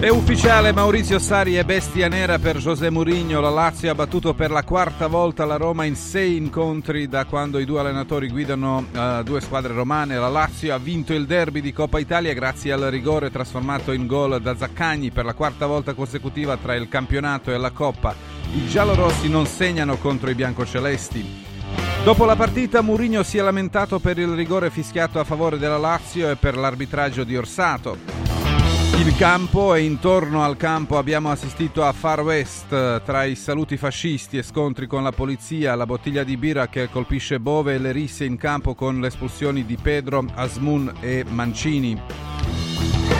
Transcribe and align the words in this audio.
È 0.00 0.08
ufficiale, 0.08 0.72
Maurizio 0.72 1.18
Sari 1.18 1.56
è 1.56 1.62
bestia 1.62 2.08
nera 2.08 2.38
per 2.38 2.56
José 2.56 2.88
Mourinho. 2.88 3.38
La 3.38 3.50
Lazio 3.50 3.90
ha 3.90 3.94
battuto 3.94 4.32
per 4.32 4.50
la 4.50 4.64
quarta 4.64 5.08
volta 5.08 5.44
la 5.44 5.58
Roma 5.58 5.84
in 5.84 5.94
sei 5.94 6.38
incontri 6.38 7.06
da 7.06 7.26
quando 7.26 7.58
i 7.58 7.66
due 7.66 7.80
allenatori 7.80 8.30
guidano 8.30 8.86
uh, 8.90 9.22
due 9.22 9.42
squadre 9.42 9.74
romane. 9.74 10.16
La 10.16 10.30
Lazio 10.30 10.72
ha 10.72 10.78
vinto 10.78 11.12
il 11.12 11.26
derby 11.26 11.60
di 11.60 11.74
Coppa 11.74 11.98
Italia 11.98 12.32
grazie 12.32 12.72
al 12.72 12.80
rigore 12.84 13.30
trasformato 13.30 13.92
in 13.92 14.06
gol 14.06 14.40
da 14.40 14.56
Zaccagni 14.56 15.10
per 15.10 15.26
la 15.26 15.34
quarta 15.34 15.66
volta 15.66 15.92
consecutiva 15.92 16.56
tra 16.56 16.74
il 16.74 16.88
campionato 16.88 17.52
e 17.52 17.58
la 17.58 17.70
Coppa. 17.70 18.14
I 18.54 18.68
giallorossi 18.68 19.28
non 19.28 19.44
segnano 19.44 19.98
contro 19.98 20.30
i 20.30 20.34
biancocelesti. 20.34 21.44
Dopo 22.04 22.24
la 22.24 22.36
partita 22.36 22.80
Mourinho 22.80 23.22
si 23.22 23.36
è 23.36 23.42
lamentato 23.42 23.98
per 23.98 24.18
il 24.18 24.32
rigore 24.32 24.70
fischiato 24.70 25.20
a 25.20 25.24
favore 25.24 25.58
della 25.58 25.76
Lazio 25.76 26.30
e 26.30 26.36
per 26.36 26.56
l'arbitraggio 26.56 27.22
di 27.22 27.36
Orsato. 27.36 28.39
In 29.00 29.16
campo 29.16 29.74
e 29.74 29.80
intorno 29.80 30.44
al 30.44 30.58
campo 30.58 30.98
abbiamo 30.98 31.30
assistito 31.30 31.84
a 31.84 31.92
Far 31.92 32.20
West 32.20 32.68
tra 33.02 33.24
i 33.24 33.34
saluti 33.34 33.78
fascisti 33.78 34.36
e 34.36 34.42
scontri 34.42 34.86
con 34.86 35.02
la 35.02 35.10
polizia, 35.10 35.74
la 35.74 35.86
bottiglia 35.86 36.22
di 36.22 36.36
birra 36.36 36.68
che 36.68 36.90
colpisce 36.90 37.40
Bove 37.40 37.74
e 37.74 37.78
le 37.78 37.92
risse 37.92 38.26
in 38.26 38.36
campo 38.36 38.74
con 38.74 39.00
le 39.00 39.06
espulsioni 39.06 39.64
di 39.64 39.78
Pedro, 39.80 40.26
Asmun 40.34 40.92
e 41.00 41.24
Mancini. 41.26 41.98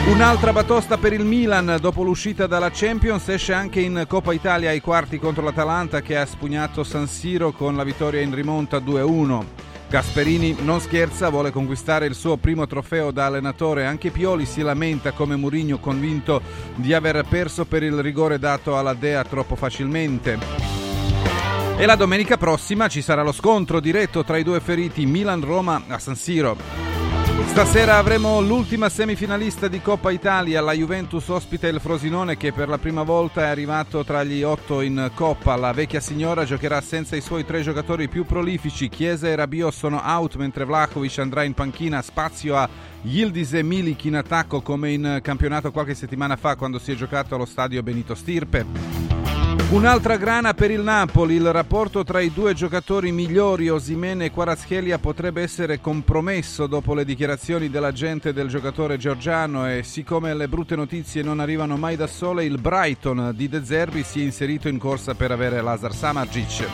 Un'altra 0.05 0.53
batosta 0.53 0.99
per 0.99 1.13
il 1.13 1.25
Milan 1.25 1.75
dopo 1.81 2.03
l'uscita 2.03 2.45
dalla 2.45 2.69
Champions 2.71 3.27
esce 3.29 3.53
anche 3.53 3.81
in 3.81 4.05
Coppa 4.07 4.33
Italia 4.33 4.69
ai 4.69 4.81
quarti 4.81 5.17
contro 5.17 5.43
l'Atalanta 5.43 6.01
che 6.01 6.15
ha 6.15 6.27
spugnato 6.27 6.83
San 6.83 7.07
Siro 7.07 7.53
con 7.53 7.75
la 7.75 7.83
vittoria 7.83 8.21
in 8.21 8.35
rimonta 8.35 8.77
2-1. 8.77 9.70
Gasperini 9.91 10.55
non 10.61 10.79
scherza, 10.79 11.27
vuole 11.27 11.51
conquistare 11.51 12.05
il 12.05 12.15
suo 12.15 12.37
primo 12.37 12.65
trofeo 12.65 13.11
da 13.11 13.25
allenatore. 13.25 13.85
Anche 13.85 14.09
Pioli 14.09 14.45
si 14.45 14.61
lamenta 14.61 15.11
come 15.11 15.35
Murigno 15.35 15.79
convinto 15.79 16.41
di 16.75 16.93
aver 16.93 17.25
perso 17.27 17.65
per 17.65 17.83
il 17.83 18.01
rigore 18.01 18.39
dato 18.39 18.77
alla 18.77 18.93
Dea 18.93 19.21
troppo 19.25 19.57
facilmente. 19.57 20.39
E 21.75 21.85
la 21.85 21.95
domenica 21.97 22.37
prossima 22.37 22.87
ci 22.87 23.01
sarà 23.01 23.21
lo 23.21 23.33
scontro 23.33 23.81
diretto 23.81 24.23
tra 24.23 24.37
i 24.37 24.43
due 24.43 24.61
feriti 24.61 25.05
Milan-Roma 25.05 25.83
a 25.89 25.99
San 25.99 26.15
Siro. 26.15 26.90
Stasera 27.45 27.97
avremo 27.97 28.39
l'ultima 28.39 28.87
semifinalista 28.87 29.67
di 29.67 29.81
Coppa 29.81 30.09
Italia, 30.11 30.61
la 30.61 30.71
Juventus 30.71 31.27
ospita 31.27 31.67
il 31.67 31.81
Frosinone 31.81 32.37
che 32.37 32.53
per 32.53 32.69
la 32.69 32.77
prima 32.77 33.03
volta 33.03 33.41
è 33.41 33.47
arrivato 33.47 34.03
tra 34.05 34.23
gli 34.23 34.41
otto 34.41 34.81
in 34.81 35.11
Coppa. 35.13 35.55
La 35.57 35.73
vecchia 35.73 35.99
signora 35.99 36.45
giocherà 36.45 36.79
senza 36.79 37.15
i 37.15 37.21
suoi 37.21 37.45
tre 37.45 37.61
giocatori 37.61 38.07
più 38.07 38.25
prolifici, 38.25 38.87
Chiesa 38.87 39.27
e 39.27 39.35
Rabiot 39.35 39.73
sono 39.73 40.01
out 40.03 40.35
mentre 40.35 40.65
Vlahovic 40.65 41.19
andrà 41.19 41.43
in 41.43 41.53
panchina, 41.53 42.01
spazio 42.01 42.55
a 42.55 42.69
Yildiz 43.03 43.53
e 43.53 43.63
Milik 43.63 44.05
in 44.05 44.15
attacco 44.15 44.61
come 44.61 44.91
in 44.91 45.19
campionato 45.21 45.71
qualche 45.71 45.93
settimana 45.93 46.37
fa 46.37 46.55
quando 46.55 46.79
si 46.79 46.93
è 46.93 46.95
giocato 46.95 47.35
allo 47.35 47.45
stadio 47.45 47.83
Benito 47.83 48.15
Stirpe. 48.15 49.40
Un'altra 49.71 50.17
grana 50.17 50.53
per 50.53 50.69
il 50.69 50.81
Napoli, 50.81 51.35
il 51.35 51.49
rapporto 51.49 52.03
tra 52.03 52.19
i 52.19 52.33
due 52.33 52.53
giocatori 52.53 53.13
migliori, 53.13 53.69
Osimene 53.69 54.25
e 54.25 54.31
Quarazchelia, 54.31 54.97
potrebbe 54.97 55.41
essere 55.41 55.79
compromesso 55.79 56.67
dopo 56.67 56.93
le 56.93 57.05
dichiarazioni 57.05 57.69
dell'agente 57.69 58.33
del 58.33 58.49
giocatore 58.49 58.97
georgiano 58.97 59.71
e 59.71 59.83
siccome 59.83 60.33
le 60.33 60.49
brutte 60.49 60.75
notizie 60.75 61.23
non 61.23 61.39
arrivano 61.39 61.77
mai 61.77 61.95
da 61.95 62.07
sole, 62.07 62.43
il 62.43 62.59
Brighton 62.59 63.31
di 63.33 63.47
De 63.47 63.63
Zerbi 63.63 64.03
si 64.03 64.19
è 64.19 64.23
inserito 64.23 64.67
in 64.67 64.77
corsa 64.77 65.13
per 65.13 65.31
avere 65.31 65.61
Lazar 65.61 65.93
Samargic. 65.93 66.67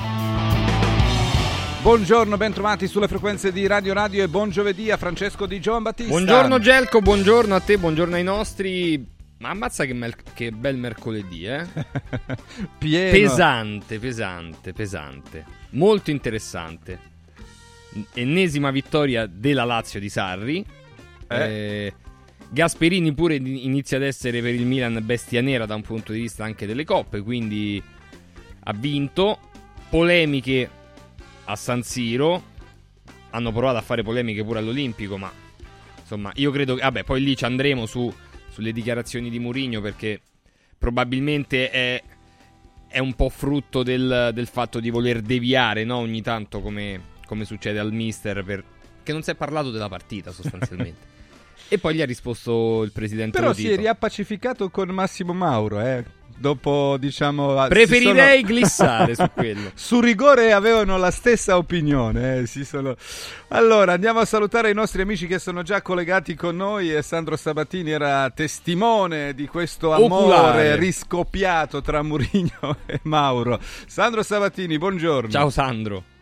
Buongiorno, 1.83 2.35
bentrovati 2.35 2.87
sulle 2.87 3.07
frequenze 3.07 3.51
di 3.51 3.67
Radio 3.67 3.93
Radio 3.93 4.23
e 4.23 4.27
buon 4.27 4.49
giovedì 4.49 4.89
a 4.89 4.97
Francesco 4.97 5.45
Di 5.45 5.61
Giovan 5.61 5.83
Battista. 5.83 6.11
Buongiorno 6.11 6.57
Gelco, 6.57 6.99
buongiorno 7.01 7.53
a 7.53 7.59
te, 7.59 7.77
buongiorno 7.77 8.15
ai 8.15 8.23
nostri 8.23 9.15
ma 9.39 9.49
ammazza 9.49 9.85
che, 9.85 9.93
mel- 9.93 10.15
che 10.33 10.51
bel 10.51 10.77
mercoledì, 10.77 11.45
eh? 11.45 11.65
Pesante, 12.79 13.99
pesante, 13.99 14.73
pesante. 14.73 15.45
Molto 15.71 16.09
interessante. 16.09 17.15
Ennesima 18.13 18.71
vittoria 18.71 19.27
della 19.27 19.63
Lazio 19.63 19.99
di 19.99 20.09
Sarri. 20.09 20.65
Eh. 21.27 21.35
Eh, 21.37 21.93
Gasperini 22.49 23.13
pure 23.13 23.35
inizia 23.35 23.97
ad 23.97 24.03
essere 24.03 24.41
per 24.41 24.53
il 24.53 24.65
Milan 24.65 24.99
bestia 25.03 25.41
nera 25.41 25.65
da 25.65 25.75
un 25.75 25.81
punto 25.81 26.13
di 26.13 26.21
vista 26.21 26.43
anche 26.43 26.65
delle 26.65 26.85
coppe, 26.85 27.21
quindi 27.21 27.81
ha 28.63 28.73
vinto. 28.73 29.39
Polemiche 29.89 30.69
a 31.45 31.55
San 31.55 31.83
Siro. 31.83 32.55
Hanno 33.31 33.51
provato 33.51 33.77
a 33.77 33.81
fare 33.81 34.03
polemiche 34.03 34.43
pure 34.43 34.59
all'Olimpico, 34.59 35.17
ma 35.17 35.31
insomma, 35.99 36.31
io 36.35 36.49
credo 36.51 36.75
che... 36.75 36.81
Vabbè, 36.81 37.03
poi 37.03 37.21
lì 37.21 37.35
ci 37.35 37.45
andremo 37.45 37.85
su 37.85 38.11
sulle 38.57 38.71
dichiarazioni 38.71 39.29
di 39.29 39.37
Mourinho 39.37 39.81
perché 39.81 40.19
probabilmente 40.79 41.69
è, 41.69 42.03
è 42.87 42.97
un 42.97 43.13
po' 43.13 43.29
frutto 43.29 43.83
del, 43.83 44.31
del, 44.33 44.47
fatto 44.47 44.79
di 44.79 44.89
voler 44.89 45.21
deviare 45.21 45.83
no? 45.83 45.97
ogni 45.97 46.23
tanto 46.23 46.59
come, 46.59 46.99
come 47.27 47.45
succede 47.45 47.77
al 47.77 47.93
mister 47.93 48.43
per... 48.43 48.63
che 49.03 49.11
non 49.11 49.21
si 49.21 49.29
è 49.29 49.35
parlato 49.35 49.69
della 49.69 49.89
partita 49.89 50.31
sostanzialmente. 50.31 51.05
e 51.69 51.77
poi 51.77 51.93
gli 51.93 52.01
ha 52.01 52.05
risposto 52.05 52.81
il 52.81 52.91
presidente 52.91 53.37
Però 53.37 53.49
Lodito. 53.49 53.67
si 53.67 53.73
è 53.75 53.77
riappacificato 53.77 54.71
con 54.71 54.89
Massimo 54.89 55.33
Mauro, 55.33 55.79
eh 55.79 56.16
dopo 56.37 56.97
diciamo 56.99 57.67
preferirei 57.67 58.41
sono... 58.41 58.47
glissare 58.47 59.15
su 59.15 59.25
quello. 59.33 59.71
Su 59.73 59.99
rigore 59.99 60.51
avevano 60.51 60.97
la 60.97 61.11
stessa 61.11 61.57
opinione 61.57 62.39
eh, 62.39 62.45
sono... 62.63 62.95
allora 63.49 63.93
andiamo 63.93 64.19
a 64.19 64.25
salutare 64.25 64.69
i 64.69 64.73
nostri 64.73 65.01
amici 65.01 65.27
che 65.27 65.39
sono 65.39 65.63
già 65.63 65.81
collegati 65.81 66.35
con 66.35 66.55
noi 66.55 66.93
e 66.93 67.01
Sandro 67.01 67.35
Sabatini 67.35 67.91
era 67.91 68.29
testimone 68.29 69.33
di 69.33 69.47
questo 69.47 69.93
amore 69.93 70.15
Oculare. 70.15 70.75
riscoppiato 70.75 71.81
tra 71.81 72.01
Murigno 72.01 72.77
e 72.85 72.99
Mauro. 73.03 73.59
Sandro 73.87 74.23
Sabatini 74.23 74.77
buongiorno. 74.77 75.29
Ciao 75.29 75.49
Sandro 75.49 76.15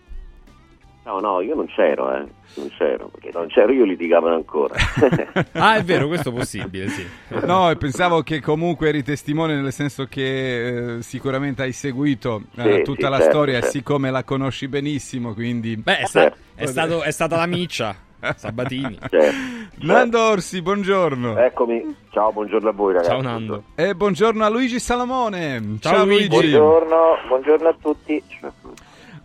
no 1.06 1.20
no 1.20 1.42
io 1.42 1.56
non 1.56 1.68
c'ero 1.68 2.14
eh 2.14 2.44
non 2.58 2.70
c'ero, 2.78 3.08
perché 3.08 3.32
non 3.34 3.48
c'ero 3.48 3.72
io 3.72 3.84
litigavano 3.84 4.36
ancora. 4.36 4.76
ah, 5.54 5.76
è 5.76 5.84
vero, 5.84 6.08
questo 6.08 6.30
è 6.30 6.34
possibile, 6.34 6.88
sì. 6.88 7.06
No, 7.44 7.70
e 7.70 7.76
pensavo 7.76 8.22
che 8.22 8.42
comunque 8.42 8.90
eri 8.90 9.04
testimone 9.04 9.60
nel 9.60 9.72
senso 9.72 10.06
che 10.06 10.96
eh, 10.96 11.02
sicuramente 11.02 11.64
hai 11.64 11.72
seguito 11.72 12.44
eh, 12.56 12.78
sì, 12.78 12.82
tutta 12.84 13.06
sì, 13.06 13.12
la 13.12 13.18
certo, 13.18 13.32
storia 13.32 13.54
certo. 13.56 13.70
siccome 13.70 14.12
la 14.12 14.24
conosci 14.24 14.68
benissimo, 14.68 15.34
quindi... 15.34 15.76
Beh, 15.76 15.98
è, 15.98 16.06
sta- 16.06 16.34
è, 16.56 16.66
stato, 16.66 17.04
è 17.04 17.12
stata 17.12 17.36
la 17.36 17.46
miccia. 17.46 17.96
Sabatini. 18.36 18.98
Certo, 19.08 19.86
Nando 19.86 20.20
Orsi, 20.20 20.62
buongiorno. 20.62 21.38
Eccomi, 21.38 21.96
ciao, 22.10 22.32
buongiorno 22.32 22.70
a 22.70 22.72
voi 22.72 22.94
ragazzi. 22.94 23.12
Ciao 23.12 23.22
Nando. 23.22 23.64
E 23.76 23.94
buongiorno 23.94 24.44
a 24.44 24.50
Luigi 24.50 24.80
Salamone. 24.80 25.78
Ciao, 25.80 25.94
Ciao 25.94 26.06
Luigi. 26.06 26.30
Luigi. 26.30 26.58
Buongiorno, 26.58 26.98
buongiorno 27.28 27.68
a 27.68 27.76
tutti. 27.80 28.24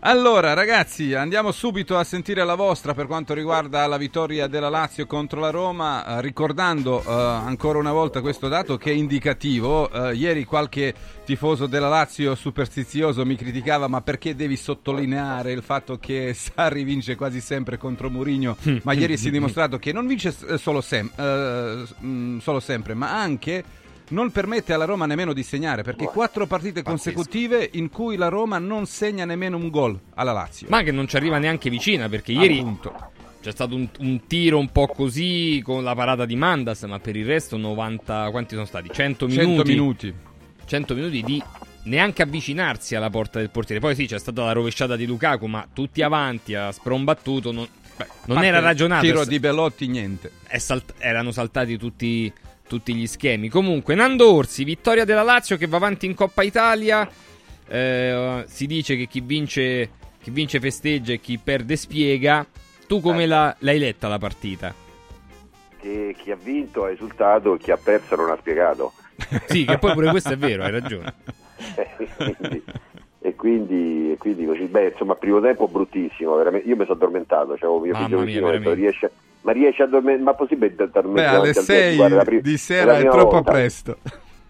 Allora, 0.02 0.54
ragazzi, 0.54 1.12
andiamo 1.12 1.52
subito 1.52 1.98
a 1.98 2.04
sentire 2.04 2.42
la 2.42 2.54
vostra 2.54 2.94
per 2.94 3.06
quanto 3.06 3.34
riguarda 3.34 3.86
la 3.86 3.98
vittoria 3.98 4.46
della 4.46 4.70
Lazio 4.70 5.04
contro 5.04 5.40
la 5.40 5.50
Roma, 5.50 6.06
eh, 6.06 6.22
ricordando 6.22 7.02
eh, 7.02 7.12
ancora 7.12 7.78
una 7.78 7.92
volta 7.92 8.22
questo 8.22 8.48
dato 8.48 8.78
che 8.78 8.92
è 8.92 8.94
indicativo. 8.94 9.90
Eh, 9.92 10.14
ieri 10.14 10.46
qualche 10.46 10.94
tifoso 11.26 11.66
della 11.66 11.88
Lazio 11.88 12.34
superstizioso 12.34 13.26
mi 13.26 13.36
criticava 13.36 13.88
ma 13.88 14.00
perché 14.00 14.34
devi 14.34 14.56
sottolineare 14.56 15.52
il 15.52 15.62
fatto 15.62 15.98
che 15.98 16.32
Sarri 16.34 16.82
vince 16.82 17.14
quasi 17.14 17.42
sempre 17.42 17.76
contro 17.76 18.08
Mourinho, 18.08 18.56
ma 18.84 18.94
ieri 18.94 19.18
si 19.18 19.28
è 19.28 19.30
dimostrato 19.30 19.78
che 19.78 19.92
non 19.92 20.06
vince 20.06 20.34
eh, 20.48 20.56
solo, 20.56 20.80
sem- 20.80 21.10
eh, 21.14 21.84
mm, 22.03 22.38
solo 22.38 22.60
sempre, 22.60 22.94
ma 22.94 23.20
anche 23.20 23.62
non 24.10 24.30
permette 24.30 24.72
alla 24.72 24.84
Roma 24.84 25.07
nemmeno 25.07 25.33
di 25.33 25.42
segnare 25.42 25.83
perché 25.83 26.04
quattro 26.07 26.47
partite 26.47 26.83
consecutive 26.83 27.68
in 27.72 27.91
cui 27.91 28.16
la 28.16 28.28
Roma 28.28 28.59
non 28.59 28.86
segna 28.86 29.24
nemmeno 29.24 29.57
un 29.57 29.68
gol 29.71 29.98
alla 30.15 30.33
Lazio. 30.33 30.66
Ma 30.71 30.83
che 30.83 30.92
non 30.92 31.07
ci 31.09 31.16
arriva 31.16 31.39
neanche 31.39 31.71
vicina 31.71 32.09
perché 32.09 32.33
ieri 32.33 32.59
Appunto. 32.59 32.92
c'è 33.41 33.51
stato 33.51 33.74
un, 33.74 33.89
un 33.98 34.27
tiro 34.27 34.59
un 34.59 34.71
po' 34.71 34.86
così 34.86 35.60
con 35.65 35.83
la 35.83 35.95
parata 35.95 36.24
di 36.24 36.36
Mandas, 36.36 36.83
ma 36.84 36.98
per 36.98 37.16
il 37.16 37.27
resto 37.27 37.57
90 37.57 38.28
quanti 38.30 38.54
sono 38.54 38.66
stati? 38.66 38.91
100 38.92 39.27
minuti. 39.27 39.47
100 39.47 39.65
minuti. 39.65 40.15
100 40.66 40.95
minuti 40.95 41.22
di 41.22 41.42
neanche 41.84 42.22
avvicinarsi 42.22 42.95
alla 42.95 43.10
porta 43.10 43.39
del 43.39 43.51
portiere. 43.51 43.80
Poi 43.80 43.95
sì, 43.95 44.06
c'è 44.06 44.18
stata 44.18 44.45
la 44.45 44.53
rovesciata 44.53 44.97
di 44.97 45.06
Lukaku, 45.06 45.47
ma 45.47 45.66
tutti 45.72 46.03
avanti, 46.03 46.54
ha 46.54 46.71
sprombattuto, 46.71 47.53
non, 47.53 47.66
beh, 47.97 48.06
non 48.27 48.45
era 48.45 48.60
ragionato. 48.60 49.04
Tiro 49.04 49.24
di 49.24 49.41
Belotti 49.41 49.86
niente. 49.89 50.30
è 50.47 50.59
salt- 50.59 50.95
erano 50.98 51.33
saltati 51.33 51.77
tutti, 51.78 52.33
tutti 52.70 52.94
gli 52.94 53.08
schemi. 53.08 53.48
Comunque, 53.48 53.96
Nando 53.96 54.32
Orsi, 54.32 54.62
vittoria 54.62 55.04
della 55.04 55.24
Lazio 55.24 55.56
che 55.56 55.66
va 55.66 55.76
avanti 55.78 56.06
in 56.06 56.14
Coppa 56.14 56.44
Italia. 56.44 57.08
Eh, 57.66 58.44
si 58.46 58.66
dice 58.66 58.96
che 58.96 59.06
chi 59.08 59.20
vince, 59.20 59.90
chi 60.22 60.30
vince 60.30 60.60
festeggia 60.60 61.12
e 61.12 61.18
chi 61.18 61.36
perde 61.42 61.74
spiega. 61.74 62.46
Tu 62.86 63.00
come 63.00 63.26
la- 63.26 63.54
l'hai 63.58 63.80
letta 63.80 64.06
la 64.06 64.18
partita? 64.18 64.72
Che 65.80 66.14
chi 66.16 66.30
ha 66.30 66.36
vinto 66.40 66.84
ha 66.84 66.90
esultato, 66.92 67.56
chi 67.56 67.72
ha 67.72 67.76
perso 67.76 68.14
non 68.14 68.30
ha 68.30 68.36
spiegato. 68.38 68.92
Sì, 69.46 69.64
che 69.64 69.76
poi 69.78 69.92
pure 69.94 70.10
questo 70.10 70.32
è 70.32 70.36
vero, 70.36 70.62
hai 70.62 70.70
ragione. 70.70 71.12
Quindi- 72.16 72.62
e, 73.22 73.34
quindi, 73.34 74.12
e 74.12 74.16
quindi 74.16 74.46
così, 74.46 74.62
beh, 74.64 74.90
insomma, 74.92 75.14
primo 75.14 75.40
tempo 75.40 75.66
bruttissimo, 75.68 76.36
veramente. 76.36 76.66
Io 76.68 76.76
mi 76.76 76.84
sono 76.84 76.94
addormentato, 76.96 77.48
c'avevo 77.58 77.80
mio 77.80 77.94
figlio 77.94 78.20
mia, 78.20 78.24
vicino, 78.50 78.72
riesce, 78.72 79.10
ma 79.42 79.53
riesce 79.53 79.83
a 79.83 79.87
dormire, 79.87 80.19
ma 80.19 80.34
possibile 80.34 80.71
Beh, 80.71 80.83
addormentare? 80.84 81.37
alle 81.37 81.53
6 81.54 82.41
di 82.41 82.57
sera 82.57 82.98
è 82.98 83.09
troppo 83.09 83.42
presto. 83.42 83.97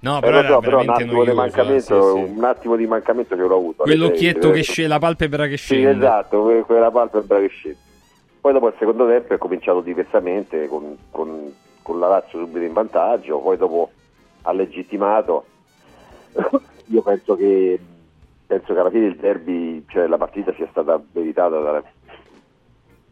No, 0.00 0.18
però, 0.20 0.40
eh, 0.40 0.46
so, 0.46 0.60
però 0.60 0.80
un 0.80 0.88
attimo, 0.88 1.10
di 1.10 1.14
noioso, 1.16 1.34
mancamento, 1.34 2.16
sì, 2.16 2.24
sì. 2.24 2.32
un 2.38 2.44
attimo 2.44 2.76
di 2.76 2.86
mancamento 2.86 3.36
che 3.36 3.42
l'ho 3.42 3.54
avuto. 3.56 3.82
Quell'occhietto 3.82 4.48
Eh, 4.48 4.52
che 4.52 4.62
scende, 4.62 4.92
la 4.94 4.98
palpebra 4.98 5.46
che 5.46 5.58
Sì, 5.58 5.64
scende. 5.74 5.90
esatto, 5.90 6.42
que- 6.42 6.62
quella 6.62 6.90
palpebra 6.90 7.38
che 7.38 7.48
scende. 7.48 7.78
Poi 8.40 8.52
dopo 8.54 8.68
il 8.68 8.74
secondo 8.78 9.06
tempo 9.06 9.34
è 9.34 9.38
cominciato 9.38 9.80
diversamente, 9.82 10.66
con, 10.68 10.96
con- 11.10 11.52
con 11.82 11.98
la 11.98 12.08
Lazio 12.08 12.38
subito 12.38 12.64
in 12.64 12.72
vantaggio, 12.72 13.38
poi 13.40 13.58
dopo 13.58 13.90
ha 14.42 14.52
legittimato. 14.52 15.44
Io 16.86 17.02
penso 17.02 17.36
che, 17.36 17.78
penso 18.46 18.72
che 18.72 18.80
alla 18.80 18.90
fine 18.90 19.06
il 19.06 19.16
derby, 19.16 19.84
cioè 19.88 20.06
la 20.06 20.16
partita 20.16 20.52
sia 20.54 20.66
stata 20.70 20.98
meritata 21.12 21.58
dalla, 21.60 21.82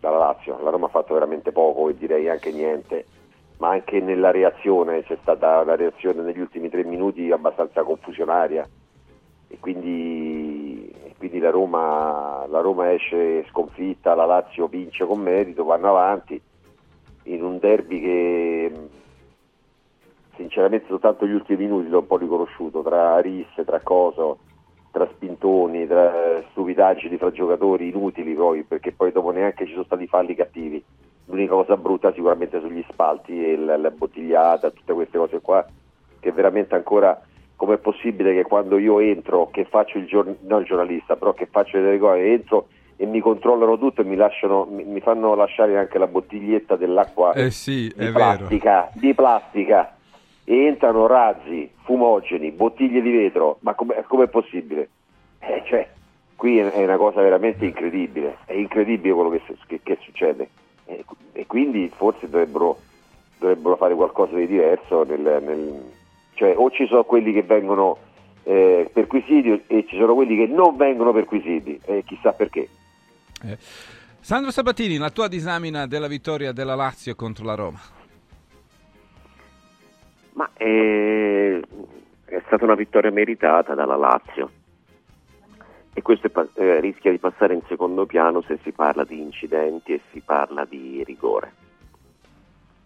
dalla 0.01 0.19
Lazio. 0.19 0.59
La 0.63 0.71
Roma 0.71 0.87
ha 0.87 0.91
fatto 0.91 1.15
veramente 1.15 1.53
poco 1.53 1.89
e 1.89 1.97
direi 1.97 2.29
anche 2.29 2.53
niente, 2.53 3.07
ma 3.59 3.71
anche 3.71 4.01
nella 4.01 4.31
reazione 4.31 5.03
c'è 5.03 5.19
stata 5.23 5.61
una 5.61 5.77
reazione 5.77 6.23
negli 6.23 6.41
ultimi 6.41 6.69
tre 6.69 6.85
minuti 6.85 7.31
abbastanza 7.31 7.83
confusionaria 7.83 8.67
e 9.49 9.59
quindi, 9.59 10.91
e 11.05 11.15
quindi 11.17 11.39
la, 11.39 11.51
Roma, 11.51 12.45
la 12.49 12.61
Roma 12.61 12.93
esce 12.93 13.47
sconfitta, 13.49 14.15
la 14.15 14.27
Lazio 14.27 14.67
vince 14.67 15.07
con 15.07 15.21
merito, 15.21 15.65
vanno 15.65 15.89
avanti 15.89 16.41
in 17.25 17.43
un 17.43 17.59
derby 17.59 18.01
che 18.01 18.73
sinceramente 20.37 20.87
soltanto 20.87 21.27
gli 21.27 21.33
ultimi 21.33 21.65
minuti 21.65 21.89
l'ho 21.89 22.01
un 22.01 22.07
po' 22.07 22.17
riconosciuto 22.17 22.83
tra 22.83 23.19
risse, 23.21 23.65
tra 23.65 23.81
coso, 23.81 24.39
tra 24.91 25.09
spintoni, 25.13 25.87
tra 25.87 26.43
stupidaggini 26.51 27.17
fra 27.17 27.31
giocatori 27.31 27.89
inutili 27.89 28.35
poi, 28.35 28.63
perché 28.63 28.93
poi 28.93 29.13
dopo 29.13 29.31
neanche 29.31 29.67
ci 29.67 29.73
sono 29.73 29.85
stati 29.85 30.07
falli 30.07 30.35
cattivi. 30.35 30.83
L'unica 31.27 31.53
cosa 31.53 31.77
brutta 31.77 32.13
sicuramente 32.13 32.61
sugli 32.61 32.85
spalti 32.91 33.53
e 33.53 33.57
la, 33.57 33.77
la 33.77 33.91
bottigliata, 33.91 34.71
tutte 34.71 34.95
queste 34.95 35.19
cose 35.19 35.41
qua, 35.41 35.65
che 36.21 36.33
veramente 36.33 36.75
ancora 36.75 37.21
com'è 37.55 37.77
possibile 37.77 38.35
che 38.35 38.45
quando 38.45 38.79
io 38.79 39.01
entro, 39.01 39.51
che 39.51 39.65
faccio 39.65 39.99
il, 39.99 40.07
giorn- 40.07 40.37
non 40.43 40.61
il 40.61 40.67
giornalista, 40.67 41.17
però 41.17 41.35
che 41.35 41.47
faccio 41.47 41.79
le 41.79 41.99
cose, 41.99 42.25
entro 42.25 42.69
e 42.97 43.07
mi 43.07 43.21
controllano 43.21 43.79
tutto 43.79 44.01
e 44.01 44.05
mi, 44.05 44.17
lasciano, 44.17 44.67
mi, 44.69 44.85
mi 44.85 45.01
fanno 45.01 45.35
lasciare 45.35 45.79
anche 45.79 45.99
la 45.99 46.07
bottiglietta 46.07 46.77
dell'acqua 46.77 47.33
Eh 47.35 47.51
sì, 47.51 47.93
di 47.95 48.11
plastica, 48.11 48.91
di 48.95 49.15
plastica 49.15 49.98
e 50.51 50.65
entrano 50.65 51.07
razzi, 51.07 51.71
fumogeni, 51.83 52.51
bottiglie 52.53 53.03
di 53.03 53.11
vetro, 53.11 53.59
ma 53.61 53.75
com'è, 53.75 54.03
com'è 54.09 54.29
possibile? 54.29 54.89
Eh, 55.41 55.63
cioè, 55.67 55.87
qui 56.37 56.59
è, 56.59 56.71
è 56.71 56.85
una 56.85 56.97
cosa 56.97 57.21
veramente 57.21 57.67
incredibile, 57.67 58.39
è 58.47 58.55
incredibile 58.55 59.13
quello 59.13 59.29
che, 59.29 59.43
che- 59.67 59.81
che 59.83 59.99
succede 60.01 60.49
e, 60.87 61.05
e 61.33 61.47
quindi 61.47 61.93
forse 61.95 62.31
dovrebbero, 62.31 62.79
dovrebbero 63.39 63.77
fare 63.77 63.95
qualcosa 63.95 64.37
di 64.37 64.47
diverso, 64.47 65.05
nel, 65.05 65.21
nel- 65.21 65.83
cioè 66.33 66.55
o 66.57 66.71
ci 66.71 66.87
sono 66.87 67.05
quelli 67.05 67.35
che 67.35 67.43
vengono 67.43 67.99
eh, 68.45 68.89
perquisiti 68.91 69.65
e 69.67 69.85
ci 69.87 69.99
sono 69.99 70.15
quelli 70.15 70.35
che 70.35 70.47
non 70.47 70.77
vengono 70.77 71.13
perquisiti, 71.13 71.79
e 71.85 72.05
chissà 72.07 72.33
perché. 72.33 72.67
Eh. 73.45 73.59
Sandro 74.21 74.51
Sabatini, 74.51 74.97
la 74.97 75.11
tua 75.11 75.29
disamina 75.29 75.87
della 75.87 76.07
vittoria 76.09 76.53
della 76.53 76.75
Lazio 76.75 77.15
contro 77.15 77.45
la 77.45 77.55
Roma. 77.55 77.81
Ma 80.39 80.51
è, 80.53 81.61
è 82.27 82.43
stata 82.47 82.65
una 82.65 82.77
vittoria 82.77 83.11
meritata 83.11 83.75
dalla 83.75 83.97
Lazio 83.97 84.49
e 85.93 86.01
questo 86.01 86.29
è 86.29 86.61
eh, 86.61 86.79
rischia 86.79 87.11
di 87.11 87.19
passare 87.19 87.55
in 87.55 87.63
secondo 87.67 88.07
piano 88.07 88.41
se 88.43 88.61
si 88.63 88.71
parla 88.71 89.03
di 89.03 89.21
incidenti 89.21 89.95
e 89.95 90.01
si 90.13 90.21
parla 90.21 90.65
di 90.65 91.03
rigore. 91.03 91.53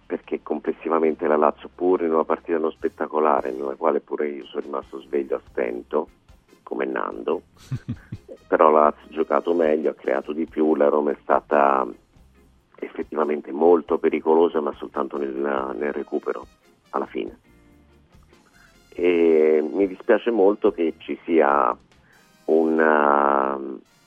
Perché 0.07 0.41
complessivamente 0.43 1.27
la 1.27 1.37
Lazio, 1.37 1.69
pur 1.75 2.01
in 2.01 2.15
una 2.15 2.25
partita 2.25 2.57
non 2.57 2.73
spettacolare, 2.73 3.53
nella 3.53 3.75
quale 3.75 4.01
pure 4.01 4.29
io 4.29 4.47
sono 4.47 4.63
rimasto 4.63 5.03
sveglio 5.03 5.37
a 5.37 5.41
stento, 5.51 6.09
come 6.63 6.87
Nando, 6.87 7.43
però 8.49 8.71
la 8.71 8.85
Lazio 8.85 9.09
ha 9.11 9.13
giocato 9.13 9.53
meglio, 9.53 9.91
ha 9.91 9.95
creato 9.95 10.33
di 10.33 10.47
più, 10.47 10.75
la 10.75 10.89
Roma 10.89 11.11
è 11.11 11.17
stata 11.21 11.87
effettivamente 12.77 13.53
molto 13.53 13.99
pericolosa, 13.99 14.63
ma 14.63 14.73
soltanto 14.73 15.19
nel, 15.19 15.35
nel 15.35 15.93
recupero 15.93 16.47
alla 16.93 17.07
fine. 17.07 17.39
E 18.95 19.67
mi 19.73 19.87
dispiace 19.87 20.31
molto 20.31 20.71
che 20.73 20.95
ci 20.99 21.19
sia 21.25 21.77
una, 22.47 23.59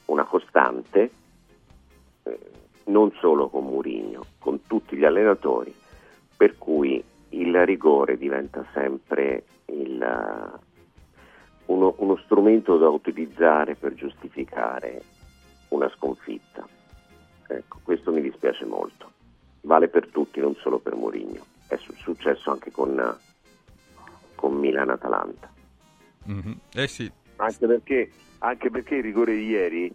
una 0.06 0.24
costante, 0.24 1.12
eh, 2.24 2.40
non 2.86 3.12
solo 3.20 3.50
con 3.50 3.66
Murigno, 3.66 4.26
con 4.40 4.62
tutti 4.68 4.96
gli 4.96 5.06
allenatori, 5.06 5.74
per 6.38 6.58
cui 6.58 7.04
il 7.30 7.66
rigore 7.66 8.18
diventa 8.18 8.66
sempre 8.74 9.44
il, 9.66 10.02
eh, 10.02 10.60
uno, 11.66 11.96
uno 11.98 12.18
strumento 12.18 12.78
da 12.78 12.90
utilizzare 12.90 13.76
per 13.76 13.96
giustificare 13.96 15.02
una 15.70 15.90
sconfitta. 15.90 16.68
Ecco, 17.48 17.80
questo 17.84 18.12
mi 18.12 18.22
dispiace 18.22 18.66
molto. 18.66 19.12
Vale 19.62 19.88
per 19.88 20.08
tutti, 20.10 20.40
non 20.40 20.54
solo 20.56 20.78
per 20.78 20.96
Mourinho. 20.96 21.54
È 21.68 21.76
su- 21.78 21.94
successo 21.96 22.52
anche 22.52 22.72
con, 22.72 23.18
con 24.36 24.54
Milan-Atalanta. 24.56 25.52
Mhm. 26.26 26.60
Eh 26.74 26.88
sì, 26.88 27.12
Anche 27.38 27.68
perché, 27.68 28.12
anche 28.40 28.70
perché 28.70 28.96
il 28.96 29.04
rigore 29.04 29.36
di 29.36 29.46
ieri, 29.48 29.94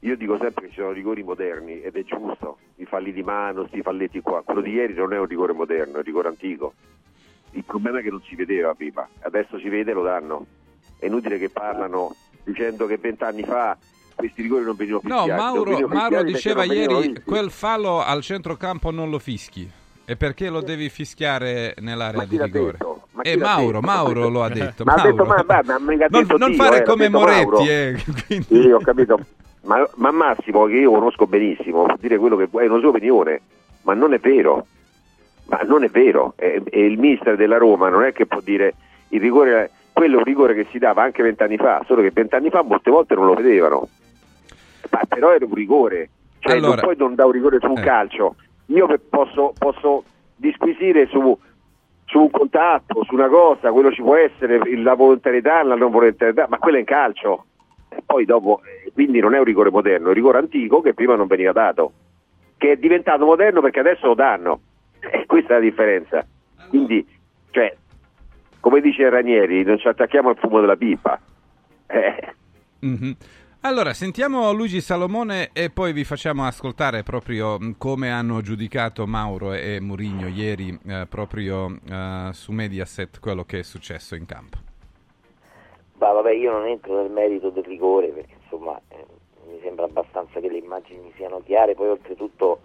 io 0.00 0.16
dico 0.16 0.38
sempre 0.38 0.64
che 0.66 0.70
ci 0.70 0.76
sono 0.80 0.92
rigori 0.92 1.22
moderni 1.22 1.80
ed 1.82 1.94
è 1.96 2.02
giusto, 2.04 2.58
i 2.76 2.86
falli 2.86 3.12
di 3.12 3.22
mano, 3.22 3.60
questi 3.62 3.82
falletti 3.82 4.20
qua. 4.20 4.42
Quello 4.42 4.60
di 4.62 4.70
ieri 4.70 4.94
non 4.94 5.12
è 5.12 5.18
un 5.18 5.26
rigore 5.26 5.52
moderno, 5.52 5.94
è 5.94 5.98
un 5.98 6.02
rigore 6.04 6.28
antico. 6.28 6.72
Il 7.52 7.64
problema 7.64 7.98
è 7.98 8.02
che 8.02 8.10
non 8.10 8.22
si 8.22 8.34
vedeva 8.36 8.74
prima, 8.74 9.06
adesso 9.20 9.58
si 9.58 9.68
vede 9.68 9.90
e 9.90 9.94
lo 9.94 10.02
danno. 10.02 10.46
È 10.98 11.06
inutile 11.06 11.38
che 11.38 11.50
parlano 11.50 12.14
dicendo 12.44 12.86
che 12.86 12.96
vent'anni 12.96 13.42
fa 13.42 13.76
questi 14.14 14.42
rigori 14.42 14.64
non 14.64 14.76
venivano 14.76 15.02
No, 15.04 15.18
fischiati. 15.24 15.28
non 15.54 15.64
Mauro, 15.64 15.88
Mauro 15.88 16.22
diceva 16.22 16.64
ieri 16.64 16.96
visti. 17.08 17.22
quel 17.22 17.50
fallo 17.50 18.00
al 18.02 18.22
centrocampo 18.22 18.90
non 18.90 19.10
lo 19.10 19.18
fischi. 19.18 19.70
E 20.10 20.16
perché 20.16 20.48
lo 20.50 20.60
devi 20.60 20.88
fischiare 20.88 21.72
nell'area 21.78 22.24
di 22.24 22.36
rigore? 22.42 22.72
detto? 22.72 23.02
Ma 23.12 23.22
E 23.22 23.36
l'ha 23.36 23.46
Mauro? 23.56 23.80
Mauro 23.80 24.28
lo 24.28 24.42
ha 24.42 24.48
detto. 24.48 24.82
Ma 24.82 24.94
ha 24.94 25.02
detto, 25.02 25.24
ma- 25.24 25.44
ma- 25.46 25.62
ma 25.64 25.78
non, 25.78 25.96
detto 26.08 26.36
non 26.36 26.50
Dio, 26.50 26.60
fare 26.64 26.78
eh, 26.78 26.82
come 26.82 27.08
Moretti, 27.08 27.68
eh, 27.68 27.96
quindi- 28.26 28.46
Sì, 28.48 28.70
ho 28.72 28.80
capito. 28.80 29.20
Ma, 29.62 29.88
ma 29.98 30.10
Massimo, 30.10 30.64
che 30.66 30.78
io 30.78 30.90
conosco 30.90 31.28
benissimo, 31.28 31.84
può 31.84 31.94
dire 32.00 32.18
quello 32.18 32.34
che 32.36 32.46
vuoi, 32.50 32.64
è 32.64 32.68
una 32.68 32.80
sua 32.80 32.88
opinione, 32.88 33.40
ma 33.82 33.94
non 33.94 34.12
è 34.12 34.18
vero. 34.18 34.66
Ma 35.46 35.60
non 35.64 35.84
è 35.84 35.88
vero. 35.88 36.32
E, 36.36 36.60
e 36.68 36.84
il 36.86 36.98
mister 36.98 37.36
della 37.36 37.58
Roma 37.58 37.88
non 37.88 38.02
è 38.02 38.12
che 38.12 38.26
può 38.26 38.40
dire 38.40 38.74
il 39.10 39.20
rigore, 39.20 39.70
quello 39.92 40.14
è 40.16 40.18
un 40.18 40.24
rigore 40.24 40.54
che 40.56 40.66
si 40.72 40.78
dava 40.78 41.04
anche 41.04 41.22
vent'anni 41.22 41.56
fa, 41.56 41.84
solo 41.86 42.02
che 42.02 42.10
vent'anni 42.12 42.50
fa 42.50 42.62
molte 42.62 42.90
volte 42.90 43.14
non 43.14 43.26
lo 43.26 43.34
vedevano. 43.34 43.86
Ma 44.90 45.02
però 45.08 45.32
era 45.32 45.44
un 45.44 45.54
rigore. 45.54 46.08
Cioè 46.40 46.54
Allora- 46.54 46.68
non 46.74 46.80
puoi 46.80 46.96
non 46.96 47.14
dare 47.14 47.28
un 47.28 47.34
rigore 47.34 47.58
su 47.60 47.70
un 47.70 47.78
Eh. 47.78 47.82
calcio. 47.82 48.34
Io 48.70 48.86
posso, 49.08 49.52
posso 49.58 50.04
disquisire 50.36 51.06
su, 51.06 51.36
su 52.06 52.20
un 52.20 52.30
contatto, 52.30 53.04
su 53.04 53.14
una 53.14 53.28
cosa, 53.28 53.72
quello 53.72 53.92
ci 53.92 54.02
può 54.02 54.16
essere 54.16 54.60
la 54.80 54.94
volontarietà, 54.94 55.62
la 55.62 55.74
non 55.74 55.90
volontarietà, 55.90 56.46
ma 56.48 56.58
quello 56.58 56.76
è 56.76 56.80
in 56.80 56.86
calcio. 56.86 57.44
Dopo, 58.24 58.60
eh, 58.64 58.92
quindi 58.92 59.18
non 59.20 59.34
è 59.34 59.38
un 59.38 59.44
rigore 59.44 59.70
moderno, 59.70 60.06
è 60.06 60.08
un 60.08 60.14
rigore 60.14 60.38
antico 60.38 60.80
che 60.80 60.94
prima 60.94 61.16
non 61.16 61.26
veniva 61.26 61.52
dato, 61.52 61.92
che 62.56 62.72
è 62.72 62.76
diventato 62.76 63.24
moderno 63.24 63.60
perché 63.60 63.80
adesso 63.80 64.06
lo 64.06 64.14
danno. 64.14 64.60
E 65.00 65.26
questa 65.26 65.54
è 65.54 65.56
la 65.56 65.62
differenza. 65.64 66.24
Quindi, 66.68 67.04
cioè, 67.50 67.74
come 68.60 68.80
dice 68.80 69.08
Ranieri, 69.08 69.64
non 69.64 69.78
ci 69.78 69.88
attacchiamo 69.88 70.28
al 70.28 70.36
fumo 70.36 70.60
della 70.60 70.76
pipa. 70.76 71.18
Eh, 71.86 72.34
Mhm. 72.82 73.14
Allora, 73.62 73.92
sentiamo 73.92 74.54
Luigi 74.54 74.80
Salomone 74.80 75.50
e 75.52 75.68
poi 75.68 75.92
vi 75.92 76.04
facciamo 76.04 76.46
ascoltare 76.46 77.02
proprio 77.02 77.58
mh, 77.58 77.76
come 77.76 78.10
hanno 78.10 78.40
giudicato 78.40 79.06
Mauro 79.06 79.52
e 79.52 79.78
Murigno 79.82 80.28
ieri 80.28 80.78
eh, 80.88 81.06
proprio 81.06 81.68
eh, 81.68 82.30
su 82.32 82.52
Mediaset 82.52 83.20
quello 83.20 83.44
che 83.44 83.58
è 83.58 83.62
successo 83.62 84.14
in 84.14 84.24
campo. 84.24 84.56
Ma 85.98 86.10
vabbè, 86.10 86.32
io 86.32 86.52
non 86.52 86.68
entro 86.68 87.02
nel 87.02 87.10
merito 87.10 87.50
del 87.50 87.64
rigore 87.64 88.08
perché 88.08 88.32
insomma 88.42 88.80
eh, 88.88 89.04
mi 89.46 89.60
sembra 89.60 89.84
abbastanza 89.84 90.40
che 90.40 90.48
le 90.48 90.56
immagini 90.56 91.12
siano 91.16 91.42
chiare, 91.44 91.74
poi 91.74 91.88
oltretutto 91.88 92.60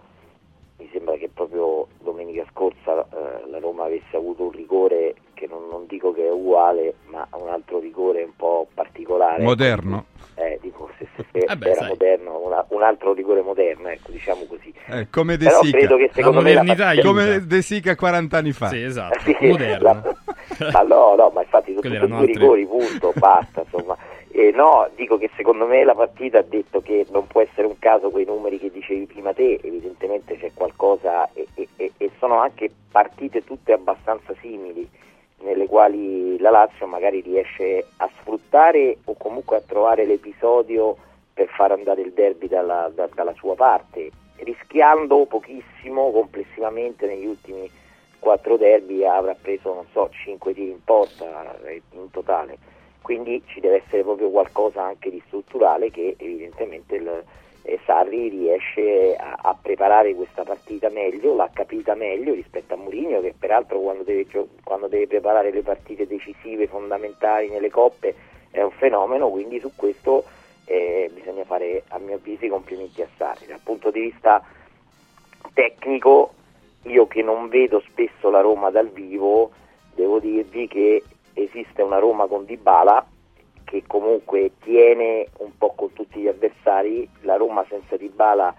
mi 0.78 0.88
sembra 0.92 1.16
che 1.16 1.28
proprio 1.28 1.88
domenica 2.00 2.46
scorsa 2.50 3.06
eh, 3.10 3.46
la 3.50 3.58
Roma 3.58 3.84
avesse 3.84 4.16
avuto 4.16 4.44
un 4.44 4.50
rigore 4.52 5.14
che 5.36 5.46
non, 5.46 5.68
non 5.68 5.84
dico 5.86 6.12
che 6.12 6.26
è 6.26 6.30
uguale, 6.32 6.94
ma 7.10 7.26
un 7.32 7.48
altro 7.50 7.78
rigore 7.78 8.22
un 8.24 8.34
po' 8.34 8.66
particolare. 8.72 9.42
Moderno. 9.42 10.06
Eh, 10.34 10.58
dico, 10.62 10.90
se, 10.98 11.06
se- 11.14 11.24
se 11.30 11.38
Eh 11.52 11.56
beh, 11.56 11.66
era 11.70 11.80
sai. 11.80 11.88
moderno, 11.88 12.38
una- 12.38 12.64
un 12.68 12.82
altro 12.82 13.12
rigore 13.12 13.42
moderno, 13.42 13.88
ecco, 13.88 14.10
diciamo 14.10 14.44
così. 14.46 14.72
Eh, 14.88 15.08
come 15.10 15.36
De 15.36 15.44
Però 15.46 15.62
Sica. 15.62 15.76
credo 15.78 15.96
che 15.96 16.10
secondo 16.14 16.40
me 16.40 16.54
la 16.54 16.60
modernità 16.60 16.86
aiuta. 16.88 17.06
Come 17.08 17.46
De 17.46 17.62
Sica 17.62 17.94
40 17.94 18.38
anni 18.38 18.52
fa. 18.52 18.68
Sì, 18.68 18.82
esatto, 18.82 19.18
Sì, 19.20 19.36
moderno. 19.46 19.82
la- 19.82 20.70
ma 20.72 20.82
no, 20.82 21.14
no, 21.16 21.30
ma 21.34 21.42
infatti 21.42 21.70
sono 21.74 21.80
tutti 21.82 21.98
due 22.06 22.16
altri. 22.16 22.32
rigori, 22.32 22.66
punto, 22.66 23.12
basta, 23.18 23.60
insomma. 23.62 23.96
E 24.30 24.50
no, 24.54 24.88
dico 24.94 25.16
che 25.18 25.30
secondo 25.36 25.66
me 25.66 25.84
la 25.84 25.94
partita 25.94 26.38
ha 26.38 26.42
detto 26.42 26.80
che 26.82 27.06
non 27.10 27.26
può 27.26 27.40
essere 27.40 27.66
un 27.66 27.78
caso 27.78 28.10
quei 28.10 28.24
numeri 28.26 28.58
che 28.58 28.70
dicevi 28.70 29.06
prima 29.06 29.32
te, 29.32 29.58
evidentemente 29.62 30.36
c'è 30.38 30.50
qualcosa 30.54 31.28
e- 31.32 31.46
e- 31.76 31.92
e 31.96 32.10
sono 32.18 32.38
anche 32.40 32.70
partite 32.90 33.42
tutte 33.44 33.72
abbastanza 33.72 34.34
simili, 34.40 34.86
nelle 35.46 35.66
quali 35.66 36.36
la 36.38 36.50
Lazio 36.50 36.86
magari 36.86 37.20
riesce 37.20 37.86
a 37.98 38.10
sfruttare 38.18 38.98
o 39.04 39.14
comunque 39.16 39.56
a 39.56 39.62
trovare 39.64 40.04
l'episodio 40.04 40.96
per 41.32 41.46
far 41.48 41.70
andare 41.70 42.02
il 42.02 42.12
derby 42.12 42.48
dalla, 42.48 42.90
da, 42.92 43.08
dalla 43.14 43.32
sua 43.34 43.54
parte, 43.54 44.10
rischiando 44.38 45.24
pochissimo 45.26 46.10
complessivamente 46.10 47.06
negli 47.06 47.26
ultimi 47.26 47.70
quattro 48.18 48.56
derby 48.56 49.04
avrà 49.04 49.36
preso 49.40 49.72
non 49.72 49.86
so 49.92 50.08
5 50.10 50.52
tiri 50.52 50.70
in 50.70 50.82
porta 50.82 51.56
eh, 51.62 51.80
in 51.92 52.10
totale. 52.10 52.58
Quindi 53.00 53.40
ci 53.46 53.60
deve 53.60 53.82
essere 53.86 54.02
proprio 54.02 54.30
qualcosa 54.30 54.82
anche 54.82 55.10
di 55.10 55.22
strutturale 55.26 55.92
che 55.92 56.16
evidentemente 56.18 56.96
il, 56.96 57.24
eh, 57.66 57.80
Sarri 57.84 58.28
riesce 58.28 59.16
a, 59.16 59.38
a, 59.42 59.56
preparare 59.60 60.14
questa 60.14 60.44
partita 60.44 60.88
meglio, 60.88 61.34
l'ha 61.34 61.50
capita 61.52 61.94
meglio 61.94 62.32
rispetto 62.32 62.74
a 62.74 62.76
Mourinho 62.76 63.20
che 63.20 63.34
peraltro 63.36 63.80
quando 63.80 64.04
deve, 64.04 64.26
quando 64.62 64.86
deve 64.86 65.08
preparare 65.08 65.50
le 65.50 65.62
partite 65.62 66.06
decisive, 66.06 66.68
fondamentali 66.68 67.48
nelle 67.48 67.70
coppe 67.70 68.14
è 68.52 68.62
un 68.62 68.70
fenomeno, 68.70 69.28
quindi 69.28 69.58
su 69.58 69.72
questo 69.74 70.24
eh, 70.64 71.10
bisogna 71.12 71.44
fare 71.44 71.82
a 71.88 71.98
mio 71.98 72.14
avviso 72.14 72.44
i 72.44 72.48
complimenti 72.48 73.02
a 73.02 73.08
Sarri. 73.16 73.46
Dal 73.46 73.60
punto 73.62 73.90
di 73.90 74.00
vista 74.00 74.42
tecnico 75.52 76.34
io 76.82 77.08
che 77.08 77.22
non 77.22 77.48
vedo 77.48 77.80
spesso 77.80 78.30
la 78.30 78.40
Roma 78.40 78.70
dal 78.70 78.88
vivo 78.88 79.50
devo 79.94 80.20
dirvi 80.20 80.68
che 80.68 81.02
esiste 81.32 81.82
una 81.82 81.98
Roma 81.98 82.26
con 82.26 82.44
Dybala 82.44 83.04
che 83.66 83.82
comunque 83.84 84.52
tiene 84.60 85.26
un 85.38 85.50
po' 85.58 85.72
con 85.74 85.92
tutti 85.92 86.20
gli 86.20 86.28
avversari, 86.28 87.06
la 87.22 87.34
Roma 87.34 87.66
senza 87.68 87.96
Dybala 87.96 88.54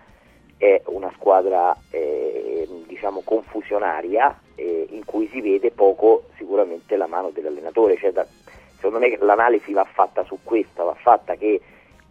è 0.58 0.82
una 0.88 1.12
squadra 1.16 1.76
eh, 1.92 2.68
diciamo 2.88 3.22
confusionaria 3.24 4.38
eh, 4.56 4.88
in 4.90 5.06
cui 5.06 5.30
si 5.32 5.40
vede 5.40 5.72
poco 5.72 6.26
sicuramente 6.36 6.98
la 6.98 7.08
mano 7.08 7.30
dell'allenatore, 7.30 7.96
cioè 7.96 8.12
da, 8.12 8.28
secondo 8.76 9.00
me 9.00 9.18
l'analisi 9.18 9.72
va 9.72 9.86
fatta 9.86 10.26
su 10.26 10.40
questa, 10.44 10.84
va 10.84 10.96
fatta 10.96 11.36
che 11.36 11.62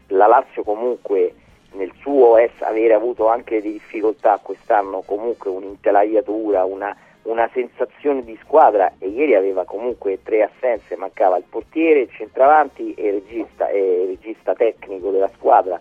la 0.08 0.26
Lazio 0.26 0.62
comunque 0.62 1.34
nel 1.72 1.92
suo 2.00 2.38
es- 2.38 2.62
avere 2.62 2.94
avuto 2.94 3.26
anche 3.28 3.60
delle 3.60 3.74
difficoltà 3.74 4.40
quest'anno 4.42 5.02
comunque 5.02 5.50
un'intelaiatura, 5.50 6.64
una 6.64 6.96
una 7.26 7.48
sensazione 7.52 8.24
di 8.24 8.38
squadra 8.42 8.92
e 8.98 9.08
ieri 9.08 9.34
aveva 9.34 9.64
comunque 9.64 10.20
tre 10.22 10.42
assenze, 10.42 10.96
mancava 10.96 11.36
il 11.36 11.44
portiere, 11.48 12.00
il 12.00 12.10
centravanti 12.10 12.94
e 12.94 13.08
il 13.08 13.12
regista, 13.14 13.68
e 13.68 14.02
il 14.02 14.06
regista 14.08 14.54
tecnico 14.54 15.10
della 15.10 15.30
squadra, 15.34 15.78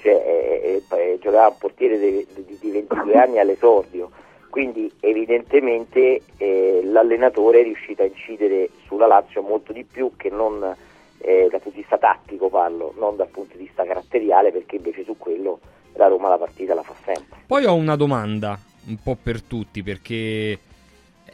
cioè, 0.00 0.12
eh, 0.12 0.82
eh, 0.90 1.18
giocava 1.20 1.48
un 1.48 1.58
portiere 1.58 1.98
di, 1.98 2.26
di, 2.34 2.58
di 2.60 2.70
22 2.70 3.14
anni 3.14 3.38
all'esordio, 3.38 4.10
quindi 4.50 4.90
evidentemente 5.00 6.22
eh, 6.36 6.80
l'allenatore 6.84 7.60
è 7.60 7.62
riuscito 7.64 8.02
a 8.02 8.06
incidere 8.06 8.70
sulla 8.86 9.06
Lazio 9.06 9.42
molto 9.42 9.72
di 9.72 9.84
più 9.84 10.12
che 10.16 10.30
non 10.30 10.74
eh, 11.18 11.48
dal 11.50 11.60
punto 11.60 11.70
di 11.70 11.80
vista 11.82 11.98
tattico 11.98 12.48
parlo, 12.48 12.92
non 12.96 13.16
dal 13.16 13.28
punto 13.28 13.56
di 13.56 13.64
vista 13.64 13.84
caratteriale 13.84 14.50
perché 14.50 14.76
invece 14.76 15.04
su 15.04 15.16
quello 15.16 15.60
la 15.94 16.06
Roma 16.06 16.28
la 16.28 16.38
partita 16.38 16.74
la 16.74 16.82
fa 16.82 16.94
sempre. 17.04 17.38
Poi 17.46 17.64
ho 17.64 17.74
una 17.74 17.96
domanda 17.96 18.58
un 18.86 18.96
po' 19.02 19.16
per 19.20 19.42
tutti 19.42 19.82
perché 19.82 20.58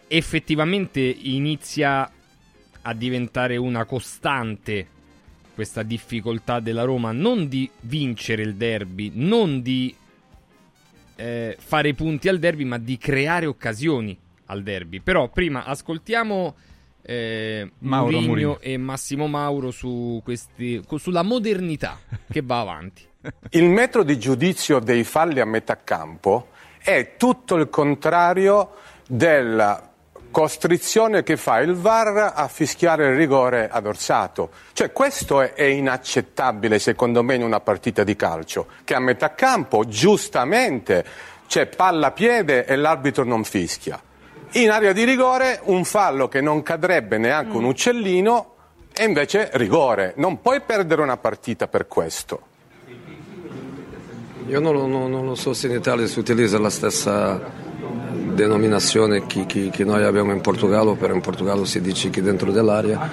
effettivamente 0.08 1.00
inizia 1.00 2.10
a 2.82 2.94
diventare 2.94 3.56
una 3.56 3.84
costante 3.84 4.88
questa 5.54 5.82
difficoltà 5.82 6.60
della 6.60 6.82
Roma 6.82 7.12
non 7.12 7.48
di 7.48 7.70
vincere 7.80 8.42
il 8.42 8.56
derby, 8.56 9.12
non 9.14 9.62
di 9.62 9.94
eh, 11.16 11.56
fare 11.58 11.94
punti 11.94 12.28
al 12.28 12.38
derby, 12.38 12.64
ma 12.64 12.78
di 12.78 12.98
creare 12.98 13.46
occasioni 13.46 14.18
al 14.46 14.62
derby. 14.62 15.00
Però 15.00 15.28
prima 15.28 15.64
ascoltiamo 15.64 16.54
eh, 17.02 17.70
Mauro 17.78 18.20
Mourinho 18.20 18.60
e 18.60 18.76
Massimo 18.76 19.26
Mauro 19.26 19.70
su 19.70 20.20
questi, 20.24 20.82
sulla 20.96 21.22
modernità 21.22 21.98
che 22.28 22.42
va 22.42 22.60
avanti. 22.60 23.02
Il 23.50 23.68
metro 23.68 24.02
di 24.02 24.18
giudizio 24.18 24.80
dei 24.80 25.04
falli 25.04 25.40
a 25.40 25.44
metà 25.44 25.82
campo 25.82 26.48
è 26.78 27.14
tutto 27.16 27.56
il 27.56 27.70
contrario 27.70 28.72
della 29.06 29.93
costrizione 30.34 31.22
che 31.22 31.36
fa 31.36 31.60
il 31.60 31.74
VAR 31.74 32.32
a 32.34 32.48
fischiare 32.48 33.10
il 33.10 33.14
rigore 33.14 33.68
ad 33.70 33.86
Orsato. 33.86 34.50
Cioè 34.72 34.90
questo 34.90 35.40
è, 35.40 35.52
è, 35.52 35.62
inaccettabile 35.62 36.80
secondo 36.80 37.22
me 37.22 37.36
in 37.36 37.44
una 37.44 37.60
partita 37.60 38.02
di 38.02 38.16
calcio, 38.16 38.66
che 38.82 38.96
a 38.96 38.98
metà 38.98 39.34
campo 39.34 39.84
giustamente 39.86 41.04
c'è 41.46 41.66
palla 41.66 42.10
piede 42.10 42.64
e 42.64 42.74
l'arbitro 42.74 43.22
non 43.22 43.44
fischia. 43.44 44.02
In 44.54 44.70
area 44.70 44.92
di 44.92 45.04
rigore 45.04 45.60
un 45.66 45.84
fallo 45.84 46.26
che 46.26 46.40
non 46.40 46.64
cadrebbe 46.64 47.16
neanche 47.16 47.56
un 47.56 47.62
mm. 47.62 47.68
uccellino 47.68 48.54
e 48.92 49.04
invece 49.04 49.50
rigore. 49.52 50.14
Non 50.16 50.40
puoi 50.40 50.60
perdere 50.62 51.00
una 51.00 51.16
partita 51.16 51.68
per 51.68 51.86
questo. 51.86 52.40
Io 54.48 54.58
non, 54.58 54.90
non, 54.90 55.10
non 55.10 55.24
lo 55.26 55.36
so 55.36 55.54
se 55.54 55.68
in 55.68 55.74
Italia 55.74 56.08
si 56.08 56.18
utilizza 56.18 56.58
la 56.58 56.70
stessa 56.70 57.63
denominazione 58.34 59.26
che, 59.26 59.46
che, 59.46 59.70
che, 59.70 59.84
noi 59.84 60.02
abbiamo 60.02 60.32
in 60.32 60.40
Portogallo, 60.40 60.94
però 60.94 61.14
in 61.14 61.20
Portogallo 61.20 61.64
si 61.64 61.80
dice 61.80 62.10
che 62.10 62.22
dentro 62.22 62.52
dell'area 62.52 63.10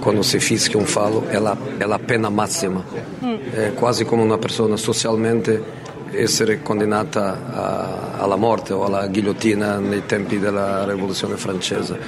quando 0.00 0.22
si 0.22 0.40
fischia 0.40 0.78
un 0.78 0.86
fallo 0.86 1.26
è 1.28 1.38
la, 1.38 1.56
è 1.76 1.84
la 1.84 1.98
pena 1.98 2.28
massima, 2.30 2.82
mm. 3.24 3.34
è 3.52 3.74
quasi 3.74 4.04
come 4.04 4.22
una 4.22 4.38
persona 4.38 4.76
socialmente 4.76 5.88
essere 6.12 6.62
condannata 6.62 7.52
a, 7.52 8.22
alla 8.22 8.36
morte 8.36 8.72
o 8.72 8.84
alla 8.84 9.06
ghigliottina 9.06 9.78
nei 9.78 10.04
tempi 10.06 10.38
della 10.38 10.84
rivoluzione 10.84 11.36
francese. 11.36 11.98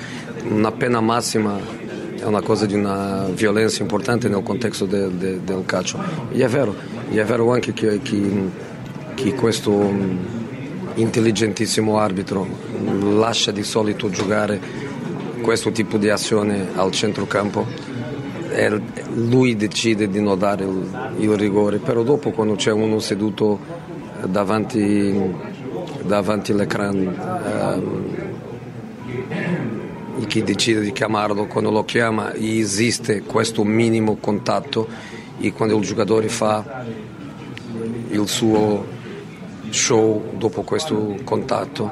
Una 0.49 0.73
pena 0.73 1.01
massima 1.01 1.59
è 2.19 2.25
una 2.25 2.43
cosa 2.43 2.67
di 2.67 2.75
una 2.75 3.27
violenza 3.33 3.83
importante 3.83 4.29
nel 4.29 4.43
contesto 4.43 4.87
del, 4.87 5.11
del, 5.13 5.41
del 5.41 5.63
calcio. 5.65 5.99
E 6.31 6.43
è 6.43 6.49
vero, 6.49 6.75
è 7.11 7.25
vero 7.25 7.53
anche 7.53 7.73
che, 7.73 8.01
che, 8.03 8.51
che 9.15 9.35
questo 9.35 9.71
intelligentissimo 10.95 11.99
arbitro, 11.99 12.47
lascia 13.17 13.51
di 13.51 13.63
solito 13.63 14.11
giocare 14.11 14.61
questo 15.41 15.73
tipo 15.73 15.97
di 15.99 16.09
azione 16.09 16.69
al 16.75 16.91
centrocampo 16.93 17.67
e 18.51 18.81
lui 19.15 19.57
decide 19.57 20.09
di 20.09 20.21
non 20.21 20.39
dare 20.39 20.65
il, 20.65 21.15
il 21.19 21.37
rigore, 21.37 21.79
però 21.79 22.03
dopo 22.03 22.31
quando 22.31 22.55
c'è 22.55 22.71
uno 22.71 22.99
seduto 22.99 23.59
davanti, 24.27 25.19
davanti 26.05 26.53
all'ecran 26.53 26.97
ehm, 26.97 28.31
chi 30.27 30.43
decide 30.43 30.81
di 30.81 30.93
chiamarlo, 30.93 31.47
quando 31.47 31.71
lo 31.71 31.85
chiama 31.85 32.35
esiste 32.35 33.23
questo 33.23 33.65
minimo 33.65 34.17
contatto 34.17 34.87
e 35.39 35.53
quando 35.53 35.77
il 35.77 35.85
giocatore 35.85 36.29
fa 36.29 36.85
il 38.09 38.29
suo 38.29 38.92
show 39.73 40.35
dopo 40.37 40.62
questo 40.62 41.17
contatto. 41.25 41.91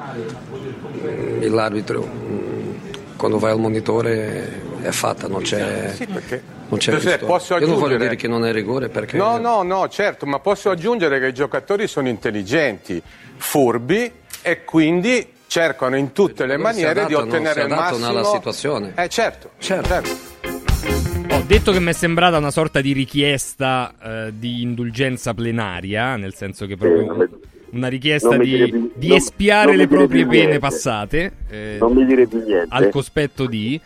L'arbitro 1.41 2.07
mm, 2.07 2.71
quando 3.15 3.39
vai 3.39 3.51
al 3.51 3.59
monitore 3.59 4.61
è 4.81 4.91
fatta, 4.91 5.27
non 5.27 5.41
c'è, 5.41 5.91
sì, 5.93 6.07
non 6.07 6.79
c'è 6.79 6.93
Giuseppe, 6.93 7.25
posso 7.25 7.57
Io 7.57 7.67
non 7.67 7.79
voglio 7.79 7.97
dire 7.97 8.15
che 8.15 8.27
non 8.27 8.45
è 8.45 8.51
rigore 8.51 8.89
perché... 8.89 9.17
No, 9.17 9.37
no, 9.37 9.61
no, 9.63 9.87
certo, 9.89 10.25
ma 10.25 10.39
posso 10.39 10.69
aggiungere 10.69 11.19
che 11.19 11.27
i 11.27 11.33
giocatori 11.33 11.87
sono 11.87 12.07
intelligenti, 12.07 13.01
furbi 13.35 14.11
e 14.41 14.63
quindi 14.63 15.27
cercano 15.47 15.97
in 15.97 16.13
tutte 16.13 16.45
le 16.45 16.57
maniere 16.57 17.05
di 17.05 17.13
ottenere 17.13 17.63
il 17.63 17.69
massimo... 17.69 18.07
nella 18.07 18.23
situazione. 18.23 18.93
Eh 18.95 19.09
certo, 19.09 19.51
certo. 19.57 19.87
certo. 19.87 20.09
Ho 21.33 21.43
detto 21.45 21.71
che 21.71 21.79
mi 21.79 21.89
è 21.89 21.93
sembrata 21.93 22.37
una 22.37 22.51
sorta 22.51 22.81
di 22.81 22.93
richiesta 22.93 23.93
eh, 24.01 24.33
di 24.33 24.61
indulgenza 24.61 25.33
plenaria, 25.33 26.15
nel 26.15 26.33
senso 26.33 26.65
che 26.65 26.77
proprio 26.77 27.29
una 27.71 27.87
richiesta 27.87 28.37
di, 28.37 28.69
più, 28.69 28.91
di 28.95 29.07
non, 29.09 29.17
espiare 29.17 29.67
non 29.67 29.77
le 29.77 29.87
proprie 29.87 30.25
pene 30.25 30.59
passate. 30.59 31.33
Eh, 31.49 31.77
non 31.79 31.93
mi 31.93 32.05
dire 32.05 32.27
più 32.27 32.43
niente. 32.43 32.67
Al 32.69 32.89
cospetto 32.89 33.45
di. 33.45 33.79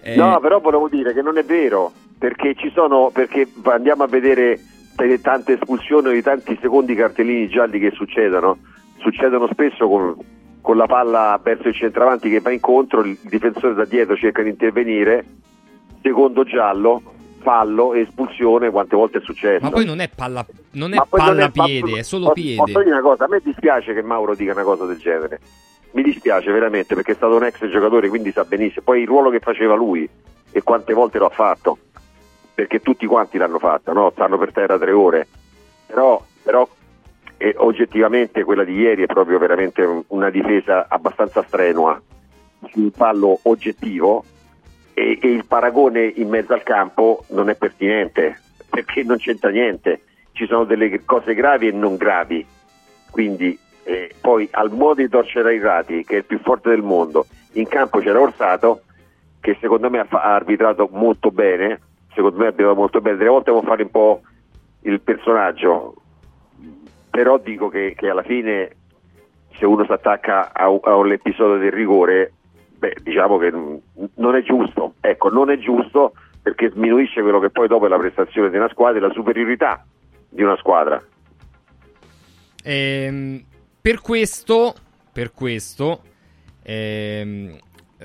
Eh... 0.00 0.16
No, 0.16 0.38
però 0.40 0.60
volevo 0.60 0.88
dire 0.88 1.12
che 1.12 1.22
non 1.22 1.36
è 1.38 1.44
vero, 1.44 1.92
perché 2.18 2.54
ci 2.54 2.70
sono, 2.74 3.10
perché 3.12 3.48
andiamo 3.64 4.04
a 4.04 4.06
vedere 4.06 4.58
tante 5.20 5.54
espulsioni 5.54 6.12
di 6.12 6.22
tanti 6.22 6.56
secondi 6.60 6.94
cartellini 6.94 7.48
gialli 7.48 7.78
che 7.78 7.90
succedono, 7.90 8.58
succedono 8.98 9.46
spesso 9.48 9.86
con, 9.86 10.16
con 10.62 10.76
la 10.76 10.86
palla 10.86 11.38
verso 11.42 11.68
il 11.68 11.74
centravanti 11.74 12.30
che 12.30 12.40
va 12.40 12.50
incontro, 12.50 13.00
il 13.00 13.18
difensore 13.22 13.74
da 13.74 13.84
dietro 13.84 14.16
cerca 14.16 14.42
di 14.42 14.48
intervenire, 14.48 15.24
secondo 16.00 16.44
giallo, 16.44 17.02
fallo 17.46 17.94
e 17.94 18.00
espulsione 18.00 18.70
quante 18.70 18.96
volte 18.96 19.18
è 19.18 19.20
successo. 19.20 19.62
Ma 19.62 19.70
poi 19.70 19.84
non 19.84 20.00
è 20.00 20.10
palla, 20.12 20.44
non 20.72 20.92
è 20.92 20.98
palla 21.08 21.30
non 21.30 21.40
è, 21.42 21.50
piede, 21.52 21.92
ma, 21.92 21.98
è 21.98 22.02
solo 22.02 22.32
piede. 22.32 22.56
Posso 22.56 22.82
dire 22.82 22.90
una 22.90 23.00
cosa? 23.00 23.26
A 23.26 23.28
me 23.28 23.40
dispiace 23.40 23.94
che 23.94 24.02
Mauro 24.02 24.34
dica 24.34 24.50
una 24.50 24.64
cosa 24.64 24.84
del 24.84 24.98
genere. 24.98 25.38
Mi 25.92 26.02
dispiace 26.02 26.50
veramente 26.50 26.96
perché 26.96 27.12
è 27.12 27.14
stato 27.14 27.36
un 27.36 27.44
ex 27.44 27.64
giocatore, 27.68 28.08
quindi 28.08 28.32
sa 28.32 28.42
benissimo. 28.42 28.82
Poi 28.82 29.02
il 29.02 29.06
ruolo 29.06 29.30
che 29.30 29.38
faceva 29.38 29.76
lui 29.76 30.08
e 30.50 30.62
quante 30.64 30.92
volte 30.92 31.18
lo 31.18 31.26
ha 31.26 31.30
fatto, 31.30 31.78
perché 32.52 32.80
tutti 32.80 33.06
quanti 33.06 33.38
l'hanno 33.38 33.60
fatto, 33.60 33.92
no? 33.92 34.10
stanno 34.10 34.38
per 34.38 34.50
terra 34.50 34.76
tre 34.76 34.90
ore. 34.90 35.28
Però, 35.86 36.20
però 36.42 36.68
eh, 37.36 37.54
oggettivamente 37.58 38.42
quella 38.42 38.64
di 38.64 38.74
ieri 38.74 39.04
è 39.04 39.06
proprio 39.06 39.38
veramente 39.38 40.04
una 40.08 40.30
difesa 40.30 40.86
abbastanza 40.88 41.44
strenua 41.46 42.02
sul 42.72 42.90
fallo 42.92 43.38
oggettivo 43.42 44.24
e, 44.98 45.18
e 45.20 45.28
il 45.28 45.44
paragone 45.44 46.06
in 46.06 46.30
mezzo 46.30 46.54
al 46.54 46.62
campo 46.62 47.26
non 47.28 47.50
è 47.50 47.54
pertinente 47.54 48.40
perché 48.70 49.02
non 49.02 49.18
c'entra 49.18 49.50
niente, 49.50 50.00
ci 50.32 50.46
sono 50.46 50.64
delle 50.64 51.04
cose 51.04 51.34
gravi 51.34 51.68
e 51.68 51.72
non 51.72 51.96
gravi, 51.96 52.44
quindi 53.10 53.58
eh, 53.84 54.14
poi 54.18 54.48
al 54.52 54.72
modo 54.72 55.02
di 55.02 55.08
torcere 55.10 55.50
ai 55.50 55.58
rati 55.58 56.02
che 56.02 56.14
è 56.14 56.18
il 56.18 56.24
più 56.24 56.38
forte 56.38 56.70
del 56.70 56.82
mondo, 56.82 57.26
in 57.52 57.68
campo 57.68 57.98
c'era 57.98 58.18
Orsato 58.18 58.84
che 59.38 59.58
secondo 59.60 59.90
me 59.90 59.98
ha, 59.98 60.06
arbitrato 60.08 60.88
molto 60.92 61.30
bene, 61.30 61.78
secondo 62.14 62.38
me 62.38 62.44
ha 62.44 62.48
arbitrato 62.48 62.74
molto 62.74 63.00
bene, 63.02 63.18
delle 63.18 63.28
volte 63.28 63.50
può 63.50 63.60
fare 63.60 63.82
un 63.82 63.90
po' 63.90 64.22
il 64.80 65.00
personaggio, 65.02 65.94
però 67.10 67.36
dico 67.36 67.68
che, 67.68 67.94
che 67.94 68.08
alla 68.08 68.22
fine 68.22 68.70
se 69.58 69.66
uno 69.66 69.84
si 69.84 69.92
attacca 69.92 70.52
a, 70.54 70.64
a 70.64 70.96
un 70.96 71.12
episodio 71.12 71.58
del 71.58 71.72
rigore, 71.72 72.32
beh, 72.78 72.96
diciamo 73.02 73.38
che 73.38 73.50
non 73.50 74.34
è 74.36 74.42
giusto, 74.42 74.94
ecco, 75.00 75.28
non 75.28 75.50
è 75.50 75.58
giusto 75.58 76.12
perché 76.42 76.70
sminuisce 76.70 77.22
quello 77.22 77.40
che 77.40 77.50
poi 77.50 77.66
dopo 77.66 77.86
è 77.86 77.88
la 77.88 77.98
prestazione 77.98 78.50
di 78.50 78.56
una 78.56 78.68
squadra 78.68 78.98
e 78.98 79.08
la 79.08 79.12
superiorità 79.12 79.84
di 80.28 80.42
una 80.42 80.56
squadra. 80.56 81.02
Ehm, 82.62 83.42
per 83.80 84.00
questo, 84.00 84.74
per 85.12 85.32
questo 85.32 86.02
ehm, 86.62 87.56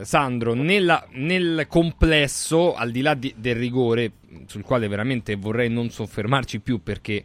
Sandro, 0.02 0.54
nella- 0.54 1.06
nel 1.12 1.66
complesso, 1.68 2.76
al 2.76 2.92
di 2.92 3.02
là 3.02 3.14
di- 3.14 3.34
del 3.36 3.56
rigore, 3.56 4.12
sul 4.46 4.64
quale 4.64 4.88
veramente 4.88 5.36
vorrei 5.36 5.70
non 5.70 5.90
soffermarci 5.90 6.62
più 6.62 6.82
perché, 6.82 7.24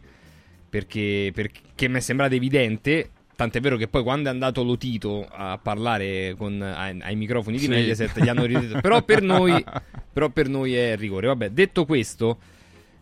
perché, 0.69 1.31
perché 1.33 1.87
mi 1.87 1.97
è 1.97 1.99
sembrato 2.01 2.35
evidente, 2.35 3.11
tant'è 3.37 3.61
vero 3.61 3.77
che 3.77 3.87
poi 3.87 4.03
quando 4.03 4.27
è 4.27 4.31
andato 4.33 4.63
Lotito 4.63 5.25
a 5.31 5.57
parlare 5.61 6.35
con- 6.37 6.61
ai, 6.61 6.97
ai 7.01 7.15
microfoni 7.15 7.55
di 7.57 7.63
Sì. 7.63 7.69
Mediaset 7.69 8.19
gli 8.21 8.27
hanno 8.27 8.43
ripetuto, 8.43 8.81
però 8.81 9.01
per 9.03 9.21
noi, 9.21 9.63
però 10.11 10.27
per 10.29 10.49
noi 10.49 10.75
è 10.75 10.97
rigore. 10.97 11.27
Vabbè, 11.27 11.51
detto 11.51 11.85
questo, 11.85 12.37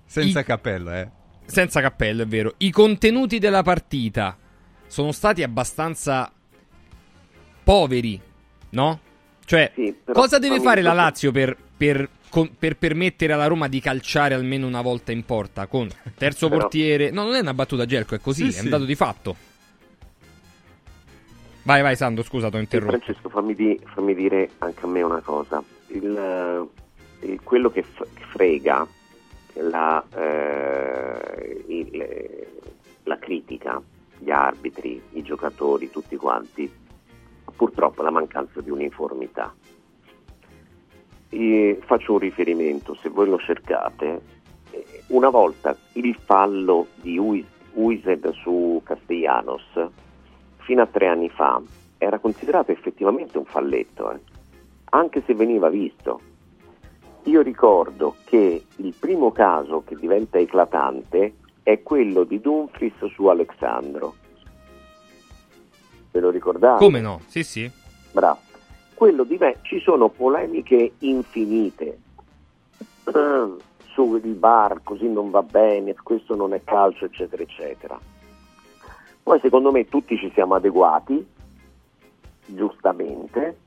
Senza 0.06 0.42
I- 0.42 0.44
cappello, 0.44 0.92
eh. 0.94 1.10
senza 1.46 1.82
cappello, 1.82 2.22
è 2.24 2.27
vero. 2.27 2.54
I 2.58 2.70
contenuti 2.70 3.39
della 3.39 3.63
partita 3.63 4.38
sono 4.88 5.12
stati 5.12 5.42
abbastanza 5.42 6.32
poveri, 7.63 8.20
no? 8.72 9.00
Cioè, 9.46 9.72
Sì, 9.75 9.96
però 10.04 10.20
cosa 10.22 10.39
deve 10.39 10.60
fare 10.60 10.82
la 10.82 10.94
Lazio 10.94 11.32
per, 11.32 11.56
per- 11.77 12.10
con- 12.30 12.50
per 12.58 12.77
permettere 12.77 13.34
alla 13.34 13.48
Roma 13.48 13.68
di 13.68 13.80
calciare 13.80 14.34
almeno 14.34 14.68
una 14.68 14.82
volta 14.82 15.12
in 15.12 15.24
porta? 15.24 15.68
Con 15.68 15.89
terzo 16.18 16.48
Però- 16.48 16.62
portiere. 16.62 17.12
No, 17.12 17.24
non 17.24 17.36
è 17.36 17.39
una 17.39 17.54
battuta, 17.54 17.86
Gelco, 17.86 18.15
è 18.15 18.20
così, 18.20 18.44
Sì, 18.44 18.50
è 18.50 18.60
sì. 18.60 18.63
un 18.65 18.70
dato 18.70 18.86
di 18.86 18.96
fatto. 18.96 19.36
Vai, 21.65 21.81
vai, 21.81 21.95
Sandro, 21.95 22.24
scusa, 22.24 22.50
ti 22.50 22.57
ho 22.57 22.60
interrotto. 22.60 22.91
Francesco, 23.00 23.27
fammi, 23.29 23.55
di- 23.55 23.79
fammi 23.84 24.13
dire 24.13 24.51
anche 24.60 24.86
a 24.86 24.88
me 24.88 25.01
una 25.01 25.19
cosa. 25.22 25.63
Il, 25.88 26.15
eh, 26.15 27.25
il- 27.27 27.41
quello 27.41 27.72
che 27.72 27.81
f- 27.81 28.05
frega 28.31 28.88
la, 29.53 30.03
eh, 30.15 31.63
il- 31.67 32.48
la 33.03 33.17
critica, 33.17 33.81
gli 34.19 34.29
arbitri, 34.29 35.01
i 35.13 35.24
giocatori, 35.24 35.89
tutti 35.89 36.15
quanti, 36.17 36.72
purtroppo 37.55 38.03
la 38.03 38.12
mancanza 38.12 38.62
di 38.62 38.69
uniformità. 38.69 39.51
E 41.29 41.79
faccio 41.83 42.13
un 42.13 42.20
riferimento, 42.20 42.96
se 43.01 43.09
voi 43.09 43.27
lo 43.27 43.40
cercate, 43.40 44.22
eh, 44.70 44.85
una 45.07 45.29
volta 45.29 45.75
il 45.94 46.16
fallo 46.24 46.87
di 47.01 47.18
Ui- 47.18 47.46
Uised 47.74 48.29
su 48.33 48.81
Castellanos, 48.85 49.63
fino 50.66 50.82
a 50.82 50.88
tre 50.88 51.08
anni 51.08 51.30
fa, 51.30 51.62
era 51.98 52.20
considerato 52.20 52.72
effettivamente 52.72 53.38
un 53.38 53.46
falletto, 53.46 54.12
eh, 54.12 54.20
anche 54.90 55.22
se 55.25 55.36
veniva 55.36 55.70
visto. 55.70 56.20
Io 57.24 57.42
ricordo 57.42 58.16
che 58.25 58.66
il 58.75 58.94
primo 59.00 59.32
caso 59.32 59.84
che 59.86 59.96
diventa 59.96 60.38
eclatante 60.38 61.36
è 61.64 61.82
quello 61.82 62.24
di 62.24 62.42
Dumfries 62.42 63.06
su 63.14 63.25
Alexandro. 63.25 64.16
Ve 66.12 66.20
lo 66.20 66.30
ricordate? 66.30 66.84
Come 66.84 67.01
no? 67.01 67.22
Sì, 67.28 67.44
sì. 67.44 67.70
Bravo. 68.12 68.40
Quello 68.94 69.24
dive- 69.24 69.60
ci 69.64 69.80
sono 69.82 70.10
polemiche 70.10 70.94
infinite 71.00 72.00
sul 73.94 74.22
bar, 74.22 74.82
così 74.84 75.08
non 75.08 75.30
va 75.30 75.44
bene, 75.44 75.94
questo 76.01 76.36
non 76.36 76.54
è 76.54 76.64
calcio, 76.64 77.06
eccetera, 77.06 77.44
eccetera. 77.44 78.00
Poi 79.25 79.40
secondo 79.40 79.72
me 79.72 79.90
tutti 79.90 80.20
ci 80.20 80.29
siamo 80.35 80.53
adeguati, 80.53 81.27
giustamente, 82.46 83.57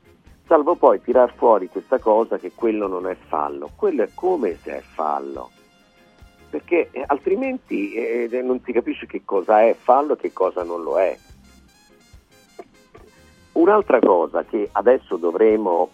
salvo 0.47 0.75
poi 0.75 1.01
tirar 1.01 1.33
fuori 1.35 1.67
questa 1.67 1.99
cosa 1.99 2.37
che 2.37 2.53
quello 2.55 2.87
non 2.87 3.05
è 3.05 3.17
fallo. 3.27 3.69
Quello 3.75 4.03
è 4.03 4.09
come 4.13 4.55
se 4.55 4.77
è 4.77 4.79
fallo. 4.79 5.49
Perché 6.49 6.87
eh, 6.91 7.03
altrimenti 7.05 7.91
eh, 7.91 8.41
non 8.41 8.61
si 8.63 8.71
capisce 8.71 9.05
che 9.05 9.23
cosa 9.25 9.61
è 9.61 9.75
fallo 9.77 10.13
e 10.13 10.17
che 10.17 10.31
cosa 10.31 10.63
non 10.63 10.81
lo 10.81 10.97
è. 10.97 11.17
Un'altra 13.51 13.99
cosa 13.99 14.45
che 14.45 14.69
adesso 14.71 15.17
dovremo, 15.17 15.89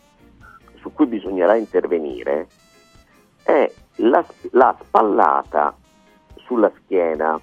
su 0.76 0.94
cui 0.94 1.08
bisognerà 1.08 1.56
intervenire, 1.56 2.50
è 3.42 3.68
la, 3.96 4.24
la 4.52 4.78
spallata 4.80 5.76
sulla 6.36 6.72
schiena, 6.84 7.42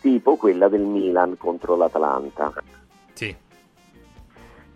tipo 0.00 0.36
quella 0.36 0.68
del 0.68 0.82
Milan 0.82 1.36
contro 1.36 1.76
l'Atalanta. 1.76 2.52
Sì. 3.12 3.36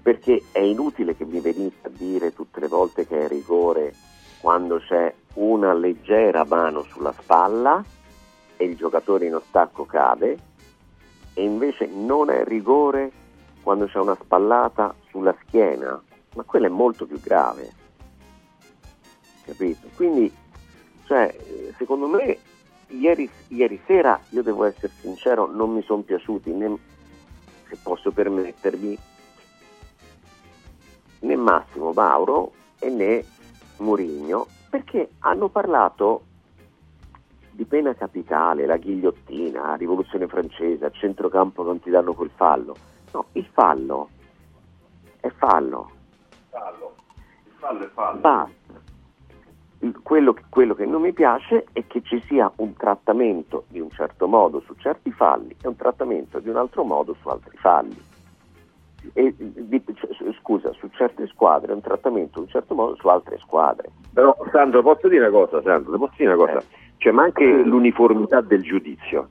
Perché 0.02 0.42
è 0.52 0.60
inutile 0.60 1.16
che 1.16 1.24
mi 1.24 1.40
venite 1.40 1.86
a 1.86 1.90
dire 1.90 2.34
tutte 2.34 2.60
le 2.60 2.68
volte 2.68 3.06
che 3.06 3.20
è 3.20 3.28
rigore 3.28 3.94
quando 4.40 4.78
c'è 4.78 5.12
una 5.34 5.72
leggera 5.72 6.44
mano 6.44 6.82
sulla 6.82 7.12
spalla 7.12 7.82
e 8.56 8.64
il 8.64 8.76
giocatore 8.76 9.26
in 9.26 9.34
ostacco 9.34 9.86
cade, 9.86 10.38
e 11.32 11.42
invece 11.42 11.86
non 11.86 12.30
è 12.30 12.44
rigore 12.44 13.10
quando 13.62 13.86
c'è 13.86 13.98
una 13.98 14.16
spallata 14.20 14.94
sulla 15.08 15.34
schiena, 15.40 16.00
ma 16.34 16.42
quello 16.44 16.66
è 16.66 16.68
molto 16.68 17.06
più 17.06 17.18
grave. 17.18 17.72
Capito? 19.44 19.88
Quindi, 19.96 20.32
cioè, 21.06 21.34
secondo 21.76 22.06
me, 22.06 22.38
ieri, 22.88 23.28
ieri 23.48 23.80
sera, 23.86 24.18
io 24.30 24.42
devo 24.42 24.64
essere 24.64 24.92
sincero, 25.00 25.46
non 25.46 25.72
mi 25.72 25.82
sono 25.82 26.02
piaciuti 26.02 26.50
né, 26.52 26.76
se 27.68 27.76
posso 27.82 28.10
permettermi, 28.10 28.98
né 31.20 31.36
Massimo 31.36 31.92
Mauro 31.92 32.52
e 32.78 32.90
né 32.90 33.24
Murigno, 33.78 34.46
perché 34.70 35.10
hanno 35.20 35.48
parlato 35.48 36.22
di 37.50 37.64
pena 37.64 37.94
capitale, 37.94 38.66
la 38.66 38.76
ghigliottina, 38.76 39.68
la 39.68 39.74
rivoluzione 39.76 40.26
francese, 40.26 40.84
a 40.84 40.90
centrocampo 40.90 41.62
non 41.62 41.80
ti 41.80 41.88
danno 41.88 42.12
quel 42.12 42.30
fallo. 42.34 42.74
No, 43.12 43.26
il 43.32 43.46
fallo 43.52 44.08
è 45.20 45.28
fallo. 45.28 45.90
Il 46.50 47.52
fallo 47.58 47.84
è 47.84 47.88
fallo. 47.90 48.18
Basta. 48.18 48.63
Quello, 50.02 50.34
quello 50.48 50.74
che 50.74 50.86
non 50.86 51.02
mi 51.02 51.12
piace 51.12 51.66
è 51.72 51.86
che 51.86 52.00
ci 52.02 52.22
sia 52.26 52.50
un 52.56 52.74
trattamento 52.74 53.64
di 53.68 53.80
un 53.80 53.90
certo 53.90 54.26
modo 54.26 54.60
su 54.60 54.74
certi 54.74 55.10
falli 55.10 55.54
e 55.60 55.68
un 55.68 55.76
trattamento 55.76 56.38
di 56.38 56.48
un 56.48 56.56
altro 56.56 56.84
modo 56.84 57.14
su 57.20 57.28
altri 57.28 57.56
falli. 57.56 57.96
E, 59.12 59.34
di- 59.36 59.82
cioè, 59.94 60.10
scusa, 60.40 60.72
su 60.72 60.88
certe 60.92 61.26
squadre 61.26 61.72
un 61.74 61.82
trattamento 61.82 62.38
in 62.38 62.44
un 62.44 62.50
certo 62.50 62.74
modo 62.74 62.96
su 62.96 63.08
altre 63.08 63.38
squadre. 63.38 63.90
Però 64.12 64.34
Sandro, 64.50 64.82
posso 64.82 65.08
dire 65.08 65.28
una 65.28 65.36
cosa, 65.46 65.60
Sandro, 65.62 65.98
posso 65.98 66.14
dire 66.16 66.32
una 66.32 66.46
cosa? 66.46 66.62
Cioè, 66.96 67.12
ma 67.12 67.24
anche 67.24 67.44
l'uniformità 67.44 68.40
del 68.40 68.62
giudizio. 68.62 69.28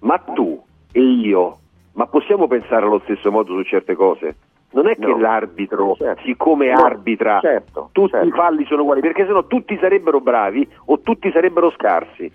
Ma 0.00 0.18
tu 0.18 0.62
e 0.92 1.00
io, 1.00 1.58
ma 1.92 2.06
possiamo 2.06 2.46
pensare 2.46 2.86
allo 2.86 3.00
stesso 3.00 3.30
modo 3.30 3.54
su 3.54 3.62
certe 3.64 3.94
cose? 3.94 4.36
Non 4.72 4.86
è 4.88 4.96
che 4.96 5.06
No. 5.06 5.18
l'arbitro, 5.18 5.94
Certo. 5.96 6.22
siccome 6.24 6.70
No, 6.72 6.84
arbitra, 6.84 7.40
certo, 7.40 7.90
tutti 7.92 8.10
certo. 8.10 8.26
i 8.26 8.30
falli 8.30 8.64
sono 8.66 8.82
uguali, 8.82 9.00
perché 9.00 9.26
sennò 9.26 9.44
tutti 9.46 9.76
sarebbero 9.78 10.20
bravi 10.20 10.66
o 10.86 11.00
tutti 11.00 11.30
sarebbero 11.30 11.70
scarsi. 11.72 12.30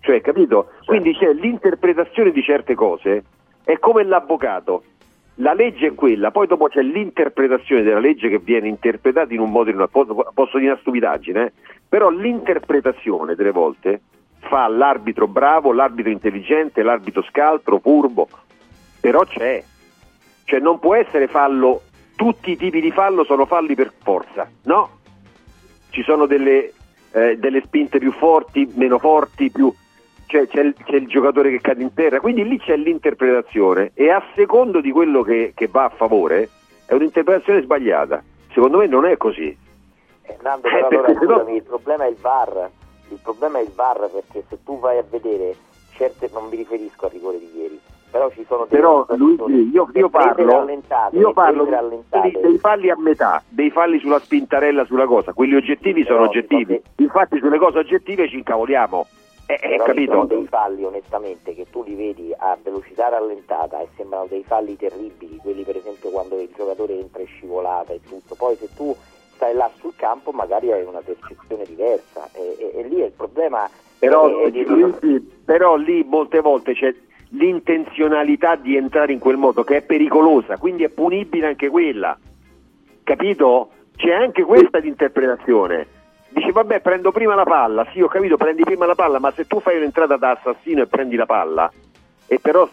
Cioè, 0.00 0.20
capito? 0.22 0.70
Quindi 0.86 1.14
c'è 1.14 1.32
l'interpretazione 1.34 2.30
di 2.32 2.42
certe 2.42 2.74
cose, 2.74 3.22
è 3.64 3.78
come 3.78 4.02
l'avvocato. 4.04 4.82
La 5.36 5.52
legge 5.54 5.88
è 5.88 5.94
quella, 5.94 6.30
poi 6.30 6.46
dopo 6.46 6.68
c'è 6.68 6.82
l'interpretazione 6.82 7.82
della 7.82 7.98
legge 8.00 8.28
che 8.28 8.38
viene 8.38 8.68
interpretata 8.68 9.32
in 9.32 9.40
un 9.40 9.50
modo 9.50 9.68
o 9.68 9.72
in 9.72 9.76
un 9.76 9.82
altro. 9.82 10.04
Posso, 10.04 10.30
posso 10.34 10.58
dire 10.58 10.72
una 10.72 10.80
stupidaggine, 10.80 11.44
eh? 11.46 11.52
però 11.88 12.10
l'interpretazione 12.10 13.34
delle 13.34 13.50
volte 13.52 14.00
fa 14.40 14.66
l'arbitro 14.68 15.26
bravo, 15.28 15.72
l'arbitro 15.72 16.10
intelligente, 16.10 16.82
l'arbitro 16.82 17.22
scaltro, 17.22 17.78
furbo, 17.78 18.26
però 19.00 19.22
c'è. 19.24 19.62
Cioè 20.50 20.58
non 20.58 20.80
può 20.80 20.96
essere 20.96 21.28
fallo, 21.28 21.82
tutti 22.16 22.50
i 22.50 22.56
tipi 22.56 22.80
di 22.80 22.90
fallo 22.90 23.22
sono 23.22 23.46
falli 23.46 23.76
per 23.76 23.92
forza, 24.02 24.50
no? 24.64 24.98
Ci 25.90 26.02
sono 26.02 26.26
delle, 26.26 26.72
eh, 27.12 27.36
delle 27.38 27.62
spinte 27.62 28.00
più 28.00 28.10
forti, 28.10 28.68
meno 28.74 28.98
forti, 28.98 29.48
più... 29.48 29.72
Cioè, 30.26 30.48
c'è, 30.48 30.62
il, 30.62 30.74
c'è 30.74 30.96
il 30.96 31.06
giocatore 31.06 31.50
che 31.50 31.60
cade 31.60 31.84
in 31.84 31.94
terra, 31.94 32.18
quindi 32.18 32.42
lì 32.42 32.58
c'è 32.58 32.76
l'interpretazione 32.76 33.92
e 33.94 34.10
a 34.10 34.20
secondo 34.34 34.80
di 34.80 34.90
quello 34.90 35.22
che, 35.22 35.52
che 35.54 35.68
va 35.68 35.84
a 35.84 35.88
favore 35.88 36.48
è 36.84 36.94
un'interpretazione 36.94 37.62
sbagliata. 37.62 38.20
Secondo 38.52 38.78
me 38.78 38.88
non 38.88 39.06
è 39.06 39.16
così. 39.16 39.56
Eh, 40.22 40.36
Nando, 40.42 40.62
però 40.62 40.88
Eh, 40.88 40.96
allora 40.96 41.12
no- 41.12 41.18
scusami, 41.20 41.54
il 41.54 41.62
problema 41.62 42.06
è 42.06 42.08
il 42.08 42.16
VAR. 42.20 42.70
Il 43.10 43.20
problema 43.22 43.58
è 43.60 43.62
il 43.62 43.70
VAR 43.72 44.10
perché 44.12 44.42
se 44.48 44.58
tu 44.64 44.80
vai 44.80 44.98
a 44.98 45.04
vedere 45.08 45.54
certe, 45.94 46.28
non 46.32 46.48
mi 46.48 46.56
riferisco 46.56 47.06
al 47.06 47.12
rigore 47.12 47.38
di 47.38 47.50
ieri, 47.54 47.80
però 48.10 48.30
ci 48.30 48.44
sono 48.46 48.64
Però 48.66 49.06
Luigi, 49.10 49.70
io, 49.72 49.88
io 49.92 50.08
parlo, 50.08 50.66
io 51.12 51.32
parlo 51.32 51.64
dei, 52.10 52.38
dei 52.40 52.58
falli 52.58 52.90
a 52.90 52.96
metà, 52.98 53.42
dei 53.48 53.70
falli 53.70 53.98
sulla 54.00 54.18
spintarella, 54.18 54.84
sulla 54.84 55.06
cosa. 55.06 55.32
Quelli 55.32 55.54
oggettivi 55.54 56.02
sono 56.04 56.18
Però, 56.18 56.28
oggettivi. 56.30 56.74
infatti- 56.74 57.02
Infatti 57.02 57.38
sulle 57.38 57.58
cose 57.58 57.78
oggettive 57.78 58.28
ci 58.28 58.36
incavoliamo. 58.36 59.06
Eh, 59.46 59.54
eh, 59.54 59.76
Però 59.76 59.92
ci 59.92 60.04
sono 60.06 60.20
capito? 60.20 60.26
dei 60.26 60.46
falli 60.46 60.84
onestamente 60.84 61.54
che 61.54 61.66
tu 61.70 61.82
li 61.82 61.94
vedi 61.94 62.32
a 62.36 62.56
velocità 62.62 63.08
rallentata 63.08 63.80
e 63.80 63.88
sembrano 63.96 64.26
dei 64.28 64.44
falli 64.44 64.76
terribili, 64.76 65.38
quelli 65.42 65.62
per 65.64 65.76
esempio 65.76 66.10
quando 66.10 66.38
il 66.40 66.48
giocatore 66.56 66.98
entra 66.98 67.20
in 67.20 67.26
scivolata 67.28 67.92
e 67.92 68.00
tutto, 68.08 68.34
poi 68.36 68.54
se 68.56 68.68
tu 68.76 68.94
stai 69.34 69.54
là 69.54 69.68
sul 69.80 69.92
campo 69.96 70.30
magari 70.30 70.70
hai 70.70 70.84
una 70.84 71.00
percezione 71.04 71.64
diversa 71.64 72.28
e, 72.32 72.56
e- 72.58 72.78
e 72.80 72.82
lì 72.84 73.00
è 73.00 73.06
il 73.06 73.12
problema 73.16 73.68
Però, 73.98 74.28
è- 74.28 74.52
è 74.52 74.62
Luigi, 74.64 75.18
però 75.44 75.74
lì 75.76 76.04
molte 76.04 76.40
volte 76.40 76.74
c'è 76.74 76.94
l'intenzionalità 77.30 78.56
di 78.56 78.76
entrare 78.76 79.12
in 79.12 79.18
quel 79.18 79.36
modo 79.36 79.62
che 79.62 79.78
è 79.78 79.82
pericolosa, 79.82 80.56
quindi 80.56 80.84
è 80.84 80.88
punibile 80.88 81.46
anche 81.46 81.68
quella. 81.68 82.18
Capito? 83.02 83.70
C'è 83.96 84.12
anche 84.12 84.42
questa 84.44 84.80
di 84.80 84.88
interpretazione. 84.88 85.86
Dici 86.30 86.50
vabbè 86.52 86.80
prendo 86.80 87.10
prima 87.10 87.34
la 87.34 87.44
palla, 87.44 87.86
sì 87.92 88.00
ho 88.00 88.06
capito 88.06 88.36
prendi 88.36 88.62
prima 88.62 88.86
la 88.86 88.94
palla, 88.94 89.18
ma 89.18 89.32
se 89.32 89.46
tu 89.46 89.60
fai 89.60 89.76
un'entrata 89.76 90.16
da 90.16 90.30
assassino 90.30 90.82
e 90.82 90.86
prendi 90.86 91.16
la 91.16 91.26
palla 91.26 91.70
e 92.26 92.38
però 92.38 92.68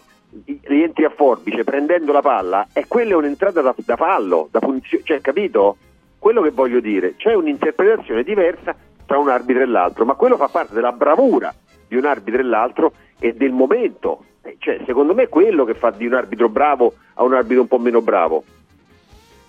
rientri 0.62 1.04
a 1.04 1.10
forbice 1.10 1.64
prendendo 1.64 2.12
la 2.12 2.22
palla, 2.22 2.68
e 2.72 2.86
quella 2.86 3.12
è 3.12 3.16
un'entrata 3.16 3.60
da, 3.60 3.74
da 3.76 3.96
fallo, 3.96 4.48
da 4.50 4.60
punizione, 4.60 5.02
cioè 5.04 5.20
capito? 5.20 5.76
Quello 6.18 6.42
che 6.42 6.50
voglio 6.50 6.80
dire, 6.80 7.16
c'è 7.16 7.34
un'interpretazione 7.34 8.22
diversa 8.22 8.74
tra 9.06 9.18
un 9.18 9.28
arbitro 9.28 9.62
e 9.62 9.66
l'altro, 9.66 10.04
ma 10.04 10.14
quello 10.14 10.36
fa 10.36 10.48
parte 10.48 10.74
della 10.74 10.92
bravura 10.92 11.52
di 11.88 11.96
un 11.96 12.04
arbitro 12.04 12.40
e 12.40 12.44
l'altro 12.44 12.92
e 13.18 13.34
del 13.34 13.52
momento. 13.52 14.24
Eh, 14.48 14.56
Cioè, 14.58 14.80
secondo 14.86 15.14
me 15.14 15.24
è 15.24 15.28
quello 15.28 15.64
che 15.64 15.74
fa 15.74 15.90
di 15.90 16.06
un 16.06 16.14
arbitro 16.14 16.48
bravo 16.48 16.94
a 17.14 17.22
un 17.24 17.34
arbitro 17.34 17.62
un 17.62 17.68
po' 17.68 17.78
meno 17.78 18.00
bravo. 18.00 18.44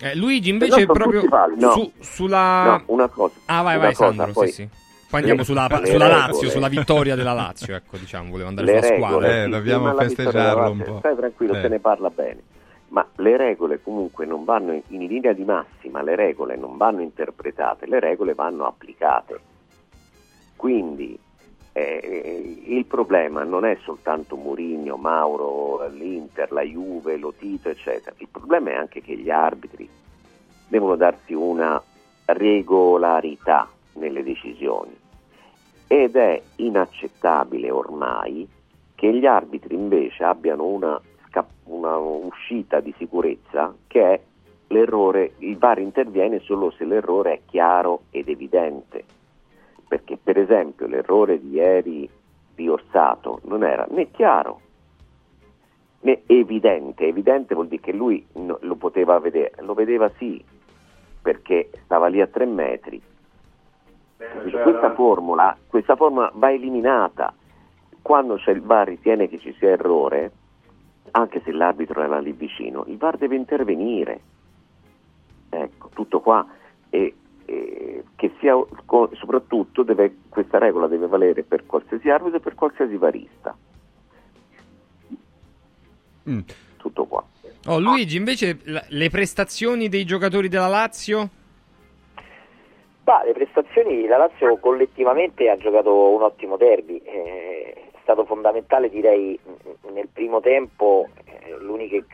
Eh, 0.02 0.14
Luigi, 0.16 0.52
Però 0.56 0.64
invece, 0.64 0.80
sono 0.86 0.92
proprio 0.92 1.22
falli, 1.28 1.60
no. 1.60 1.72
su- 1.72 1.92
sulla. 2.00 2.64
No, 2.64 2.82
una 2.86 3.08
cosa. 3.08 3.34
Ah, 3.46 3.62
vai, 3.62 3.78
vai, 3.78 3.94
cosa, 3.94 4.14
Sandro. 4.14 4.32
poi- 4.32 4.48
Sì, 4.48 4.52
sì. 4.54 4.68
Poi 5.10 5.18
andiamo 5.20 5.40
Le- 5.40 5.44
sulla, 5.46 5.66
le 5.68 5.74
sulla 5.86 6.06
regole. 6.06 6.08
Lazio, 6.08 6.48
sulla 6.50 6.68
vittoria 6.68 7.14
della 7.16 7.32
Lazio. 7.34 7.74
Ecco, 7.74 7.96
diciamo, 7.96 8.30
volevo 8.30 8.48
andare 8.48 8.66
le 8.72 8.76
sulla 8.82 8.88
regole, 8.94 9.08
squadra. 9.10 9.36
Eh, 9.36 9.44
sì, 9.44 9.50
dobbiamo 9.50 9.94
festeggiarlo 9.94 10.70
un 10.70 10.78
po'. 10.82 10.98
Stai 10.98 11.16
tranquillo, 11.16 11.54
Eh. 11.54 11.60
se 11.60 11.68
ne 11.68 11.78
parla 11.80 12.10
bene. 12.10 12.42
Ma 12.88 13.06
le 13.16 13.36
regole 13.36 13.80
comunque 13.82 14.24
non 14.26 14.44
vanno 14.44 14.72
in, 14.72 14.82
in 14.88 15.06
linea 15.06 15.32
di 15.32 15.44
massima, 15.44 16.02
le 16.02 16.16
regole 16.16 16.56
non 16.56 16.76
vanno 16.76 17.02
interpretate, 17.02 17.86
le 17.86 18.00
regole 18.00 18.34
vanno 18.34 18.66
applicate. 18.66 19.40
Quindi 20.56 21.18
eh, 21.72 22.62
il 22.66 22.84
problema 22.84 23.44
non 23.44 23.64
è 23.64 23.78
soltanto 23.82 24.36
Murigno, 24.36 24.96
Mauro, 24.96 25.86
l'Inter, 25.88 26.50
la 26.52 26.62
Juve, 26.62 27.16
lo 27.16 27.32
Tito, 27.32 27.68
eccetera. 27.68 28.14
Il 28.18 28.28
problema 28.30 28.70
è 28.70 28.74
anche 28.74 29.00
che 29.00 29.16
gli 29.16 29.30
arbitri 29.30 29.88
devono 30.68 30.96
darsi 30.96 31.32
una 31.34 31.80
regolarità 32.26 33.68
nelle 33.94 34.22
decisioni 34.22 34.96
ed 35.86 36.14
è 36.14 36.40
inaccettabile 36.56 37.70
ormai 37.70 38.48
che 38.94 39.12
gli 39.12 39.26
arbitri 39.26 39.74
invece 39.74 40.22
abbiano 40.22 40.64
una, 40.64 41.00
una 41.64 41.96
uscita 41.96 42.80
di 42.80 42.94
sicurezza 42.96 43.74
che 43.88 44.02
è 44.02 44.20
l'errore, 44.68 45.32
il 45.38 45.56
VAR 45.58 45.80
interviene 45.80 46.38
solo 46.40 46.70
se 46.70 46.84
l'errore 46.84 47.32
è 47.32 47.40
chiaro 47.46 48.02
ed 48.10 48.28
evidente, 48.28 49.04
perché 49.90 50.16
per 50.22 50.38
esempio 50.38 50.86
l'errore 50.86 51.40
di 51.40 51.50
ieri 51.50 52.08
di 52.54 52.68
Orsato 52.68 53.40
non 53.46 53.64
era 53.64 53.84
né 53.90 54.08
chiaro 54.12 54.60
né 56.02 56.22
evidente, 56.26 57.08
evidente 57.08 57.56
vuol 57.56 57.66
dire 57.66 57.82
che 57.82 57.92
lui 57.92 58.24
lo 58.34 58.76
poteva 58.76 59.18
vedere, 59.18 59.52
lo 59.62 59.74
vedeva 59.74 60.08
sì, 60.16 60.42
perché 61.20 61.70
stava 61.82 62.06
lì 62.06 62.20
a 62.20 62.28
tre 62.28 62.46
metri, 62.46 63.02
questa 64.16 64.94
formula, 64.94 65.56
questa 65.66 65.96
formula 65.96 66.30
va 66.34 66.52
eliminata. 66.52 67.34
Quando 68.00 68.36
c'è 68.36 68.52
il 68.52 68.62
VAR 68.62 68.86
ritiene 68.86 69.28
che 69.28 69.40
ci 69.40 69.52
sia 69.58 69.70
errore, 69.70 70.30
anche 71.10 71.42
se 71.42 71.50
l'arbitro 71.50 72.00
era 72.00 72.20
lì 72.20 72.30
vicino, 72.30 72.84
il 72.86 72.96
VAR 72.96 73.16
deve 73.16 73.34
intervenire. 73.34 74.20
Ecco, 75.50 75.90
tutto 75.92 76.20
qua. 76.20 76.46
E, 76.90 77.14
e 77.50 78.04
che 78.14 78.32
sia, 78.38 78.54
soprattutto 79.14 79.82
deve- 79.82 80.14
questa 80.28 80.58
regola 80.58 80.86
deve 80.86 81.08
valere 81.08 81.42
per 81.42 81.66
qualsiasi 81.66 82.08
arbitro 82.08 82.38
e 82.38 82.40
per 82.40 82.54
qualsiasi 82.54 82.96
varista. 82.96 83.56
Mm. 86.28 86.40
Tutto 86.76 87.04
qua. 87.06 87.24
Oh, 87.66 87.80
Luigi, 87.80 88.16
invece, 88.16 88.58
le 88.88 89.10
prestazioni 89.10 89.88
dei 89.88 90.04
giocatori 90.04 90.48
della 90.48 90.68
Lazio? 90.68 91.28
Ma 93.04 93.24
le 93.24 93.32
prestazioni, 93.32 94.06
la 94.06 94.18
Lazio 94.18 94.56
collettivamente 94.58 95.50
ha 95.50 95.56
giocato 95.56 96.10
un 96.10 96.22
ottimo 96.22 96.56
derby, 96.56 96.98
eh, 96.98 97.74
è 97.90 97.98
stato 98.02 98.24
fondamentale 98.24 98.88
direi 98.88 99.38
nel 99.92 100.08
primo 100.12 100.40
tempo, 100.40 101.08
eh, 101.24 101.56
l'uniche 101.58 102.04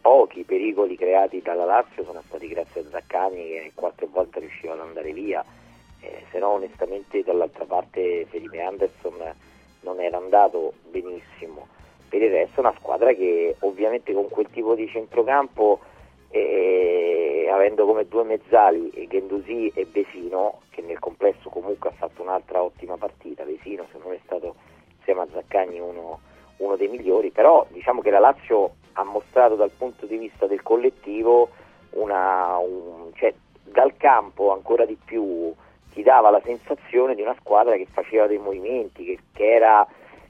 pochi 0.00 0.44
pericoli 0.44 0.96
creati 0.96 1.42
dalla 1.42 1.64
Lazio 1.64 2.04
sono 2.04 2.22
stati 2.26 2.48
grazie 2.48 2.80
a 2.80 2.84
Zaccani 2.90 3.36
che 3.36 3.72
qualche 3.74 4.06
volta 4.06 4.38
riusciva 4.40 4.72
ad 4.72 4.80
andare 4.80 5.12
via, 5.12 5.44
eh, 6.00 6.24
se 6.30 6.38
no 6.38 6.50
onestamente 6.50 7.22
dall'altra 7.22 7.64
parte 7.64 8.26
Felipe 8.28 8.60
Anderson 8.60 9.34
non 9.80 10.00
era 10.00 10.16
andato 10.16 10.74
benissimo. 10.90 11.68
Per 12.08 12.20
il 12.20 12.30
resto 12.30 12.56
è 12.56 12.60
una 12.60 12.74
squadra 12.78 13.12
che 13.12 13.54
ovviamente 13.60 14.12
con 14.12 14.28
quel 14.28 14.48
tipo 14.50 14.74
di 14.74 14.88
centrocampo 14.88 15.80
e 16.30 17.48
avendo 17.50 17.86
come 17.86 18.06
due 18.06 18.24
mezzali 18.24 19.06
Gendusi 19.08 19.70
e 19.74 19.86
Vesino 19.90 20.60
che 20.70 20.80
nel 20.80 20.98
complesso 20.98 21.50
comunque 21.50 21.90
ha 21.90 21.92
fatto 21.92 22.22
un'altra 22.22 22.62
ottima 22.62 22.96
partita. 22.96 23.44
Vesino 23.44 23.84
secondo 23.86 24.08
me 24.08 24.16
è 24.16 24.20
stato 24.24 24.54
insieme 24.96 25.22
a 25.22 25.28
Zaccagni 25.32 25.78
uno, 25.78 26.20
uno 26.58 26.76
dei 26.76 26.88
migliori. 26.88 27.30
Però 27.30 27.66
diciamo 27.70 28.00
che 28.00 28.10
la 28.10 28.18
Lazio 28.18 28.74
ha 28.94 29.04
mostrato 29.04 29.54
dal 29.54 29.70
punto 29.70 30.06
di 30.06 30.16
vista 30.16 30.46
del 30.46 30.62
collettivo 30.62 31.50
una, 31.90 32.56
un- 32.58 33.10
cioè, 33.14 33.32
dal 33.62 33.96
campo 33.96 34.52
ancora 34.52 34.84
di 34.84 34.96
più 35.02 35.52
ti 35.92 36.02
dava 36.02 36.30
la 36.30 36.40
sensazione 36.44 37.14
di 37.14 37.22
una 37.22 37.34
squadra 37.40 37.76
che 37.76 37.86
faceva 37.90 38.26
dei 38.26 38.38
movimenti 38.38 39.04
che, 39.04 39.18
che 39.32 39.52
era 39.52 39.86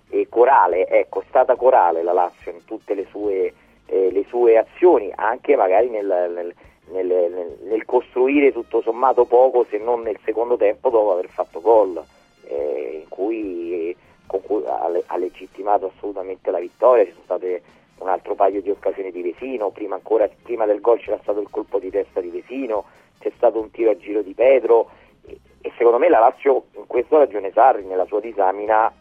eh, 0.09 0.27
corale. 0.29 0.87
Ecco 0.89 1.21
è 1.21 1.25
stata 1.29 1.55
corale 1.57 2.03
la 2.03 2.13
Lazio 2.13 2.51
in 2.53 2.65
tutte 2.65 2.95
le 2.95 3.07
sue 3.11 3.53
eh, 3.87 4.11
le 4.13 4.25
sue 4.29 4.57
azioni, 4.57 5.13
anche 5.15 5.57
magari 5.57 5.89
nel, 5.89 6.07
nel- 6.33 6.55
nel- 6.91 7.57
nel- 7.63 7.85
costruire 7.85 8.53
tutto 8.53 8.81
sommato 8.83 9.25
poco, 9.25 9.67
se 9.69 9.79
non 9.79 10.03
nel 10.03 10.19
secondo 10.25 10.57
tempo 10.57 10.91
dopo 10.91 11.13
aver 11.13 11.29
fatto 11.29 11.61
gol, 11.61 12.01
eh, 12.47 13.01
in 13.03 13.09
cui, 13.09 13.95
con 14.27 14.41
cui 14.43 14.63
ha, 14.65 14.89
ha 15.07 15.17
legittimato 15.17 15.93
assolutamente 15.95 16.51
la 16.53 16.61
vittoria, 16.61 17.05
ci 17.05 17.11
sono 17.11 17.25
state 17.25 17.63
un 18.01 18.09
altro 18.09 18.35
paio 18.35 18.61
di 18.61 18.71
occasioni 18.71 19.11
di 19.11 19.23
Vesino, 19.23 19.71
prima 19.71 19.95
ancora 19.95 20.29
prima 20.43 20.67
del 20.67 20.81
gol 20.81 20.99
c'era 21.01 21.19
stato 21.23 21.41
il 21.41 21.49
colpo 21.51 21.79
di 21.79 21.91
testa 21.91 22.21
di 22.21 22.29
Vesino, 22.29 22.85
c'è 23.19 23.31
stato 23.37 23.61
un 23.61 23.71
tiro 23.71 23.91
a 23.91 23.97
giro 23.97 24.23
di 24.23 24.35
Pedro 24.35 24.91
e, 25.27 25.39
e 25.61 25.73
secondo 25.77 25.99
me 25.99 26.09
la 26.09 26.19
Lazio 26.19 26.67
in 26.73 26.87
questo 26.87 27.17
ha 27.17 27.21
ragione 27.21 27.53
Sarri 27.53 27.85
nella 27.85 28.07
sua 28.07 28.21
disamina 28.21 28.93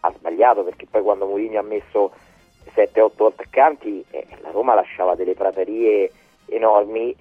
ha 0.00 0.12
sbagliato 0.12 0.62
perché 0.62 0.86
poi 0.90 1.02
quando 1.02 1.26
Mourinho 1.26 1.58
ha 1.58 1.62
messo 1.62 2.12
7-8 2.74 3.26
attaccanti, 3.26 4.04
eh, 4.10 4.26
la 4.40 4.50
Roma 4.50 4.74
lasciava 4.74 5.14
delle 5.14 5.34
praterie 5.34 6.10
enormi 6.46 7.14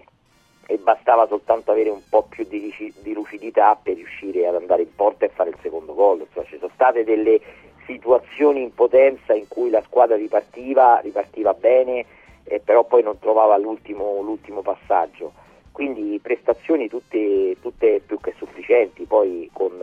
e 0.67 0.77
bastava 0.77 1.27
soltanto 1.27 1.71
avere 1.71 1.89
un 1.89 2.01
po' 2.09 2.23
più 2.23 2.45
di, 2.47 2.73
di 3.01 3.13
lucidità 3.13 3.77
per 3.81 3.95
riuscire 3.95 4.47
ad 4.47 4.55
andare 4.55 4.81
in 4.81 4.95
porta 4.95 5.25
e 5.25 5.29
fare 5.29 5.49
il 5.49 5.57
secondo 5.61 5.93
gol. 5.93 6.21
Insomma, 6.21 6.45
ci 6.45 6.57
sono 6.57 6.71
state 6.73 7.03
delle 7.03 7.39
situazioni 7.85 8.61
in 8.61 8.73
potenza 8.73 9.33
in 9.33 9.47
cui 9.47 9.69
la 9.69 9.81
squadra 9.81 10.15
ripartiva, 10.15 10.99
ripartiva 10.99 11.53
bene, 11.53 12.05
eh, 12.43 12.59
però 12.59 12.83
poi 12.83 13.03
non 13.03 13.19
trovava 13.19 13.57
l'ultimo, 13.57 14.21
l'ultimo 14.21 14.61
passaggio. 14.61 15.33
Quindi 15.71 16.19
prestazioni 16.21 16.87
tutte, 16.87 17.57
tutte 17.61 18.01
più 18.05 18.19
che 18.19 18.33
sufficienti, 18.37 19.03
poi 19.03 19.49
con, 19.51 19.73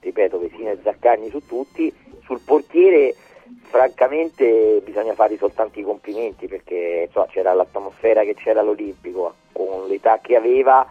ripeto, 0.00 0.38
Vesino 0.38 0.70
e 0.70 0.78
Zaccagni 0.82 1.30
su 1.30 1.44
tutti. 1.46 1.92
Sul 2.24 2.40
portiere 2.44 3.14
francamente 3.62 4.80
bisogna 4.84 5.14
fargli 5.14 5.36
soltanto 5.36 5.78
i 5.78 5.82
complimenti 5.82 6.46
perché 6.46 7.04
insomma, 7.06 7.26
c'era 7.26 7.52
l'atmosfera 7.52 8.22
che 8.22 8.34
c'era 8.34 8.60
all'Olimpico 8.60 9.34
con 9.52 9.86
l'età 9.88 10.20
che 10.22 10.36
aveva 10.36 10.88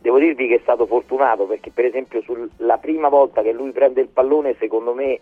devo 0.00 0.18
dirvi 0.18 0.46
che 0.46 0.56
è 0.56 0.60
stato 0.62 0.86
fortunato 0.86 1.44
perché 1.44 1.70
per 1.70 1.84
esempio 1.84 2.22
sulla 2.22 2.78
prima 2.78 3.08
volta 3.08 3.42
che 3.42 3.52
lui 3.52 3.72
prende 3.72 4.00
il 4.00 4.08
pallone 4.08 4.54
secondo 4.58 4.94
me 4.94 5.18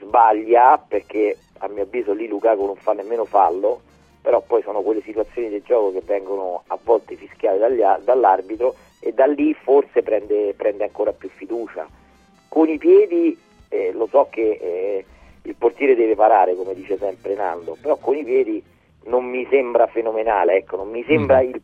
sbaglia 0.00 0.82
perché 0.86 1.36
a 1.58 1.68
mio 1.68 1.82
avviso 1.82 2.12
lì 2.12 2.26
Lukaku 2.28 2.64
non 2.64 2.76
fa 2.76 2.92
nemmeno 2.92 3.24
fallo 3.24 3.80
però 4.20 4.42
poi 4.42 4.62
sono 4.62 4.82
quelle 4.82 5.00
situazioni 5.02 5.48
del 5.48 5.62
gioco 5.62 5.92
che 5.92 6.02
vengono 6.04 6.62
a 6.66 6.78
volte 6.82 7.16
fischiate 7.16 7.56
dagli, 7.56 7.80
dall'arbitro 8.04 8.74
e 9.00 9.12
da 9.12 9.26
lì 9.26 9.54
forse 9.54 10.02
prende, 10.02 10.52
prende, 10.54 10.84
ancora 10.84 11.12
più 11.12 11.30
fiducia. 11.30 11.88
Con 12.48 12.68
i 12.68 12.76
piedi 12.76 13.38
eh, 13.68 13.92
lo 13.92 14.06
so 14.06 14.26
che 14.30 14.58
eh, 14.60 15.04
il 15.42 15.54
portiere 15.54 15.94
deve 15.94 16.14
parare, 16.14 16.56
come 16.56 16.74
dice 16.74 16.98
sempre 16.98 17.34
Nando, 17.36 17.76
però 17.80 17.96
con 17.96 18.16
i 18.16 18.24
piedi 18.24 18.62
non 19.04 19.24
mi 19.24 19.46
sembra 19.48 19.86
fenomenale, 19.86 20.56
ecco, 20.56 20.76
non 20.76 20.90
mi 20.90 21.02
sembra 21.04 21.40
mm. 21.40 21.48
il 21.48 21.62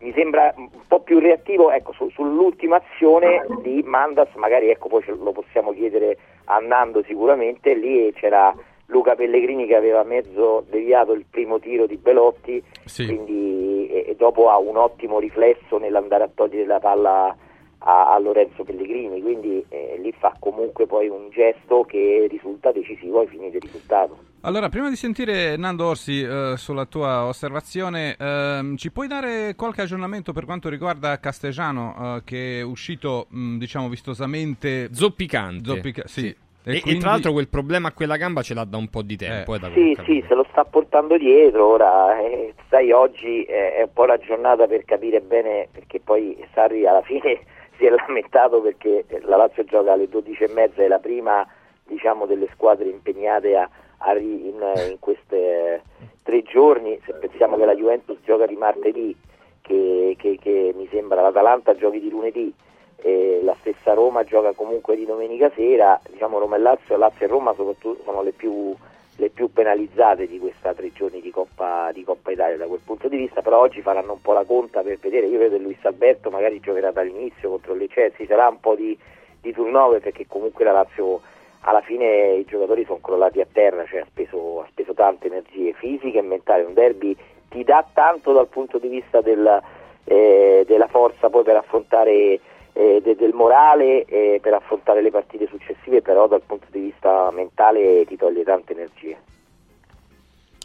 mi 0.00 0.12
sembra 0.12 0.52
un 0.56 0.68
po' 0.86 1.00
più 1.00 1.18
reattivo 1.18 1.70
ecco, 1.70 1.92
su, 1.92 2.08
sull'ultima 2.10 2.76
azione 2.76 3.44
di 3.62 3.82
Mandas, 3.84 4.28
magari 4.36 4.70
ecco, 4.70 4.88
poi 4.88 5.02
lo 5.06 5.32
possiamo 5.32 5.72
chiedere 5.72 6.18
andando 6.44 7.02
sicuramente, 7.02 7.74
lì 7.74 8.12
c'era 8.14 8.54
Luca 8.86 9.14
Pellegrini 9.14 9.66
che 9.66 9.74
aveva 9.74 10.02
mezzo 10.04 10.64
deviato 10.68 11.12
il 11.12 11.24
primo 11.28 11.58
tiro 11.58 11.86
di 11.86 11.96
Belotti, 11.96 12.62
sì. 12.84 13.06
quindi 13.06 13.88
e, 13.90 14.04
e 14.08 14.14
dopo 14.16 14.50
ha 14.50 14.58
un 14.58 14.76
ottimo 14.76 15.18
riflesso 15.18 15.78
nell'andare 15.78 16.24
a 16.24 16.30
togliere 16.32 16.66
la 16.66 16.78
palla 16.78 17.36
a, 17.78 18.12
a 18.12 18.18
Lorenzo 18.18 18.64
Pellegrini, 18.64 19.20
quindi 19.20 19.64
eh, 19.68 19.98
lì 20.00 20.12
fa 20.18 20.34
comunque 20.38 20.86
poi 20.86 21.08
un 21.08 21.30
gesto 21.30 21.84
che 21.84 22.26
risulta 22.28 22.72
decisivo 22.72 23.20
ai 23.20 23.28
fini 23.28 23.50
del 23.50 23.60
risultato. 23.60 24.18
Allora, 24.42 24.68
prima 24.68 24.88
di 24.88 24.96
sentire 24.96 25.56
Nando 25.56 25.86
Orsi 25.86 26.22
eh, 26.22 26.54
sulla 26.56 26.86
tua 26.86 27.24
osservazione, 27.24 28.16
ehm, 28.18 28.76
ci 28.76 28.92
puoi 28.92 29.08
dare 29.08 29.54
qualche 29.56 29.82
aggiornamento 29.82 30.32
per 30.32 30.44
quanto 30.44 30.68
riguarda 30.68 31.18
Castegiano, 31.18 32.16
eh, 32.16 32.22
che 32.24 32.60
è 32.60 32.62
uscito, 32.62 33.26
mh, 33.28 33.58
diciamo, 33.58 33.88
vistosamente 33.88 34.88
zoppicante? 34.92 35.64
Zoppica- 35.64 36.06
sì. 36.06 36.20
sì. 36.20 36.36
E, 36.64 36.76
e, 36.76 36.80
quindi... 36.80 36.98
e, 36.98 37.02
tra 37.02 37.10
l'altro 37.12 37.32
quel 37.32 37.48
problema 37.48 37.88
a 37.88 37.92
quella 37.92 38.16
gamba 38.16 38.42
ce 38.42 38.52
l'ha 38.52 38.64
da 38.64 38.76
un 38.76 38.88
po' 38.88 39.02
di 39.02 39.16
tempo. 39.16 39.54
Eh. 39.54 39.60
sì, 39.72 39.96
sì, 40.04 40.24
se 40.28 40.34
lo 40.34 40.46
sta 40.50 40.64
portando 40.64 41.16
dietro. 41.16 41.66
Ora, 41.66 42.18
eh, 42.20 42.54
sai, 42.68 42.92
oggi 42.92 43.42
è 43.42 43.82
un 43.82 43.92
po' 43.92 44.04
la 44.04 44.18
giornata 44.18 44.66
per 44.66 44.84
capire 44.84 45.20
bene, 45.20 45.68
perché 45.72 45.98
poi 45.98 46.36
Sarri 46.52 46.86
alla 46.86 47.02
fine 47.02 47.40
si 47.78 47.86
è 47.86 47.90
lamentato 47.90 48.60
perché 48.60 49.04
la 49.22 49.36
Lazio 49.36 49.64
gioca 49.64 49.92
alle 49.92 50.08
12.30 50.08 50.74
è 50.74 50.88
la 50.88 50.98
prima 50.98 51.46
diciamo, 51.86 52.26
delle 52.26 52.48
squadre 52.52 52.88
impegnate 52.88 53.56
a, 53.56 53.68
a 53.98 54.18
in, 54.18 54.60
in 54.90 54.96
questi 54.98 55.34
eh, 55.34 55.80
tre 56.22 56.42
giorni, 56.42 57.00
se 57.06 57.14
pensiamo 57.14 57.56
che 57.56 57.64
la 57.64 57.74
Juventus 57.74 58.18
gioca 58.24 58.46
di 58.46 58.56
martedì, 58.56 59.16
che, 59.62 60.14
che, 60.18 60.38
che 60.40 60.74
mi 60.76 60.86
sembra 60.90 61.22
l'Atalanta 61.22 61.74
giochi 61.74 62.00
di 62.00 62.10
lunedì, 62.10 62.52
e 63.00 63.40
la 63.42 63.56
stessa 63.60 63.94
Roma 63.94 64.24
gioca 64.24 64.52
comunque 64.52 64.96
di 64.96 65.06
domenica 65.06 65.50
sera, 65.54 66.00
diciamo 66.10 66.38
Roma 66.38 66.56
e 66.56 66.58
Lazio, 66.58 66.96
Lazio 66.96 67.26
e 67.26 67.28
Roma 67.28 67.54
soprattutto 67.54 68.02
sono 68.02 68.22
le 68.22 68.32
più 68.32 68.74
le 69.20 69.30
più 69.30 69.52
penalizzate 69.52 70.28
di 70.28 70.38
questi 70.38 70.56
tre 70.76 70.92
giorni 70.92 71.20
di 71.20 71.30
Coppa, 71.30 71.90
di 71.92 72.04
Coppa, 72.04 72.30
Italia 72.30 72.56
da 72.56 72.66
quel 72.66 72.80
punto 72.84 73.08
di 73.08 73.16
vista, 73.16 73.42
però 73.42 73.58
oggi 73.58 73.82
faranno 73.82 74.12
un 74.12 74.20
po' 74.20 74.32
la 74.32 74.44
conta 74.44 74.82
per 74.82 74.98
vedere, 74.98 75.26
io 75.26 75.38
vedo 75.38 75.56
che 75.56 75.62
Luis 75.62 75.84
Alberto 75.84 76.30
magari 76.30 76.60
giocherà 76.60 76.92
dall'inizio 76.92 77.50
contro 77.50 77.72
il 77.72 77.80
Lecce, 77.80 78.12
sarà 78.26 78.46
un 78.48 78.60
po' 78.60 78.76
di, 78.76 78.96
di 79.40 79.52
turnover 79.52 80.00
perché 80.00 80.26
comunque 80.28 80.64
la 80.64 80.72
Lazio 80.72 81.20
alla 81.62 81.80
fine 81.80 82.34
i 82.34 82.44
giocatori 82.44 82.84
sono 82.84 83.00
crollati 83.00 83.40
a 83.40 83.46
terra, 83.50 83.84
cioè 83.86 84.00
ha 84.00 84.06
speso, 84.06 84.60
ha 84.60 84.66
speso 84.70 84.94
tante 84.94 85.26
energie 85.26 85.72
fisiche 85.72 86.18
e 86.18 86.22
mentali, 86.22 86.64
un 86.64 86.74
derby 86.74 87.16
ti 87.48 87.64
dà 87.64 87.84
tanto 87.92 88.32
dal 88.32 88.46
punto 88.46 88.78
di 88.78 88.88
vista 88.88 89.20
del, 89.20 89.60
eh, 90.04 90.64
della 90.64 90.86
forza 90.86 91.28
poi 91.28 91.42
per 91.42 91.56
affrontare 91.56 92.38
eh, 92.78 93.00
de, 93.02 93.16
del 93.16 93.34
morale 93.34 94.04
eh, 94.04 94.38
per 94.40 94.54
affrontare 94.54 95.02
le 95.02 95.10
partite 95.10 95.48
successive, 95.48 96.00
però 96.00 96.28
dal 96.28 96.42
punto 96.46 96.68
di 96.70 96.78
vista 96.78 97.28
mentale 97.32 98.04
ti 98.06 98.16
toglie 98.16 98.44
tante 98.44 98.72
energie. 98.72 99.18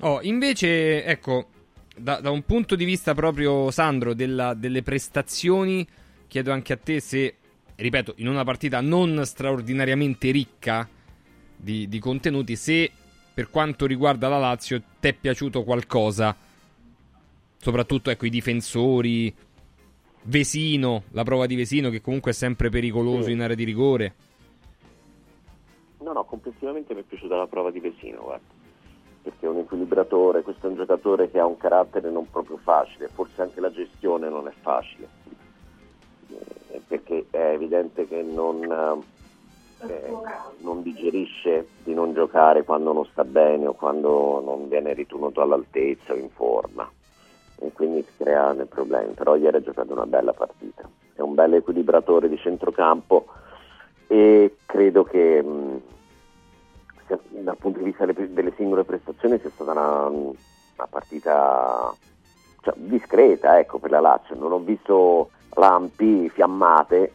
Oh, 0.02 0.19
invece, 0.21 1.04
ecco, 1.06 1.45
da, 1.95 2.19
da, 2.19 2.30
un 2.30 2.43
punto 2.43 2.76
di 2.76 2.86
vista 2.86 3.15
proprio, 3.15 3.71
Sandro, 3.71 4.13
della, 4.13 4.54
delle 4.54 4.84
prestazioni, 4.84 5.88
chiedo 6.28 6.52
anche 6.52 6.73
a 6.73 6.78
te 6.78 6.99
se, 6.99 7.36
ripeto, 7.76 8.13
in 8.17 8.28
una 8.28 8.43
partita 8.43 8.80
non 8.80 9.26
straordinariamente 9.26 10.30
ricca 10.30 10.88
di, 11.56 11.88
di 11.88 11.97
contenuti, 11.97 12.56
se 12.56 12.91
per 13.34 13.49
quanto 13.49 13.88
riguarda 13.88 14.28
la 14.28 14.38
Lazio 14.38 14.80
ti 14.99 15.08
è 15.08 15.13
piaciuto 15.13 15.63
qualcosa, 15.63 16.36
soprattutto 17.58 18.12
ecco, 18.12 18.28
i 18.28 18.30
difensori, 18.30 19.34
Vesino, 20.25 21.03
la 21.12 21.23
prova 21.23 21.45
di 21.45 21.55
Vesino 21.55 21.89
che 21.89 21.99
comunque 22.01 22.31
è 22.31 22.33
sempre 22.33 22.69
pericoloso 22.69 23.23
sì. 23.23 23.31
in 23.31 23.41
area 23.41 23.55
di 23.55 23.65
rigore. 23.65 24.13
No, 25.99 26.13
no, 26.13 26.23
complessivamente 26.23 26.93
mi 26.93 27.01
è 27.01 27.03
piaciuta 27.03 27.36
la 27.36 27.47
prova 27.47 27.71
di 27.71 27.79
Vesino, 27.79 28.21
guarda. 28.23 28.62
Perché 29.21 29.45
è 29.45 29.49
un 29.49 29.59
equilibratore, 29.59 30.41
questo 30.41 30.67
è 30.67 30.69
un 30.69 30.75
giocatore 30.75 31.29
che 31.29 31.39
ha 31.39 31.45
un 31.45 31.57
carattere 31.57 32.09
non 32.09 32.29
proprio 32.29 32.57
facile, 32.57 33.07
forse 33.07 33.41
anche 33.41 33.59
la 33.59 33.71
gestione 33.71 34.29
non 34.29 34.47
è 34.47 34.53
facile. 34.62 35.07
Eh, 36.71 36.81
perché 36.88 37.25
è 37.29 37.51
evidente 37.53 38.07
che 38.07 38.21
non, 38.21 38.63
eh, 39.81 40.12
non 40.59 40.81
digerisce 40.81 41.67
di 41.83 41.93
non 41.93 42.13
giocare 42.13 42.63
quando 42.63 42.91
non 42.93 43.05
sta 43.05 43.23
bene 43.23 43.67
o 43.67 43.73
quando 43.73 44.41
non 44.43 44.67
viene 44.67 44.93
ritenuto 44.93 45.41
all'altezza 45.41 46.13
o 46.13 46.17
in 46.17 46.29
forma 46.29 46.89
e 47.63 47.71
quindi 47.71 48.04
si 48.04 48.23
creano 48.23 48.65
problemi, 48.65 49.13
però 49.13 49.36
ieri 49.36 49.58
ha 49.58 49.62
giocato 49.62 49.93
una 49.93 50.06
bella 50.06 50.34
partita, 50.34 50.88
è 51.13 51.21
un 51.21 51.34
bel 51.34 51.54
equilibratore 51.54 52.28
di 52.28 52.38
centrocampo 52.38 53.26
e 54.08 54.58
credo 54.65 55.04
che 55.04 55.41
mh, 55.41 55.82
sia, 57.08 57.19
dal 57.30 57.58
punto 57.58 57.80
di 57.80 57.86
vista 57.86 58.06
delle, 58.06 58.34
delle 58.34 58.54
singole 58.56 58.84
prestazioni 58.84 59.39
sia 59.39 59.49
stata 59.49 59.71
una, 59.71 60.08
una 60.08 60.88
partita 60.89 61.93
cioè, 62.62 62.73
discreta 62.76 63.58
ecco, 63.60 63.80
per 63.80 63.91
la 63.91 64.02
Lazio, 64.02 64.36
non 64.36 64.52
ho 64.52 64.60
visto 64.60 65.30
lampi, 65.56 66.30
fiammate, 66.30 67.13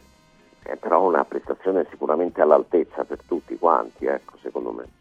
eh, 0.63 0.75
però 0.77 1.07
una 1.07 1.25
prestazione 1.25 1.85
sicuramente 1.89 2.41
all'altezza 2.41 3.03
per 3.03 3.19
tutti 3.27 3.57
quanti, 3.57 4.05
ecco, 4.05 4.35
secondo 4.41 4.71
me. 4.71 4.98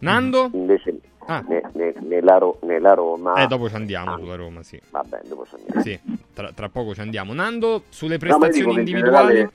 Nando? 0.00 0.50
Invece 0.52 0.98
ah. 1.26 1.44
ne, 1.46 1.62
ne, 1.72 1.94
nella, 2.00 2.38
nella, 2.62 2.94
Roma... 2.94 3.34
Eh, 3.34 3.46
dopo 3.46 3.68
ci 3.68 3.74
andiamo 3.74 4.14
ah. 4.14 4.18
sulla 4.18 4.36
Roma, 4.36 4.62
sì. 4.62 4.80
Vabbè, 4.90 5.20
dopo 5.24 5.46
ci 5.46 5.54
andiamo. 5.56 5.80
Sì, 5.80 5.98
tra, 6.32 6.52
tra 6.52 6.68
poco 6.68 6.94
ci 6.94 7.00
andiamo. 7.00 7.32
Nando, 7.32 7.84
sulle 7.88 8.18
prestazioni 8.18 8.72
no, 8.72 8.78
individuali... 8.78 9.34
Generale... 9.34 9.52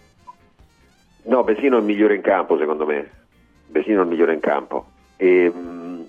No, 1.24 1.44
Vesino 1.44 1.78
è 1.78 1.80
il 1.80 1.86
migliore 1.86 2.16
in 2.16 2.22
campo, 2.22 2.58
secondo 2.58 2.86
me. 2.86 3.10
Vesino 3.68 4.02
è 4.02 4.04
il 4.04 4.10
migliore 4.10 4.34
in 4.34 4.40
campo. 4.40 4.86
E, 5.18 5.52
mh, 5.52 5.58
mm, 5.58 6.02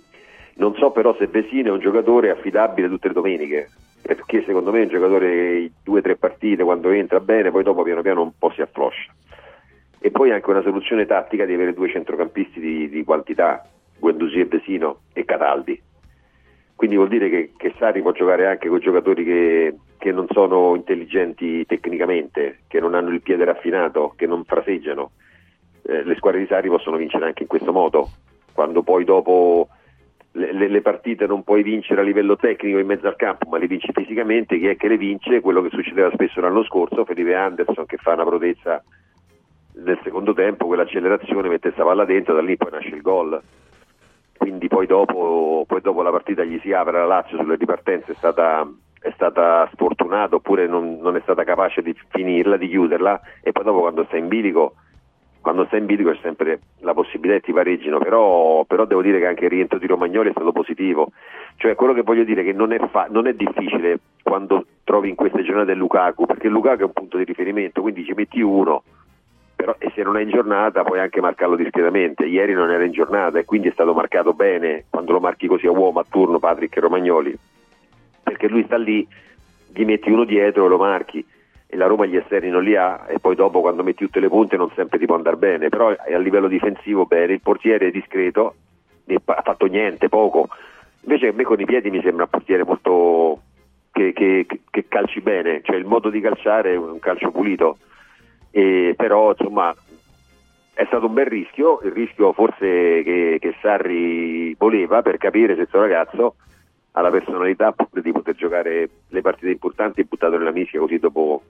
non 0.55 0.75
so 0.77 0.90
però 0.90 1.14
se 1.16 1.27
Vesino 1.27 1.68
è 1.68 1.72
un 1.72 1.81
giocatore 1.81 2.31
affidabile 2.31 2.88
tutte 2.88 3.09
le 3.09 3.14
domeniche, 3.14 3.70
perché 4.03 4.44
secondo 4.44 4.70
me 4.70 4.81
è 4.81 4.83
un 4.83 4.88
giocatore 4.88 5.70
due 5.83 5.99
o 6.01 6.03
tre 6.03 6.16
partite, 6.16 6.62
quando 6.62 6.90
entra 6.90 7.20
bene, 7.20 7.51
poi 7.51 7.62
dopo 7.62 7.83
piano 7.83 8.03
piano 8.03 8.22
un 8.22 8.33
po' 8.38 8.51
si 8.51 8.61
affloscia. 8.61 9.12
E 9.99 10.11
poi 10.11 10.31
anche 10.31 10.51
una 10.51 10.62
soluzione 10.62 11.07
tattica 11.07 11.46
di 11.46 11.55
avere 11.55 11.72
due 11.72 11.90
centrocampisti 11.90 12.61
di, 12.61 12.88
di 12.88 13.03
quantità, 13.03 13.66
Guendouzi 13.99 14.41
e 14.41 14.45
Vesino 14.47 15.01
e 15.13 15.25
Cataldi. 15.25 15.83
Quindi 16.77 16.97
vuol 16.97 17.09
dire 17.09 17.31
che, 17.31 17.53
che 17.57 17.75
Sarri 17.79 18.03
può 18.03 18.13
giocare 18.13 18.47
anche 18.47 18.69
con 18.69 18.79
giocatori 18.79 19.25
che, 19.25 19.75
che, 19.97 20.13
non 20.13 20.27
sono 20.31 20.75
intelligenti 20.75 21.65
tecnicamente, 21.65 22.59
che 22.69 22.81
non 22.81 22.95
hanno 22.95 23.09
il 23.09 23.23
piede 23.23 23.47
raffinato, 23.47 24.13
che 24.15 24.27
non 24.27 24.45
fraseggiano. 24.45 25.13
Eh, 25.83 26.05
le 26.05 26.15
squadre 26.17 26.41
di 26.41 26.47
Sarri 26.47 26.69
possono 26.69 26.99
vincere 26.99 27.25
anche 27.25 27.45
in 27.45 27.49
questo 27.49 27.73
modo, 27.73 28.11
quando 28.53 28.83
poi 28.83 29.05
dopo 29.05 29.69
le, 30.33 30.53
le, 30.53 30.69
le, 30.69 30.83
partite 30.83 31.27
non 31.27 31.45
puoi 31.45 31.63
vincere 31.63 32.03
a 32.03 32.05
livello 32.05 32.37
tecnico 32.37 32.77
in 32.77 32.87
mezzo 32.87 33.07
al 33.07 33.17
campo, 33.17 33.49
ma 33.49 33.57
le 33.57 33.69
vinci 33.69 33.91
fisicamente, 33.95 34.59
chi 34.59 34.67
è 34.67 34.77
che 34.77 34.89
le 34.89 34.99
vince? 34.99 35.41
Quello 35.41 35.63
che 35.63 35.71
succedeva 35.71 36.11
spesso 36.13 36.43
l'anno 36.43 36.63
scorso, 36.65 37.07
Felipe 37.07 37.35
Anderson 37.35 37.87
che 37.87 37.97
fa 37.97 38.13
una 38.13 38.25
prodezza 38.25 38.85
nel 39.77 39.99
secondo 40.03 40.35
tempo, 40.35 40.67
quell'accelerazione 40.67 41.49
mette 41.49 41.71
questa 41.71 41.85
palla 41.85 42.05
dentro, 42.05 42.35
da 42.35 42.43
lì 42.43 42.59
poi 42.59 42.71
nasce 42.71 42.95
il 42.95 43.01
gol 43.01 43.43
quindi 44.47 44.69
poi 44.69 44.87
dopo, 44.87 45.65
poi 45.67 45.81
dopo, 45.81 46.03
la 46.03 46.13
partita 46.13 46.45
gli 46.45 46.61
si 46.61 46.73
apre 46.73 46.93
la 46.93 47.05
Lazio 47.05 47.37
sulle 47.37 47.57
ripartenze 47.57 48.13
è 48.13 48.15
stata, 48.15 48.65
è 49.01 49.11
stata 49.17 49.69
sfortunata 49.73 50.37
oppure 50.37 50.69
non, 50.69 50.99
non, 51.01 51.17
è 51.17 51.21
stata 51.23 51.43
capace 51.43 51.83
di 51.83 51.93
finirla, 52.11 52.57
di 52.57 52.69
chiuderla. 52.69 53.21
E 53.43 53.51
poi 53.51 53.65
dopo 53.65 53.81
quando 53.81 54.05
sta 54.05 54.17
in 54.17 54.29
bilico 54.29 54.75
quando 55.41 55.65
sta 55.67 55.77
in 55.77 55.87
bilico 55.87 56.11
c'è 56.11 56.21
sempre 56.23 56.61
la 56.81 56.95
possibilità 56.95 57.41
che 57.41 57.47
ti 57.47 57.53
pareggino. 57.53 57.99
Però, 57.99 58.65
però, 58.67 58.85
devo 58.85 59.03
dire 59.03 59.19
che 59.19 59.27
anche 59.27 59.45
il 59.47 59.51
rientro 59.51 59.81
di 59.81 59.89
Romagnoli 59.89 60.29
è 60.29 60.33
stato 60.33 60.53
positivo. 60.53 61.11
Cioè 61.57 61.75
quello 61.75 61.93
che 61.93 62.03
voglio 62.03 62.23
dire 62.23 62.43
è 62.43 62.45
che 62.45 62.53
non 62.53 62.73
è, 62.73 62.79
fa- 62.89 63.09
non 63.11 63.27
è 63.27 63.33
difficile 63.33 63.99
quando 64.23 64.65
trovi 64.85 65.09
in 65.09 65.17
queste 65.17 65.43
giornate 65.43 65.75
Lukaku 65.75 66.25
perché 66.25 66.47
Lukaku 66.47 66.83
è 66.83 66.85
un 66.85 66.93
punto 66.93 67.17
di 67.17 67.25
riferimento. 67.25 67.83
Quindi 67.83 68.05
ci 68.05 68.13
metti 68.15 68.41
uno 68.41 68.85
però, 69.57 69.75
e 69.79 69.90
se 69.95 70.03
non 70.03 70.16
è 70.16 70.23
in 70.23 70.29
giornata 70.29 70.85
puoi 70.85 71.01
anche 71.01 71.21
marcarlo 71.21 71.57
discretamente. 71.57 72.27
Ieri 72.27 72.53
non 72.53 72.71
era 72.71 72.85
in 72.85 72.92
giornata 72.92 73.38
e 73.38 73.45
quindi 73.45 73.69
è 73.69 73.73
stato 73.73 73.95
marcato 73.95 74.35
bene. 74.35 74.85
Quando 74.88 75.12
lo 75.12 75.21
marchi 75.21 75.47
così 75.47 75.66
a 75.66 75.73
uomo 75.73 75.99
a 76.01 76.07
turno 76.09 76.38
Patrick 76.38 76.79
Romagnoli, 76.79 77.37
perché 78.23 78.49
lui 78.49 78.64
sta 78.64 78.77
lì, 78.77 79.07
gli 79.73 79.85
metti 79.85 80.11
uno 80.11 80.25
dietro 80.25 80.66
e 80.66 80.69
lo 80.69 80.79
marchi. 80.79 81.27
E 81.69 81.77
la 81.77 81.87
Roma 81.87 82.07
gli 82.07 82.14
esterni 82.14 82.49
non 82.49 82.62
li 82.62 82.77
ha 82.77 83.07
e 83.09 83.19
poi 83.19 83.35
dopo 83.35 83.61
quando 83.61 83.83
metti 83.83 84.05
tutte 84.05 84.21
le 84.21 84.29
punte 84.29 84.57
non 84.57 84.71
sempre 84.77 85.01
ti 85.01 85.07
può 85.07 85.16
andare 85.16 85.37
bene, 85.37 85.69
però 85.69 85.88
a 85.88 86.19
livello 86.19 86.47
difensivo 86.47 87.07
bene, 87.07 87.33
il 87.33 87.40
portiere 87.40 87.88
è 87.88 87.90
discreto, 87.90 88.55
ha 89.25 89.42
fatto 89.42 89.66
niente, 89.66 90.09
poco, 90.09 90.49
Invece 91.07 91.29
a 91.29 91.33
me 91.33 91.45
con 91.45 91.61
i 91.61 91.64
piedi 91.64 91.88
mi 91.88 92.03
sembra 92.03 92.25
un 92.25 92.31
portiere 92.31 92.64
molto 92.64 93.40
che, 93.92 94.12
che, 94.12 94.45
che 94.69 94.85
calci 94.88 95.21
bene, 95.21 95.61
cioè 95.62 95.77
il 95.77 95.85
modo 95.85 96.11
di 96.11 96.21
calciare 96.21 96.73
è 96.73 96.77
un 96.77 96.99
calcio 96.99 97.31
pulito, 97.31 97.79
e, 98.57 98.95
però 98.97 99.35
insomma 99.37 99.77
è 100.73 100.85
stato 100.87 101.07
un 101.07 101.12
bel 101.12 101.27
rischio, 101.27 101.81
il 101.85 101.92
rischio 101.92 102.33
forse 102.33 103.03
che, 103.03 103.37
che 103.38 103.55
Sarri 103.61 104.55
voleva 104.55 105.03
per 105.03 105.19
capire 105.19 105.53
se 105.53 105.66
questo 105.66 105.81
ragazzo 105.81 106.37
ha 106.92 107.03
la 107.03 107.11
personalità 107.11 107.75
di 107.90 108.12
poter 108.12 108.35
giocare 108.35 108.88
le 109.09 109.21
partite 109.21 109.51
importanti 109.51 110.05
buttato 110.05 110.38
nella 110.38 110.53
mischia 110.53 110.81
così 110.81 110.99
dopo 110.99 111.42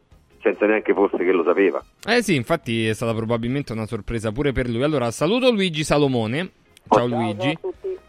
senza 0.43 0.67
neanche 0.67 0.95
forse 0.95 1.19
che 1.19 1.31
lo 1.31 1.45
sapeva. 1.45 1.81
Eh 2.05 2.23
sì, 2.23 2.35
infatti 2.35 2.89
è 2.89 2.93
stata 2.93 3.15
probabilmente 3.15 3.73
una 3.73 3.87
sorpresa 3.87 4.33
pure 4.33 4.51
per 4.51 4.69
lui. 4.69 4.83
Allora, 4.83 5.13
saluto 5.13 5.53
Luigi 5.53 5.85
Salomone. 5.85 6.51
Ciao, 6.89 6.99
Ciao 6.99 7.07
Luigi, 7.07 7.57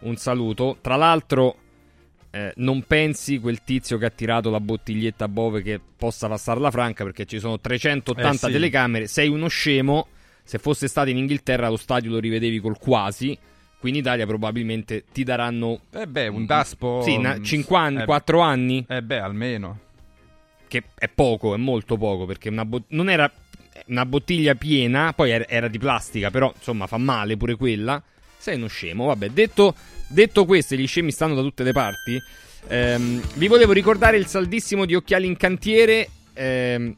un 0.00 0.16
saluto. 0.16 0.76
Tra 0.80 0.96
l'altro, 0.96 1.54
eh, 2.30 2.52
non 2.56 2.82
pensi 2.86 3.38
quel 3.38 3.62
tizio 3.62 3.98
che 3.98 4.06
ha 4.06 4.10
tirato 4.10 4.50
la 4.50 4.60
bottiglietta 4.60 5.24
a 5.24 5.28
Bove 5.28 5.62
che 5.62 5.80
possa 5.96 6.28
passarla 6.28 6.70
franca 6.70 7.04
perché 7.04 7.24
ci 7.24 7.38
sono 7.38 7.58
380 7.58 8.30
eh 8.30 8.36
sì. 8.36 8.52
telecamere. 8.52 9.06
Sei 9.06 9.28
uno 9.28 9.48
scemo. 9.48 10.08
Se 10.42 10.58
fosse 10.58 10.88
stato 10.88 11.10
in 11.10 11.18
Inghilterra, 11.18 11.68
lo 11.68 11.76
stadio 11.76 12.10
lo 12.10 12.18
rivedevi 12.18 12.58
col 12.60 12.78
quasi. 12.78 13.36
Qui 13.78 13.90
in 13.90 13.96
Italia 13.96 14.26
probabilmente 14.26 15.04
ti 15.12 15.22
daranno. 15.22 15.80
Eh 15.92 16.06
beh, 16.06 16.28
un 16.28 16.46
daspo. 16.46 17.02
Sì, 17.02 17.20
54 17.42 18.38
eh, 18.38 18.42
anni. 18.42 18.84
Eh 18.88 19.02
beh, 19.02 19.18
almeno 19.18 19.86
che 20.68 20.84
è 20.96 21.08
poco, 21.08 21.54
è 21.54 21.56
molto 21.56 21.96
poco, 21.96 22.26
perché 22.26 22.52
bot- 22.52 22.84
non 22.88 23.10
era 23.10 23.30
una 23.86 24.06
bottiglia 24.06 24.54
piena, 24.54 25.12
poi 25.14 25.30
era, 25.30 25.48
era, 25.48 25.68
di 25.68 25.78
plastica, 25.78 26.30
però 26.30 26.52
insomma 26.54 26.86
fa 26.86 26.98
male 26.98 27.36
pure 27.36 27.56
quella. 27.56 28.00
Sei 28.36 28.54
uno 28.54 28.68
scemo, 28.68 29.06
vabbè. 29.06 29.30
Detto, 29.30 29.74
detto 30.08 30.44
questo, 30.44 30.74
gli 30.74 30.86
scemi 30.86 31.10
stanno 31.10 31.34
da 31.34 31.42
tutte 31.42 31.62
le 31.62 31.72
parti. 31.72 32.20
Ehm, 32.68 33.22
vi 33.34 33.46
volevo 33.46 33.72
ricordare 33.72 34.16
il 34.16 34.26
saldissimo 34.26 34.84
di 34.84 34.94
occhiali 34.94 35.26
in 35.26 35.36
cantiere, 35.36 36.08
ehm, 36.34 36.96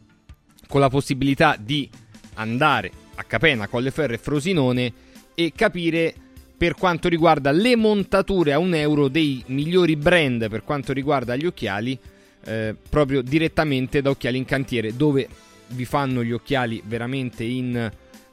con 0.66 0.81
la 0.81 0.88
possibilità 0.88 1.57
di 1.59 1.88
andare 2.35 2.90
a 3.16 3.25
Capena, 3.25 3.68
Colleferro 3.68 4.14
e 4.14 4.18
Frosinone 4.18 4.92
e 5.35 5.53
capire 5.55 6.14
per 6.57 6.75
quanto 6.75 7.09
riguarda 7.09 7.51
le 7.51 7.75
montature 7.77 8.53
a 8.53 8.59
un 8.59 8.75
euro 8.75 9.09
dei 9.09 9.42
migliori 9.46 9.96
brand 9.96 10.49
per 10.49 10.62
quanto 10.62 10.92
riguarda 10.92 11.35
gli 11.35 11.46
occhiali 11.46 11.99
eh, 12.44 12.75
proprio 12.88 13.23
direttamente 13.23 14.03
da 14.03 14.11
Occhiali 14.11 14.38
in 14.38 14.44
Cantiere, 14.44 14.96
dove 14.96 15.29
vi 15.68 15.85
fanno 15.85 16.23
gli 16.25 16.33
occhiali 16.33 16.83
veramente 16.85 17.44
in 17.44 17.90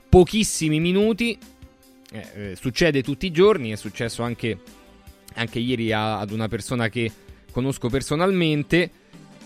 pochissimi 0.10 0.80
minuti. 0.80 1.38
Eh, 2.12 2.52
eh, 2.52 2.56
succede 2.56 3.04
tutti 3.04 3.26
i 3.26 3.32
giorni, 3.32 3.72
è 3.72 3.76
successo 3.76 4.24
anche, 4.24 4.58
anche 5.36 5.60
ieri 5.60 5.92
a, 5.92 6.20
ad 6.20 6.32
una 6.32 6.48
persona 6.48 6.88
che 6.90 7.12
conosco 7.52 7.90
personalmente 7.90 8.90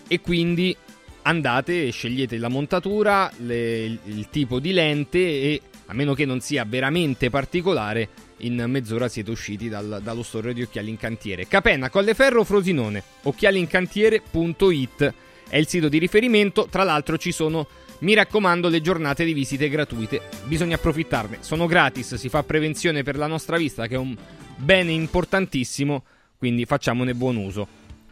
e 0.07 0.21
quindi 0.21 0.75
andate 1.23 1.87
e 1.87 1.91
scegliete 1.91 2.37
la 2.37 2.49
montatura, 2.49 3.31
le, 3.37 3.99
il, 4.03 4.27
tipo 4.29 4.59
di 4.59 4.73
lente 4.73 5.19
e 5.19 5.61
a 5.87 5.93
meno 5.93 6.13
che 6.13 6.25
non 6.25 6.39
sia 6.39 6.65
veramente 6.65 7.29
particolare 7.29 8.09
in 8.37 8.63
mezz'ora 8.67 9.07
siete 9.07 9.31
usciti 9.31 9.69
dal, 9.69 10.01
dallo 10.03 10.23
store 10.23 10.53
di 10.53 10.61
Occhiali 10.61 10.89
in 10.89 10.97
Cantiere. 10.97 11.47
Capenna, 11.47 11.89
Colleferro, 11.89 12.43
Frosinone, 12.43 13.03
occhialincantiere.it 13.23 15.13
è 15.49 15.57
il 15.57 15.67
sito 15.67 15.89
di 15.89 15.97
riferimento, 15.97 16.67
tra 16.69 16.83
l'altro 16.83 17.17
ci 17.17 17.31
sono, 17.31 17.67
mi 18.01 18.13
raccomando, 18.13 18.67
le 18.67 18.81
giornate 18.81 19.25
di 19.25 19.33
visite 19.33 19.69
gratuite, 19.69 20.21
bisogna 20.45 20.75
approfittarne, 20.75 21.37
sono 21.41 21.65
gratis, 21.65 22.15
si 22.15 22.29
fa 22.29 22.43
prevenzione 22.43 23.03
per 23.03 23.17
la 23.17 23.27
nostra 23.27 23.57
vista 23.57 23.87
che 23.87 23.95
è 23.95 23.97
un 23.97 24.15
bene 24.55 24.91
importantissimo, 24.91 26.03
quindi 26.37 26.65
facciamone 26.65 27.13
buon 27.13 27.37
uso. 27.37 27.67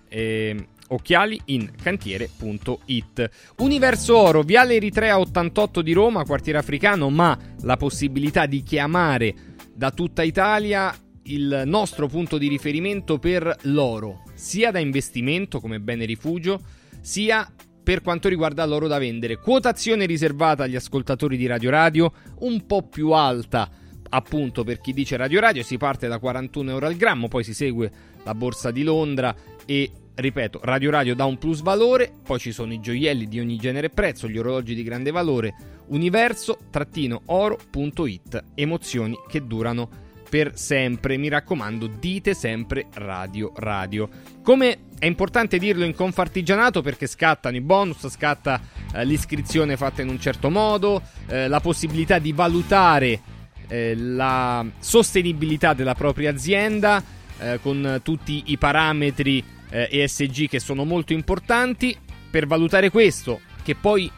E 0.08 0.68
occhialiincantiere.it. 0.90 3.30
Universo 3.58 4.18
Oro, 4.18 4.42
Viale 4.42 4.76
Eritrea 4.76 5.20
88 5.20 5.82
di 5.82 5.94
Roma, 5.94 6.26
quartiere 6.26 6.58
africano, 6.58 7.10
ma 7.10 7.38
la 7.62 7.78
possibilità 7.78 8.46
di 8.46 8.62
chiamare 8.64 9.34
da 9.74 9.92
tutta 9.92 10.24
Italia 10.24 10.94
il 11.24 11.62
nostro 11.66 12.08
punto 12.08 12.38
di 12.40 12.48
riferimento 12.48 13.20
per 13.20 13.56
l'oro, 13.64 14.24
sia 14.34 14.72
da 14.72 14.80
investimento 14.80 15.60
come 15.60 15.80
bene 15.80 16.06
rifugio, 16.06 16.60
sia 17.02 17.48
per 17.90 18.04
quanto 18.04 18.30
riguarda 18.30 18.68
l'oro 18.68 18.86
da 18.86 19.00
vendere. 19.00 19.40
Quotazione 19.40 20.06
riservata 20.06 20.66
agli 20.66 20.76
ascoltatori 20.76 21.38
di 21.38 21.48
Radio 21.48 21.72
Radio, 21.72 22.12
un 22.42 22.68
po' 22.68 22.84
più 22.84 23.14
alta 23.14 23.68
appunto 24.10 24.64
per 24.64 24.80
chi 24.80 24.94
dice 24.94 25.18
Radio 25.18 25.40
Radio, 25.40 25.64
si 25.64 25.78
parte 25.78 26.08
da 26.08 26.20
41 26.20 26.70
euro 26.70 26.86
al 26.86 26.94
grammo, 26.94 27.28
poi 27.28 27.44
si 27.44 27.56
segue 27.56 27.92
la 28.24 28.36
borsa 28.36 28.70
di 28.70 28.84
Londra 28.84 29.36
e 29.66 29.90
ripeto, 30.14 30.60
Radio 30.62 30.92
Radio 30.92 31.16
dà 31.16 31.26
un 31.26 31.40
plus 31.40 31.64
valore, 31.64 32.14
poi 32.24 32.38
ci 32.38 32.52
sono 32.52 32.74
i 32.74 32.80
gioielli 32.80 33.28
di 33.28 33.40
ogni 33.40 33.58
genere 33.58 33.88
e 33.88 33.90
prezzo, 33.90 34.30
gli 34.30 34.38
orologi 34.38 34.76
di 34.76 34.84
grande 34.84 35.10
valore, 35.10 35.56
universo-oro.it. 35.88 38.44
Emozioni 38.54 39.18
che 39.28 39.48
durano 39.48 39.90
per 40.30 40.58
sempre. 40.58 41.18
Mi 41.18 41.28
raccomando, 41.28 41.88
dite 41.88 42.34
sempre 42.34 42.88
radio 42.94 43.52
radio. 43.56 44.08
Come 44.44 44.88
è 45.00 45.06
importante 45.06 45.58
dirlo 45.58 45.84
in 45.84 45.96
Confartigianato 45.96 46.82
perché 46.82 47.08
scattano 47.08 47.56
i 47.56 47.62
bonus, 47.62 48.08
scatta 48.10 48.62
eh, 48.94 49.06
l'iscrizione 49.06 49.78
fatta 49.78 50.02
in 50.02 50.10
un 50.10 50.20
certo 50.20 50.50
modo, 50.50 51.02
eh, 51.28 51.48
la 51.48 51.60
possibilità 51.60 52.20
di 52.20 52.32
valutare 52.32 53.22
eh, 53.68 53.96
la 53.96 54.66
sostenibilità 54.80 55.74
della 55.74 55.96
propria 55.96 56.32
azienda 56.32 57.04
eh, 57.40 57.60
con 57.62 58.02
tutti 58.04 58.44
i 58.48 58.58
parametri 58.58 59.44
eh, 59.70 59.88
ESG 59.92 60.48
che 60.48 60.60
sono 60.60 60.84
molto 60.84 61.14
importanti. 61.14 61.96
Per 62.30 62.46
valutare 62.46 62.92
questo, 62.92 63.40
che 63.64 63.74
poi 63.74 64.12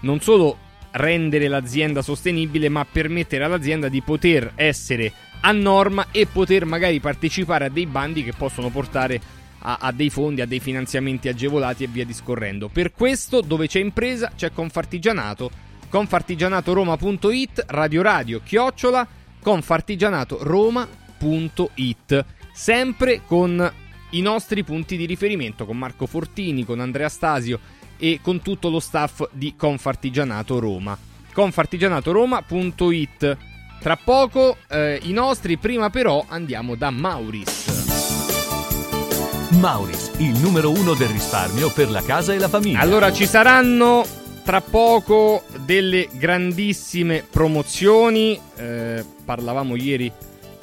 non 0.00 0.20
solo 0.20 0.58
rendere 0.92 1.48
l'azienda 1.48 2.02
sostenibile, 2.02 2.68
ma 2.68 2.84
permettere 2.84 3.42
all'azienda 3.44 3.88
di 3.88 4.00
poter 4.02 4.52
essere 4.54 5.12
a 5.42 5.52
norma 5.52 6.06
e 6.10 6.26
poter 6.26 6.64
magari 6.64 6.98
partecipare 7.00 7.66
a 7.66 7.68
dei 7.68 7.86
bandi 7.86 8.24
che 8.24 8.32
possono 8.32 8.70
portare 8.70 9.20
a, 9.58 9.76
a, 9.80 9.92
dei 9.92 10.08
fondi, 10.10 10.40
a 10.40 10.46
dei 10.46 10.58
finanziamenti 10.60 11.28
agevolati 11.28 11.84
e 11.84 11.88
via 11.88 12.04
discorrendo. 12.04 12.68
Per 12.68 12.92
questo, 12.92 13.40
dove 13.40 13.68
c'è 13.68 13.78
impresa, 13.80 14.32
c'è 14.36 14.52
Confartigianato. 14.52 15.50
Confartigianatoroma.it, 15.88 17.64
Radio 17.68 18.02
Radio, 18.02 18.40
chiocciola, 18.42 19.06
confartigianatoroma.it. 19.40 22.24
Sempre 22.52 23.22
con 23.26 23.72
i 24.10 24.20
nostri 24.20 24.64
punti 24.64 24.96
di 24.96 25.06
riferimento, 25.06 25.64
con 25.66 25.78
Marco 25.78 26.06
Fortini, 26.06 26.64
con 26.64 26.80
Andrea 26.80 27.08
Stasio 27.08 27.60
e 27.98 28.18
con 28.22 28.42
tutto 28.42 28.68
lo 28.68 28.80
staff 28.80 29.28
di 29.32 29.54
Confartigianato 29.56 30.58
Roma. 30.58 30.98
Confartigianatoroma.it 31.32 33.51
Tra 33.82 33.96
poco 33.96 34.58
eh, 34.68 35.00
i 35.02 35.12
nostri, 35.12 35.56
prima 35.56 35.90
però 35.90 36.24
andiamo 36.28 36.76
da 36.76 36.90
Mauris. 36.90 37.88
Mauris, 39.58 40.12
il 40.18 40.38
numero 40.38 40.70
uno 40.70 40.94
del 40.94 41.08
risparmio 41.08 41.68
per 41.68 41.90
la 41.90 42.00
casa 42.00 42.32
e 42.32 42.38
la 42.38 42.46
famiglia. 42.46 42.78
Allora 42.78 43.12
ci 43.12 43.26
saranno 43.26 44.06
tra 44.44 44.60
poco 44.60 45.42
delle 45.64 46.08
grandissime 46.12 47.24
promozioni. 47.28 48.40
Eh, 48.54 49.04
parlavamo 49.24 49.74
ieri 49.74 50.12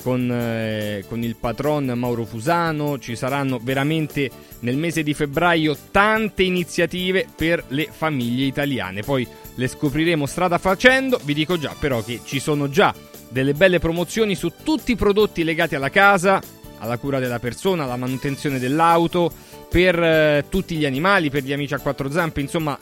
con, 0.02 0.32
eh, 0.32 1.04
con, 1.10 1.22
il 1.22 1.36
patron 1.36 1.88
Mauro 1.88 2.24
Fusano. 2.24 3.00
Ci 3.00 3.18
saranno 3.18 3.60
veramente 3.62 4.32
nel 4.60 4.78
mese 4.78 5.04
di 5.04 5.14
febbraio 5.14 5.76
tante 5.92 6.44
iniziative 6.44 7.28
per 7.36 7.66
le 7.68 7.90
famiglie 7.92 8.46
italiane. 8.46 9.02
Poi 9.02 9.28
le 9.56 9.68
scopriremo 9.68 10.26
strada 10.26 10.58
facendo. 10.58 11.20
Vi 11.22 11.34
dico 11.34 11.58
già 11.58 11.76
però 11.78 12.02
che 12.02 12.22
ci 12.24 12.40
sono 12.40 12.70
già 12.70 12.94
delle 13.30 13.54
belle 13.54 13.80
promozioni 13.80 14.36
su 14.36 14.52
tutti 14.64 14.92
i 14.92 14.96
prodotti 14.96 15.44
legati 15.44 15.76
alla 15.76 15.90
casa, 15.90 16.42
alla 16.80 16.98
cura 16.98 17.20
della 17.20 17.40
persona, 17.40 17.84
alla 17.84 17.96
manutenzione 17.96 18.60
dell'auto, 18.60 19.32
per 19.70 20.02
eh, 20.02 20.46
tutti 20.50 20.76
gli 20.76 20.86
animali, 20.86 21.30
per 21.30 21.44
gli 21.44 21.54
amici 21.54 21.74
a 21.74 21.80
quattro 21.80 22.10
zampe, 22.10 22.42
insomma 22.42 22.78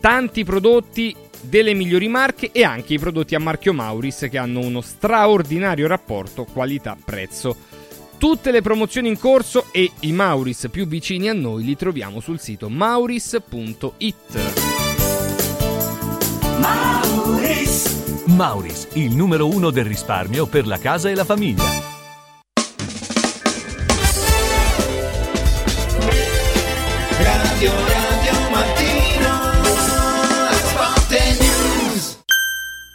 tanti 0.00 0.44
prodotti 0.44 1.14
delle 1.40 1.74
migliori 1.74 2.08
marche 2.08 2.50
e 2.52 2.64
anche 2.64 2.94
i 2.94 2.98
prodotti 2.98 3.34
a 3.34 3.40
marchio 3.40 3.72
Mauris 3.72 4.28
che 4.30 4.38
hanno 4.38 4.60
uno 4.60 4.80
straordinario 4.80 5.86
rapporto 5.86 6.44
qualità-prezzo. 6.44 7.56
Tutte 8.18 8.50
le 8.50 8.62
promozioni 8.62 9.08
in 9.08 9.18
corso 9.18 9.66
e 9.70 9.90
i 10.00 10.12
Mauris 10.12 10.68
più 10.70 10.86
vicini 10.86 11.28
a 11.28 11.32
noi 11.32 11.64
li 11.64 11.76
troviamo 11.76 12.20
sul 12.20 12.40
sito 12.40 12.68
mauris.it. 12.68 14.14
Mauris. 16.58 17.97
Mauris, 18.38 18.86
il 18.92 19.16
numero 19.16 19.48
uno 19.48 19.70
del 19.70 19.84
risparmio 19.84 20.46
per 20.46 20.64
la 20.64 20.78
casa 20.78 21.10
e 21.10 21.16
la 21.16 21.24
famiglia. 21.24 21.64
Radio 27.18 27.87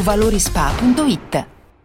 valorispa.it. 0.00 1.53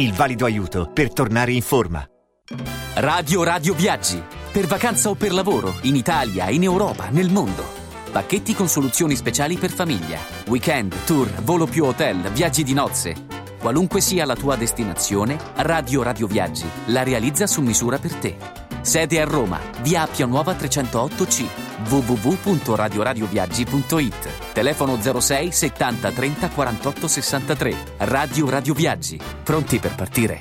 il 0.00 0.14
valido 0.14 0.46
aiuto 0.46 0.90
per 0.92 1.12
tornare 1.12 1.52
in 1.52 1.62
forma. 1.62 2.04
Radio 2.94 3.42
Radio 3.42 3.74
Viaggi. 3.74 4.22
Per 4.50 4.66
vacanza 4.66 5.10
o 5.10 5.14
per 5.14 5.32
lavoro, 5.32 5.74
in 5.82 5.94
Italia, 5.94 6.48
in 6.48 6.62
Europa, 6.62 7.08
nel 7.10 7.30
mondo. 7.30 7.64
Pacchetti 8.10 8.54
con 8.54 8.66
soluzioni 8.66 9.14
speciali 9.14 9.56
per 9.56 9.70
famiglia. 9.70 10.18
Weekend, 10.46 10.94
tour, 11.04 11.28
volo 11.42 11.66
più 11.66 11.84
hotel, 11.84 12.30
viaggi 12.32 12.64
di 12.64 12.72
nozze. 12.72 13.26
Qualunque 13.58 14.00
sia 14.00 14.24
la 14.24 14.34
tua 14.34 14.56
destinazione, 14.56 15.38
Radio 15.56 16.02
Radio 16.02 16.26
Viaggi 16.26 16.66
la 16.86 17.02
realizza 17.02 17.46
su 17.46 17.60
misura 17.60 17.98
per 17.98 18.14
te. 18.14 18.69
Sede 18.82 19.20
a 19.20 19.24
Roma, 19.24 19.60
via 19.82 20.02
Appia 20.02 20.26
Nuova 20.26 20.54
308C, 20.54 21.44
www.radioradioviaggi.it. 21.88 24.52
Telefono 24.52 24.98
06 25.00 25.52
70 25.52 26.10
30 26.10 26.48
48 26.48 27.08
63. 27.08 27.74
Radio 27.98 28.48
Radio 28.48 28.74
Viaggi. 28.74 29.20
Pronti 29.42 29.78
per 29.78 29.94
partire? 29.94 30.40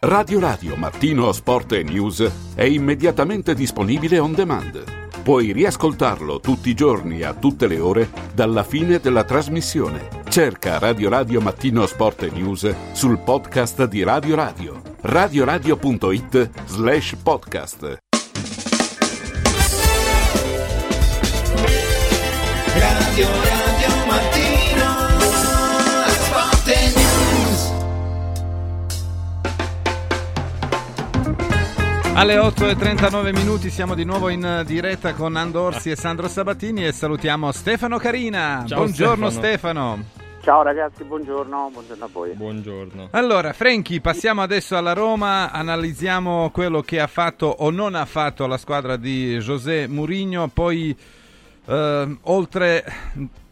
Radio 0.00 0.38
Radio 0.38 0.76
Mattino 0.76 1.32
Sport 1.32 1.72
e 1.72 1.82
News 1.82 2.30
è 2.54 2.64
immediatamente 2.64 3.54
disponibile 3.54 4.18
on 4.18 4.34
demand. 4.34 4.84
Puoi 5.22 5.52
riascoltarlo 5.52 6.40
tutti 6.40 6.68
i 6.68 6.74
giorni 6.74 7.22
a 7.22 7.32
tutte 7.32 7.66
le 7.66 7.78
ore 7.78 8.10
dalla 8.34 8.62
fine 8.62 9.00
della 9.00 9.24
trasmissione. 9.24 10.08
Cerca 10.28 10.78
Radio 10.78 11.08
Radio 11.08 11.40
Mattino 11.40 11.86
Sport 11.86 12.24
e 12.24 12.30
News 12.30 12.74
sul 12.92 13.18
podcast 13.18 13.86
di 13.86 14.02
Radio 14.02 14.34
Radio. 14.34 14.93
radioradio.it 15.04 16.50
slash 16.64 17.14
podcast. 17.22 17.98
Radio 22.74 23.28
Radio 23.28 23.88
Mattino 24.06 24.92
Sport 26.08 26.68
e 26.68 26.92
News 26.96 27.72
Alle 32.14 32.36
8.39 32.38 33.34
minuti 33.34 33.68
siamo 33.68 33.94
di 33.94 34.04
nuovo 34.04 34.30
in 34.30 34.62
diretta 34.66 35.12
con 35.12 35.36
Andorsi 35.36 35.90
e 35.90 35.96
Sandro 35.96 36.28
Sabatini 36.28 36.86
e 36.86 36.92
salutiamo 36.92 37.52
Stefano 37.52 37.98
Carina. 37.98 38.64
Ciao, 38.66 38.78
Buongiorno 38.78 39.28
Stefano. 39.28 39.98
Stefano. 39.98 40.23
Ciao 40.44 40.60
ragazzi, 40.60 41.04
buongiorno, 41.04 41.70
buongiorno 41.72 42.04
a 42.04 42.08
voi. 42.12 42.34
Buongiorno. 42.34 43.08
Allora, 43.12 43.54
Franchi, 43.54 44.02
passiamo 44.02 44.42
adesso 44.42 44.76
alla 44.76 44.92
Roma, 44.92 45.50
analizziamo 45.50 46.50
quello 46.50 46.82
che 46.82 47.00
ha 47.00 47.06
fatto 47.06 47.46
o 47.46 47.70
non 47.70 47.94
ha 47.94 48.04
fatto 48.04 48.46
la 48.46 48.58
squadra 48.58 48.96
di 48.96 49.38
José 49.38 49.86
Mourinho, 49.88 50.48
poi 50.48 50.94
eh, 51.64 52.18
oltre 52.20 52.84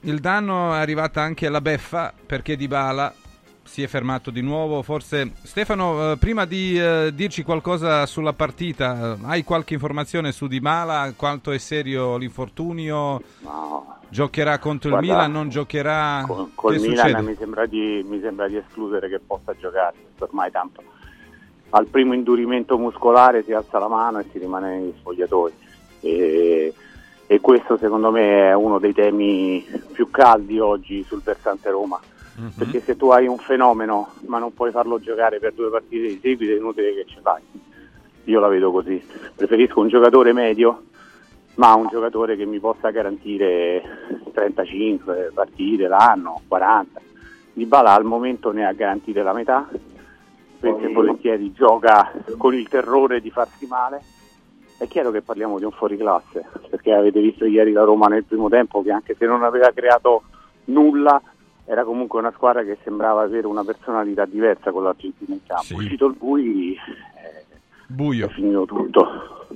il 0.00 0.20
danno 0.20 0.74
è 0.74 0.80
arrivata 0.80 1.22
anche 1.22 1.48
la 1.48 1.62
beffa 1.62 2.12
perché 2.26 2.56
Dybala 2.56 3.14
si 3.62 3.82
è 3.82 3.86
fermato 3.86 4.30
di 4.30 4.42
nuovo, 4.42 4.82
forse 4.82 5.32
Stefano, 5.44 6.12
eh, 6.12 6.16
prima 6.18 6.44
di 6.44 6.78
eh, 6.78 7.10
dirci 7.14 7.42
qualcosa 7.42 8.04
sulla 8.04 8.34
partita, 8.34 9.16
hai 9.22 9.44
qualche 9.44 9.72
informazione 9.72 10.30
su 10.30 10.46
Dybala, 10.46 11.14
quanto 11.16 11.52
è 11.52 11.58
serio 11.58 12.18
l'infortunio? 12.18 13.22
No. 13.40 14.00
Giocherà 14.12 14.58
contro 14.58 14.90
Guarda, 14.90 15.06
il 15.06 15.12
Milan, 15.12 15.32
non 15.32 15.48
giocherà? 15.48 16.24
Con, 16.26 16.52
col 16.54 16.78
che 16.78 16.88
Milan 16.88 17.24
mi 17.24 17.34
sembra, 17.34 17.66
di, 17.66 18.04
mi 18.06 18.20
sembra 18.20 18.46
di 18.46 18.56
escludere 18.56 19.08
che 19.08 19.18
possa 19.18 19.56
giocare, 19.58 19.96
ormai 20.18 20.50
tanto 20.50 20.82
al 21.74 21.86
primo 21.86 22.14
indurimento 22.14 22.78
muscolare 22.78 23.42
si 23.42 23.52
alza 23.52 23.78
la 23.78 23.88
mano 23.88 24.18
e 24.18 24.26
si 24.30 24.38
rimane 24.38 24.78
negli 24.78 24.92
spogliatoi. 24.98 25.52
E, 26.00 26.74
e 27.26 27.40
questo 27.40 27.76
secondo 27.78 28.10
me 28.10 28.48
è 28.48 28.52
uno 28.54 28.78
dei 28.78 28.92
temi 28.92 29.64
più 29.92 30.10
caldi 30.10 30.58
oggi 30.58 31.02
sul 31.04 31.22
versante 31.22 31.70
Roma. 31.70 31.98
Perché 32.56 32.80
se 32.80 32.96
tu 32.96 33.10
hai 33.10 33.26
un 33.26 33.36
fenomeno 33.36 34.14
ma 34.26 34.38
non 34.38 34.54
puoi 34.54 34.70
farlo 34.70 34.98
giocare 34.98 35.38
per 35.38 35.52
due 35.52 35.68
partite 35.68 36.06
di 36.08 36.18
seguito 36.20 36.52
è 36.52 36.56
inutile 36.56 36.94
che 36.94 37.04
ci 37.06 37.18
fai. 37.22 37.42
io 38.24 38.40
la 38.40 38.48
vedo 38.48 38.70
così. 38.70 39.02
Preferisco 39.34 39.80
un 39.80 39.88
giocatore 39.88 40.32
medio, 40.32 40.84
ma 41.54 41.74
un 41.74 41.88
giocatore 41.88 42.36
che 42.36 42.46
mi 42.46 42.58
possa 42.58 42.90
garantire 42.90 43.82
35 44.32 45.32
partite 45.34 45.86
l'anno, 45.86 46.40
40. 46.48 47.00
Di 47.52 47.66
Bala 47.66 47.94
al 47.94 48.04
momento 48.04 48.50
ne 48.52 48.66
ha 48.66 48.72
garantite 48.72 49.22
la 49.22 49.34
metà, 49.34 49.68
perché 50.58 50.88
volentieri 50.88 51.52
gioca 51.52 52.12
con 52.38 52.54
il 52.54 52.68
terrore 52.68 53.20
di 53.20 53.30
farsi 53.30 53.66
male. 53.66 54.02
È 54.78 54.88
chiaro 54.88 55.10
che 55.10 55.22
parliamo 55.22 55.58
di 55.58 55.64
un 55.64 55.72
fuoriclasse, 55.72 56.44
perché 56.70 56.92
avete 56.92 57.20
visto 57.20 57.44
ieri 57.44 57.72
la 57.72 57.84
Roma 57.84 58.06
nel 58.06 58.24
primo 58.24 58.48
tempo 58.48 58.82
che 58.82 58.90
anche 58.90 59.14
se 59.16 59.26
non 59.26 59.42
aveva 59.42 59.70
creato 59.72 60.22
nulla, 60.66 61.20
era 61.64 61.84
comunque 61.84 62.18
una 62.18 62.32
squadra 62.32 62.64
che 62.64 62.78
sembrava 62.82 63.22
avere 63.22 63.46
una 63.46 63.64
personalità 63.64 64.24
diversa 64.24 64.72
con 64.72 64.82
l'Argentina 64.82 65.34
in 65.34 65.40
campo. 65.46 65.64
Sì. 65.64 65.74
Uscito 65.74 66.06
il 66.06 66.14
Bui 66.14 66.76
Buio. 67.86 68.26
è 68.26 68.30
finito 68.30 68.64
tutto. 68.64 69.46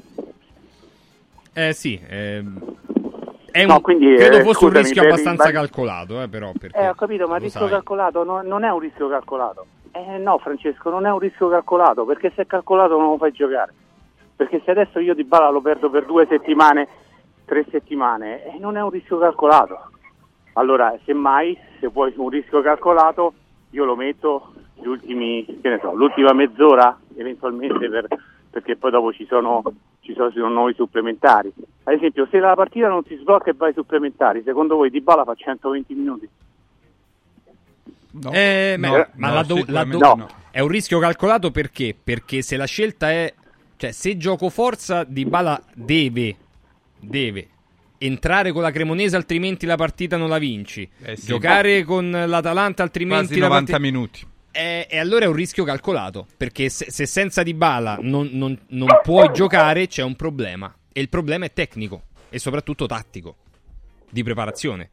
Eh 1.59 1.73
sì, 1.73 1.99
ehm, 2.07 2.59
è 3.51 3.63
un, 3.63 3.69
No, 3.71 3.81
quindi, 3.81 4.15
credo 4.17 4.37
eh, 4.37 4.43
fosse 4.43 4.59
scusami, 4.59 4.77
un 4.77 4.83
rischio 4.83 5.01
per 5.01 5.11
abbastanza 5.13 5.49
il- 5.49 5.55
calcolato, 5.55 6.21
eh, 6.23 6.29
però. 6.29 6.53
Perché 6.59 6.79
Eh, 6.79 6.89
ho 6.91 6.95
capito, 6.95 7.27
ma 7.27 7.37
il 7.37 7.43
rischio 7.45 7.61
sai. 7.63 7.71
calcolato 7.71 8.25
no- 8.25 8.43
non 8.43 8.63
è 8.63 8.71
un 8.71 8.79
rischio 8.79 9.09
calcolato. 9.09 9.65
Eh 9.93 10.19
no, 10.19 10.37
Francesco, 10.37 10.91
non 10.91 11.07
è 11.07 11.11
un 11.11 11.19
rischio 11.19 11.49
calcolato, 11.49 12.05
perché 12.05 12.31
se 12.37 12.43
è 12.43 12.47
calcolato 12.47 12.99
non 12.99 13.09
lo 13.13 13.17
fai 13.17 13.33
giocare. 13.33 13.73
Perché 14.37 14.61
se 14.67 14.71
adesso 14.73 14.99
io 14.99 15.15
di 15.15 15.25
Bala 15.25 15.49
lo 15.49 15.63
perdo 15.63 15.89
per 15.89 16.05
due 16.05 16.27
settimane, 16.29 16.87
tre 17.47 17.65
settimane, 17.71 18.45
eh, 18.45 18.59
non 18.59 18.77
è 18.77 18.83
un 18.83 18.91
rischio 18.91 19.17
calcolato. 19.17 19.79
Allora, 20.55 20.95
semmai, 21.07 21.57
se 21.81 21.87
vuoi 21.87 22.13
un 22.17 22.29
rischio 22.29 22.61
calcolato, 22.61 23.33
io 23.71 23.85
lo 23.87 23.97
metto 23.97 24.53
gli 24.75 24.87
ultimi, 24.87 25.43
che 25.63 25.71
ne 25.71 25.79
so, 25.81 25.95
l'ultima 25.95 26.35
mezz'ora, 26.35 26.99
eventualmente, 27.17 27.89
per- 27.89 28.09
perché 28.51 28.77
poi 28.77 28.91
dopo 28.91 29.13
ci 29.15 29.25
sono, 29.27 29.63
ci 30.07 30.15
sono, 30.15 30.49
nuovi 30.49 30.75
supplementari. 30.75 31.53
Ad 31.85 31.95
esempio, 31.95 32.27
se 32.31 32.39
la 32.39 32.55
partita 32.55 32.89
non 32.89 33.03
si 33.05 33.17
sblocca 33.17 33.51
e 33.51 33.55
vai 33.55 33.69
ai 33.69 33.75
supplementari, 33.75 34.43
secondo 34.45 34.77
voi 34.77 34.91
Di 34.91 35.01
Bala 35.01 35.25
fa 35.25 35.35
120 35.35 35.95
minuti? 35.95 36.29
Eh, 38.33 38.77
No, 38.79 38.89
ma- 38.91 38.97
no, 38.97 39.07
ma 39.17 39.31
la 39.31 39.43
do- 39.43 39.65
la 39.67 39.85
do- 39.85 39.99
no. 40.15 40.29
è 40.51 40.61
un 40.61 40.69
rischio 40.69 40.99
calcolato 40.99 41.51
perché? 41.51 41.95
Perché 42.03 42.41
se 42.41 42.57
la 42.57 42.65
scelta 42.65 43.11
è, 43.11 43.33
cioè, 43.77 43.93
se 43.93 44.17
gioco 44.17 44.49
forza, 44.49 45.05
Di 45.05 45.27
Bala 45.27 45.61
deve, 45.75 46.35
deve 46.99 47.49
entrare 47.99 48.53
con 48.53 48.63
la 48.63 48.71
Cremonese, 48.71 49.17
altrimenti 49.17 49.67
la 49.67 49.77
partita 49.77 50.17
non 50.17 50.29
la 50.31 50.39
vinci. 50.39 50.89
Eh 51.03 51.17
sì. 51.17 51.27
Giocare 51.27 51.85
con 51.85 52.11
l'Atalanta, 52.11 52.83
altrimenti 52.83 53.27
Quasi 53.27 53.41
la 53.41 53.47
90 53.49 53.73
partita- 53.73 53.91
minuti. 53.91 54.27
Eh, 54.57 54.87
e 54.91 54.99
allora 54.99 55.25
è 55.25 55.29
un 55.29 55.35
rischio 55.35 55.65
calcolato. 55.65 56.27
Perché 56.37 56.69
se, 56.69 56.91
se 56.91 57.07
senza 57.07 57.43
Di 57.43 57.55
Bala 57.55 57.99
non, 58.01 58.29
non- 58.33 58.59
non 58.69 58.89
puoi 59.03 59.31
giocare, 59.33 59.87
c'è 59.87 60.03
un 60.03 60.17
problema. 60.17 60.75
E 60.93 61.01
il 61.01 61.09
problema 61.09 61.45
è 61.45 61.53
tecnico 61.53 62.03
e 62.31 62.39
soprattutto 62.39 62.87
tattico 62.87 63.37
di 64.11 64.23
preparazione. 64.23 64.89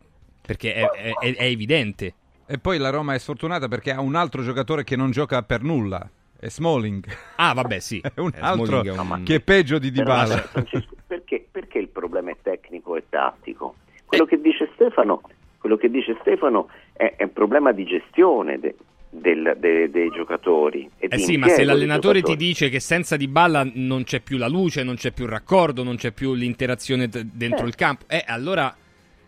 Perché 0.45 0.73
è, 0.73 0.83
è- 0.89 1.35
è- 1.37 1.43
evidente. 1.45 2.13
E 2.45 2.57
poi 2.57 2.77
la 2.77 2.89
Roma 2.89 3.13
è 3.13 3.19
sfortunata 3.19 3.67
perché 3.69 3.91
ha 3.91 4.01
un 4.01 4.15
altro 4.15 4.43
giocatore 4.43 4.83
che 4.83 4.95
non 4.97 5.11
gioca 5.11 5.41
per 5.43 5.61
nulla. 5.63 6.07
È 6.37 6.49
Smalling. 6.49 7.05
Ah, 7.37 7.53
vabbè, 7.53 7.79
sì. 7.79 8.01
È 8.13 8.19
un 8.19 8.31
Eh, 8.35 8.39
altro 8.41 8.83
è 8.83 8.89
un- 8.91 9.23
che 9.23 9.35
è 9.35 9.39
peggio 9.39 9.79
di 9.79 9.91
Dybala. 9.91 10.35
Francesco, 10.39 10.95
perché, 11.07 11.47
perché 11.49 11.77
il 11.79 11.87
problema 11.87 12.31
è 12.31 12.37
tecnico 12.41 12.97
e 12.97 13.03
tattico? 13.07 13.75
Quello 14.05 14.25
che 14.25 14.41
dice 14.41 14.69
Stefano, 14.73 15.21
quello 15.57 15.77
che 15.77 15.89
dice 15.89 16.17
Stefano 16.19 16.67
è, 16.91 17.13
è 17.15 17.23
un 17.23 17.31
problema 17.31 17.71
di 17.71 17.85
gestione 17.85 18.59
de- 18.59 18.75
del- 19.13 19.55
de- 19.59 19.89
dei 19.89 20.09
giocatori. 20.09 20.89
Eh 20.97 21.07
di 21.07 21.19
sì, 21.19 21.37
ma 21.37 21.47
se 21.47 21.63
l'allenatore 21.63 22.21
ti 22.21 22.35
dice 22.35 22.69
che 22.69 22.79
senza 22.79 23.15
Di 23.15 23.27
Balla 23.27 23.67
non 23.73 24.03
c'è 24.03 24.19
più 24.21 24.37
la 24.37 24.47
luce, 24.47 24.83
non 24.83 24.95
c'è 24.95 25.11
più 25.11 25.25
il 25.25 25.31
raccordo, 25.31 25.83
non 25.83 25.95
c'è 25.95 26.11
più 26.11 26.33
l'interazione 26.33 27.07
t- 27.09 27.21
dentro 27.23 27.65
Eh. 27.65 27.69
il 27.69 27.75
campo, 27.75 28.05
eh, 28.07 28.23
allora 28.25 28.75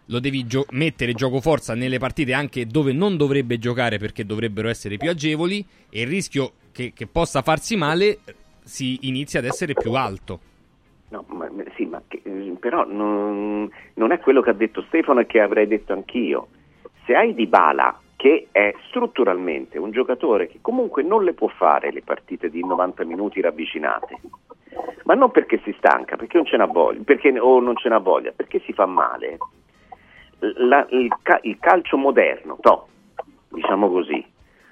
lo 0.09 0.19
devi 0.19 0.45
gio- 0.45 0.65
mettere 0.71 1.13
gioco 1.13 1.39
forza 1.41 1.73
nelle 1.73 1.97
partite 1.99 2.33
anche 2.33 2.67
dove 2.67 2.93
non 2.93 3.17
dovrebbe 3.17 3.57
giocare 3.57 3.97
perché 3.97 4.25
dovrebbero 4.25 4.69
essere 4.69 4.97
più 4.97 5.09
agevoli 5.09 5.65
e 5.89 6.01
il 6.01 6.07
rischio 6.07 6.53
che, 6.71 6.91
che 6.93 7.07
possa 7.07 7.41
farsi 7.41 7.75
male 7.75 8.19
eh, 8.25 8.35
si 8.63 8.99
inizia 9.07 9.39
ad 9.39 9.45
essere 9.45 9.73
più 9.73 9.93
alto. 9.93 10.39
No, 11.09 11.23
ma, 11.29 11.47
sì, 11.75 11.85
ma 11.85 12.01
che- 12.07 12.21
eh, 12.23 12.55
però 12.59 12.85
non, 12.85 13.69
non 13.95 14.11
è 14.11 14.19
quello 14.19 14.41
che 14.41 14.49
ha 14.49 14.53
detto 14.53 14.83
Stefano 14.87 15.19
e 15.21 15.25
che 15.27 15.39
avrei 15.39 15.67
detto 15.67 15.93
anch'io. 15.93 16.47
Se 17.05 17.13
hai 17.15 17.33
Dybala 17.35 17.99
che 18.25 18.47
è 18.51 18.73
strutturalmente 18.87 19.77
un 19.77 19.91
giocatore 19.91 20.47
che 20.47 20.57
comunque 20.59 21.03
non 21.03 21.23
le 21.23 21.33
può 21.33 21.47
fare 21.47 21.91
le 21.91 22.01
partite 22.01 22.49
di 22.49 22.65
90 22.65 23.03
minuti 23.03 23.39
ravvicinate, 23.39 24.19
ma 25.03 25.13
non 25.13 25.29
perché 25.29 25.61
si 25.63 25.75
stanca, 25.77 26.15
perché 26.15 26.37
non 26.37 26.47
ce 26.47 26.57
n'ha 26.57 26.65
voglia, 26.65 27.03
perché, 27.05 27.39
o 27.39 27.59
non 27.59 27.75
ce 27.75 27.87
n'ha 27.87 27.99
voglia, 27.99 28.31
perché 28.35 28.61
si 28.65 28.73
fa 28.73 28.87
male. 28.87 29.37
La- 30.39 30.87
il, 30.89 31.15
il 31.43 31.57
calcio 31.59 31.97
moderno, 31.97 32.57
to, 32.61 32.87
diciamo 33.49 33.91
così, 33.91 34.25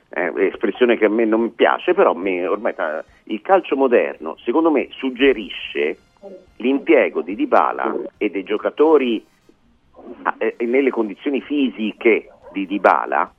è 0.09 0.31
espressione 0.35 0.97
che 0.97 1.05
a 1.05 1.09
me 1.09 1.25
non 1.25 1.53
piace, 1.53 1.93
però 1.93 2.15
me 2.15 2.47
ormai 2.47 2.73
il 3.25 3.41
calcio 3.41 3.75
moderno 3.75 4.35
secondo 4.43 4.71
me 4.71 4.87
suggerisce 4.89 5.99
l'impiego 6.55 7.21
di 7.21 7.35
Dybala 7.35 7.97
e 8.17 8.31
dei 8.31 8.43
giocatori 8.43 9.23
nelle 10.57 10.89
condizioni 10.89 11.39
fisiche 11.39 12.29
di 12.51 12.65
Dybala 12.65 13.31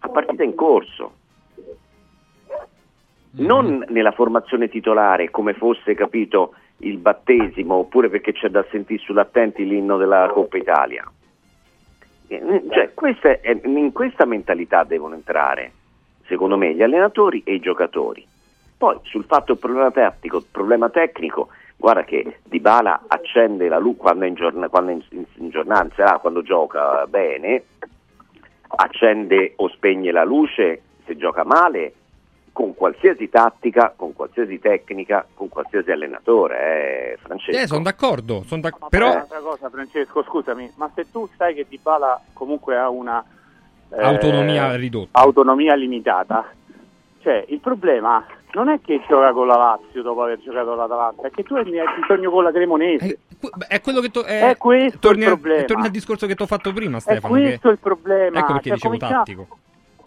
a 0.00 0.08
partita 0.08 0.42
in 0.42 0.54
corso. 0.54 1.12
Non 3.38 3.84
nella 3.88 4.12
formazione 4.12 4.68
titolare 4.68 5.30
come 5.30 5.52
fosse 5.54 5.94
capito 5.94 6.54
il 6.78 6.96
battesimo 6.98 7.74
oppure 7.74 8.08
perché 8.08 8.32
c'è 8.32 8.48
da 8.48 8.64
sentire 8.70 9.02
sull'attenti 9.02 9.66
l'inno 9.66 9.96
della 9.98 10.28
Coppa 10.32 10.56
Italia. 10.56 11.04
Eh, 12.28 12.62
Cioè, 12.70 12.92
questa 12.94 13.40
è- 13.40 13.60
in 13.64 13.92
questa 13.92 14.24
mentalità 14.24 14.84
devono 14.84 15.14
entrare, 15.14 15.72
secondo 16.26 16.56
me, 16.56 16.74
gli 16.74 16.82
allenatori 16.82 17.42
e 17.44 17.54
i 17.54 17.60
giocatori. 17.60 18.26
Poi 18.76 18.98
sul 19.02 19.24
fatto 19.24 19.52
del 19.52 19.58
problema 19.58 19.90
tattico, 19.90 20.38
il 20.38 20.46
problema 20.50 20.88
tecnico, 20.90 21.48
guarda 21.76 22.04
che 22.04 22.38
Dybala 22.42 23.04
accende 23.06 23.68
la 23.68 23.78
luce 23.78 23.98
quando 23.98 24.24
è 24.24 24.28
in, 24.28 24.34
giorn- 24.34 24.68
quando 24.70 24.90
è 24.90 24.94
in, 24.94 25.02
in- 25.10 25.26
in 25.36 25.50
giornata, 25.50 26.18
quando 26.18 26.42
gioca 26.42 27.06
bene, 27.06 27.64
accende 28.68 29.52
o 29.56 29.68
spegne 29.68 30.10
la 30.12 30.24
luce 30.24 30.82
se 31.04 31.16
gioca 31.16 31.44
male, 31.44 31.92
con 32.52 32.74
qualsiasi 32.74 33.28
tattica, 33.28 33.92
con 33.94 34.14
qualsiasi 34.14 34.58
tecnica, 34.58 35.26
con 35.34 35.48
qualsiasi 35.48 35.90
allenatore, 35.90 37.12
eh, 37.12 37.18
Francesco. 37.22 37.58
Eh, 37.58 37.66
sono 37.66 37.82
d'accordo, 37.82 38.42
son 38.46 38.60
d'ac- 38.60 38.80
Ma 38.80 38.88
però 38.88 39.10
un'altra 39.10 39.40
cosa, 39.40 39.68
Francesco, 39.68 40.22
scusami, 40.22 40.72
ma 40.76 40.90
se 40.94 41.10
tu 41.10 41.28
sai 41.36 41.54
che 41.54 41.66
Dybala 41.68 42.20
comunque 42.32 42.76
ha 42.78 42.88
una 42.88 43.22
eh, 43.90 44.02
Autonomia 44.02 44.74
ridotta. 44.74 45.18
autonomia 45.20 45.74
limitata, 45.74 46.50
cioè 47.22 47.44
il 47.48 47.60
problema 47.60 48.24
non 48.56 48.70
è 48.70 48.80
che 48.80 49.02
gioca 49.06 49.32
con 49.32 49.46
la 49.46 49.56
Lazio 49.56 50.00
dopo 50.00 50.22
aver 50.22 50.38
giocato 50.40 50.74
l'Atalanta, 50.74 51.26
è 51.28 51.30
che 51.30 51.42
tu 51.42 51.54
hai 51.56 51.64
bisogno 51.64 52.30
con 52.30 52.42
la 52.42 52.50
Cremonese. 52.50 53.18
è 53.68 53.80
quello 53.82 54.00
che 54.00 54.10
to- 54.10 54.22
è, 54.24 54.48
È 54.48 54.56
questo 54.56 54.98
torni, 54.98 55.20
il 55.24 55.26
a- 55.28 55.30
problema. 55.32 55.64
torni 55.64 55.84
al 55.84 55.90
discorso 55.90 56.26
che 56.26 56.34
ti 56.34 56.42
ho 56.42 56.46
fatto 56.46 56.72
prima, 56.72 56.96
È 56.96 57.00
Stefano. 57.00 57.34
questo 57.34 57.68
che- 57.68 57.74
il 57.74 57.78
problema. 57.78 58.38
Ecco 58.38 58.52
perché 58.54 58.68
Cioè, 58.70 58.74
dicevo 58.76 58.94
cominciamo- 58.94 59.24
tattico. 59.24 59.58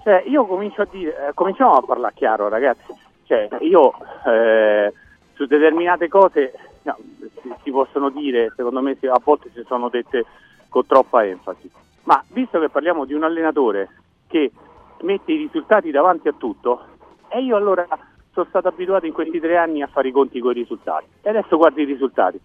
Cioè, 0.02 0.24
io 0.26 0.46
comincio 0.48 0.82
a 0.82 0.88
dire, 0.90 1.28
eh, 1.28 1.34
cominciamo 1.36 1.76
a 1.76 1.82
parlare 1.84 2.14
chiaro, 2.16 2.48
ragazzi. 2.50 2.92
Cioè, 3.26 3.50
io 3.60 3.94
eh, 4.26 4.94
su 5.36 5.46
determinate 5.46 6.08
cose 6.08 6.52
no, 6.82 6.98
si, 7.44 7.54
si 7.64 7.70
possono 7.72 8.10
dire, 8.10 8.52
secondo 8.56 8.82
me 8.82 8.98
si- 9.00 9.06
a 9.06 9.20
volte 9.24 9.52
si 9.54 9.64
sono 9.68 9.90
dette 9.90 10.26
con 10.70 10.88
troppa 10.88 11.24
enfasi. 11.24 11.70
Ma 12.06 12.24
visto 12.30 12.60
che 12.60 12.70
parliamo 12.70 13.06
di 13.06 13.14
un 13.14 13.24
allenatore 13.24 13.90
che 14.28 14.52
mette 15.02 15.32
i 15.34 15.38
risultati 15.38 15.92
davanti 15.92 16.28
a 16.30 16.34
tutto, 16.36 16.82
e 17.28 17.42
io 17.44 17.56
allora 17.56 17.86
sono 18.32 18.46
stato 18.50 18.68
abituato 18.68 19.06
in 19.06 19.14
questi 19.14 19.40
tre 19.40 19.58
anni 19.58 19.82
a 19.82 19.88
fare 19.88 20.10
i 20.10 20.12
conti 20.12 20.40
con 20.40 20.52
i 20.52 20.56
risultati. 20.56 21.06
E 21.22 21.30
adesso 21.30 21.58
guardi 21.58 21.82
i 21.82 21.86
risultati. 21.86 22.40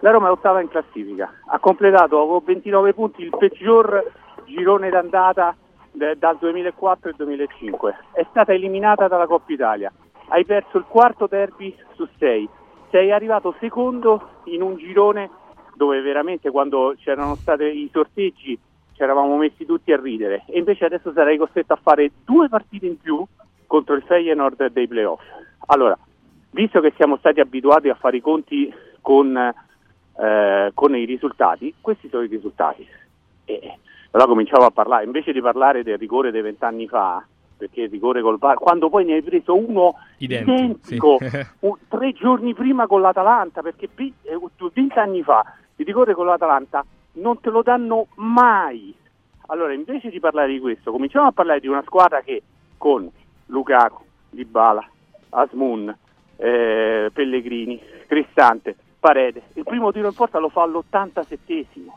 La 0.00 0.10
Roma 0.10 0.28
è 0.28 0.30
ottava 0.30 0.60
in 0.60 0.68
classifica, 0.68 1.30
ha 1.46 1.58
completato 1.58 2.26
con 2.26 2.42
29 2.44 2.94
punti 2.94 3.22
il 3.22 3.34
peggior 3.36 4.10
girone 4.46 4.88
d'andata 4.88 5.54
dal 5.92 6.38
2004 6.38 7.10
al 7.10 7.16
2005. 7.16 7.96
È 8.12 8.26
stata 8.30 8.52
eliminata 8.52 9.08
dalla 9.08 9.26
Coppa 9.26 9.52
Italia. 9.52 9.92
Hai 10.28 10.44
perso 10.44 10.78
il 10.78 10.84
quarto 10.88 11.26
derby 11.26 11.76
su 11.94 12.08
sei. 12.18 12.48
Sei 12.90 13.12
arrivato 13.12 13.54
secondo 13.60 14.40
in 14.44 14.62
un 14.62 14.76
girone 14.76 15.30
dove 15.74 16.00
veramente 16.00 16.50
quando 16.50 16.94
c'erano 16.96 17.34
stati 17.34 17.64
i 17.64 17.88
sorteggi 17.92 18.58
ci 18.94 19.02
eravamo 19.02 19.36
messi 19.36 19.64
tutti 19.64 19.92
a 19.92 20.00
ridere 20.00 20.44
e 20.46 20.58
invece 20.58 20.84
adesso 20.84 21.12
sarai 21.12 21.38
costretto 21.38 21.72
a 21.72 21.78
fare 21.80 22.10
due 22.24 22.48
partite 22.48 22.86
in 22.86 22.98
più 22.98 23.24
contro 23.70 23.94
il 23.94 24.02
Feyenoord 24.02 24.72
dei 24.72 24.88
playoff. 24.88 25.22
Allora, 25.66 25.96
visto 26.50 26.80
che 26.80 26.92
siamo 26.96 27.16
stati 27.18 27.38
abituati 27.38 27.88
a 27.88 27.94
fare 27.94 28.16
i 28.16 28.20
conti 28.20 28.74
con, 29.00 29.36
eh, 29.36 30.70
con 30.74 30.96
i 30.96 31.04
risultati, 31.04 31.72
questi 31.80 32.08
sono 32.08 32.24
i 32.24 32.26
risultati. 32.26 32.84
E 33.44 33.78
allora 34.10 34.28
cominciavo 34.28 34.64
a 34.64 34.72
parlare, 34.72 35.04
invece 35.04 35.30
di 35.30 35.40
parlare 35.40 35.84
del 35.84 35.98
rigore 35.98 36.32
dei 36.32 36.42
vent'anni 36.42 36.88
fa, 36.88 37.24
perché 37.56 37.82
il 37.82 37.90
rigore 37.90 38.22
col 38.22 38.38
VAR, 38.38 38.56
quando 38.56 38.88
poi 38.88 39.04
ne 39.04 39.14
hai 39.14 39.22
preso 39.22 39.56
uno 39.56 39.94
Identico, 40.16 40.52
identico 40.52 41.18
sì. 41.20 41.46
un- 41.60 41.76
tre 41.86 42.12
giorni 42.12 42.54
prima 42.54 42.88
con 42.88 43.00
l'Atalanta, 43.00 43.62
perché 43.62 43.88
eh, 43.94 44.40
20 44.74 44.98
anni 44.98 45.22
fa 45.22 45.44
il 45.76 45.86
rigore 45.86 46.14
con 46.14 46.26
l'Atalanta 46.26 46.84
non 47.12 47.38
te 47.38 47.50
lo 47.50 47.62
danno 47.62 48.08
mai. 48.16 48.92
Allora, 49.46 49.72
invece 49.72 50.10
di 50.10 50.18
parlare 50.18 50.50
di 50.50 50.58
questo, 50.58 50.90
cominciamo 50.90 51.28
a 51.28 51.32
parlare 51.32 51.60
di 51.60 51.68
una 51.68 51.84
squadra 51.86 52.20
che 52.22 52.42
con 52.76 53.08
Lukaku, 53.50 54.02
Dybala, 54.30 54.88
Asmun, 55.30 55.94
eh, 56.36 57.10
Pellegrini, 57.12 57.80
Cristante, 58.06 58.76
Parede, 58.98 59.42
il 59.54 59.64
primo 59.64 59.92
tiro 59.92 60.08
in 60.08 60.14
porta 60.14 60.38
lo 60.38 60.48
fa 60.48 60.62
all'87esimo. 60.62 61.92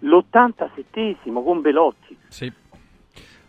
L'87esimo 0.00 1.44
con 1.44 1.60
Belotti. 1.60 2.16
Sì. 2.28 2.52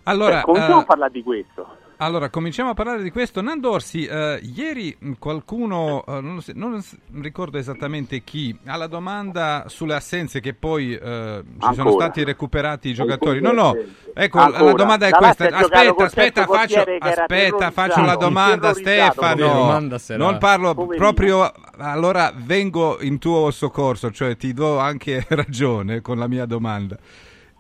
Allora, 0.04 0.36
Cioè, 0.36 0.44
cominciamo 0.44 0.80
eh, 0.80 0.82
a 0.82 0.86
parlare 0.86 1.12
di 1.12 1.24
questo. 1.24 1.78
Allora, 1.98 2.30
cominciamo 2.30 2.72
a 2.72 2.74
parlare 2.74 3.02
di 3.02 3.12
questo. 3.12 3.42
Nando 3.42 3.72
Orsi, 3.72 4.06
eh, 4.06 4.40
ieri 4.42 4.98
qualcuno, 5.20 6.04
eh, 6.06 6.20
non, 6.22 6.42
so- 6.42 6.52
non 6.56 6.84
ricordo 7.22 7.58
esattamente 7.58 8.24
chi, 8.24 8.58
alla 8.66 8.88
domanda 8.88 9.66
sulle 9.68 9.94
assenze 9.96 10.40
che 10.42 10.54
poi 10.54 10.94
eh, 10.94 11.00
ci 11.00 11.60
sono 11.60 11.90
Ancora. 11.90 12.06
stati 12.06 12.24
recuperati 12.24 12.90
i 12.90 12.94
giocatori. 12.94 13.40
No, 13.42 13.52
no, 13.52 13.76
ecco, 14.14 14.38
la 14.40 14.44
Ancora. 14.46 14.74
domanda 14.74 15.08
è 15.08 15.10
La 15.12 15.18
questa. 15.18 15.46
Aspetta, 15.46 16.04
aspetta, 16.04 16.46
faccio, 16.46 16.84
aspetta, 17.00 17.72
faccio 17.72 18.02
la 18.02 18.16
domanda, 18.16 18.74
Stefano. 18.74 19.86
Non 20.18 20.38
parlo 20.40 20.74
proprio, 20.74 21.52
allora 21.78 22.34
vengo 22.36 23.02
in 23.02 23.18
tuo 23.20 23.50
soccorso, 23.52 24.12
cioè 24.12 24.36
ti 24.36 24.52
do 24.54 24.78
anche 24.80 25.26
ragione 25.30 26.02
con 26.02 26.18
la 26.18 26.28
mia 26.28 26.46
domanda. 26.46 26.98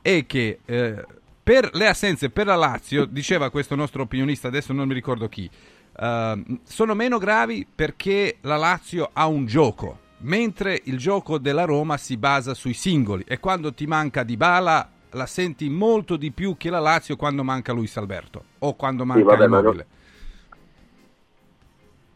È 0.01 0.25
che 0.25 0.59
eh, 0.65 1.05
per 1.43 1.71
le 1.73 1.87
assenze 1.87 2.29
per 2.29 2.45
la 2.45 2.55
Lazio, 2.55 3.03
diceva 3.03 3.49
questo 3.49 3.75
nostro 3.75 4.03
opinionista, 4.03 4.47
adesso 4.47 4.71
non 4.71 4.87
mi 4.87 4.93
ricordo 4.93 5.27
chi, 5.27 5.49
eh, 5.95 6.43
sono 6.63 6.93
meno 6.95 7.17
gravi 7.17 7.67
perché 7.73 8.37
la 8.41 8.55
Lazio 8.55 9.09
ha 9.11 9.27
un 9.27 9.45
gioco, 9.45 9.99
mentre 10.19 10.79
il 10.85 10.97
gioco 10.97 11.37
della 11.37 11.65
Roma 11.65 11.97
si 11.97 12.15
basa 12.15 12.53
sui 12.53 12.73
singoli 12.73 13.25
e 13.27 13.39
quando 13.39 13.73
ti 13.73 13.85
manca 13.85 14.23
Di 14.23 14.37
Bala 14.37 14.89
la 15.11 15.25
senti 15.25 15.69
molto 15.69 16.15
di 16.15 16.31
più 16.31 16.55
che 16.57 16.69
la 16.69 16.79
Lazio 16.79 17.17
quando 17.17 17.43
manca 17.43 17.73
Luis 17.73 17.95
Alberto 17.97 18.45
o 18.59 18.75
quando 18.75 19.05
manca 19.05 19.23
vabbè, 19.23 19.47
ma 19.47 19.59
Immobile. 19.59 19.87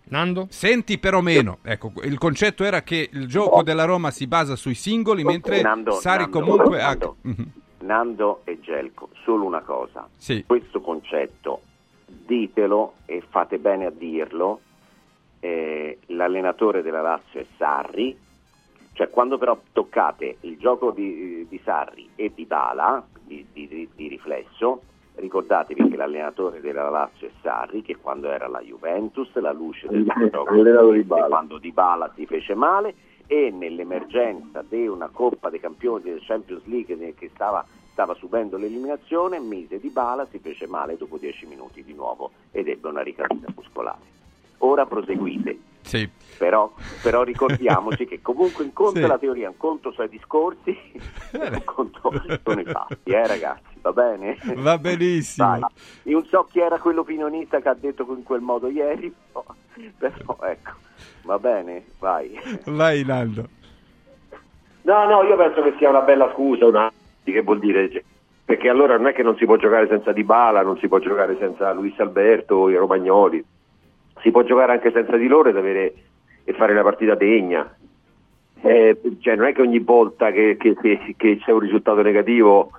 Nando? 0.10 0.48
Senti 0.50 0.98
però 1.00 1.20
meno. 1.20 1.60
Ecco, 1.64 1.92
il 2.04 2.18
concetto 2.18 2.64
era 2.64 2.82
che 2.82 3.10
il 3.12 3.28
gioco 3.28 3.62
della 3.62 3.84
Roma 3.84 4.10
si 4.10 4.26
basa 4.26 4.56
sui 4.56 4.74
singoli, 4.74 5.26
mentre 5.26 5.62
Nando, 5.62 6.00
Sari 6.00 6.24
Nando, 6.24 6.40
comunque 6.40 6.82
ha... 6.82 6.88
Nando. 6.88 7.16
Mhm. 7.22 7.52
Nando 7.88 8.42
e 8.44 8.60
Gelco, 8.60 9.10
solo 9.24 9.46
una 9.46 9.62
cosa. 9.62 10.08
Sì. 10.18 10.44
Questo 10.46 10.82
concetto, 10.82 11.62
ditelo 12.06 12.94
e 13.06 13.24
fate 13.28 13.58
bene 13.58 13.86
a 13.86 13.90
dirlo, 13.92 14.60
eh, 15.40 16.00
l'allenatore 16.08 16.82
della 16.82 17.02
Lazio 17.02 17.40
è 17.40 17.46
Sarri, 17.58 18.18
cioè 18.94 19.10
quando 19.10 19.38
però 19.38 19.58
toccate 19.72 20.38
il 20.42 20.58
gioco 20.58 20.92
di, 20.92 21.46
di 21.48 21.60
Sarri 21.64 22.10
e 22.16 22.32
di 22.36 22.46
Bala, 22.46 23.04
di, 23.24 23.46
di- 23.54 23.68
di- 23.68 23.90
di 23.96 24.08
riflesso, 24.08 24.82
ricordatevi 25.16 25.90
che 25.90 25.96
l'allenatore 25.96 26.60
della 26.62 26.90
Lazio 26.90 27.28
è 27.28 27.32
Sarri, 27.42 27.82
che 27.82 27.96
quando 27.98 28.30
era 28.30 28.48
la 28.48 28.62
Juventus, 28.62 29.34
la 29.36 29.52
luce 29.54 29.88
del 29.88 30.04
gioco 30.32 30.92
di 30.92 31.04
Bala. 31.04 31.28
quando 31.28 31.58
Di 31.58 31.72
Bala 31.72 32.12
si 32.16 32.26
fece 32.26 32.54
male 32.56 32.94
e 33.28 33.52
nell'emergenza 33.52 34.64
di 34.68 34.88
una 34.88 35.10
Coppa 35.12 35.50
dei 35.50 35.60
Campioni 35.60 36.04
del 36.04 36.22
Champions 36.24 36.64
League 36.66 37.14
che 37.16 37.30
stava, 37.34 37.64
stava 37.98 38.14
subendo 38.14 38.58
l'eliminazione, 38.58 39.40
mise 39.40 39.80
Di 39.80 39.90
Bala, 39.90 40.28
si 40.30 40.38
fece 40.38 40.68
male 40.68 40.98
dopo 40.98 41.18
10 41.18 41.48
minuti 41.48 41.84
di 41.84 41.96
nuovo 41.96 42.30
ed 42.52 42.68
ebbe 42.68 42.90
una 42.90 43.02
ricaduta 43.02 43.48
muscolare. 43.56 44.16
Ora 44.60 44.86
proseguite, 44.86 45.58
Sì. 45.82 46.08
però, 46.38 46.72
però 47.02 47.24
ricordiamoci 47.24 48.06
che 48.06 48.22
comunque 48.22 48.66
un 48.66 48.74
conto 48.74 49.00
Sì. 49.00 49.04
è 49.04 49.08
la 49.08 49.18
teoria, 49.18 49.50
un 49.50 49.58
conto 49.58 49.92
sono 49.94 50.06
i 50.06 50.10
discorsi, 50.12 50.78
un 51.42 51.62
conto 51.66 52.12
sono 52.44 52.60
i 52.62 52.66
fatti, 52.66 53.10
eh 53.10 53.26
ragazzi, 53.26 53.80
va 53.82 53.92
bene? 53.94 54.38
Va 54.58 54.78
benissimo. 54.78 55.58
Dai. 55.60 55.62
Io 56.04 56.20
non 56.20 56.28
so 56.28 56.48
chi 56.52 56.60
era 56.60 56.78
quell'opinionista 56.78 57.60
che 57.62 57.70
ha 57.70 57.74
detto 57.74 58.06
in 58.16 58.22
quel 58.22 58.42
modo 58.42 58.68
ieri, 58.70 59.12
però 59.98 60.38
ecco, 60.44 60.72
va 61.24 61.40
bene, 61.40 61.84
vai. 61.98 62.40
Vai 62.66 63.04
Nando. 63.04 63.50
No, 64.84 65.06
no, 65.06 65.24
io 65.24 65.36
penso 65.36 65.64
che 65.64 65.74
sia 65.80 65.90
una 65.90 66.02
bella 66.02 66.32
scusa, 66.34 66.68
una... 66.68 66.92
che 67.32 67.42
vuol 67.42 67.60
dire? 67.60 67.90
Cioè, 67.92 68.04
Perché 68.46 68.70
allora 68.70 68.96
non 68.98 69.08
è 69.08 69.14
che 69.14 69.24
non 69.24 69.36
si 69.38 69.46
può 69.46 69.58
giocare 69.58 69.88
senza 69.88 70.12
Dybala, 70.12 70.62
non 70.62 70.78
si 70.78 70.88
può 70.88 71.00
giocare 71.00 71.36
senza 71.40 71.72
Luis 71.74 71.98
Alberto, 72.00 72.70
i 72.70 72.76
Romagnoli, 72.76 73.44
si 74.22 74.32
può 74.32 74.44
giocare 74.44 74.72
anche 74.72 74.92
senza 74.92 75.18
di 75.18 75.28
loro 75.28 75.50
ed 75.50 75.58
avere, 75.58 75.94
e 76.44 76.54
fare 76.54 76.72
una 76.72 76.84
partita 76.84 77.16
degna. 77.16 77.70
Eh, 78.62 79.00
cioè, 79.20 79.36
non 79.36 79.48
è 79.48 79.54
che 79.54 79.62
ogni 79.62 79.80
volta 79.80 80.32
che, 80.32 80.58
che- 80.58 80.76
che- 80.76 81.14
che 81.16 81.38
c'è 81.38 81.52
un 81.52 81.60
risultato 81.60 82.02
negativo 82.02 82.72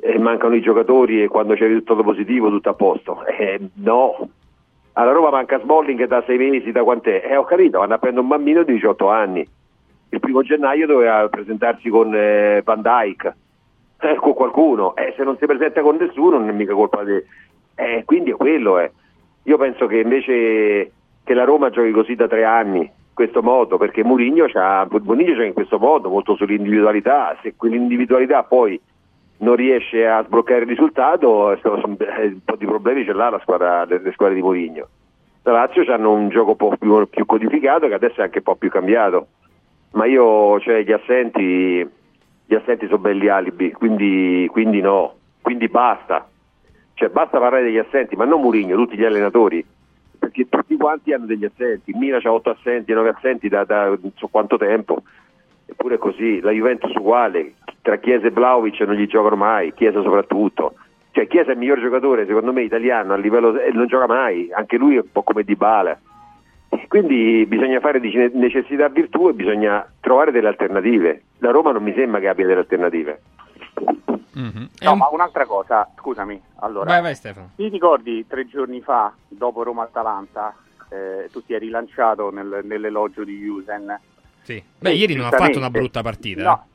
eh, 0.00 0.18
mancano 0.18 0.54
i 0.54 0.62
giocatori 0.62 1.22
e 1.22 1.28
quando 1.28 1.52
c'è 1.54 1.62
il 1.64 1.68
risultato 1.68 2.02
positivo 2.02 2.48
tutto 2.48 2.70
a 2.70 2.74
posto. 2.74 3.24
Eh, 3.26 3.60
no. 3.74 4.28
Alla 4.94 5.12
Roma 5.12 5.30
manca 5.30 5.60
Smalling 5.60 6.06
da 6.06 6.22
sei 6.26 6.38
mesi, 6.38 6.72
da 6.72 6.82
quant'è? 6.84 7.22
Eh, 7.30 7.36
ho 7.36 7.44
capito, 7.44 7.78
vanno 7.80 7.94
a 7.94 7.98
prendere 7.98 8.22
un 8.22 8.28
bambino 8.28 8.62
di 8.62 8.72
18 8.74 9.08
anni. 9.08 9.46
Il 10.08 10.20
primo 10.20 10.42
gennaio 10.42 10.86
doveva 10.86 11.28
presentarsi 11.28 11.88
con 11.90 12.12
eh, 12.14 12.62
Van 12.64 12.80
Dyke, 12.80 13.36
eh, 14.00 14.16
con 14.16 14.34
qualcuno. 14.34 14.94
Eh, 14.96 15.14
se 15.16 15.24
non 15.24 15.36
si 15.38 15.46
presenta 15.46 15.82
con 15.82 15.96
nessuno 15.96 16.38
non 16.38 16.48
è 16.48 16.52
mica 16.52 16.74
colpa 16.74 17.04
di... 17.04 17.22
Eh, 17.74 18.02
quindi 18.04 18.30
è 18.30 18.34
quello. 18.34 18.78
eh. 18.78 18.92
Io 19.44 19.56
penso 19.56 19.86
che 19.86 19.98
invece 19.98 20.92
che 21.24 21.34
la 21.34 21.44
Roma 21.44 21.70
giochi 21.70 21.92
così 21.92 22.14
da 22.14 22.28
tre 22.28 22.44
anni, 22.44 22.80
in 22.80 23.14
questo 23.14 23.42
modo, 23.42 23.76
perché 23.76 24.02
Mourinho 24.02 24.46
c'ha, 24.46 24.86
in 24.90 25.52
questo 25.52 25.78
modo, 25.78 26.08
molto 26.08 26.34
sull'individualità. 26.34 27.36
Se 27.42 27.54
quell'individualità 27.56 28.42
poi 28.42 28.80
non 29.38 29.56
riesce 29.56 30.06
a 30.06 30.22
sbloccare 30.24 30.60
il 30.60 30.66
risultato, 30.66 31.52
eh, 31.52 31.60
un 31.62 31.96
po' 32.44 32.56
di 32.56 32.66
problemi 32.66 33.04
ce 33.04 33.12
l'ha 33.12 33.30
la 33.30 33.38
squadra, 33.40 33.84
le, 33.84 34.10
squadre 34.12 34.34
di 34.34 34.42
Mourinho. 34.42 34.88
La 35.42 35.52
Lazio 35.52 35.84
hanno 35.92 36.12
un 36.12 36.28
gioco 36.28 36.50
un 36.50 36.56
po' 36.56 36.76
più, 36.78 37.08
più 37.08 37.24
codificato 37.24 37.88
che 37.88 37.94
adesso 37.94 38.20
è 38.20 38.24
anche 38.24 38.38
un 38.38 38.44
po' 38.44 38.56
più 38.56 38.68
cambiato. 38.68 39.28
Ma 39.92 40.04
io, 40.04 40.60
cioè, 40.60 40.82
gli 40.82 40.92
assenti, 40.92 41.88
gli 42.50 42.56
assenti 42.56 42.86
sono 42.86 42.98
belli 42.98 43.28
alibi, 43.28 43.70
quindi, 43.70 44.48
quindi 44.50 44.80
no, 44.80 45.14
quindi 45.40 45.68
basta. 45.68 46.28
Cioè, 46.94 47.08
basta 47.08 47.38
parlare 47.38 47.62
degli 47.62 47.78
assenti, 47.78 48.16
ma 48.16 48.24
non 48.24 48.40
Mourinho, 48.40 48.74
tutti 48.74 48.96
gli 48.96 49.04
allenatori, 49.04 49.64
perché 50.18 50.48
tutti 50.48 50.76
quanti 50.76 51.12
hanno 51.12 51.26
degli 51.26 51.44
assenti. 51.44 51.92
Milan 51.92 52.20
ha 52.24 52.32
8 52.32 52.50
assenti, 52.50 52.92
9 52.92 53.08
assenti 53.10 53.48
da, 53.48 53.62
da 53.62 53.84
non 53.86 54.10
so 54.16 54.26
quanto 54.26 54.56
tempo. 54.56 55.00
Eppure 55.64 55.94
è 55.94 55.98
così, 55.98 56.40
la 56.40 56.50
Juventus 56.50 56.92
uguale, 56.96 57.52
tra 57.82 57.98
Chiesa 57.98 58.26
e 58.26 58.30
Vlaovic 58.30 58.80
non 58.80 58.96
gli 58.96 59.06
giocano 59.06 59.36
mai, 59.36 59.72
Chiesa 59.72 60.02
soprattutto. 60.02 60.74
Cioè 61.12 61.28
Chiesa 61.28 61.50
è 61.50 61.52
il 61.52 61.58
miglior 61.58 61.78
giocatore, 61.78 62.26
secondo 62.26 62.52
me, 62.52 62.62
italiano 62.62 63.12
a 63.12 63.16
livello 63.16 63.56
e 63.60 63.70
non 63.70 63.86
gioca 63.86 64.08
mai, 64.08 64.50
anche 64.52 64.76
lui 64.76 64.96
è 64.96 65.02
un 65.02 65.12
po' 65.12 65.22
come 65.22 65.44
Dybala. 65.44 65.96
Quindi 66.88 67.44
bisogna 67.46 67.80
fare 67.80 68.00
di 68.00 68.12
ne- 68.14 68.30
necessità 68.32 68.88
virtù 68.88 69.28
e 69.28 69.32
bisogna 69.32 69.86
trovare 70.00 70.30
delle 70.30 70.48
alternative. 70.48 71.22
La 71.38 71.50
Roma 71.50 71.72
non 71.72 71.82
mi 71.82 71.92
sembra 71.94 72.20
che 72.20 72.28
abbia 72.28 72.46
delle 72.46 72.60
alternative. 72.60 73.20
No, 74.80 74.96
ma 74.96 75.08
un'altra 75.10 75.44
cosa, 75.44 75.88
scusami, 75.98 76.40
allora, 76.60 76.90
Vai, 76.92 77.02
vai 77.02 77.14
Stefano. 77.14 77.50
ti 77.56 77.68
ricordi 77.68 78.24
tre 78.26 78.46
giorni 78.46 78.80
fa, 78.80 79.12
dopo 79.28 79.62
Roma-Atalanta, 79.62 80.54
eh, 80.88 81.28
tu 81.30 81.44
ti 81.44 81.52
eri 81.52 81.68
lanciato 81.68 82.30
nel- 82.30 82.60
nell'elogio 82.62 83.24
di 83.24 83.36
Jusen? 83.38 83.98
Sì. 84.42 84.62
Beh, 84.78 84.92
ieri 84.92 85.14
non 85.14 85.26
ha 85.26 85.30
fatto 85.30 85.58
una 85.58 85.68
brutta 85.70 86.00
partita. 86.02 86.42
No, 86.42 86.66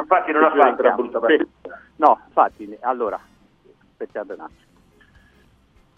infatti 0.00 0.32
non 0.32 0.44
ha 0.44 0.50
fatto 0.50 0.82
una 0.82 0.90
brutta 0.94 1.20
partita. 1.20 1.46
No, 1.96 2.20
infatti, 2.26 2.76
allora, 2.80 3.20
aspettate 3.90 4.32
un 4.32 4.40
attimo. 4.40 4.62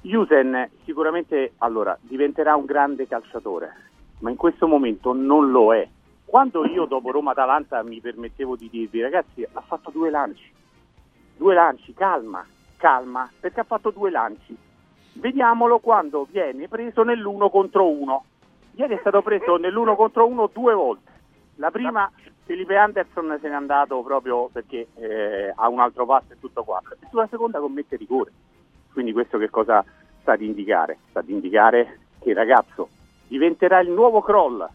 Jusen 0.06 0.70
sicuramente 0.84 1.54
allora, 1.58 1.98
diventerà 2.00 2.54
un 2.54 2.64
grande 2.64 3.08
calciatore, 3.08 3.74
ma 4.20 4.30
in 4.30 4.36
questo 4.36 4.68
momento 4.68 5.12
non 5.12 5.50
lo 5.50 5.74
è. 5.74 5.86
Quando 6.24 6.64
io 6.64 6.84
dopo 6.84 7.10
Roma-Atalanta 7.10 7.82
mi 7.82 8.00
permettevo 8.00 8.54
di 8.54 8.68
dirvi, 8.70 9.02
ragazzi, 9.02 9.44
ha 9.50 9.60
fatto 9.62 9.90
due 9.90 10.10
lanci, 10.10 10.48
due 11.36 11.54
lanci, 11.54 11.92
calma, 11.92 12.46
calma, 12.76 13.28
perché 13.40 13.60
ha 13.60 13.64
fatto 13.64 13.90
due 13.90 14.10
lanci. 14.10 14.56
Vediamolo 15.14 15.80
quando 15.80 16.26
viene 16.30 16.68
preso 16.68 17.02
nell'uno 17.02 17.50
contro 17.50 17.88
uno. 17.88 18.24
Ieri 18.76 18.94
è 18.94 18.98
stato 19.00 19.22
preso 19.22 19.56
nell'uno 19.56 19.96
contro 19.96 20.26
uno 20.26 20.48
due 20.52 20.74
volte. 20.74 21.10
La 21.56 21.72
prima 21.72 22.08
Felipe 22.44 22.76
Anderson 22.76 23.38
se 23.40 23.48
n'è 23.48 23.54
andato 23.54 24.00
proprio 24.02 24.48
perché 24.52 24.86
eh, 24.94 25.52
ha 25.52 25.68
un 25.68 25.80
altro 25.80 26.06
passo 26.06 26.32
e 26.32 26.38
tutto 26.38 26.62
qua. 26.62 26.80
E 27.00 27.06
sulla 27.10 27.26
seconda 27.28 27.58
commette 27.58 27.96
rigore. 27.96 28.30
Quindi 28.96 29.12
questo 29.12 29.36
che 29.36 29.50
cosa 29.50 29.84
sta 30.22 30.32
ad 30.32 30.40
indicare? 30.40 30.96
Sta 31.10 31.18
ad 31.18 31.28
indicare 31.28 31.98
che 32.18 32.30
il 32.30 32.34
ragazzo 32.34 32.88
diventerà 33.28 33.78
il 33.80 33.90
nuovo 33.90 34.22
Kroll, 34.22 34.66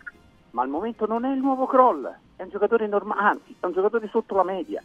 ma 0.52 0.62
al 0.62 0.68
momento 0.68 1.08
non 1.08 1.26
è 1.26 1.34
il 1.34 1.40
nuovo 1.40 1.66
Kroll, 1.66 2.08
è 2.36 2.44
un 2.44 2.50
giocatore 2.50 2.86
normale, 2.86 3.20
anzi 3.20 3.56
è 3.60 3.66
un 3.66 3.72
giocatore 3.72 4.08
sotto 4.10 4.36
la 4.36 4.44
media, 4.44 4.80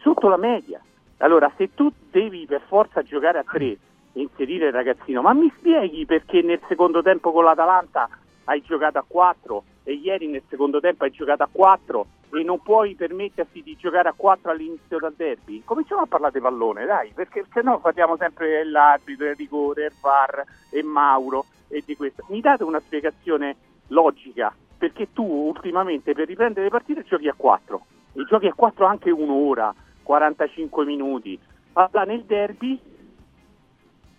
sotto 0.00 0.28
la 0.28 0.36
media. 0.36 0.80
Allora 1.18 1.48
se 1.56 1.72
tu 1.72 1.88
devi 2.10 2.46
per 2.46 2.62
forza 2.66 3.00
giocare 3.02 3.38
a 3.38 3.44
tre 3.44 3.66
e 3.66 3.78
inserire 4.14 4.66
il 4.66 4.72
ragazzino. 4.72 5.22
Ma 5.22 5.32
mi 5.34 5.52
spieghi 5.56 6.04
perché 6.04 6.42
nel 6.42 6.60
secondo 6.66 7.00
tempo 7.00 7.30
con 7.30 7.44
l'Atalanta 7.44 8.08
hai 8.46 8.60
giocato 8.62 8.98
a 8.98 9.04
4 9.06 9.62
e 9.88 9.94
ieri 9.94 10.26
nel 10.26 10.42
secondo 10.50 10.80
tempo 10.80 11.04
hai 11.04 11.10
giocato 11.10 11.44
a 11.44 11.48
4 11.50 12.06
e 12.34 12.42
non 12.42 12.60
puoi 12.60 12.94
permetterti 12.94 13.62
di 13.62 13.74
giocare 13.74 14.10
a 14.10 14.14
4 14.14 14.50
all'inizio 14.50 14.98
del 14.98 15.14
derby? 15.16 15.62
Cominciamo 15.64 16.02
a 16.02 16.06
parlare 16.06 16.34
di 16.34 16.40
pallone, 16.40 16.84
dai, 16.84 17.12
perché 17.14 17.46
se 17.50 17.62
no 17.62 17.80
parliamo 17.80 18.18
sempre 18.18 18.50
dell'arbitro, 18.50 19.30
il 19.30 19.34
rigore, 19.34 19.86
il 19.86 19.92
VAR 19.98 20.44
e 20.68 20.82
Mauro 20.82 21.46
e 21.68 21.82
di 21.86 21.96
questo. 21.96 22.22
Mi 22.28 22.42
date 22.42 22.64
una 22.64 22.80
spiegazione 22.80 23.56
logica, 23.86 24.54
perché 24.76 25.14
tu 25.14 25.24
ultimamente 25.24 26.12
per 26.12 26.26
riprendere 26.26 26.64
le 26.64 26.70
partite 26.70 27.02
giochi 27.04 27.28
a 27.28 27.34
4 27.34 27.86
e 28.12 28.24
giochi 28.24 28.46
a 28.46 28.52
4 28.52 28.84
anche 28.84 29.10
un'ora, 29.10 29.74
45 30.02 30.84
minuti. 30.84 31.40
Allora 31.72 32.04
nel 32.04 32.24
derby 32.24 32.78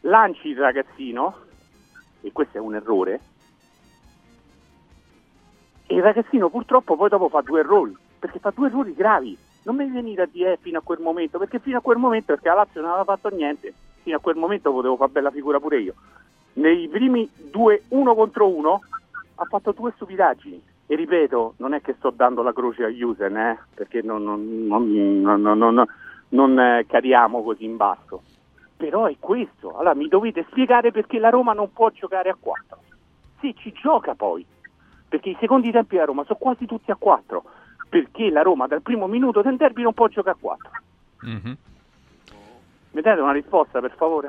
lanci 0.01 0.47
il 0.47 0.57
ragazzino, 0.57 1.41
e 2.22 2.32
questo 2.32 2.57
è 2.57 2.59
un 2.59 2.74
errore, 2.74 3.22
e 5.91 5.95
il 5.95 6.03
ragazzino 6.03 6.49
purtroppo 6.49 6.95
poi 6.95 7.09
dopo 7.09 7.29
fa 7.29 7.41
due 7.41 7.61
errori, 7.61 7.97
perché 8.19 8.37
fa 8.37 8.51
due 8.53 8.67
errori 8.67 8.93
gravi. 8.93 9.35
Non 9.63 9.75
mi 9.75 9.89
venire 9.89 10.21
a 10.21 10.29
dire 10.31 10.53
eh, 10.53 10.57
fino 10.61 10.77
a 10.77 10.83
quel 10.83 10.99
momento, 10.99 11.39
perché 11.39 11.57
fino 11.57 11.79
a 11.79 11.81
quel 11.81 11.97
momento, 11.97 12.33
perché 12.33 12.47
la 12.47 12.53
Lazio 12.53 12.79
non 12.81 12.91
aveva 12.91 13.15
fatto 13.15 13.35
niente, 13.35 13.73
fino 14.03 14.17
a 14.17 14.19
quel 14.19 14.35
momento 14.35 14.71
potevo 14.71 14.95
fare 14.97 15.11
bella 15.11 15.31
figura 15.31 15.59
pure 15.59 15.79
io. 15.79 15.95
Nei 16.53 16.87
primi 16.89 17.27
due, 17.49 17.85
uno 17.87 18.13
contro 18.13 18.47
uno, 18.47 18.81
ha 19.33 19.45
fatto 19.45 19.71
due 19.71 19.91
stupidaggini. 19.95 20.61
E 20.85 20.95
ripeto, 20.95 21.55
non 21.57 21.73
è 21.73 21.81
che 21.81 21.95
sto 21.97 22.11
dando 22.11 22.43
la 22.43 22.53
croce 22.53 22.83
a 22.83 22.89
Jusen, 22.89 23.35
eh, 23.35 23.59
perché 23.73 24.03
non, 24.03 24.23
non, 24.23 25.21
non, 25.21 25.85
non, 26.29 26.59
eh, 26.59 26.85
cadiamo 26.87 27.41
così 27.41 27.65
in 27.65 27.77
basso. 27.77 28.21
Però 28.77 29.07
è 29.07 29.15
questo. 29.19 29.75
Allora 29.75 29.95
mi 29.95 30.07
dovete 30.07 30.45
spiegare 30.51 30.91
perché 30.91 31.17
la 31.17 31.29
Roma 31.29 31.53
non 31.53 31.73
può 31.73 31.89
giocare 31.89 32.29
a 32.29 32.37
4. 32.39 32.77
Sì, 33.39 33.55
ci 33.57 33.71
gioca 33.71 34.13
poi, 34.13 34.45
perché 35.10 35.30
i 35.30 35.38
secondi 35.39 35.72
tempi 35.72 35.95
della 35.95 36.05
Roma 36.05 36.24
sono 36.24 36.38
quasi 36.39 36.66
tutti 36.66 36.91
a 36.91 36.95
4, 36.95 37.43
perché 37.89 38.30
la 38.30 38.41
Roma 38.43 38.68
dal 38.68 38.82
primo 38.82 39.07
minuto 39.07 39.41
del 39.41 39.57
derby 39.57 39.82
non 39.82 39.93
può 39.93 40.07
giocare 40.07 40.38
a 40.38 40.39
4. 40.39 40.70
Mhm. 41.22 41.57
Mi 42.91 43.01
date 43.01 43.20
una 43.22 43.32
risposta 43.34 43.82
per 43.82 43.93
favore? 43.97 44.28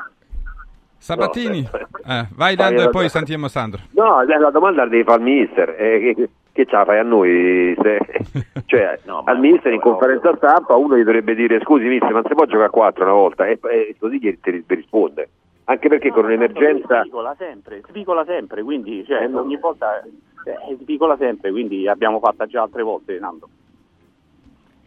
Sabatini, 0.99 1.62
No, 1.62 2.14
Eh, 2.14 2.26
vai 2.35 2.55
Dando 2.57 2.83
e 2.83 2.91
poi 2.91 3.09
sentiamo 3.09 3.49
Sandro. 3.49 3.81
No, 3.93 4.22
la 4.22 4.51
domanda 4.51 4.83
la 4.85 4.91
devi 4.91 5.03
fare 5.05 5.16
al 5.18 5.22
mister. 5.22 5.68
eh, 5.78 6.14
che, 6.14 6.28
che 6.53 6.66
ce 6.66 6.76
la 6.76 6.85
fai 6.85 6.99
a 6.99 7.03
noi? 7.03 7.74
Se- 7.81 8.24
cioè, 8.66 8.99
al 9.24 9.39
mister 9.41 9.72
in 9.72 9.81
conferenza 9.81 10.35
stampa 10.37 10.76
uno 10.76 10.97
gli 10.99 11.03
dovrebbe 11.03 11.35
dire 11.35 11.59
scusi 11.61 11.85
mister, 11.87 12.12
ma 12.12 12.20
si 12.26 12.35
può 12.35 12.45
giocare 12.45 12.66
a 12.66 12.70
4 12.70 13.05
una 13.05 13.12
volta? 13.14 13.47
E, 13.47 13.59
e 13.62 13.97
così 13.99 14.18
gli 14.18 14.39
ti 14.41 14.51
ri- 14.51 14.64
risponde. 14.66 15.28
Anche 15.64 15.89
perché 15.89 16.11
con 16.11 16.24
un'emergenza... 16.24 17.01
Spigola 17.03 17.35
sempre, 17.39 17.81
spigola 17.89 18.24
sempre, 18.24 18.62
quindi 18.62 19.05
cioè, 19.07 19.26
ogni 19.33 19.57
volta 19.57 20.03
eh, 20.45 20.78
spigola 20.80 21.16
sempre, 21.16 21.51
quindi 21.51 21.86
abbiamo 21.88 22.18
fatto 22.18 22.47
già 22.47 22.62
altre 22.62 22.82
volte, 22.82 23.18
Nando. 23.18 23.49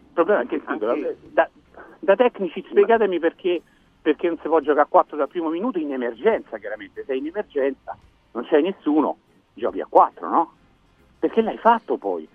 Il 0.08 0.14
problema 0.14 0.42
è 0.42 0.48
che 0.48 0.60
spigola. 0.60 0.96
Da, 1.32 1.50
da 2.00 2.16
tecnici 2.16 2.64
spiegatemi 2.70 3.20
perché, 3.20 3.62
perché 4.02 4.28
non 4.28 4.38
si 4.38 4.48
può 4.48 4.60
giocare 4.60 4.82
a 4.82 4.88
4 4.88 5.18
dal 5.18 5.28
primo 5.28 5.50
minuto 5.50 5.80
in 5.80 5.94
emergenza, 5.94 6.58
chiaramente. 6.58 7.04
Sei 7.06 7.20
in 7.20 7.28
emergenza, 7.28 7.98
non 8.32 8.44
c'è 8.46 8.62
nessuno, 8.62 9.18
giochi 9.54 9.82
a 9.82 9.88
4, 9.90 10.30
no? 10.30 10.52
Perché 11.20 11.42
l'hai 11.42 11.58
fatto 11.58 11.98
poi. 11.98 12.28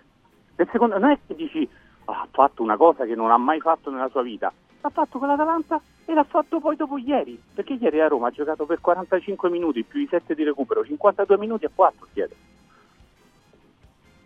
Nel 0.56 0.68
secondo, 0.72 0.98
non 0.98 1.10
è 1.10 1.18
che 1.26 1.34
dici 1.34 1.68
"Ah, 2.06 2.22
ha 2.22 2.28
fatto 2.30 2.62
una 2.62 2.76
cosa 2.76 3.04
che 3.04 3.14
non 3.14 3.30
ha 3.30 3.36
mai 3.36 3.60
fatto 3.60 3.90
nella 3.90 4.08
sua 4.08 4.22
vita. 4.22 4.52
L'ha 4.80 4.90
fatto 4.90 5.18
con 5.18 5.28
l'Atalanta 5.28 5.80
e 6.04 6.14
l'ha 6.14 6.24
fatto 6.24 6.58
poi 6.58 6.74
dopo 6.74 6.96
ieri. 6.98 7.40
Perché 7.54 7.74
ieri 7.74 8.00
a 8.00 8.08
Roma 8.08 8.28
ha 8.28 8.30
giocato 8.30 8.64
per 8.64 8.80
45 8.80 9.50
minuti 9.50 9.84
più 9.84 10.00
i 10.00 10.08
7 10.08 10.34
di 10.34 10.42
recupero, 10.42 10.84
52 10.84 11.36
minuti 11.36 11.66
a 11.66 11.70
4 11.72 12.06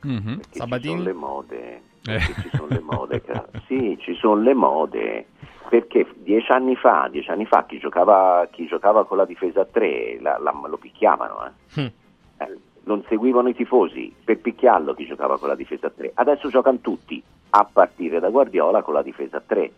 chiedo. 0.03 0.21
Mhm. 0.21 0.41
Ci 0.51 0.59
sono 0.59 1.03
le 1.03 1.13
mode, 1.13 1.73
Eh. 1.75 1.81
perché 2.03 2.35
ci 2.43 2.51
sono 2.53 2.67
le 2.69 2.81
mode, 2.81 3.23
cara. 3.23 3.49
sì, 3.67 3.97
ci 4.01 4.15
sono 4.15 4.41
le 4.41 4.55
mode, 4.55 5.27
perché 5.69 6.07
dieci 6.17 6.51
anni 6.53 6.77
fa, 6.77 7.09
dieci 7.11 7.31
anni 7.31 7.47
fa 7.47 7.65
chi 7.67 7.79
giocava, 7.79 8.47
chi 8.51 8.67
giocava 8.67 9.05
con 9.07 9.17
la 9.17 9.25
difesa 9.25 9.63
a 9.63 9.67
tre 9.71 10.19
la- 10.21 10.39
la- 10.39 10.55
lo 10.69 10.77
picchiavano, 10.77 11.47
eh. 11.75 11.93
Eh, 12.39 12.59
non 12.85 13.05
seguivano 13.09 13.49
i 13.49 13.55
tifosi 13.55 14.13
per 14.25 14.39
picchiarlo 14.41 14.95
chi 14.95 15.07
giocava 15.07 15.39
con 15.39 15.49
la 15.49 15.55
difesa 15.55 15.87
a 15.87 15.93
tre. 15.95 16.11
Adesso 16.15 16.49
giocano 16.49 16.79
tutti, 16.81 17.23
a 17.51 17.69
partire 17.71 18.19
da 18.19 18.29
Guardiola 18.29 18.83
con 18.83 18.95
la 18.95 19.03
difesa 19.03 19.37
a 19.37 19.43
tre. 19.47 19.71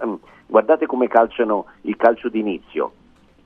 Ehm, 0.00 0.18
guardate 0.46 0.86
come 0.86 1.08
calciano 1.08 1.66
il 1.82 1.96
calcio 1.96 2.28
d'inizio. 2.28 2.92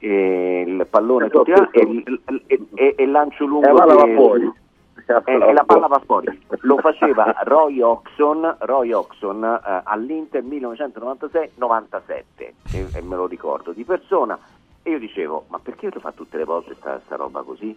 eh, 0.00 0.62
il 0.64 0.86
pallone 0.88 1.26
e, 1.26 1.30
e- 1.72 2.04
e- 2.46 2.66
e- 2.76 2.94
e 2.96 3.02
il 3.02 3.10
lancio 3.10 3.44
lungo 3.46 3.66
Eh, 3.68 3.72
palla 3.72 3.94
va 3.96 4.04
che- 4.04 4.14
fuori. 4.14 4.52
E, 5.06 5.32
e 5.32 5.52
la 5.52 5.64
palla 5.64 5.86
va 5.86 6.00
fuori. 6.04 6.44
Lo 6.60 6.76
faceva 6.78 7.34
Roy 7.44 7.80
Oxon, 7.80 8.56
Roy 8.60 8.92
Oxon 8.92 9.44
eh, 9.44 9.80
all'Inter 9.84 10.42
1996-97 10.42 12.22
e, 12.38 12.52
e 12.94 13.02
me 13.02 13.16
lo 13.16 13.26
ricordo 13.26 13.72
di 13.72 13.84
persona. 13.84 14.38
E 14.82 14.90
io 14.92 14.98
dicevo, 14.98 15.44
ma 15.48 15.58
perché 15.58 15.90
lo 15.92 16.00
fa 16.00 16.12
tutte 16.12 16.36
le 16.38 16.44
volte 16.44 16.74
sta, 16.76 17.00
sta 17.04 17.16
roba 17.16 17.42
così? 17.42 17.74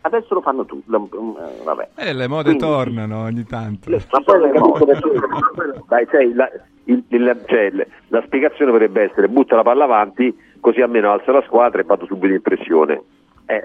Adesso 0.00 0.34
lo 0.34 0.40
fanno 0.40 0.64
tutti, 0.64 0.84
vabbè. 0.90 1.88
Eh, 1.96 2.12
le 2.14 2.26
mode 2.26 2.54
Quindi- 2.54 2.62
tornano 2.62 3.22
ogni 3.22 3.44
tanto. 3.44 3.90
Ma 3.90 4.20
poi 4.24 4.50
capisco 4.50 4.84
perché. 4.84 5.82
Dai, 5.86 6.06
sai, 6.10 6.32
la, 6.34 6.50
il- 6.84 7.04
il- 7.08 7.44
cioè, 7.46 7.70
la 8.08 8.22
spiegazione 8.24 8.72
potrebbe 8.72 9.02
essere 9.02 9.28
butta 9.28 9.54
la 9.56 9.62
palla 9.62 9.84
avanti, 9.84 10.36
così 10.60 10.80
almeno 10.80 11.12
alza 11.12 11.30
la 11.32 11.42
squadra 11.42 11.80
e 11.80 11.84
vado 11.84 12.06
subito 12.06 12.32
in 12.34 12.42
pressione. 12.42 13.02
Eh, 13.46 13.62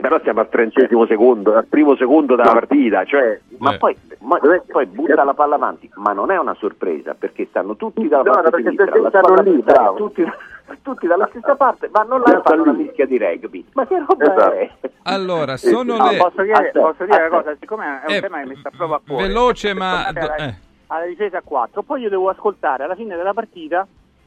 Però 0.00 0.20
siamo 0.22 0.40
al 0.40 0.48
trentesimo 0.48 1.06
secondo, 1.06 1.54
al 1.54 1.66
primo 1.66 1.96
secondo 1.96 2.36
della 2.36 2.52
partita, 2.52 3.04
cioè... 3.04 3.40
Ma 3.58 3.76
poi, 3.78 3.96
ma- 4.20 4.38
poi 4.70 4.86
butta 4.86 5.24
la 5.24 5.34
palla 5.34 5.54
avanti, 5.54 5.90
ma 5.96 6.12
non 6.12 6.30
è 6.30 6.38
una 6.38 6.54
sorpresa 6.54 7.14
perché 7.14 7.46
stanno 7.48 7.76
tutti 7.76 8.06
dalla 8.06 8.22
No, 8.24 8.30
parte 8.32 8.44
no, 8.44 8.50
perché 8.50 8.70
sinistra, 8.70 9.00
la 9.00 9.08
stanno 9.08 9.42
lì, 9.42 9.62
bravo. 9.62 9.96
tutti, 9.96 10.24
tutti 10.82 11.06
dalla 11.06 11.26
stessa 11.30 11.54
parte, 11.56 11.88
ma 11.92 12.02
non 12.02 12.20
la 12.24 12.40
fanno 12.42 12.62
una 12.62 12.72
mischia 12.72 13.06
di 13.06 13.16
rugby. 13.18 13.64
Ma 13.72 13.86
che 13.86 13.98
roba 14.06 14.24
Esatto. 14.24 14.52
è? 14.52 14.70
Allora, 15.04 15.56
sono 15.56 15.96
No, 15.96 16.10
le... 16.10 16.16
posso 16.18 16.42
dire, 16.42 16.52
Aspetta, 16.54 16.80
posso 16.80 17.04
dire 17.04 17.16
una 17.26 17.28
cosa, 17.28 17.56
siccome 17.58 17.84
è 17.86 18.08
un 18.10 18.14
Eh, 18.16 18.20
tema 18.20 18.40
che 18.40 18.46
mi 18.46 18.56
sta 18.56 18.70
proprio 18.70 18.96
a 18.96 19.00
cuore. 19.06 19.26
veloce, 19.28 19.74
ma- 19.74 20.06
alla, 20.06 20.34
eh. 20.36 20.54
alla 20.88 21.06
difesa 21.06 21.38
a 21.38 21.42
4, 21.42 21.82
poi 21.82 22.02
io 22.02 22.08
devo 22.10 22.28
ascoltare 22.28 22.84
alla 22.84 22.94
fine 22.94 23.16
della 23.16 23.32
partita 23.32 23.86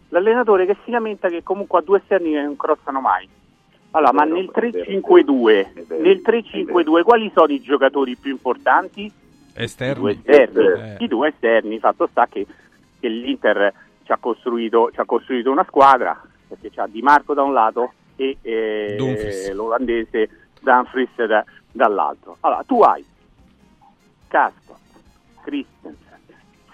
l'allenatore 0.09 0.65
che 0.65 0.75
si 0.83 0.89
lamenta 0.91 1.27
che 1.27 1.43
comunque 1.43 1.77
ha 1.79 1.81
due 1.83 1.99
esterni 1.99 2.31
che 2.31 2.41
non 2.41 2.55
crossano 2.55 2.99
mai. 3.01 3.29
Allora, 3.91 4.11
ma 4.13 4.23
nel 4.23 4.51
3-5-2, 4.53 5.99
nel 6.01 6.21
3-5-2 6.23 7.01
quali 7.03 7.31
sono 7.33 7.51
i 7.51 7.59
giocatori 7.61 8.15
più 8.15 8.31
importanti? 8.31 9.01
I 9.05 9.11
due 9.53 9.63
Esterni. 9.63 10.11
esterni, 10.11 10.63
Eh. 10.81 10.95
i 10.99 11.07
due 11.07 11.27
esterni, 11.29 11.79
fatto 11.79 12.07
sta 12.07 12.27
che, 12.27 12.45
che 12.99 13.07
l'Inter 13.07 13.73
ci 14.03 14.11
ha, 14.11 14.17
costruito, 14.17 14.91
ci 14.93 14.99
ha 14.99 15.05
costruito 15.05 15.51
una 15.51 15.65
squadra, 15.67 16.21
perché 16.47 16.69
c'ha 16.71 16.87
Di 16.87 17.01
Marco 17.01 17.33
da 17.33 17.41
un 17.43 17.53
lato 17.53 17.93
e 18.15 18.37
eh, 18.41 19.51
l'olandese 19.53 20.29
Dumfries 20.61 21.25
da- 21.25 21.43
dall'altro. 21.71 22.37
Allora, 22.41 22.63
tu 22.65 22.81
hai 22.81 23.03
Casper, 24.27 24.75
Christensen, 25.43 25.95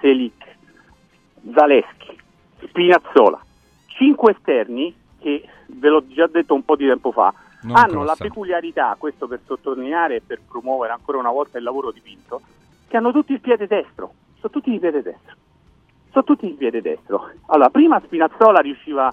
Selic, 0.02 0.44
Zaleschi, 1.54 2.18
Spinazzola, 2.68 3.40
cinque 3.88 4.32
esterni 4.32 4.94
che, 5.26 5.42
ve 5.66 5.90
l'ho 5.90 6.06
già 6.08 6.28
detto 6.28 6.54
un 6.54 6.64
po' 6.64 6.76
di 6.76 6.86
tempo 6.86 7.12
fa, 7.12 7.34
Non 7.64 7.76
hanno 7.76 8.04
la 8.04 8.14
crossano. 8.14 8.30
peculiarità, 8.30 8.96
questo 9.00 9.28
per 9.28 9.40
sottolineare 9.44 10.18
e 10.18 10.22
per 10.22 10.40
promuovere 10.48 10.94
ancora 10.94 11.18
una 11.18 11.32
volta 11.32 11.58
il 11.58 11.64
lavoro 11.64 11.90
di 11.90 12.00
Pinto, 12.00 12.42
che 12.88 12.96
hanno 12.96 13.12
tutti 13.12 13.34
il 13.34 13.40
piede 13.40 13.66
destro, 13.66 14.14
sono 14.38 14.54
tutti 14.54 14.70
di 14.70 14.78
piede 14.78 15.02
destro, 15.02 15.34
sono 16.12 16.24
tutti 16.24 16.46
di 16.46 16.54
piede 16.54 16.80
destro. 16.80 17.32
Allora, 17.48 17.72
prima 17.72 18.00
Spinazzola 18.06 18.60
riusciva 18.60 19.12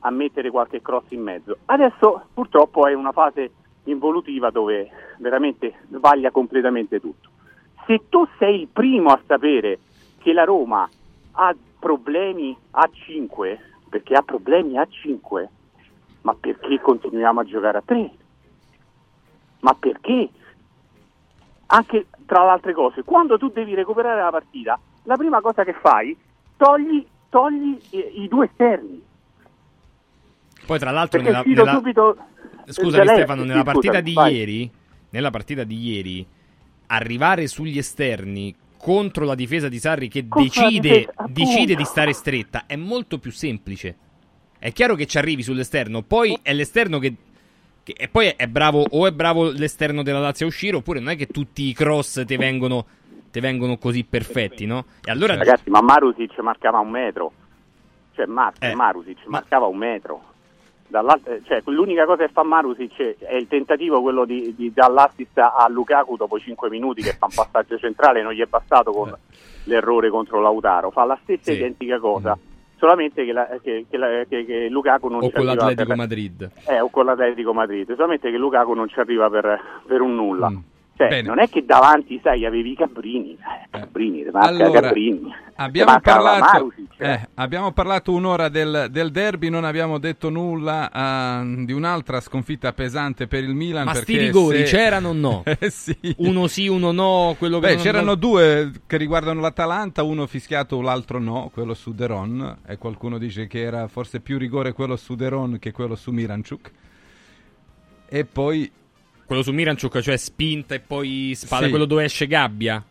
a 0.00 0.10
mettere 0.10 0.50
qualche 0.50 0.82
cross 0.82 1.04
in 1.10 1.22
mezzo, 1.22 1.58
adesso 1.66 2.24
purtroppo 2.34 2.88
è 2.88 2.92
una 2.94 3.12
fase 3.12 3.52
involutiva 3.84 4.50
dove 4.50 4.90
veramente 5.18 5.74
sbaglia 5.92 6.32
completamente 6.32 6.98
tutto. 6.98 7.28
Se 7.86 8.08
tu 8.08 8.26
sei 8.38 8.62
il 8.62 8.68
primo 8.68 9.10
a 9.10 9.20
sapere 9.28 9.78
che 10.18 10.32
la 10.32 10.42
Roma 10.42 10.88
ha 11.34 11.54
problemi 11.78 12.56
a 12.72 12.88
5, 12.92 13.60
perché 13.92 14.14
ha 14.14 14.22
problemi 14.22 14.78
a 14.78 14.86
5, 14.88 15.48
ma 16.22 16.34
perché 16.34 16.80
continuiamo 16.80 17.40
a 17.40 17.44
giocare 17.44 17.76
a 17.76 17.82
3? 17.84 18.10
Ma 19.60 19.74
perché? 19.74 20.30
Anche 21.66 22.06
tra 22.24 22.42
le 22.44 22.50
altre 22.52 22.72
cose, 22.72 23.02
quando 23.02 23.36
tu 23.36 23.50
devi 23.50 23.74
recuperare 23.74 24.22
la 24.22 24.30
partita, 24.30 24.80
la 25.02 25.16
prima 25.18 25.42
cosa 25.42 25.62
che 25.62 25.74
fai, 25.74 26.16
togli, 26.56 27.06
togli 27.28 27.78
i, 27.90 28.22
i 28.22 28.28
due 28.28 28.46
esterni. 28.46 29.02
Poi 30.64 30.78
tra 30.78 30.90
l'altro 30.90 31.20
Perché 31.20 31.44
nella, 31.44 31.64
nella- 31.64 32.14
Scusami 32.64 33.06
Stefano, 33.08 33.44
nella 33.44 33.64
partita 33.64 34.00
scusami, 34.00 34.32
ieri, 34.32 34.70
nella 35.10 35.30
partita 35.30 35.64
di 35.64 35.90
ieri 35.90 36.26
arrivare 36.86 37.46
sugli 37.46 37.76
esterni 37.76 38.54
contro 38.82 39.24
la 39.24 39.36
difesa 39.36 39.68
di 39.68 39.78
Sarri 39.78 40.08
che 40.08 40.26
decide, 40.26 40.88
difesa, 41.06 41.24
decide 41.28 41.74
di 41.76 41.84
stare 41.84 42.12
stretta 42.12 42.64
è 42.66 42.74
molto 42.74 43.18
più 43.20 43.30
semplice. 43.30 43.96
È 44.58 44.72
chiaro 44.72 44.96
che 44.96 45.06
ci 45.06 45.18
arrivi 45.18 45.44
sull'esterno, 45.44 46.02
poi 46.02 46.36
è 46.42 46.52
l'esterno 46.52 46.98
che, 46.98 47.14
che- 47.84 47.94
e 47.96 48.08
poi 48.08 48.32
è 48.36 48.46
bravo 48.48 48.84
o 48.90 49.06
è 49.06 49.12
bravo 49.12 49.50
l'esterno 49.50 50.02
della 50.02 50.18
Lazio 50.18 50.46
a 50.46 50.48
uscire 50.48 50.76
oppure 50.76 50.98
non 50.98 51.10
è 51.10 51.16
che 51.16 51.28
tutti 51.28 51.68
i 51.68 51.72
cross 51.72 52.24
ti 52.24 52.36
vengono, 52.36 52.84
te 53.30 53.38
vengono 53.40 53.78
così 53.78 54.02
perfetti, 54.02 54.66
no? 54.66 54.84
E 55.04 55.12
allora 55.12 55.36
Ragazzi, 55.36 55.70
ma 55.70 55.80
Marusic 55.80 56.36
marcava 56.40 56.80
un 56.80 56.90
metro. 56.90 57.32
Cioè, 58.14 58.26
Mar- 58.26 58.52
Eh, 58.58 58.74
Marusic 58.74 59.18
marcava 59.26 59.66
un 59.66 59.78
metro. 59.78 60.22
Eh, 61.24 61.40
cioè, 61.44 61.62
l'unica 61.66 62.04
cosa 62.04 62.26
che 62.26 62.32
fa 62.32 62.42
Marusic 62.42 63.16
è 63.20 63.34
il 63.36 63.46
tentativo 63.48 64.02
quello 64.02 64.24
di, 64.26 64.54
di 64.54 64.70
dare 64.74 64.92
l'assist 64.92 65.38
a 65.38 65.66
Lukaku 65.70 66.16
dopo 66.16 66.38
5 66.38 66.68
minuti 66.68 67.00
che 67.02 67.12
fa 67.18 67.26
un 67.26 67.34
passaggio 67.34 67.78
centrale, 67.78 68.22
non 68.22 68.32
gli 68.32 68.40
è 68.42 68.46
bastato 68.46 68.92
con 68.92 69.14
l'errore 69.64 70.10
contro 70.10 70.40
Lautaro. 70.40 70.90
Fa 70.90 71.04
la 71.04 71.18
stessa 71.22 71.50
Sì. 71.50 71.56
identica 71.58 71.98
cosa, 71.98 72.36
solamente 72.76 73.24
che, 73.24 73.32
la- 73.32 73.48
che- 73.62 73.86
che 73.88 73.96
la- 73.96 74.24
che- 74.28 74.44
che 74.44 74.68
Lukaku 74.68 75.08
non 75.08 75.18
o 75.18 75.22
ci 75.22 75.30
con 75.32 75.46
arriva 75.48 75.54
l'Atletico 75.54 75.86
per- 75.88 75.96
Madrid. 75.96 76.50
eh, 76.68 76.80
o 76.80 76.90
con 76.90 77.04
l'Atletico 77.06 77.52
Madrid, 77.54 77.94
solamente 77.94 78.30
che 78.30 78.36
Lukaku 78.36 78.72
non 78.74 78.88
ci 78.88 79.00
arriva 79.00 79.30
per, 79.30 79.60
per 79.86 80.00
un 80.02 80.14
nulla. 80.14 80.50
Mm. 80.50 80.56
Cioè, 81.02 81.08
Bene. 81.08 81.28
non 81.28 81.40
è 81.40 81.48
che 81.48 81.64
davanti, 81.64 82.20
sai, 82.22 82.44
avevi 82.46 82.72
i 82.72 82.76
Cabrini, 82.76 83.32
eh, 83.32 83.68
Cabrini, 83.70 84.22
marca 84.30 84.48
Allora, 84.48 84.80
Cabrini. 84.80 85.34
Abbiamo 85.56 85.98
parlato, 86.00 86.72
eh. 86.96 87.10
eh, 87.10 87.28
abbiamo 87.34 87.72
parlato 87.72 88.12
un'ora 88.12 88.48
del, 88.48 88.86
del 88.88 89.10
derby, 89.10 89.48
non 89.48 89.64
abbiamo 89.64 89.98
detto 89.98 90.30
nulla 90.30 90.90
ah, 90.92 91.42
di 91.44 91.72
un'altra 91.72 92.20
sconfitta 92.20 92.72
pesante 92.72 93.26
per 93.26 93.42
il 93.42 93.54
Milan. 93.54 93.84
Ma 93.84 93.94
sti 93.94 94.16
rigori 94.16 94.58
se- 94.58 94.76
c'erano 94.76 95.08
o 95.08 95.12
no? 95.12 95.42
Eh, 95.62 95.70
sì. 95.70 95.96
Uno 96.18 96.46
sì, 96.46 96.66
uno 96.66 96.92
no, 96.92 97.34
quello 97.38 97.58
Beh, 97.58 97.76
c'erano 97.76 98.14
due 98.14 98.70
che 98.86 98.96
riguardano 98.96 99.40
l'Atalanta, 99.40 100.02
uno 100.02 100.26
fischiato, 100.26 100.80
l'altro 100.80 101.18
no, 101.18 101.50
quello 101.52 101.74
su 101.74 101.92
Deron, 101.92 102.58
e 102.66 102.78
qualcuno 102.78 103.18
dice 103.18 103.46
che 103.46 103.60
era 103.60 103.86
forse 103.88 104.20
più 104.20 104.38
rigore 104.38 104.72
quello 104.72 104.96
su 104.96 105.14
Deron 105.14 105.58
che 105.58 105.72
quello 105.72 105.94
su 105.94 106.10
Miranchuk. 106.10 106.70
E 108.08 108.24
poi 108.24 108.70
Quello 109.32 109.46
su 109.46 109.52
Miranchuk, 109.56 110.00
cioè 110.00 110.18
spinta 110.18 110.74
e 110.74 110.80
poi 110.80 111.32
spalla, 111.34 111.64
Sì. 111.64 111.70
quello 111.70 111.86
dove 111.86 112.04
esce 112.04 112.26
Gabbia. 112.26 112.84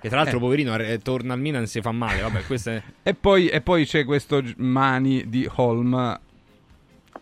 Che 0.00 0.08
tra 0.08 0.16
l'altro, 0.18 0.38
Eh. 0.38 0.40
poverino, 0.40 0.74
eh, 0.74 0.98
torna 0.98 1.34
al 1.34 1.38
Milan 1.38 1.62
e 1.62 1.66
si 1.66 1.80
fa 1.80 1.92
male. 1.92 2.20
Vabbè, 2.20 2.44
questo 2.46 2.70
è... 2.70 2.82
E 3.04 3.14
poi, 3.14 3.46
e 3.46 3.60
poi 3.60 3.86
c'è 3.86 4.04
questo 4.04 4.42
Mani 4.56 5.28
di 5.28 5.48
Holm 5.54 6.18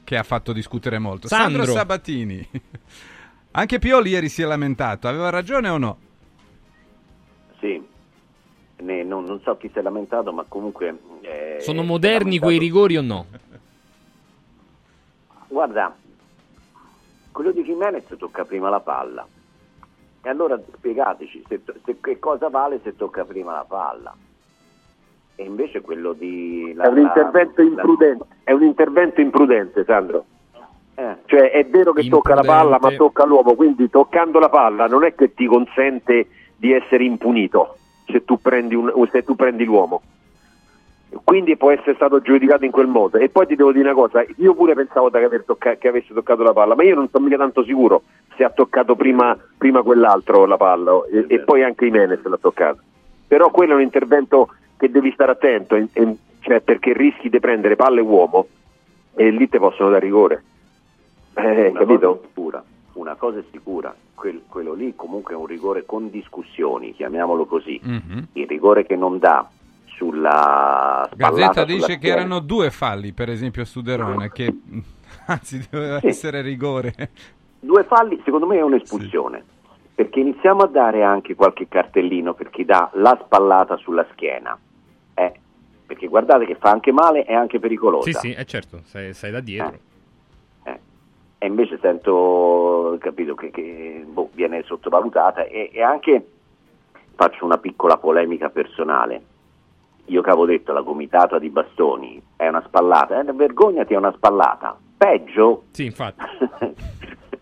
che 0.04 0.16
ha 0.16 0.22
fatto 0.22 0.54
discutere 0.54 0.98
molto. 0.98 1.28
Sandro, 1.28 1.64
Sandro. 1.64 1.74
Sabatini. 1.74 2.48
Anche 3.52 3.78
Pioli 3.78 4.08
ieri 4.08 4.30
si 4.30 4.40
è 4.40 4.46
lamentato, 4.46 5.06
aveva 5.06 5.28
ragione 5.28 5.68
o 5.68 5.76
no? 5.76 5.98
Sì, 7.60 7.78
Ne- 8.78 9.02
non, 9.04 9.24
non 9.24 9.38
so 9.42 9.58
chi 9.58 9.68
si 9.70 9.78
è 9.78 9.82
lamentato, 9.82 10.32
ma 10.32 10.46
comunque... 10.48 10.98
eh, 11.20 11.56
Sono 11.60 11.82
moderni 11.82 12.38
quei 12.38 12.56
rigori 12.56 12.96
o 12.96 13.02
no? 13.02 13.26
Guarda, 15.48 15.94
quello 17.32 17.50
di 17.52 17.62
Jimenez 17.62 18.04
tocca 18.18 18.44
prima 18.44 18.68
la 18.68 18.80
palla. 18.80 19.26
E 20.22 20.28
allora 20.28 20.58
spiegateci 20.76 21.44
se, 21.48 21.60
se- 21.84 21.96
che 22.00 22.18
cosa 22.18 22.48
vale 22.48 22.80
se 22.82 22.94
tocca 22.96 23.24
prima 23.24 23.52
la 23.52 23.64
palla. 23.66 24.14
E 25.36 25.44
invece 25.44 25.80
quello 25.80 26.12
di... 26.12 26.72
la- 26.74 26.84
È 26.84 26.88
un 26.88 26.98
intervento 26.98 27.62
la- 27.62 27.68
imprudente, 27.68 28.24
è 28.44 28.52
un 28.52 28.62
intervento 28.62 29.20
imprudente, 29.20 29.84
Sandro. 29.84 30.24
Eh. 30.94 31.16
Cioè 31.24 31.50
è 31.52 31.64
vero 31.66 31.92
che 31.94 32.06
tocca 32.08 32.34
la 32.34 32.42
palla, 32.42 32.70
ma 32.78 32.90
Imprudente. 32.90 32.96
tocca 32.98 33.24
l'uomo, 33.24 33.54
quindi 33.54 33.88
toccando 33.88 34.38
la 34.38 34.50
palla 34.50 34.86
non 34.86 35.04
è 35.04 35.14
che 35.14 35.32
ti 35.32 35.46
consente 35.46 36.26
di 36.56 36.72
essere 36.72 37.04
impunito 37.04 37.76
se 38.06 38.22
tu 38.24 38.38
prendi, 38.38 38.74
un- 38.74 38.92
se 39.10 39.22
tu 39.24 39.34
prendi 39.34 39.64
l'uomo. 39.64 40.02
Quindi 41.24 41.56
può 41.56 41.70
essere 41.70 41.94
stato 41.94 42.20
giudicato 42.20 42.64
in 42.64 42.70
quel 42.70 42.86
modo. 42.86 43.18
E 43.18 43.28
poi 43.28 43.46
ti 43.46 43.56
devo 43.56 43.72
dire 43.72 43.90
una 43.90 43.94
cosa, 44.00 44.24
io 44.36 44.54
pure 44.54 44.74
pensavo 44.74 45.10
tocca- 45.10 45.76
che 45.76 45.88
avesse 45.88 46.14
toccato 46.14 46.42
la 46.42 46.52
palla, 46.52 46.74
ma 46.74 46.82
io 46.84 46.94
non 46.94 47.08
sono 47.08 47.24
mica 47.24 47.36
tanto 47.36 47.64
sicuro 47.64 48.02
se 48.36 48.44
ha 48.44 48.50
toccato 48.50 48.94
prima, 48.94 49.36
prima 49.58 49.82
quell'altro 49.82 50.46
la 50.46 50.56
palla 50.56 51.02
e, 51.10 51.24
e 51.28 51.40
poi 51.40 51.62
anche 51.64 51.84
Jimenez 51.86 52.22
l'ha 52.24 52.38
toccato. 52.38 52.80
Però 53.26 53.50
quello 53.50 53.72
è 53.72 53.76
un 53.76 53.82
intervento 53.82 54.54
che 54.76 54.90
devi 54.90 55.10
stare 55.12 55.32
attento, 55.32 55.74
in- 55.76 55.88
in- 55.94 56.16
cioè 56.40 56.60
perché 56.60 56.92
rischi 56.92 57.28
di 57.28 57.38
prendere 57.40 57.76
palle 57.76 58.00
uomo 58.00 58.46
e 59.14 59.30
lì 59.30 59.48
ti 59.48 59.58
possono 59.58 59.90
dare 59.90 60.04
rigore. 60.04 60.42
Eh, 61.34 61.68
una 61.68 61.78
capito? 61.80 62.08
cosa 62.08 62.20
è 62.22 62.26
sicura, 62.28 62.64
una 62.94 63.14
cosa 63.14 63.38
è 63.38 63.42
sicura, 63.50 63.94
quel- 64.14 64.42
quello 64.48 64.72
lì 64.74 64.94
comunque 64.96 65.34
è 65.34 65.36
un 65.36 65.46
rigore 65.46 65.84
con 65.84 66.08
discussioni, 66.10 66.94
chiamiamolo 66.94 67.44
così. 67.46 67.80
Mhm. 67.82 68.28
Il 68.34 68.46
rigore 68.46 68.86
che 68.86 68.96
non 68.96 69.18
dà 69.18 69.46
sulla 70.00 71.06
Gazzetta 71.14 71.52
sulla 71.52 71.64
dice 71.66 71.86
che 71.86 71.92
schiena. 71.98 72.16
erano 72.16 72.38
due 72.40 72.70
falli, 72.70 73.12
per 73.12 73.28
esempio 73.28 73.66
su 73.66 73.82
Derone, 73.82 74.30
che 74.32 74.50
anzi 75.26 75.66
doveva 75.70 75.98
Sì. 76.00 76.06
essere 76.06 76.40
rigore. 76.40 76.94
Due 77.60 77.84
falli, 77.84 78.18
secondo 78.24 78.46
me 78.46 78.56
è 78.56 78.62
un'espulsione. 78.62 79.44
Perché 79.94 80.20
iniziamo 80.20 80.62
a 80.62 80.66
dare 80.66 81.02
anche 81.04 81.34
qualche 81.34 81.68
cartellino 81.68 82.32
per 82.32 82.48
chi 82.48 82.64
dà 82.64 82.88
la 82.94 83.18
spallata 83.22 83.76
sulla 83.76 84.06
schiena. 84.12 84.58
Eh, 85.12 85.32
perché 85.86 86.06
guardate 86.06 86.46
che 86.46 86.54
fa 86.54 86.70
anche 86.70 86.90
male 86.92 87.26
e 87.26 87.34
anche 87.34 87.58
pericolosa. 87.58 88.10
Sì, 88.10 88.28
sì, 88.28 88.32
è 88.32 88.44
certo, 88.46 88.80
sei, 88.84 89.12
sei 89.12 89.30
da 89.30 89.40
dietro. 89.40 89.78
e 91.42 91.46
invece 91.46 91.78
sento 91.82 92.96
capito 93.00 93.34
che, 93.34 93.50
che, 93.50 94.04
boh, 94.06 94.30
viene 94.32 94.62
sottovalutata 94.62 95.44
e, 95.44 95.70
e 95.72 95.82
anche 95.82 96.26
faccio 97.14 97.44
una 97.44 97.58
piccola 97.58 97.96
polemica 97.98 98.48
personale 98.50 99.22
io 100.10 100.22
che 100.22 100.30
avevo 100.30 100.46
detto 100.46 100.72
la 100.72 100.80
gomitata 100.80 101.38
di 101.38 101.48
bastoni 101.48 102.20
è 102.36 102.48
una 102.48 102.62
spallata 102.66 103.20
eh, 103.20 103.32
vergognati 103.32 103.94
è 103.94 103.96
una 103.96 104.12
spallata. 104.12 104.76
Peggio? 104.96 105.64
Sì, 105.70 105.84
infatti. 105.86 106.22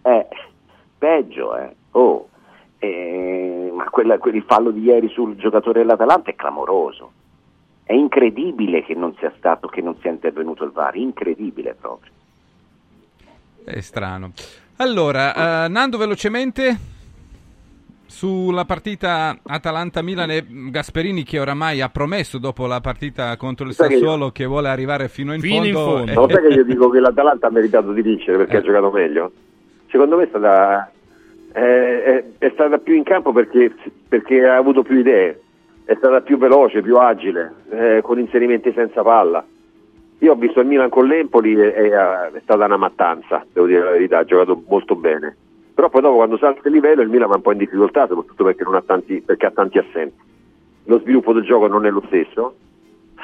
eh, 0.03 0.29
peggio 0.99 1.57
eh. 1.57 1.75
oh 1.93 2.29
eh, 2.79 3.71
ma 3.75 3.89
quella, 3.91 4.19
quel- 4.19 4.45
fallo 4.47 4.71
di 4.71 4.83
ieri 4.83 5.09
sul 5.09 5.37
giocatore 5.37 5.81
dell'Atalanta 5.81 6.31
è 6.31 6.37
clamoroso. 6.37 7.13
È 7.83 7.95
incredibile 7.95 8.85
che 8.85 8.95
non 8.95 9.15
sia 9.19 9.33
stato 9.39 9.67
che 9.67 9.81
non 9.81 9.97
sia 10.01 10.11
intervenuto 10.11 10.63
il 10.65 10.71
VAR. 10.71 10.95
Incredibile 10.97 11.75
proprio. 11.75 12.13
È 13.65 13.81
strano. 13.81 14.33
Allora, 14.77 15.65
eh, 15.65 15.69
Nando 15.69 15.97
velocemente 15.97 16.77
sulla 18.09 18.65
partita 18.65 19.37
Atalanta-Milan 19.45 20.31
e 20.31 20.45
Gasperini 20.71 21.25
che 21.25 21.39
oramai 21.39 21.83
ha 21.83 21.91
promesso 21.91 22.39
dopo 22.39 22.67
la 22.67 22.81
partita 22.81 23.37
contro 23.37 23.67
il 23.67 23.75
io- 23.79 23.85
Sassuolo 23.85 24.31
che 24.31 24.47
vuole 24.47 24.69
arrivare 24.69 25.09
fino 25.09 25.35
in 25.35 25.41
Fino 25.41 25.65
in 25.65 25.75
fondo. 25.75 25.97
fondo. 25.99 26.11
e- 26.11 26.15
Lo 26.15 26.29
sai 26.29 26.49
che 26.49 26.55
io 26.55 26.65
dico 26.65 26.89
che 26.89 27.01
l'Atalanta 27.01 27.49
ha 27.49 27.51
meritato 27.51 27.93
di 27.93 28.01
vincere 28.01 28.39
perché 28.39 28.55
Eh. 28.55 28.59
ha 28.59 28.63
giocato 28.63 28.91
meglio? 28.91 29.31
Secondo 29.91 30.17
me 30.17 30.25
è 30.25 30.29
stata, 30.29 30.91
è, 31.53 31.61
è- 31.61 32.25
è 32.39 32.51
stata 32.55 32.79
più 32.79 32.95
in 32.95 33.03
campo 33.05 33.33
perché, 33.33 33.75
perché 34.09 34.43
ha 34.43 34.57
avuto 34.57 34.83
più 34.83 34.97
idee, 34.99 35.41
è 35.85 35.95
stata 35.97 36.23
più 36.23 36.39
veloce, 36.39 36.81
più 36.81 36.97
agile, 36.97 37.53
eh, 37.71 38.01
con 38.03 38.19
inserimenti 38.19 38.73
senza 38.75 39.03
palla. 39.03 39.45
Io 40.21 40.33
ho 40.33 40.37
visto 40.37 40.61
il 40.61 40.67
Milan 40.67 40.89
con 40.89 41.07
l'Empoli 41.07 41.53
e, 41.55 41.67
e, 41.77 41.85
eh, 41.89 42.33
è 42.33 42.41
stata 42.43 42.65
una 42.65 42.77
mattanza, 42.79 43.45
devo 43.53 43.67
dire 43.67 43.83
la 43.85 43.91
verità, 43.91 44.19
ha 44.19 44.25
giocato 44.25 44.63
molto 44.67 44.97
bene. 44.97 45.37
Però 45.79 45.91
poi 45.91 46.01
dopo 46.01 46.17
quando 46.17 46.39
salta 46.39 46.67
il 46.67 46.75
livello 46.75 47.03
il 47.03 47.09
Milan 47.09 47.29
va 47.29 47.37
un 47.37 47.41
po' 47.41 47.53
in 47.53 47.59
difficoltà, 47.59 48.09
soprattutto 48.09 48.43
perché, 48.43 48.65
non 48.65 48.75
ha, 48.75 48.83
tanti, 48.83 49.23
perché 49.25 49.47
ha 49.47 49.53
tanti 49.53 49.79
assenti. 49.79 50.17
Lo 50.87 50.99
sviluppo 50.99 51.33
del 51.33 51.45
gioco 51.45 51.69
non 51.69 51.87
è 51.87 51.91
lo 51.91 52.03
stesso. 52.09 52.57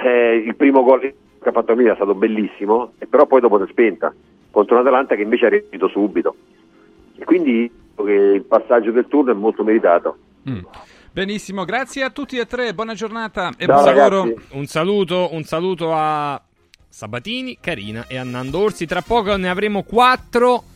Eh, 0.04 0.36
il 0.36 0.54
primo 0.54 0.84
gol 0.84 1.00
che 1.00 1.14
ha 1.42 1.50
fatto 1.50 1.72
il 1.72 1.78
Milan 1.78 1.94
è 1.94 1.96
stato 1.96 2.14
bellissimo, 2.14 2.92
e 2.98 3.08
però 3.08 3.26
poi 3.26 3.40
dopo 3.40 3.58
si 3.58 3.64
è 3.64 3.66
spenta 3.72 4.14
contro 4.52 4.76
l'Atalanta 4.76 5.16
che 5.16 5.22
invece 5.22 5.46
ha 5.46 5.48
reagito 5.48 5.88
subito. 5.88 6.36
E 7.16 7.24
quindi 7.24 7.68
il 8.06 8.44
passaggio 8.46 8.92
del 8.92 9.08
turno 9.08 9.32
è 9.32 9.34
molto 9.34 9.64
meritato. 9.64 10.16
Mm. 10.48 10.62
Benissimo, 11.10 11.64
grazie 11.64 12.04
a 12.04 12.10
tutti 12.10 12.38
e 12.38 12.46
tre, 12.46 12.72
buona 12.72 12.94
giornata 12.94 13.50
e 13.58 13.66
Ciao, 13.66 13.82
buon 13.82 13.94
lavoro. 13.96 14.34
Un 14.52 14.66
saluto, 14.66 15.30
un 15.32 15.42
saluto 15.42 15.92
a 15.92 16.40
Sabatini, 16.88 17.58
Carina 17.60 18.06
e 18.06 18.16
a 18.16 18.22
Nando 18.22 18.60
Orsi. 18.60 18.86
Tra 18.86 19.02
poco 19.02 19.36
ne 19.36 19.48
avremo 19.48 19.82
quattro. 19.82 20.66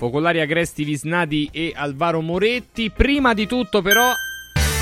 Focolari 0.00 0.40
Agresti 0.40 0.82
Visnadi 0.82 1.50
e 1.52 1.74
Alvaro 1.76 2.22
Moretti. 2.22 2.90
Prima 2.90 3.34
di 3.34 3.46
tutto, 3.46 3.82
però, 3.82 4.12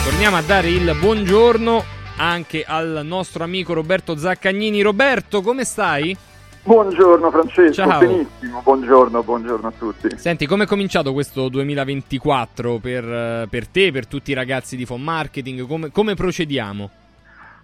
torniamo 0.05 0.37
a 0.37 0.43
dare 0.43 0.69
il 0.69 0.97
buongiorno 0.97 1.83
anche 2.19 2.63
al 2.65 3.01
nostro 3.03 3.43
amico 3.43 3.73
Roberto 3.73 4.17
Zaccagnini. 4.17 4.81
Roberto, 4.81 5.41
come 5.41 5.65
stai? 5.65 6.17
Buongiorno 6.63 7.33
Francesco, 7.33 7.73
Ciao. 7.73 7.99
benissimo, 7.99 8.61
buongiorno, 8.63 9.25
buongiorno 9.25 9.67
a 9.67 9.73
tutti. 9.77 10.17
Senti, 10.17 10.47
come 10.47 10.65
è 10.65 10.67
cominciato 10.69 11.13
questo 11.13 11.49
2024 11.49 12.79
per, 12.79 13.05
eh, 13.05 13.47
per 13.51 13.67
te, 13.67 13.91
per 13.91 14.07
tutti 14.07 14.31
i 14.31 14.35
ragazzi 14.35 14.77
di 14.77 14.87
Phone 14.87 15.03
Marketing? 15.03 15.67
Come, 15.67 15.91
come 15.91 16.15
procediamo? 16.15 16.91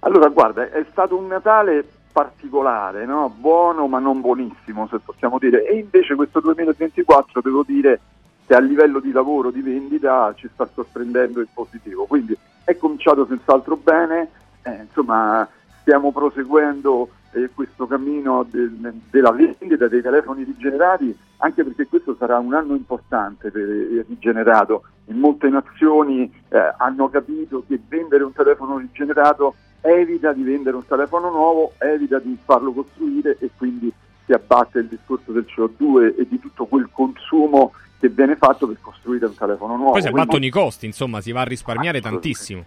Allora, 0.01 0.29
guarda, 0.29 0.73
è 0.73 0.85
stato 0.91 1.17
un 1.17 1.29
Natale 1.29 1.85
particolare, 2.15 3.07
no? 3.07 3.29
buono 3.29 3.89
ma 3.89 3.99
non 3.99 4.21
buonissimo, 4.21 4.87
se 4.87 5.01
possiamo 5.01 5.37
dire, 5.41 5.67
e 5.67 5.79
invece 5.79 6.15
questo 6.15 6.39
2024 6.39 7.41
devo 7.41 7.65
dire 7.67 8.01
che 8.47 8.55
a 8.55 8.61
livello 8.61 9.01
di 9.01 9.11
lavoro, 9.11 9.51
di 9.51 9.61
vendita, 9.61 10.33
ci 10.37 10.49
sta 10.53 10.65
sorprendendo 10.73 11.41
in 11.41 11.49
positivo, 11.53 12.05
quindi 12.05 12.39
è 12.63 12.77
cominciato 12.77 13.27
senz'altro 13.27 13.75
bene, 13.75 14.29
eh, 14.63 14.83
insomma 14.83 15.49
stiamo 15.81 16.13
proseguendo 16.13 17.09
eh, 17.33 17.51
questo 17.53 17.89
cammino 17.89 18.47
de- 18.49 18.71
della 19.11 19.33
vendita 19.33 19.89
dei 19.89 20.01
telefoni 20.01 20.45
rigenerati, 20.45 21.19
anche 21.39 21.65
perché 21.65 21.89
questo 21.89 22.15
sarà 22.17 22.39
un 22.39 22.55
anno 22.55 22.77
importante 22.77 23.51
per 23.51 23.69
il 23.69 24.05
rigenerato. 24.07 24.85
In 25.07 25.19
molte 25.19 25.49
nazioni 25.49 26.33
eh, 26.49 26.75
hanno 26.77 27.09
capito 27.09 27.65
che 27.67 27.81
vendere 27.89 28.23
un 28.23 28.33
telefono 28.33 28.79
rigenerato 28.79 29.57
evita 29.85 30.33
di 30.33 30.43
vendere 30.43 30.77
un 30.77 30.87
telefono 30.87 31.31
nuovo, 31.31 31.75
evita 31.79 32.19
di 32.19 32.37
farlo 32.43 32.73
costruire 32.73 33.37
e 33.39 33.51
quindi 33.57 33.93
si 34.25 34.33
abbatte 34.33 34.79
il 34.79 34.87
discorso 34.87 35.33
del 35.33 35.45
CO2 35.47 36.19
e 36.19 36.27
di 36.27 36.41
tutto 36.41 36.65
quel 36.65 36.89
consumo 36.91 37.73
che 38.01 38.09
viene 38.09 38.37
fatto 38.37 38.67
per 38.67 38.79
costruire 38.81 39.27
un 39.27 39.35
telefono 39.35 39.77
nuovo. 39.77 39.93
Poi 39.93 40.01
si 40.01 40.09
abbattono 40.09 40.31
Quindi- 40.31 40.47
i 40.47 40.51
costi, 40.51 40.87
insomma, 40.87 41.21
si 41.21 41.33
va 41.33 41.43
a 41.43 41.45
risparmiare 41.45 42.01
tantissimo. 42.01 42.65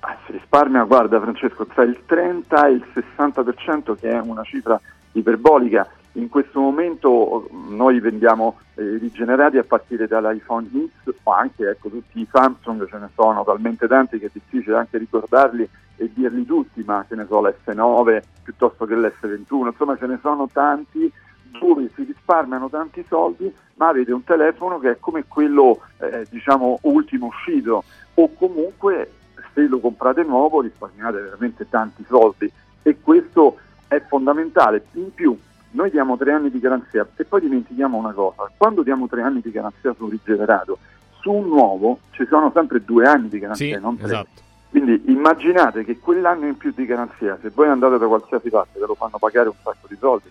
Ah, 0.00 0.16
si 0.26 0.32
risparmia, 0.32 0.82
guarda 0.84 1.20
Francesco, 1.20 1.66
tra 1.66 1.82
il 1.82 1.98
30 2.06 2.66
e 2.68 2.72
il 2.72 2.84
60% 2.92 3.94
che 3.94 4.10
è 4.10 4.20
una 4.20 4.42
cifra 4.42 4.78
iperbolica. 5.12 5.88
In 6.14 6.28
questo 6.28 6.58
momento 6.58 7.48
noi 7.68 8.00
vendiamo 8.00 8.58
eh, 8.74 8.96
rigenerati 8.96 9.58
a 9.58 9.64
partire 9.64 10.08
dall'iPhone 10.08 10.68
X 10.68 11.12
o 11.22 11.32
anche 11.32 11.68
ecco, 11.68 11.88
tutti 11.88 12.20
i 12.20 12.28
Samsung, 12.30 12.88
ce 12.88 12.98
ne 12.98 13.10
sono 13.14 13.44
talmente 13.44 13.86
tanti 13.86 14.18
che 14.18 14.26
è 14.26 14.30
difficile 14.32 14.76
anche 14.76 14.98
ricordarli 14.98 15.68
e 15.96 16.10
dirli 16.12 16.44
tutti, 16.44 16.82
ma 16.84 17.04
ce 17.08 17.14
ne 17.14 17.26
so 17.28 17.40
l'S9 17.40 18.22
piuttosto 18.42 18.86
che 18.86 18.96
l'S21, 18.96 19.66
insomma 19.66 19.96
ce 19.96 20.06
ne 20.06 20.18
sono 20.20 20.48
tanti 20.52 21.12
dove 21.60 21.90
si 21.94 22.02
risparmiano 22.02 22.68
tanti 22.68 23.04
soldi, 23.06 23.52
ma 23.74 23.88
avete 23.88 24.12
un 24.12 24.24
telefono 24.24 24.78
che 24.78 24.92
è 24.92 24.96
come 24.98 25.24
quello 25.28 25.80
eh, 25.98 26.26
diciamo 26.28 26.78
ultimo 26.82 27.26
uscito 27.26 27.84
o 28.14 28.32
comunque 28.34 29.12
se 29.54 29.62
lo 29.62 29.78
comprate 29.78 30.22
nuovo 30.24 30.60
risparmiate 30.60 31.20
veramente 31.20 31.68
tanti 31.68 32.04
soldi 32.08 32.50
e 32.82 32.96
questo 33.00 33.58
è 33.86 34.00
fondamentale. 34.00 34.84
In 34.92 35.12
più 35.14 35.36
noi 35.72 35.90
diamo 35.90 36.16
tre 36.16 36.32
anni 36.32 36.50
di 36.50 36.58
garanzia 36.58 37.06
e 37.16 37.24
poi 37.24 37.40
dimentichiamo 37.42 37.96
una 37.96 38.12
cosa, 38.12 38.50
quando 38.56 38.82
diamo 38.82 39.06
tre 39.06 39.22
anni 39.22 39.40
di 39.40 39.50
garanzia 39.50 39.94
su 39.94 40.04
un 40.04 40.10
rigenerato, 40.10 40.78
su 41.20 41.30
un 41.32 41.48
nuovo 41.48 42.00
ci 42.12 42.26
sono 42.26 42.50
sempre 42.54 42.82
due 42.84 43.06
anni 43.06 43.28
di 43.28 43.38
garanzia, 43.38 43.76
Sì, 43.76 43.82
non 43.82 43.96
tre. 43.96 44.06
esatto. 44.06 44.40
Quindi 44.70 45.02
immaginate 45.06 45.84
che 45.84 45.98
quell'anno 45.98 46.46
in 46.46 46.56
più 46.56 46.72
di 46.74 46.86
garanzia, 46.86 47.36
se 47.42 47.50
voi 47.52 47.68
andate 47.68 47.98
da 47.98 48.06
qualsiasi 48.06 48.48
parte 48.50 48.78
ve 48.78 48.86
lo 48.86 48.94
fanno 48.94 49.18
pagare 49.18 49.48
un 49.48 49.54
sacco 49.62 49.86
di 49.88 49.96
soldi, 49.96 50.28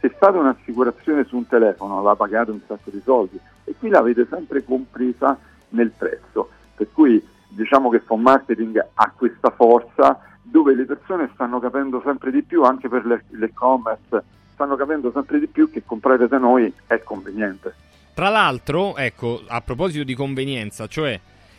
se 0.00 0.08
fate 0.10 0.38
un'assicurazione 0.38 1.24
su 1.24 1.36
un 1.36 1.46
telefono 1.46 2.02
la 2.02 2.16
pagate 2.16 2.50
un 2.50 2.60
sacco 2.66 2.90
di 2.90 3.00
soldi 3.04 3.38
e 3.64 3.74
qui 3.78 3.88
l'avete 3.90 4.26
sempre 4.28 4.64
compresa 4.64 5.38
nel 5.70 5.90
prezzo. 5.90 6.48
Per 6.74 6.88
cui 6.92 7.24
diciamo 7.48 7.88
che 7.90 8.00
Phone 8.00 8.22
Marketing 8.22 8.84
ha 8.94 9.12
questa 9.14 9.50
forza 9.50 10.18
dove 10.42 10.74
le 10.74 10.84
persone 10.86 11.30
stanno 11.34 11.60
capendo 11.60 12.00
sempre 12.04 12.30
di 12.30 12.42
più, 12.42 12.62
anche 12.64 12.88
per 12.88 13.04
l'e- 13.06 13.24
l'e-commerce, 13.30 14.24
stanno 14.62 14.76
capendo 14.76 15.10
sempre 15.12 15.40
di 15.40 15.48
più 15.48 15.70
che 15.70 15.82
comprare 15.84 16.28
da 16.28 16.38
noi 16.38 16.72
è 16.86 17.02
conveniente. 17.02 17.74
Tra 18.14 18.28
l'altro, 18.28 18.96
ecco, 18.96 19.42
a 19.46 19.60
proposito 19.60 20.04
di 20.04 20.14
convenienza, 20.14 20.86
cioè 20.86 21.18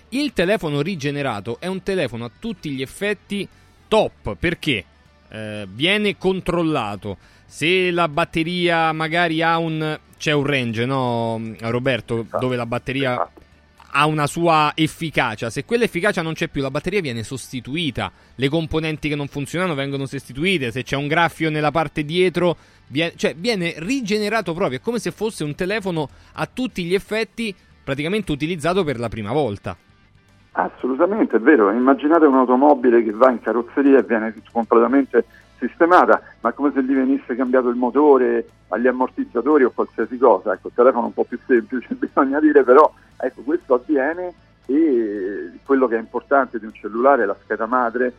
il 0.09 0.31
telefono 0.31 0.81
rigenerato 0.81 1.57
è 1.59 1.67
un 1.67 1.83
telefono 1.83 2.25
a 2.25 2.31
tutti 2.39 2.69
gli 2.69 2.81
effetti 2.81 3.47
top 3.87 4.35
perché 4.35 4.85
eh, 5.29 5.67
viene 5.69 6.17
controllato. 6.17 7.17
Se 7.45 7.91
la 7.91 8.07
batteria 8.07 8.91
magari 8.93 9.41
ha 9.41 9.57
un 9.57 9.99
c'è 10.17 10.31
un 10.31 10.45
range, 10.45 10.85
no, 10.85 11.41
Roberto, 11.59 12.25
dove 12.39 12.55
la 12.55 12.65
batteria 12.65 13.29
ha 13.95 14.05
una 14.05 14.27
sua 14.27 14.71
efficacia. 14.75 15.49
Se 15.49 15.65
quell'efficacia 15.65 16.21
non 16.21 16.33
c'è 16.33 16.47
più, 16.47 16.61
la 16.61 16.71
batteria 16.71 17.01
viene 17.01 17.23
sostituita. 17.23 18.11
Le 18.35 18.49
componenti 18.49 19.09
che 19.09 19.15
non 19.15 19.27
funzionano 19.27 19.75
vengono 19.75 20.05
sostituite. 20.05 20.71
Se 20.71 20.83
c'è 20.83 20.95
un 20.95 21.07
graffio 21.07 21.49
nella 21.49 21.71
parte 21.71 22.03
dietro, 22.03 22.57
viene, 22.87 23.13
cioè 23.15 23.35
viene 23.35 23.73
rigenerato 23.77 24.53
proprio. 24.53 24.79
È 24.79 24.81
come 24.81 24.99
se 24.99 25.11
fosse 25.11 25.43
un 25.43 25.55
telefono 25.55 26.09
a 26.33 26.47
tutti 26.51 26.83
gli 26.83 26.93
effetti 26.93 27.53
praticamente 27.83 28.31
utilizzato 28.31 28.83
per 28.83 28.99
la 28.99 29.09
prima 29.09 29.31
volta. 29.31 29.75
Assolutamente, 30.53 31.37
è 31.37 31.39
vero. 31.39 31.71
Immaginate 31.71 32.25
un'automobile 32.25 33.03
che 33.03 33.11
va 33.11 33.31
in 33.31 33.41
carrozzeria 33.41 33.99
e 33.99 34.03
viene 34.03 34.33
completamente 34.51 35.25
sistemata, 35.59 36.21
ma 36.41 36.51
come 36.51 36.71
se 36.73 36.83
gli 36.83 36.93
venisse 36.93 37.35
cambiato 37.35 37.69
il 37.69 37.75
motore, 37.75 38.47
agli 38.69 38.87
ammortizzatori 38.87 39.63
o 39.63 39.71
qualsiasi 39.71 40.17
cosa. 40.17 40.53
Ecco, 40.53 40.67
il 40.67 40.73
telefono 40.75 41.03
è 41.03 41.07
un 41.07 41.13
po' 41.13 41.23
più 41.23 41.39
semplice, 41.45 41.93
bisogna 41.95 42.39
dire, 42.39 42.63
però 42.63 42.91
ecco, 43.17 43.41
questo 43.41 43.75
avviene 43.75 44.33
e 44.65 45.51
quello 45.65 45.87
che 45.87 45.95
è 45.95 45.99
importante 45.99 46.59
di 46.59 46.65
un 46.65 46.73
cellulare 46.73 47.23
è 47.23 47.25
la 47.25 47.35
scheda 47.43 47.65
madre 47.65 48.13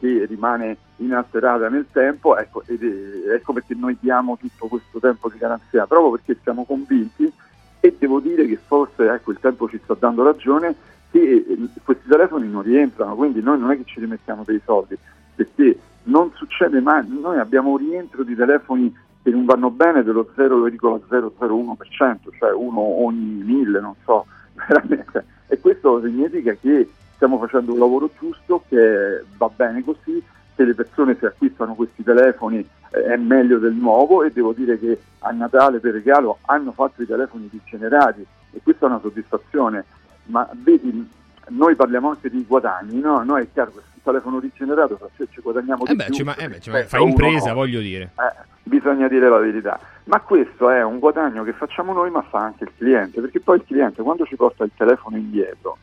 che 0.00 0.26
rimane 0.26 0.76
inalterata 0.96 1.68
nel 1.68 1.86
tempo, 1.92 2.36
ecco, 2.36 2.62
ed 2.66 2.82
ecco 2.82 3.52
perché 3.52 3.74
noi 3.74 3.96
diamo 4.00 4.36
tutto 4.36 4.66
questo 4.66 4.98
tempo 4.98 5.28
di 5.28 5.38
garanzia, 5.38 5.86
proprio 5.86 6.10
perché 6.12 6.40
siamo 6.42 6.64
convinti 6.64 7.30
e 7.80 7.94
devo 7.98 8.20
dire 8.20 8.46
che 8.46 8.58
forse 8.64 9.08
ecco, 9.08 9.30
il 9.30 9.38
tempo 9.40 9.68
ci 9.68 9.80
sta 9.82 9.94
dando 9.98 10.24
ragione 10.24 10.74
che 11.10 11.44
eh, 11.48 11.68
questi 11.84 12.08
telefoni 12.08 12.48
non 12.48 12.62
rientrano, 12.62 13.14
quindi 13.14 13.40
noi 13.40 13.58
non 13.58 13.70
è 13.70 13.76
che 13.76 13.84
ci 13.84 14.00
rimettiamo 14.00 14.42
dei 14.44 14.60
soldi, 14.64 14.96
perché 15.34 15.78
non 16.04 16.30
succede 16.34 16.80
mai, 16.80 17.06
noi 17.06 17.38
abbiamo 17.38 17.70
un 17.70 17.76
rientro 17.76 18.24
di 18.24 18.34
telefoni 18.34 18.94
che 19.22 19.30
non 19.30 19.44
vanno 19.44 19.70
bene 19.70 20.02
dello 20.02 20.30
0,001%, 20.36 22.16
cioè 22.38 22.52
uno 22.52 22.80
ogni 22.80 23.42
mille, 23.44 23.80
non 23.80 23.94
so, 24.04 24.26
veramente. 24.54 25.24
E 25.46 25.60
questo 25.60 26.02
significa 26.02 26.54
che 26.54 26.88
stiamo 27.18 27.38
facendo 27.38 27.72
un 27.72 27.80
lavoro 27.80 28.08
giusto, 28.16 28.62
che 28.68 29.24
va 29.36 29.50
bene 29.54 29.82
così, 29.82 30.22
che 30.54 30.64
le 30.64 30.74
persone 30.74 31.16
se 31.18 31.26
acquistano 31.26 31.74
questi 31.74 32.04
telefoni 32.04 32.58
eh, 32.90 33.02
è 33.02 33.16
meglio 33.16 33.58
del 33.58 33.74
nuovo 33.74 34.22
e 34.22 34.30
devo 34.30 34.52
dire 34.52 34.78
che 34.78 35.00
a 35.18 35.30
Natale 35.32 35.80
per 35.80 35.94
regalo 35.94 36.38
hanno 36.46 36.70
fatto 36.70 37.02
i 37.02 37.06
telefoni 37.06 37.48
rigenerati 37.50 38.24
e 38.52 38.60
questa 38.62 38.86
è 38.86 38.88
una 38.88 39.00
soddisfazione, 39.00 39.84
ma 40.26 40.48
vedi 40.62 41.10
noi 41.48 41.74
parliamo 41.74 42.10
anche 42.10 42.30
di 42.30 42.44
guadagni, 42.46 43.00
no? 43.00 43.22
Noi 43.24 43.42
è 43.42 43.48
chiaro 43.52 43.72
che 43.72 43.78
il 43.78 44.00
telefono 44.02 44.38
rigenerato 44.38 44.98
se 45.16 45.26
ci 45.30 45.40
guadagniamo 45.40 45.84
Eh 45.86 45.90
di 45.90 45.96
beh, 45.96 46.06
più. 46.10 46.24
ma- 46.24 46.36
eh 46.36 46.48
beh, 46.48 46.60
ci 46.60 46.70
ma- 46.70 46.84
fa 46.84 46.98
impresa, 46.98 47.48
no. 47.48 47.54
voglio 47.54 47.80
dire. 47.80 48.10
Eh, 48.16 48.46
bisogna 48.62 49.08
dire 49.08 49.28
la 49.28 49.38
verità. 49.38 49.80
Ma 50.04 50.20
questo 50.20 50.70
è 50.70 50.84
un 50.84 51.00
guadagno 51.00 51.42
che 51.42 51.52
facciamo 51.52 51.92
noi, 51.92 52.10
ma 52.10 52.22
fa 52.22 52.38
anche 52.40 52.64
il 52.64 52.70
cliente, 52.76 53.20
perché 53.20 53.40
poi 53.40 53.56
il 53.56 53.64
cliente 53.66 54.02
quando 54.02 54.24
ci 54.24 54.36
porta 54.36 54.62
il 54.64 54.70
telefono 54.76 55.16
indietro 55.16 55.78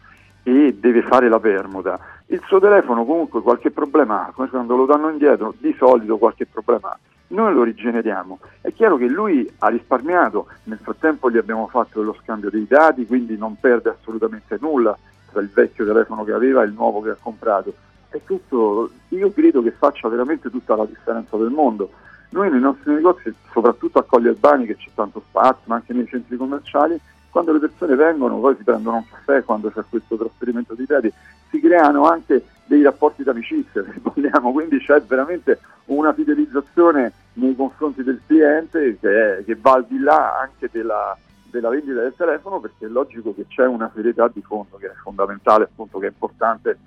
e 0.48 0.76
deve 0.80 1.02
fare 1.02 1.28
la 1.28 1.39
permuta, 1.39 2.00
il 2.28 2.39
suo 2.46 2.60
telefono 2.60 3.04
comunque 3.04 3.41
qualche 3.41 3.72
problema 3.72 4.28
ha, 4.28 4.32
quando 4.32 4.76
lo 4.76 4.86
danno 4.86 5.10
indietro, 5.10 5.56
di 5.58 5.74
solito 5.76 6.20
qualche 6.20 6.46
problema 6.46 6.89
ha. 6.89 7.00
Noi 7.30 7.52
lo 7.52 7.64
rigeneriamo. 7.64 8.38
È 8.62 8.72
chiaro 8.72 8.98
che 8.98 9.08
lui 9.08 9.52
ha 9.60 9.70
risparmiato, 9.70 10.46
nel 10.66 10.78
frattempo 10.80 11.32
gli 11.32 11.38
abbiamo 11.38 11.68
fatto 11.68 12.04
lo 12.04 12.16
scambio 12.22 12.52
dei 12.52 12.68
dati, 12.68 13.08
quindi 13.08 13.36
non 13.36 13.58
perde 13.60 13.89
assolutamente 13.89 14.60
nulla 14.62 14.96
tra 15.32 15.41
il 15.41 15.50
vecchio 15.52 15.84
telefono 15.84 16.24
che 16.24 16.32
aveva 16.32 16.62
e 16.62 16.68
il 16.68 16.74
nuovo 16.74 17.02
che 17.02 17.10
ha 17.10 17.18
comprato. 17.20 17.74
È 18.10 18.22
tutto, 18.24 18.91
io 19.10 19.32
credo 19.32 19.64
che 19.64 19.72
faccia 19.72 20.08
veramente 20.10 20.52
tutta 20.52 20.76
la 20.76 20.86
differenza 20.86 21.38
del 21.38 21.50
mondo. 21.50 21.89
Noi 22.30 22.52
nei 22.52 22.60
nostri 22.60 22.93
negozi, 22.93 23.34
soprattutto 23.52 23.98
a 23.98 24.04
Colli 24.04 24.28
Albani, 24.28 24.68
che 24.68 24.76
c'è 24.76 24.91
tanto 24.93 25.24
spazio, 25.28 25.64
ma 25.66 25.76
anche 25.76 25.93
nei 25.93 26.06
centri 26.06 26.38
commerciali, 26.38 27.00
quando 27.36 27.51
le 27.51 27.59
persone 27.59 27.95
vengono, 27.95 28.39
poi 28.39 28.55
si 28.55 28.63
prendono 28.63 28.95
un 28.95 29.03
caffè 29.09 29.43
quando 29.43 29.69
c'è 29.69 29.83
questo 29.89 30.15
trasferimento 30.15 30.73
di 30.73 30.86
dati, 30.86 31.11
si 31.49 31.59
creano 31.59 32.07
anche 32.07 32.45
dei 32.63 32.81
rapporti 32.81 33.23
d'amicizia, 33.23 33.83
se 33.83 33.99
vogliamo, 34.01 34.53
quindi 34.53 34.79
c'è 34.79 35.01
veramente 35.01 35.59
una 35.88 36.13
fidelizzazione 36.13 37.11
nei 37.33 37.53
confronti 37.53 38.03
del 38.03 38.21
cliente 38.25 38.97
che, 39.01 39.39
è- 39.39 39.43
che 39.43 39.57
va 39.59 39.73
al 39.73 39.86
di 39.86 39.99
là 39.99 40.39
anche 40.39 40.69
della, 40.71 41.17
della 41.56 41.70
vendita 41.70 42.01
del 42.01 42.14
telefono 42.16 42.60
perché 42.60 42.86
è 42.86 42.89
logico 42.89 43.34
che 43.34 43.45
c'è 43.47 43.66
una 43.66 43.89
serietà 43.93 44.30
di 44.34 44.41
fondo 44.41 44.78
che 44.78 44.88
è 44.88 44.93
fondamentale, 45.01 45.64
appunto, 45.64 45.99
che 45.99 46.08
è 46.08 46.10
importante 46.10 46.70
eh, 46.72 46.78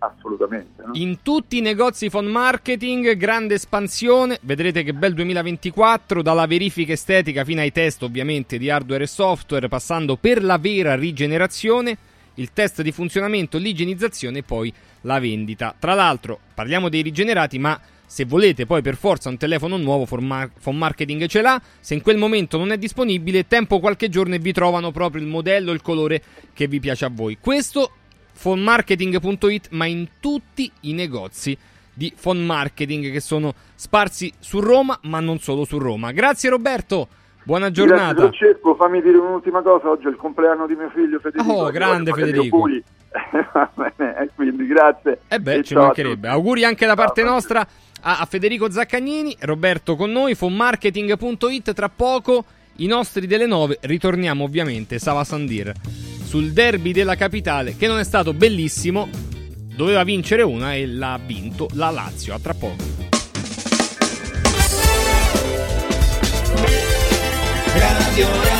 assolutamente. 0.00 0.82
no? 0.84 0.90
In 0.94 1.22
tutti 1.22 1.58
i 1.58 1.60
negozi 1.60 2.10
phone 2.10 2.28
marketing, 2.28 3.14
grande 3.14 3.54
espansione. 3.54 4.38
Vedrete 4.42 4.82
che 4.82 4.92
bel 4.92 5.14
2024, 5.14 6.22
dalla 6.22 6.46
verifica 6.46 6.92
estetica 6.92 7.44
fino 7.44 7.60
ai 7.60 7.72
test, 7.72 8.02
ovviamente, 8.02 8.58
di 8.58 8.68
hardware 8.68 9.04
e 9.04 9.08
software, 9.08 9.68
passando 9.68 10.16
per 10.16 10.42
la 10.44 10.58
vera 10.58 10.94
rigenerazione, 10.94 11.96
il 12.34 12.52
test 12.52 12.82
di 12.82 12.92
funzionamento, 12.92 13.58
l'igienizzazione 13.58 14.38
e 14.38 14.42
poi 14.42 14.72
la 15.02 15.18
vendita. 15.18 15.74
Tra 15.78 15.94
l'altro, 15.94 16.38
parliamo 16.54 16.88
dei 16.88 17.02
rigenerati, 17.02 17.58
ma 17.58 17.78
se 18.10 18.24
volete 18.24 18.66
poi 18.66 18.82
per 18.82 18.96
forza 18.96 19.28
un 19.28 19.36
telefono 19.36 19.76
nuovo, 19.76 20.04
phone 20.04 20.26
mar- 20.26 20.50
phone 20.60 20.76
marketing 20.78 21.26
ce 21.26 21.42
l'ha. 21.42 21.62
Se 21.78 21.94
in 21.94 22.02
quel 22.02 22.16
momento 22.16 22.58
non 22.58 22.72
è 22.72 22.76
disponibile, 22.76 23.46
tempo 23.46 23.78
qualche 23.78 24.08
giorno 24.08 24.34
e 24.34 24.40
vi 24.40 24.52
trovano 24.52 24.90
proprio 24.90 25.22
il 25.22 25.28
modello, 25.28 25.70
il 25.70 25.80
colore 25.80 26.20
che 26.52 26.66
vi 26.66 26.80
piace 26.80 27.04
a 27.04 27.10
voi. 27.12 27.38
Questo 27.40 27.92
fonmarketing.it, 28.32 29.68
ma 29.70 29.84
in 29.86 30.08
tutti 30.18 30.68
i 30.80 30.92
negozi 30.92 31.56
di 31.94 32.12
phone 32.20 32.40
marketing 32.40 33.12
che 33.12 33.20
sono 33.20 33.54
sparsi 33.76 34.32
su 34.40 34.58
Roma, 34.58 34.98
ma 35.02 35.20
non 35.20 35.38
solo 35.38 35.64
su 35.64 35.78
Roma. 35.78 36.10
Grazie 36.10 36.50
Roberto, 36.50 37.06
buona 37.44 37.70
giornata. 37.70 38.12
Grazie 38.14 38.38
Francesco, 38.38 38.74
fammi 38.74 39.02
dire 39.02 39.18
un'ultima 39.18 39.62
cosa, 39.62 39.88
oggi 39.88 40.06
è 40.06 40.08
il 40.08 40.16
compleanno 40.16 40.66
di 40.66 40.74
mio 40.74 40.90
figlio 40.92 41.20
Federico. 41.20 41.52
Oh, 41.52 41.70
grande 41.70 42.12
Federico. 42.12 42.56
auguri. 42.56 42.82
Va 43.52 43.70
bene, 43.74 44.16
e 44.18 44.30
quindi 44.34 44.66
grazie. 44.66 45.20
Eh 45.28 45.40
beh, 45.40 45.54
E 45.54 45.62
ci 45.64 45.74
ciao 45.74 45.84
mancherebbe. 45.84 46.28
Auguri 46.28 46.64
anche 46.64 46.86
da 46.86 46.94
parte 46.94 47.22
nostra 47.24 47.66
a, 48.00 48.26
Federico 48.28 48.70
Zaccagnini, 48.70 49.36
Roberto 49.40 49.96
con 49.96 50.10
noi, 50.10 50.34
fonmarketing.it. 50.34 51.72
Tra 51.72 51.88
poco 51.88 52.44
i 52.76 52.86
nostri 52.86 53.26
delle 53.26 53.46
9 53.46 53.78
ritorniamo 53.82 54.44
ovviamente 54.44 54.98
Sava 54.98 55.24
Sandir 55.24 55.72
sul 56.24 56.52
derby 56.52 56.92
della 56.92 57.16
capitale 57.16 57.76
che 57.76 57.86
non 57.86 57.98
è 57.98 58.04
stato 58.04 58.32
bellissimo, 58.32 59.08
doveva 59.74 60.04
vincere 60.04 60.42
una 60.42 60.74
e 60.74 60.86
l'ha 60.86 61.18
vinto 61.24 61.68
la 61.72 61.90
Lazio. 61.90 62.34
A 62.34 62.38
tra 62.38 62.54
poco. 62.54 63.08
Radio 67.72 68.59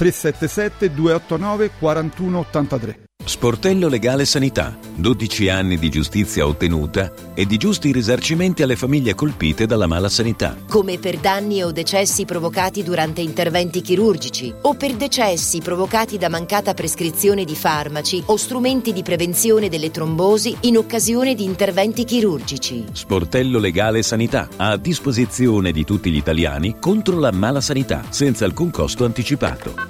377 0.00 0.94
289 0.94 1.72
4183. 1.78 3.00
Sportello 3.22 3.86
Legale 3.88 4.24
Sanità. 4.24 4.76
12 4.96 5.50
anni 5.50 5.78
di 5.78 5.90
giustizia 5.90 6.46
ottenuta 6.46 7.12
e 7.34 7.46
di 7.46 7.58
giusti 7.58 7.92
risarcimenti 7.92 8.62
alle 8.62 8.76
famiglie 8.76 9.14
colpite 9.14 9.66
dalla 9.66 9.86
mala 9.86 10.08
sanità. 10.08 10.56
come 10.66 10.98
per 10.98 11.18
danni 11.18 11.62
o 11.62 11.70
decessi 11.70 12.24
provocati 12.24 12.82
durante 12.82 13.20
interventi 13.20 13.82
chirurgici 13.82 14.52
o 14.62 14.74
per 14.74 14.94
decessi 14.94 15.60
provocati 15.60 16.18
da 16.18 16.28
mancata 16.28 16.74
prescrizione 16.74 17.44
di 17.44 17.54
farmaci 17.54 18.22
o 18.26 18.36
strumenti 18.36 18.92
di 18.92 19.02
prevenzione 19.02 19.68
delle 19.68 19.90
trombosi 19.90 20.56
in 20.62 20.78
occasione 20.78 21.34
di 21.34 21.44
interventi 21.44 22.04
chirurgici. 22.04 22.86
Sportello 22.90 23.58
Legale 23.58 24.02
Sanità. 24.02 24.48
A 24.56 24.76
disposizione 24.76 25.72
di 25.72 25.84
tutti 25.84 26.10
gli 26.10 26.16
italiani 26.16 26.78
contro 26.80 27.18
la 27.18 27.30
mala 27.30 27.60
sanità, 27.60 28.02
senza 28.08 28.44
alcun 28.46 28.70
costo 28.70 29.04
anticipato. 29.04 29.89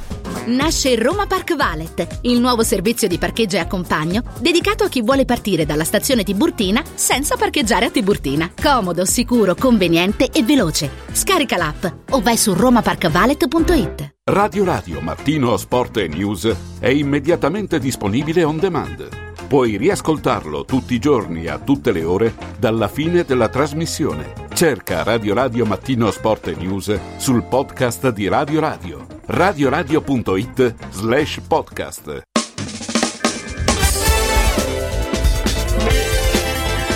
Nasce 0.51 1.01
Roma 1.01 1.27
Park 1.27 1.55
Valet, 1.55 2.19
il 2.23 2.41
nuovo 2.41 2.61
servizio 2.61 3.07
di 3.07 3.17
parcheggio 3.17 3.55
e 3.55 3.59
accompagno 3.59 4.21
dedicato 4.41 4.83
a 4.83 4.89
chi 4.89 5.01
vuole 5.01 5.23
partire 5.23 5.65
dalla 5.65 5.85
stazione 5.85 6.23
Tiburtina 6.23 6.83
senza 6.93 7.37
parcheggiare 7.37 7.85
a 7.85 7.89
Tiburtina. 7.89 8.51
Comodo, 8.61 9.05
sicuro, 9.05 9.55
conveniente 9.55 10.29
e 10.29 10.43
veloce. 10.43 10.89
Scarica 11.13 11.55
l'app 11.55 11.85
o 12.09 12.19
vai 12.19 12.35
su 12.35 12.53
romaparkvalet.it. 12.53 14.15
Radio 14.25 14.65
Radio 14.65 14.99
Mattino 14.99 15.55
Sport 15.55 15.97
e 15.97 16.07
News 16.09 16.53
è 16.79 16.89
immediatamente 16.89 17.79
disponibile 17.79 18.43
on 18.43 18.57
demand. 18.57 19.07
Puoi 19.47 19.77
riascoltarlo 19.77 20.65
tutti 20.65 20.93
i 20.95 20.99
giorni 20.99 21.47
a 21.47 21.59
tutte 21.59 21.93
le 21.93 22.03
ore 22.03 22.35
dalla 22.59 22.89
fine 22.89 23.23
della 23.23 23.47
trasmissione. 23.47 24.33
Cerca 24.53 25.03
Radio 25.03 25.33
Radio 25.33 25.65
Mattino 25.65 26.11
Sport 26.11 26.47
e 26.47 26.55
News 26.55 26.99
sul 27.17 27.43
podcast 27.43 28.09
di 28.09 28.27
Radio 28.27 28.59
Radio. 28.59 29.20
radioradio.it 29.31 30.75
slash 30.89 31.39
podcast. 31.47 32.21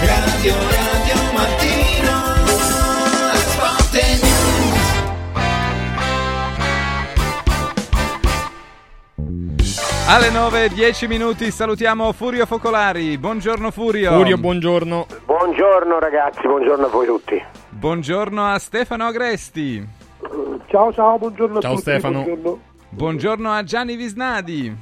Radio 0.02 0.54
Radio 0.54 1.16
Mattino 1.32 2.18
Sport 3.36 3.94
News 3.94 4.84
Alle 10.08 10.30
9, 10.30 10.70
10 10.70 11.08
minuti 11.08 11.50
salutiamo 11.52 12.12
Furio 12.12 12.46
Focolari. 12.46 13.18
Buongiorno 13.18 13.72
Furio. 13.72 14.12
Furio, 14.12 14.38
buongiorno. 14.38 15.08
Buongiorno 15.24 16.00
ragazzi, 16.00 16.42
buongiorno 16.42 16.86
a 16.86 16.90
voi 16.90 17.06
tutti. 17.06 17.42
Buongiorno 17.70 18.46
a 18.46 18.60
Stefano 18.60 19.06
Agresti. 19.06 20.04
Ciao 20.68 20.92
ciao, 20.94 21.18
buongiorno 21.18 21.60
Ciao, 21.62 21.72
a 21.72 21.76
tutti. 21.76 21.90
Stefano. 21.90 22.24
Buongiorno. 22.24 22.60
Buongiorno 22.90 23.52
a 23.52 23.64
Gianni 23.64 23.96
Visnadi. 23.96 24.76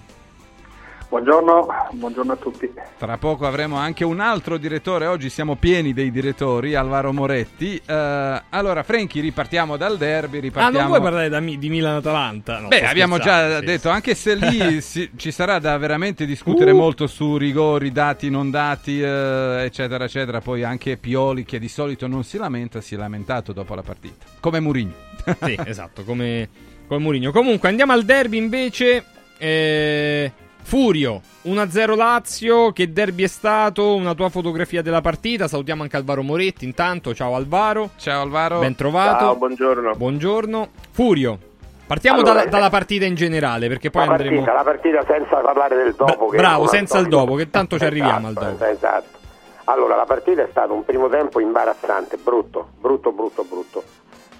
Buongiorno, 1.09 1.67
buongiorno 1.91 2.31
a 2.31 2.35
tutti. 2.37 2.73
Tra 2.97 3.17
poco 3.19 3.45
avremo 3.45 3.75
anche 3.75 4.03
un 4.03 4.19
altro 4.19 4.57
direttore, 4.57 5.05
oggi 5.05 5.29
siamo 5.29 5.55
pieni 5.55 5.93
dei 5.93 6.09
direttori, 6.09 6.73
Alvaro 6.73 7.13
Moretti. 7.13 7.79
Eh, 7.85 8.41
allora, 8.49 8.81
Franchi, 8.81 9.19
ripartiamo 9.19 9.77
dal 9.77 9.97
derby, 9.97 10.37
Ah, 10.37 10.41
ripartiamo... 10.41 10.79
non 10.79 10.87
vuoi 10.87 11.01
parlare 11.01 11.29
da 11.29 11.39
Mi- 11.39 11.59
di 11.59 11.69
Milan-Atalanta? 11.69 12.57
No, 12.61 12.67
Beh, 12.69 12.87
abbiamo 12.87 13.19
già 13.19 13.59
sì, 13.59 13.65
detto, 13.65 13.89
anche 13.89 14.15
se 14.15 14.33
lì 14.33 14.81
si- 14.81 15.11
ci 15.15 15.29
sarà 15.29 15.59
da 15.59 15.77
veramente 15.77 16.25
discutere 16.25 16.71
Uh. 16.71 16.77
molto 16.77 17.05
su 17.05 17.37
rigori, 17.37 17.91
dati, 17.91 18.31
non 18.31 18.49
dati, 18.49 18.99
eh, 18.99 19.63
eccetera, 19.65 20.05
eccetera. 20.05 20.41
Poi 20.41 20.63
anche 20.63 20.97
Pioli, 20.97 21.45
che 21.45 21.59
di 21.59 21.67
solito 21.69 22.07
non 22.07 22.23
si 22.23 22.39
lamenta, 22.39 22.81
si 22.81 22.95
è 22.95 22.97
lamentato 22.97 23.53
dopo 23.53 23.75
la 23.75 23.83
partita. 23.83 24.25
Come 24.39 24.59
Mourinho. 24.59 25.02
Sì, 25.43 25.57
esatto, 25.65 26.03
come, 26.03 26.49
come 26.87 26.99
Mourinho. 26.99 27.31
Comunque, 27.31 27.69
andiamo 27.69 27.91
al 27.93 28.03
derby 28.03 28.37
invece. 28.37 29.03
Eh, 29.37 30.31
Furio, 30.61 31.21
1-0 31.45 31.95
Lazio. 31.95 32.71
Che 32.71 32.91
derby 32.93 33.23
è 33.23 33.27
stato? 33.27 33.95
Una 33.95 34.13
tua 34.15 34.29
fotografia 34.29 34.81
della 34.81 35.01
partita. 35.01 35.47
Salutiamo 35.47 35.83
anche 35.83 35.97
Alvaro 35.97 36.23
Moretti. 36.23 36.65
Intanto, 36.65 37.13
ciao 37.13 37.35
Alvaro. 37.35 37.91
Ciao 37.97 38.21
Alvaro. 38.21 38.59
Ben 38.59 38.75
trovato. 38.75 39.25
Ciao, 39.25 39.35
buongiorno. 39.35 39.95
Buongiorno. 39.95 40.69
Furio, 40.91 41.37
partiamo 41.85 42.17
Allora, 42.19 42.33
dalla, 42.33 42.45
eh, 42.45 42.49
dalla 42.49 42.69
partita 42.69 43.05
in 43.05 43.15
generale, 43.15 43.67
perché 43.67 43.89
poi 43.89 44.05
la 44.05 44.11
andremo. 44.11 44.43
partita, 44.43 44.53
la 44.57 44.63
partita 44.63 45.03
senza 45.05 45.35
parlare 45.41 45.75
del 45.75 45.93
dopo. 45.95 46.27
che 46.29 46.37
bravo, 46.37 46.67
senza 46.67 46.97
il 46.99 47.07
dopo, 47.07 47.35
che 47.35 47.49
tanto 47.49 47.77
ci 47.77 47.83
arriviamo 47.85 48.27
al 48.27 48.33
Esatto, 48.37 48.51
dopo. 48.51 48.65
Esatto. 48.65 49.17
Allora, 49.65 49.95
la 49.95 50.05
partita 50.05 50.43
è 50.43 50.47
stato 50.51 50.73
un 50.73 50.83
primo 50.85 51.09
tempo 51.09 51.39
imbarazzante, 51.39 52.17
brutto, 52.17 52.69
brutto, 52.79 53.11
brutto, 53.11 53.43
brutto, 53.43 53.83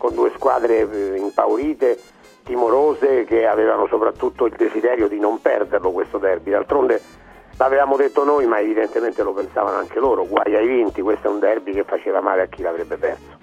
con 0.03 0.13
due 0.15 0.33
squadre 0.35 0.79
eh, 0.79 1.17
impaurite, 1.17 1.97
timorose, 2.43 3.23
che 3.23 3.47
avevano 3.47 3.87
soprattutto 3.87 4.45
il 4.45 4.53
desiderio 4.57 5.07
di 5.07 5.17
non 5.17 5.39
perderlo 5.39 5.91
questo 5.91 6.17
derby. 6.17 6.51
D'altronde 6.51 7.01
l'avevamo 7.55 7.95
detto 7.95 8.25
noi, 8.25 8.45
ma 8.45 8.59
evidentemente 8.59 9.23
lo 9.23 9.31
pensavano 9.31 9.77
anche 9.77 9.99
loro, 9.99 10.27
guai 10.27 10.57
ai 10.57 10.67
vinti, 10.67 11.01
questo 11.01 11.27
è 11.27 11.31
un 11.31 11.39
derby 11.39 11.71
che 11.71 11.85
faceva 11.85 12.19
male 12.19 12.41
a 12.41 12.45
chi 12.47 12.61
l'avrebbe 12.61 12.97
perso. 12.97 13.37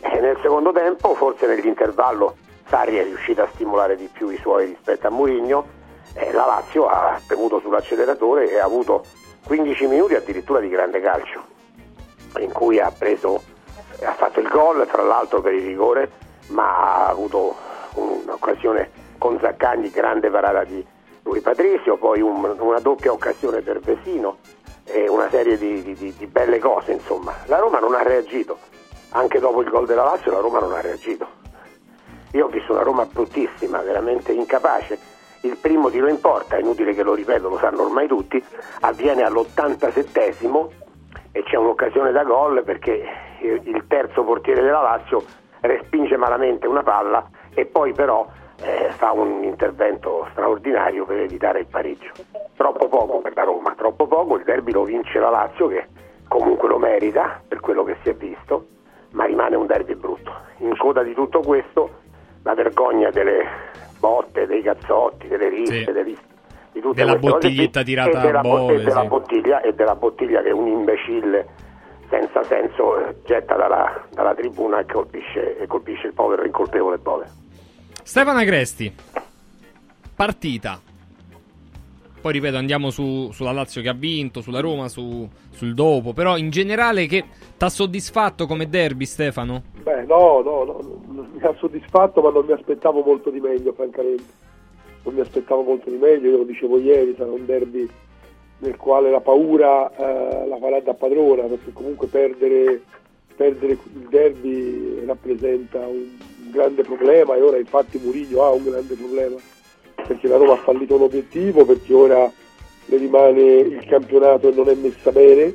E 0.00 0.18
nel 0.18 0.38
secondo 0.40 0.72
tempo, 0.72 1.14
forse 1.14 1.46
nell'intervallo, 1.46 2.36
Sarri 2.68 2.96
è 2.96 3.04
riuscito 3.04 3.42
a 3.42 3.48
stimolare 3.52 3.94
di 3.94 4.08
più 4.10 4.30
i 4.30 4.38
suoi 4.38 4.64
rispetto 4.68 5.08
a 5.08 5.10
Mourinho, 5.10 5.80
e 6.14 6.32
la 6.32 6.46
Lazio 6.46 6.86
ha 6.86 7.20
premuto 7.26 7.60
sull'acceleratore 7.60 8.50
e 8.50 8.58
ha 8.58 8.64
avuto 8.64 9.04
15 9.46 9.86
minuti 9.88 10.14
addirittura 10.14 10.60
di 10.60 10.70
grande 10.70 11.00
calcio, 11.02 11.42
in 12.38 12.50
cui 12.50 12.80
ha 12.80 12.90
preso 12.90 13.51
ha 14.04 14.12
fatto 14.14 14.40
il 14.40 14.48
gol, 14.48 14.86
tra 14.90 15.02
l'altro 15.02 15.40
per 15.40 15.52
il 15.54 15.64
rigore, 15.64 16.10
ma 16.48 16.76
ha 16.76 17.06
avuto 17.08 17.54
un'occasione 17.94 18.90
con 19.18 19.38
Zaccagni, 19.40 19.90
grande 19.90 20.30
parata 20.30 20.64
di 20.64 20.84
lui 21.24 21.40
Patrizio, 21.40 21.96
poi 21.96 22.20
un- 22.20 22.56
una 22.58 22.80
doppia 22.80 23.12
occasione 23.12 23.60
per 23.60 23.78
Vesino 23.80 24.38
e 24.84 25.08
una 25.08 25.28
serie 25.30 25.56
di, 25.56 25.82
di- 25.82 26.14
di- 26.16 26.26
belle 26.26 26.58
cose, 26.58 26.92
insomma. 26.92 27.32
La 27.46 27.58
Roma 27.58 27.78
non 27.78 27.94
ha 27.94 28.02
reagito, 28.02 28.58
anche 29.10 29.38
dopo 29.38 29.60
il 29.62 29.68
gol 29.70 29.86
della 29.86 30.02
Lazio 30.04 30.32
la 30.32 30.40
Roma 30.40 30.58
non 30.58 30.72
ha 30.72 30.80
reagito. 30.80 31.26
Io 32.32 32.46
ho 32.46 32.48
visto 32.48 32.72
una 32.72 32.82
Roma 32.82 33.04
bruttissima, 33.06 33.80
veramente 33.82 34.32
incapace. 34.32 34.98
Il 35.42 35.56
primo 35.56 35.90
tiro 35.90 36.08
in 36.08 36.20
porta, 36.20 36.56
è 36.56 36.60
inutile 36.60 36.94
che 36.94 37.02
lo 37.02 37.14
ripeto, 37.14 37.48
lo 37.48 37.58
sanno 37.58 37.82
ormai 37.82 38.06
tutti, 38.08 38.42
avviene 38.80 39.22
all'87esimo 39.22 40.68
e 41.30 41.42
c'è 41.44 41.56
un'occasione 41.56 42.10
da 42.12 42.24
gol 42.24 42.62
perché 42.64 43.04
il 43.46 43.84
terzo 43.88 44.22
portiere 44.24 44.62
della 44.62 44.80
Lazio 44.82 45.22
respinge 45.60 46.16
malamente 46.16 46.66
una 46.66 46.82
palla 46.82 47.28
e 47.54 47.66
poi 47.66 47.92
però 47.92 48.26
eh, 48.62 48.90
fa 48.96 49.12
un 49.12 49.42
intervento 49.44 50.26
straordinario 50.32 51.04
per 51.04 51.18
evitare 51.18 51.60
il 51.60 51.66
pareggio. 51.66 52.10
Troppo 52.56 52.88
poco 52.88 53.20
per 53.20 53.32
la 53.34 53.44
Roma, 53.44 53.74
troppo 53.76 54.06
poco, 54.06 54.36
il 54.36 54.44
derby 54.44 54.72
lo 54.72 54.84
vince 54.84 55.18
la 55.18 55.30
Lazio 55.30 55.68
che 55.68 55.86
comunque 56.28 56.68
lo 56.68 56.78
merita 56.78 57.40
per 57.46 57.60
quello 57.60 57.84
che 57.84 57.96
si 58.02 58.10
è 58.10 58.14
visto, 58.14 58.66
ma 59.12 59.24
rimane 59.24 59.56
un 59.56 59.66
derby 59.66 59.94
brutto. 59.94 60.32
In 60.58 60.76
coda 60.76 61.02
di 61.02 61.12
tutto 61.14 61.40
questo 61.40 62.00
la 62.42 62.54
vergogna 62.54 63.10
delle 63.10 63.46
botte, 63.98 64.46
dei 64.46 64.62
cazzotti, 64.62 65.28
delle 65.28 65.48
risse, 65.48 65.84
Sì. 65.84 65.92
delle- 65.92 66.16
di 66.72 66.80
tutte 66.80 67.04
Della 67.04 67.16
bottiglietta 67.16 67.82
tirata 67.82 68.18
e 68.18 68.26
della, 68.26 68.38
a 68.38 68.42
bo- 68.42 68.48
bolle, 68.66 68.74
e 68.74 68.82
della 68.84 69.00
sì. 69.02 69.06
bottiglia, 69.08 69.60
e 69.60 69.74
della 69.74 69.94
bottiglia 69.94 70.40
che 70.40 70.50
un 70.50 70.66
imbecille 70.66 71.46
senza 72.12 72.44
senso 72.44 72.98
eh, 73.08 73.14
getta 73.24 73.56
dalla, 73.56 74.06
dalla 74.12 74.34
tribuna 74.34 74.80
e 74.80 74.84
colpisce, 74.84 75.56
e 75.58 75.66
colpisce 75.66 76.08
il 76.08 76.12
povero 76.12 76.44
incolpevole 76.44 76.98
Bove. 76.98 77.26
Stefano 78.02 78.38
Agresti, 78.38 78.92
partita. 80.14 80.78
Poi 82.20 82.32
ripeto, 82.32 82.56
andiamo 82.56 82.90
su- 82.90 83.30
sulla 83.32 83.50
Lazio 83.50 83.80
che 83.80 83.88
ha 83.88 83.94
vinto, 83.94 84.42
sulla 84.42 84.60
Roma, 84.60 84.88
su- 84.88 85.28
sul 85.50 85.72
dopo. 85.74 86.12
Però 86.12 86.36
in 86.36 86.50
generale 86.50 87.06
che 87.06 87.24
ti 87.56 87.64
ha 87.64 87.68
soddisfatto 87.68 88.46
come 88.46 88.68
derby, 88.68 89.06
Stefano? 89.06 89.62
Beh, 89.82 90.04
no, 90.04 90.40
no, 90.42 90.64
no, 90.64 91.00
mi 91.32 91.42
ha 91.42 91.54
soddisfatto, 91.58 92.20
ma 92.20 92.30
non 92.30 92.44
mi 92.44 92.52
aspettavo 92.52 93.02
molto 93.02 93.30
di 93.30 93.40
meglio, 93.40 93.72
francamente. 93.72 94.22
Non 95.04 95.14
mi 95.14 95.20
aspettavo 95.20 95.62
molto 95.62 95.90
di 95.90 95.96
meglio, 95.96 96.30
io 96.30 96.36
lo 96.36 96.44
dicevo 96.44 96.78
ieri, 96.78 97.14
sarà 97.16 97.32
un 97.32 97.44
derby 97.44 97.88
nel 98.62 98.76
quale 98.76 99.10
la 99.10 99.20
paura 99.20 99.90
eh, 99.90 100.46
la 100.46 100.56
farà 100.58 100.80
da 100.80 100.94
padrona, 100.94 101.42
perché 101.42 101.72
comunque 101.72 102.06
perdere, 102.06 102.82
perdere 103.34 103.72
il 103.72 104.06
derby 104.08 105.04
rappresenta 105.04 105.78
un 105.78 106.16
grande 106.50 106.82
problema 106.82 107.34
e 107.34 107.42
ora 107.42 107.58
infatti 107.58 107.98
Murillo 107.98 108.44
ha 108.44 108.50
un 108.50 108.62
grande 108.62 108.94
problema, 108.94 109.36
perché 110.06 110.28
la 110.28 110.36
Roma 110.36 110.52
ha 110.52 110.62
fallito 110.62 110.94
un 110.94 111.02
obiettivo, 111.02 111.64
perché 111.64 111.92
ora 111.92 112.30
le 112.86 112.96
rimane 112.96 113.40
il 113.40 113.84
campionato 113.86 114.48
e 114.48 114.54
non 114.54 114.68
è 114.68 114.74
messa 114.74 115.10
bene, 115.10 115.52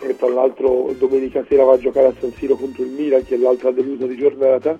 e 0.00 0.16
tra 0.16 0.28
l'altro 0.28 0.94
domenica 0.96 1.44
sera 1.46 1.64
va 1.64 1.74
a 1.74 1.78
giocare 1.78 2.06
a 2.06 2.14
San 2.18 2.32
Siro 2.32 2.54
contro 2.54 2.82
il 2.82 2.90
Milan 2.90 3.24
che 3.24 3.34
è 3.34 3.38
l'altra 3.38 3.72
delusa 3.72 4.06
di 4.06 4.16
giornata 4.16 4.78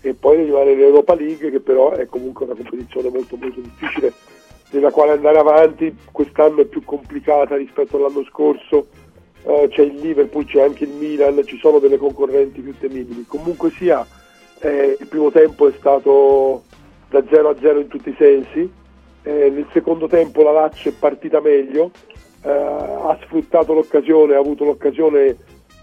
e 0.00 0.14
poi 0.14 0.36
le 0.38 0.44
rimane 0.44 0.74
l'Europa 0.74 1.14
League 1.14 1.50
che 1.50 1.60
però 1.60 1.90
è 1.90 2.06
comunque 2.06 2.44
una 2.44 2.54
competizione 2.54 3.08
molto 3.08 3.36
molto 3.36 3.60
difficile 3.60 4.12
nella 4.74 4.90
quale 4.90 5.12
andare 5.12 5.38
avanti 5.38 5.96
quest'anno 6.10 6.60
è 6.60 6.64
più 6.64 6.84
complicata 6.84 7.56
rispetto 7.56 7.96
all'anno 7.96 8.24
scorso. 8.24 8.86
Eh, 9.46 9.68
c'è 9.70 9.82
il 9.82 9.94
Liverpool, 10.00 10.46
c'è 10.46 10.62
anche 10.62 10.84
il 10.84 10.90
Milan 10.90 11.44
ci 11.44 11.58
sono 11.58 11.78
delle 11.78 11.96
concorrenti 11.96 12.60
più 12.60 12.76
temibili. 12.78 13.24
Comunque 13.26 13.70
sia 13.70 14.06
eh, 14.60 14.96
il 14.98 15.06
primo 15.06 15.30
tempo 15.30 15.68
è 15.68 15.72
stato 15.76 16.62
da 17.08 17.22
0 17.28 17.48
a 17.50 17.56
0 17.58 17.80
in 17.80 17.88
tutti 17.88 18.08
i 18.10 18.14
sensi. 18.18 18.70
Eh, 19.22 19.50
nel 19.50 19.66
secondo 19.72 20.06
tempo 20.06 20.42
la 20.42 20.52
Lazio 20.52 20.90
è 20.90 20.94
partita 20.98 21.40
meglio 21.40 21.90
eh, 22.44 22.50
ha 22.50 23.18
sfruttato 23.22 23.72
l'occasione, 23.72 24.34
ha 24.34 24.38
avuto 24.38 24.64
l'occasione 24.64 25.36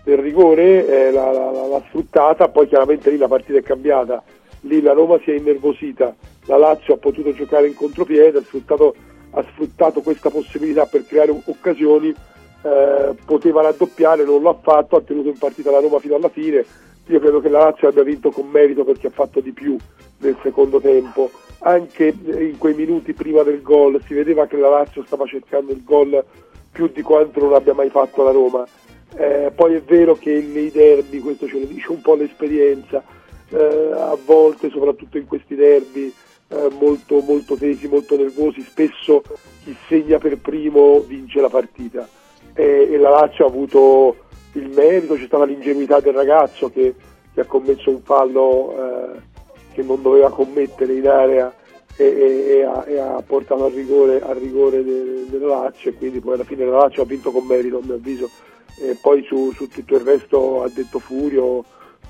del 0.03 0.17
rigore, 0.17 0.87
eh, 0.87 1.11
l'ha, 1.11 1.31
l'ha- 1.31 1.51
l'ha 1.51 1.83
sfruttata, 1.87 2.49
poi 2.49 2.67
chiaramente 2.67 3.09
lì 3.09 3.17
la 3.17 3.27
partita 3.27 3.57
è 3.57 3.63
cambiata, 3.63 4.23
lì 4.61 4.81
la 4.81 4.93
Roma 4.93 5.19
si 5.23 5.31
è 5.31 5.35
innervosita, 5.35 6.15
la 6.45 6.57
Lazio 6.57 6.95
ha 6.95 6.97
potuto 6.97 7.33
giocare 7.33 7.67
in 7.67 7.75
contropiede, 7.75 8.39
ha 8.39 8.43
sfruttato, 8.43 8.95
ha 9.31 9.43
sfruttato 9.51 10.01
questa 10.01 10.29
possibilità 10.29 10.85
per 10.85 11.05
creare 11.05 11.31
occasioni, 11.45 12.09
eh, 12.09 13.15
poteva 13.25 13.61
raddoppiare, 13.61 14.23
non 14.23 14.43
l'ha 14.43 14.57
fatto, 14.61 14.95
ha 14.95 15.01
tenuto 15.01 15.29
in 15.29 15.37
partita 15.37 15.71
la 15.71 15.79
Roma 15.79 15.99
fino 15.99 16.15
alla 16.15 16.29
fine, 16.29 16.65
io 17.07 17.19
credo 17.19 17.41
che 17.41 17.49
la 17.49 17.59
Lazio 17.59 17.87
abbia 17.87 18.03
vinto 18.03 18.31
con 18.31 18.47
merito 18.47 18.83
perché 18.83 19.07
ha 19.07 19.11
fatto 19.11 19.39
di 19.39 19.51
più 19.51 19.75
nel 20.19 20.37
secondo 20.43 20.79
tempo, 20.79 21.29
anche 21.59 22.13
in 22.25 22.57
quei 22.57 22.73
minuti 22.73 23.13
prima 23.13 23.43
del 23.43 23.61
gol 23.61 24.01
si 24.05 24.13
vedeva 24.13 24.47
che 24.47 24.57
la 24.57 24.69
Lazio 24.69 25.03
stava 25.05 25.25
cercando 25.25 25.71
il 25.71 25.83
gol 25.83 26.23
più 26.71 26.87
di 26.87 27.01
quanto 27.01 27.39
non 27.39 27.53
abbia 27.53 27.73
mai 27.73 27.89
fatto 27.89 28.23
la 28.23 28.31
Roma. 28.31 28.65
Eh, 29.13 29.51
poi 29.53 29.75
è 29.75 29.81
vero 29.81 30.15
che 30.15 30.41
nei 30.41 30.71
derby, 30.71 31.19
questo 31.19 31.45
ce 31.47 31.59
lo 31.59 31.65
dice 31.65 31.91
un 31.91 32.01
po' 32.01 32.15
l'esperienza, 32.15 33.03
eh, 33.49 33.91
a 33.93 34.17
volte, 34.23 34.69
soprattutto 34.69 35.17
in 35.17 35.27
questi 35.27 35.55
derby 35.55 36.13
eh, 36.51 36.69
molto, 36.79 37.21
molto 37.21 37.55
tesi, 37.55 37.87
molto 37.87 38.15
nervosi, 38.17 38.61
spesso 38.61 39.23
chi 39.63 39.75
segna 39.87 40.17
per 40.17 40.37
primo 40.37 40.99
vince 40.99 41.39
la 41.41 41.49
partita. 41.49 42.07
E, 42.53 42.89
e 42.91 42.97
la 42.97 43.09
Lazio 43.09 43.45
ha 43.45 43.47
avuto 43.47 44.15
il 44.53 44.69
merito, 44.69 45.15
c'è 45.15 45.25
stata 45.25 45.45
l'ingenuità 45.45 45.99
del 45.99 46.13
ragazzo 46.13 46.69
che, 46.69 46.93
che 47.33 47.41
ha 47.41 47.45
commesso 47.45 47.89
un 47.89 48.01
fallo 48.01 48.75
eh, 49.15 49.19
che 49.73 49.81
non 49.83 50.01
doveva 50.01 50.29
commettere 50.29 50.93
in 50.93 51.07
area 51.07 51.53
e, 51.95 52.03
e- 52.05 52.45
e 52.57 52.63
ha, 52.63 52.83
e 52.85 52.97
ha 52.97 53.23
portato 53.25 53.63
al 53.65 53.71
rigore, 53.71 54.21
al 54.21 54.35
rigore 54.35 54.83
de- 54.83 55.25
della 55.29 55.47
Lazio 55.61 55.91
e 55.91 55.93
quindi 55.93 56.19
poi 56.19 56.33
alla 56.33 56.43
fine 56.43 56.65
la 56.65 56.79
Lazio 56.79 57.03
ha 57.03 57.05
vinto 57.05 57.31
con 57.31 57.45
merito 57.45 57.77
a 57.77 57.81
mio 57.83 57.93
avviso 57.95 58.29
e 58.77 58.97
poi 58.99 59.23
su, 59.23 59.51
su 59.53 59.67
tutto 59.67 59.95
il 59.95 60.01
resto 60.01 60.63
ha 60.63 60.69
detto 60.69 60.99
Furio 60.99 61.63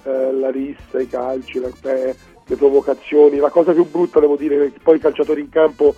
eh, 0.03 0.31
la 0.33 0.49
rissa, 0.49 0.99
i 0.99 1.07
calci, 1.07 1.59
la- 1.59 1.69
eh, 1.83 2.15
le 2.45 2.55
provocazioni 2.55 3.37
la 3.37 3.49
cosa 3.49 3.71
più 3.73 3.89
brutta 3.89 4.19
devo 4.19 4.35
dire 4.35 4.65
è 4.65 4.73
che 4.73 4.79
poi 4.81 4.97
i 4.97 4.99
calciatori 4.99 5.41
in 5.41 5.49
campo 5.49 5.95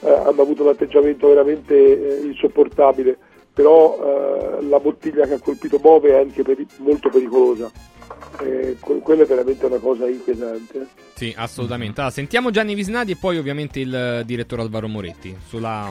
eh, 0.00 0.10
hanno 0.10 0.42
avuto 0.42 0.62
un 0.62 0.68
atteggiamento 0.68 1.28
veramente 1.28 1.74
eh, 1.74 2.26
insopportabile 2.26 3.16
però 3.52 3.98
eh, 4.58 4.62
la 4.64 4.78
bottiglia 4.80 5.26
che 5.26 5.34
ha 5.34 5.40
colpito 5.40 5.78
Bove 5.78 6.10
è 6.10 6.20
anche 6.20 6.42
peri- 6.42 6.66
molto 6.78 7.08
pericolosa 7.08 7.70
Eh, 8.40 8.76
que- 8.80 8.98
quella 9.00 9.22
è 9.22 9.26
veramente 9.26 9.64
una 9.64 9.78
cosa 9.78 10.06
inquietante 10.06 10.78
eh. 10.78 10.86
Sì, 11.14 11.34
assolutamente. 11.34 12.00
Allora, 12.00 12.14
sentiamo 12.14 12.50
Gianni 12.50 12.74
Visnadi 12.74 13.12
e 13.12 13.16
poi 13.16 13.38
ovviamente 13.38 13.80
il 13.80 14.22
direttore 14.26 14.60
Alvaro 14.60 14.86
Moretti 14.86 15.34
sulla 15.46 15.90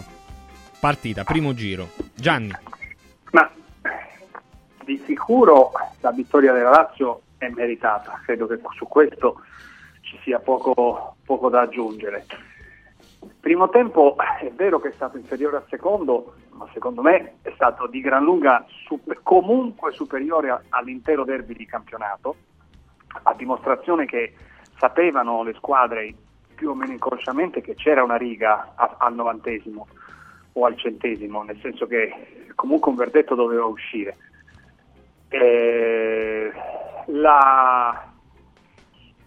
partita, 0.80 1.24
primo 1.24 1.56
giro. 1.56 1.90
Gianni. 2.14 2.52
Ma 3.32 3.52
di 4.84 5.02
sicuro 5.08 5.72
la 6.02 6.12
vittoria 6.12 6.54
della 6.54 6.70
Lazio 6.70 7.22
è 7.40 7.50
meritata, 7.50 8.22
credo 8.24 8.46
che 8.46 8.60
su 8.78 8.86
questo 8.88 9.42
ci 10.16 10.22
sia 10.24 10.40
poco, 10.40 11.16
poco 11.26 11.50
da 11.50 11.62
aggiungere. 11.62 12.26
Primo 13.40 13.70
tempo 13.70 14.16
è 14.40 14.52
vero 14.52 14.80
che 14.80 14.90
è 14.90 14.94
stato 14.94 15.18
inferiore 15.18 15.58
al 15.58 15.66
secondo, 15.70 16.36
ma 16.52 16.68
secondo 16.74 17.02
me 17.02 17.36
è 17.42 17.52
stato 17.56 17.88
di 17.88 18.02
gran 18.02 18.24
lunga 18.24 18.66
super- 18.86 19.20
comunque 19.24 19.92
superiore 19.92 20.66
all'intero 20.70 21.24
derby 21.24 21.56
di 21.56 21.66
campionato, 21.66 22.36
a 23.24 23.34
dimostrazione 23.34 24.06
che 24.06 24.34
sapevano 24.78 25.44
le 25.44 25.54
squadre 25.54 26.14
più 26.56 26.70
o 26.70 26.74
meno 26.74 26.94
inconsciamente 26.94 27.62
che 27.62 27.76
c'era 27.76 28.04
una 28.04 28.18
riga 28.18 28.74
a- 28.76 28.96
al 29.00 29.14
novantesimo 29.14 29.88
o 30.54 30.66
al 30.66 30.78
centesimo, 30.78 31.44
nel 31.44 31.60
senso 31.62 31.86
che 31.86 32.48
comunque 32.56 32.92
un 32.92 32.98
verdetto 32.98 33.36
doveva 33.36 33.66
uscire. 33.66 34.18
Eh, 35.30 36.52
la, 37.08 38.14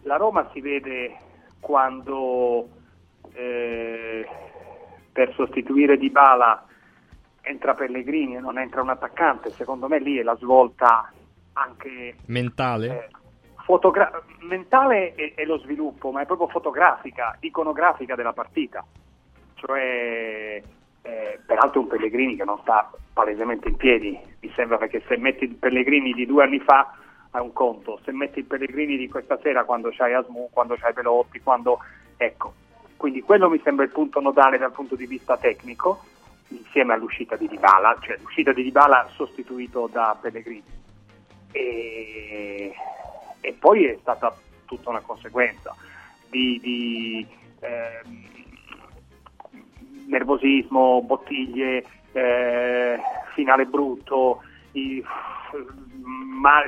la 0.02 0.16
Roma 0.16 0.48
si 0.52 0.60
vede 0.60 1.16
quando 1.60 2.68
eh, 3.32 4.26
per 5.12 5.32
sostituire 5.34 5.98
Dybala 5.98 6.66
entra 7.42 7.74
Pellegrini 7.74 8.36
e 8.36 8.40
non 8.40 8.58
entra 8.58 8.82
un 8.82 8.90
attaccante, 8.90 9.50
secondo 9.50 9.88
me 9.88 9.98
lì 9.98 10.18
è 10.18 10.22
la 10.22 10.36
svolta 10.36 11.10
anche 11.54 12.16
Mentale? 12.26 13.10
fotogra- 13.68 14.22
mentale 14.40 15.14
è, 15.14 15.34
è 15.34 15.44
lo 15.44 15.58
sviluppo, 15.58 16.10
ma 16.10 16.22
è 16.22 16.26
proprio 16.26 16.48
fotografica, 16.48 17.36
iconografica 17.40 18.14
della 18.14 18.32
partita. 18.32 18.82
Cioè, 19.54 20.62
eh, 21.02 21.40
peraltro 21.44 21.80
un 21.80 21.86
Pellegrini 21.88 22.34
che 22.34 22.44
non 22.44 22.58
sta 22.62 22.90
palesemente 23.12 23.68
in 23.68 23.76
piedi, 23.76 24.18
mi 24.40 24.52
sembra 24.54 24.78
perché 24.78 25.02
se 25.06 25.18
metti 25.18 25.48
Pellegrini 25.48 26.14
di 26.14 26.24
due 26.24 26.44
anni 26.44 26.60
fa 26.60 26.94
è 27.30 27.38
un 27.38 27.52
conto, 27.52 28.00
se 28.04 28.12
metti 28.12 28.38
il 28.38 28.44
Pellegrini 28.46 28.96
di 28.96 29.08
questa 29.08 29.38
sera 29.42 29.64
quando 29.64 29.90
c'hai 29.92 30.14
Asmu, 30.14 30.48
quando 30.50 30.76
c'hai 30.76 30.92
Pelotti, 30.92 31.40
quando... 31.40 31.78
ecco, 32.16 32.54
quindi 32.96 33.20
quello 33.22 33.48
mi 33.48 33.60
sembra 33.62 33.84
il 33.84 33.90
punto 33.90 34.20
nodale 34.20 34.58
dal 34.58 34.72
punto 34.72 34.96
di 34.96 35.06
vista 35.06 35.36
tecnico, 35.36 36.02
insieme 36.48 36.94
all'uscita 36.94 37.36
di 37.36 37.46
Dybala, 37.46 37.98
cioè 38.00 38.18
l'uscita 38.22 38.52
di 38.52 38.62
Dybala 38.62 39.08
sostituito 39.12 39.88
da 39.92 40.16
Pellegrini. 40.20 40.76
E, 41.52 42.74
e 43.40 43.52
poi 43.52 43.84
è 43.84 43.98
stata 44.00 44.34
tutta 44.64 44.90
una 44.90 45.00
conseguenza 45.00 45.74
di, 46.28 46.58
di, 46.60 47.26
ehm, 47.60 48.26
nervosismo, 50.08 51.02
bottiglie, 51.02 51.84
eh, 52.12 52.98
finale 53.34 53.66
brutto, 53.66 54.42
i- 54.72 55.04
ma 56.40 56.62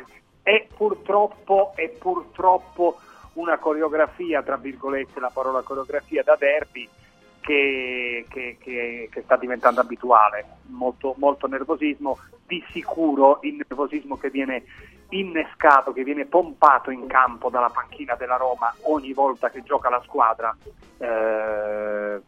è 0.51 0.67
purtroppo, 0.77 1.73
è 1.77 1.89
purtroppo 1.91 2.99
una 3.35 3.59
coreografia, 3.59 4.43
tra 4.43 4.57
virgolette 4.57 5.21
la 5.21 5.31
parola 5.33 5.63
coreografia 5.63 6.25
da 6.25 6.35
derby 6.37 6.89
che, 7.41 8.27
che- 8.29 8.57
che- 8.59 9.09
che 9.11 9.23
sta 9.23 9.37
diventando 9.37 9.81
abituale, 9.81 10.45
molto, 10.67 11.15
molto 11.19 11.47
nervosismo, 11.47 12.19
di 12.47 12.63
sicuro 12.73 13.39
il 13.43 13.55
nervosismo 13.67 14.19
che 14.19 14.31
viene 14.31 14.65
innescato, 15.11 15.93
che 15.93 16.03
viene 16.03 16.27
pompato 16.27 16.91
in 16.91 17.07
campo 17.07 17.49
dalla 17.49 17.71
panchina 17.71 18.17
della 18.17 18.37
Roma 18.37 18.75
ogni 18.83 19.13
volta 19.13 19.51
che 19.51 19.63
gioca 19.63 19.89
la 19.89 20.03
squadra, 20.05 20.55
eh, 20.99 22.21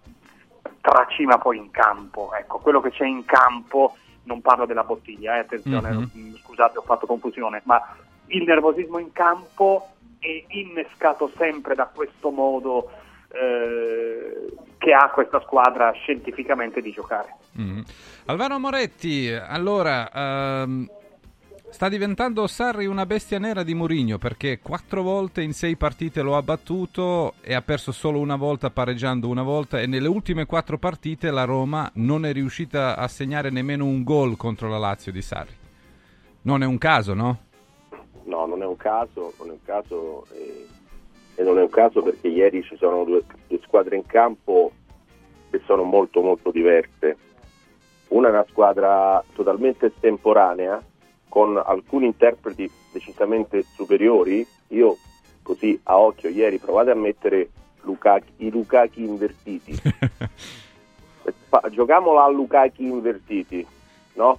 tracima 0.81 1.39
poi 1.39 1.59
in 1.59 1.71
campo. 1.73 2.33
Ecco, 2.35 2.59
quello 2.61 2.81
che 2.81 2.91
c'è 2.91 3.05
in 3.05 3.25
campo, 3.25 3.97
non 4.25 4.41
parlo 4.41 4.65
della 4.67 4.85
bottiglia, 4.85 5.35
eh, 5.37 5.41
attenzione, 5.41 5.91
Mhm. 5.91 6.11
mm, 6.17 6.35
scusate 6.37 6.79
ho 6.79 6.83
fatto 6.83 7.07
confusione, 7.07 7.61
ma 7.65 7.81
il 8.33 8.45
nervosismo 8.45 8.99
in 8.99 9.13
campo 9.13 9.89
è 10.19 10.45
innescato 10.49 11.31
sempre 11.37 11.75
da 11.75 11.87
questo 11.87 12.31
modo 12.31 12.91
eh, 13.29 14.53
che 14.79 14.93
ha 14.93 15.11
questa 15.11 15.41
squadra 15.41 15.91
scientificamente 15.93 16.81
di 16.81 16.93
giocare. 16.93 17.37
Mm. 17.59 17.81
Alvaro 18.27 18.59
Moretti, 18.59 19.29
allora, 19.31 20.11
ehm, 20.11 20.89
sta 21.71 21.89
diventando 21.89 22.47
Sarri 22.47 22.87
una 22.87 23.07
bestia 23.07 23.39
nera 23.39 23.63
di 23.63 23.75
Mourinho 23.75 24.19
perché 24.19 24.61
quattro 24.61 25.03
volte 25.03 25.43
in 25.43 25.53
sei 25.53 25.77
partite 25.77 26.23
lo 26.23 26.37
ha 26.37 26.43
battuto 26.43 27.35
e 27.41 27.55
ha 27.55 27.63
perso 27.63 27.93
solo 27.93 28.21
una 28.21 28.37
volta 28.37 28.71
pareggiando 28.71 29.29
una 29.29 29.43
volta 29.43 29.81
e 29.81 29.87
nelle 29.87 30.09
ultime 30.09 30.47
quattro 30.47 30.79
partite 30.79 31.31
la 31.31 31.45
Roma 31.45 31.91
non 31.95 32.27
è 32.27 32.33
riuscita 32.33 32.97
a 32.97 33.09
segnare 33.09 33.51
nemmeno 33.51 33.85
un 33.85 34.03
gol 34.05 34.37
contro 34.37 34.69
la 34.69 34.79
Lazio 34.79 35.11
di 35.11 35.23
Sarri. 35.23 35.57
Non 36.43 36.63
è 36.63 36.67
un 36.67 36.79
caso, 36.79 37.15
no? 37.15 37.51
No, 38.25 38.47
non 38.47 38.63
è 38.63 38.67
un 38.67 38.77
caso, 38.77 39.33
non 39.39 39.49
è 39.49 39.53
un 39.53 39.63
caso 39.65 40.27
eh, 40.33 40.67
e 41.35 41.43
non 41.43 41.59
è 41.59 41.63
un 41.63 41.71
caso 41.71 42.03
perché 42.03 42.29
ieri 42.29 42.63
ci 42.63 42.77
sono 42.77 43.05
due, 43.05 43.23
due 43.49 43.61
squadre 43.63 43.97
in 43.97 44.07
campo 44.07 44.73
che 45.51 45.61
sono 45.65 45.83
molto 45.83 46.23
molto 46.23 46.51
diverse. 46.51 47.17
Una 48.09 48.29
è 48.29 48.31
una 48.31 48.47
squadra 48.49 49.23
totalmente 49.35 49.87
estemporanea 49.87 50.83
con 51.29 51.57
alcuni 51.57 52.07
interpreti 52.07 52.71
decisamente 52.93 53.65
superiori. 53.75 54.47
Io 54.69 54.97
così 55.43 55.79
a 55.85 55.99
occhio 55.99 56.29
ieri 56.29 56.59
provate 56.59 56.91
a 56.91 56.95
mettere 56.95 57.51
Lukaku- 57.83 58.33
i 58.37 58.51
Lukaku 58.51 59.01
invertiti. 59.01 59.75
Giocamola 61.71 62.25
a 62.25 62.29
Lukaku 62.29 62.83
invertiti, 62.83 63.67
no? 64.15 64.39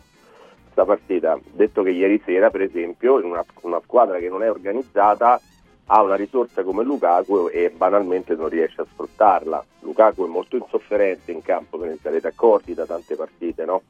Questa 0.74 0.92
partita. 0.92 1.40
Detto 1.52 1.84
che 1.84 1.92
ieri 1.92 2.20
sera, 2.26 2.50
per 2.50 2.64
esempio, 2.64 3.20
in 3.20 3.26
una, 3.26 3.46
una 3.62 3.80
squadra 3.84 4.18
che 4.18 4.28
non 4.28 4.42
è 4.42 4.50
organizzata 4.50 5.40
ha 5.86 6.02
una 6.02 6.16
risorsa 6.16 6.64
come 6.64 6.84
Lukaku 6.84 7.50
e 7.52 7.70
banalmente 7.70 8.34
non 8.34 8.50
riesce 8.50 8.82
a 8.82 8.86
sfruttarla. 8.92 9.64
Lukaku 9.82 10.26
è 10.26 10.28
molto 10.28 10.56
insofferente 10.56 11.32
in 11.32 11.44
campo, 11.44 11.78
ve 11.78 11.90
ne 11.90 11.98
sarete 12.02 12.30
accorti 12.30 12.74
da 12.74 12.88
tante 12.88 13.16
partite, 13.16 13.66
no? 13.66 13.84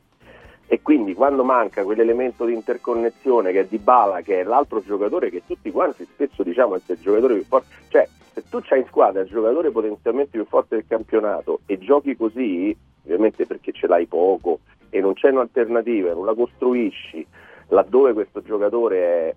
E 0.67 0.81
quindi 0.81 1.13
quando 1.13 1.45
manca 1.45 1.85
quell'elemento 1.85 2.43
di 2.43 2.53
interconnessione 2.53 3.53
che 3.53 3.61
è 3.61 3.65
di 3.65 3.77
Bala, 3.77 4.19
che 4.19 4.41
è 4.41 4.43
l'altro 4.43 4.83
giocatore 4.83 5.29
che 5.29 5.43
tutti 5.47 5.71
quanti 5.71 6.03
spesso 6.03 6.43
diciamo 6.43 6.75
è 6.75 6.81
il 6.85 6.99
giocatore 6.99 7.35
più 7.35 7.45
forte, 7.45 7.67
cioè 7.87 8.05
se 8.33 8.43
tu 8.49 8.59
c'hai 8.61 8.79
in 8.79 8.87
squadra 8.87 9.21
il 9.21 9.29
giocatore 9.29 9.71
potenzialmente 9.71 10.31
più 10.31 10.45
forte 10.45 10.75
del 10.75 10.85
campionato 10.85 11.61
e 11.65 11.77
giochi 11.77 12.17
così, 12.17 12.75
ovviamente 13.03 13.45
perché 13.45 13.71
ce 13.71 13.87
l'hai 13.87 14.05
poco 14.05 14.59
e 14.93 15.01
non 15.01 15.13
c'è 15.13 15.31
un'alternativa, 15.31 16.13
non 16.13 16.23
la 16.23 16.35
costruisci, 16.35 17.25
laddove 17.69 18.13
questo 18.13 18.43
giocatore 18.43 18.99
è, 18.99 19.35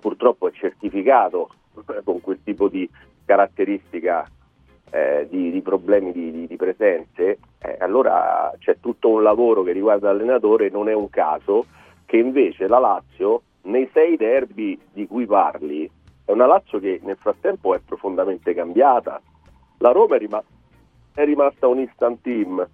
purtroppo 0.00 0.48
è 0.48 0.50
certificato 0.50 1.50
con 2.02 2.20
quel 2.20 2.40
tipo 2.42 2.66
di 2.66 2.90
caratteristica 3.24 4.28
eh, 4.90 5.28
di, 5.30 5.52
di 5.52 5.62
problemi 5.62 6.10
di, 6.10 6.32
di- 6.32 6.46
di 6.48 6.56
presenze, 6.56 7.38
eh, 7.60 7.76
allora 7.78 8.52
c'è 8.58 8.80
tutto 8.80 9.08
un 9.08 9.22
lavoro 9.22 9.62
che 9.62 9.70
riguarda 9.70 10.10
l'allenatore, 10.10 10.68
non 10.68 10.88
è 10.88 10.94
un 10.94 11.10
caso 11.10 11.66
che 12.04 12.16
invece 12.16 12.66
la 12.66 12.80
Lazio 12.80 13.42
nei 13.62 13.88
sei 13.92 14.16
derby 14.16 14.76
di 14.92 15.06
cui 15.06 15.26
parli 15.26 15.88
è 16.24 16.32
una 16.32 16.46
Lazio 16.46 16.80
che 16.80 16.98
nel 17.04 17.18
frattempo 17.20 17.72
è 17.72 17.78
profondamente 17.78 18.52
cambiata. 18.52 19.22
La 19.78 19.92
Roma 19.92 20.16
è, 20.16 20.18
rima- 20.18 20.42
è 21.14 21.24
rimasta 21.24 21.68
un 21.68 21.78
instant 21.78 22.20
team. 22.20 22.68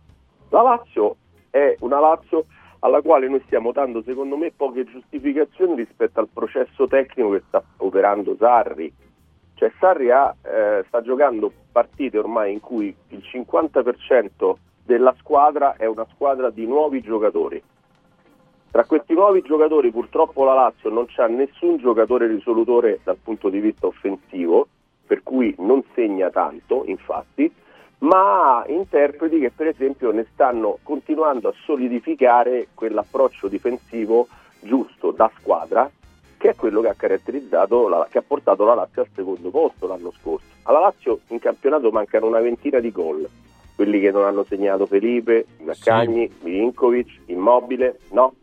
La 0.48 0.62
Lazio 0.62 1.16
è 1.53 1.77
una 1.81 2.01
Lazio 2.01 2.47
alla 2.79 3.03
quale 3.03 3.29
noi 3.29 3.43
stiamo 3.45 3.73
dando 3.73 4.03
secondo 4.03 4.37
me 4.37 4.53
poche 4.57 4.85
giustificazioni 4.85 5.74
rispetto 5.74 6.19
al 6.19 6.29
processo 6.33 6.89
tecnico 6.89 7.31
che 7.31 7.43
sta 7.47 7.62
operando 7.77 8.35
Sarri. 8.39 8.93
Cioè 9.55 9.70
Sarri 9.79 10.11
ha, 10.11 10.35
eh, 10.43 10.83
sta 10.89 11.03
giocando 11.03 11.53
partite 11.70 12.19
ormai 12.19 12.53
in 12.53 12.61
cui 12.61 12.95
il 13.09 13.23
50% 13.23 14.55
della 14.83 15.15
squadra 15.19 15.77
è 15.77 15.85
una 15.85 16.07
squadra 16.15 16.51
di 16.51 16.66
nuovi 16.66 17.03
giocatori. 17.03 17.62
Tra 18.70 18.87
questi 18.87 19.12
nuovi 19.12 19.43
giocatori 19.43 19.91
purtroppo 19.91 20.45
la 20.45 20.55
Lazio 20.55 20.89
non 20.89 21.05
c'ha 21.07 21.27
nessun 21.27 21.77
giocatore 21.77 22.27
risolutore 22.27 23.01
dal 23.05 23.19
punto 23.23 23.51
di 23.51 23.61
vista 23.61 23.87
offensivo, 23.87 24.66
per 25.07 25.23
cui 25.23 25.55
non 25.59 25.85
segna 25.95 26.31
tanto, 26.31 26.85
infatti, 26.87 27.53
ma 28.03 28.65
interpreti 28.69 29.39
che 29.39 29.51
per 29.51 29.69
esempio 29.69 30.11
ne 30.11 30.27
stanno 30.33 30.79
continuando 30.83 31.49
a 31.49 31.55
solidificare 31.65 32.69
quell'approccio 32.74 33.49
difensivo 33.49 34.29
giusto 34.61 35.11
da 35.11 35.31
squadra, 35.39 35.91
che 36.37 36.51
è 36.51 36.55
quello 36.57 36.81
che 36.81 36.89
ha 36.89 36.95
caratterizzato, 36.95 37.89
la- 37.89 38.07
che 38.11 38.19
ha 38.19 38.24
portato 38.27 38.65
la 38.65 38.74
Lazio 38.74 39.03
al 39.03 39.09
secondo 39.15 39.51
posto 39.51 39.87
l'anno 39.87 40.12
scorso. 40.20 40.47
Alla 40.65 40.81
Lazio 40.81 41.20
in 41.29 41.39
campionato 41.39 41.91
mancano 41.91 42.27
una 42.27 42.41
ventina 42.41 42.81
di 42.81 42.91
gol, 42.91 43.29
quelli 43.77 44.01
che 44.01 44.11
non 44.11 44.24
hanno 44.24 44.45
segnato 44.45 44.87
Felipe, 44.87 45.47
Zaccagni, 45.65 46.31
Milinkovic, 46.43 47.20
Immobile, 47.27 47.99
no? 48.11 48.35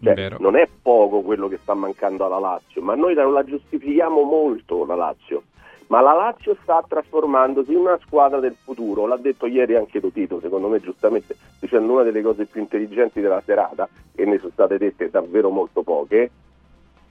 Cioè, 0.00 0.14
non 0.38 0.56
è 0.56 0.68
poco 0.82 1.22
quello 1.22 1.48
che 1.48 1.58
sta 1.62 1.74
mancando 1.74 2.24
alla 2.24 2.38
Lazio, 2.38 2.82
ma 2.82 2.94
noi 2.94 3.14
non 3.14 3.32
la 3.32 3.44
giustifichiamo 3.44 4.22
molto 4.22 4.84
la 4.84 4.94
Lazio, 4.94 5.42
ma 5.88 6.00
la 6.00 6.12
Lazio 6.12 6.56
sta 6.62 6.84
trasformandosi 6.86 7.72
in 7.72 7.78
una 7.78 7.98
squadra 8.04 8.40
del 8.40 8.56
futuro, 8.62 9.06
l'ha 9.06 9.16
detto 9.16 9.46
ieri 9.46 9.74
anche 9.74 10.00
Totito, 10.00 10.40
secondo 10.40 10.68
me 10.68 10.80
giustamente 10.80 11.36
dicendo 11.60 11.92
una 11.92 12.02
delle 12.02 12.22
cose 12.22 12.46
più 12.46 12.60
intelligenti 12.60 13.20
della 13.20 13.42
serata, 13.44 13.88
e 14.14 14.24
ne 14.24 14.38
sono 14.38 14.50
state 14.52 14.78
dette 14.78 15.10
davvero 15.10 15.50
molto 15.50 15.82
poche, 15.82 16.30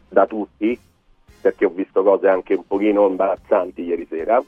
da 0.10 0.26
tutti, 0.26 0.80
perché 1.42 1.66
ho 1.66 1.70
visto 1.70 2.04
cose 2.04 2.28
anche 2.28 2.54
un 2.54 2.66
pochino 2.66 3.08
imbarazzanti 3.08 3.84
ieri 3.84 4.06
sera, 4.10 4.42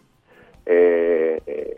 e, 0.64 1.42
e- 1.44 1.78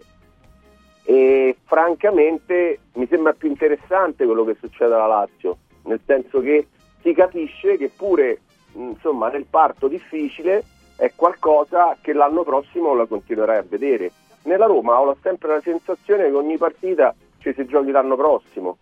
e 1.04 1.56
francamente 1.64 2.80
mi 2.94 3.08
sembra 3.08 3.34
più 3.34 3.50
interessante 3.50 4.26
quello 4.26 4.44
che 4.44 4.56
succede 4.60 4.94
alla 4.94 5.08
Lazio, 5.08 5.58
nel 5.84 6.02
senso 6.06 6.42
che 6.42 6.68
si 7.02 7.14
capisce 7.14 7.78
che 7.78 7.90
pure 7.96 8.42
insomma, 8.74 9.30
nel 9.30 9.46
parto 9.50 9.88
difficile 9.88 10.64
è 11.02 11.14
qualcosa 11.16 11.98
che 12.00 12.14
l'anno 12.14 12.44
prossimo 12.44 12.94
la 12.94 13.08
continuerai 13.08 13.58
a 13.58 13.66
vedere. 13.68 14.12
Nella 14.44 14.68
Roma 14.68 15.02
ho 15.02 15.18
sempre 15.24 15.48
la 15.48 15.60
sensazione 15.60 16.26
che 16.26 16.36
ogni 16.36 16.60
partita 16.60 17.16
ci 17.40 17.52
si 17.56 17.66
giochi 17.66 17.90
l'anno 17.90 18.16
prossimo, 18.16 18.78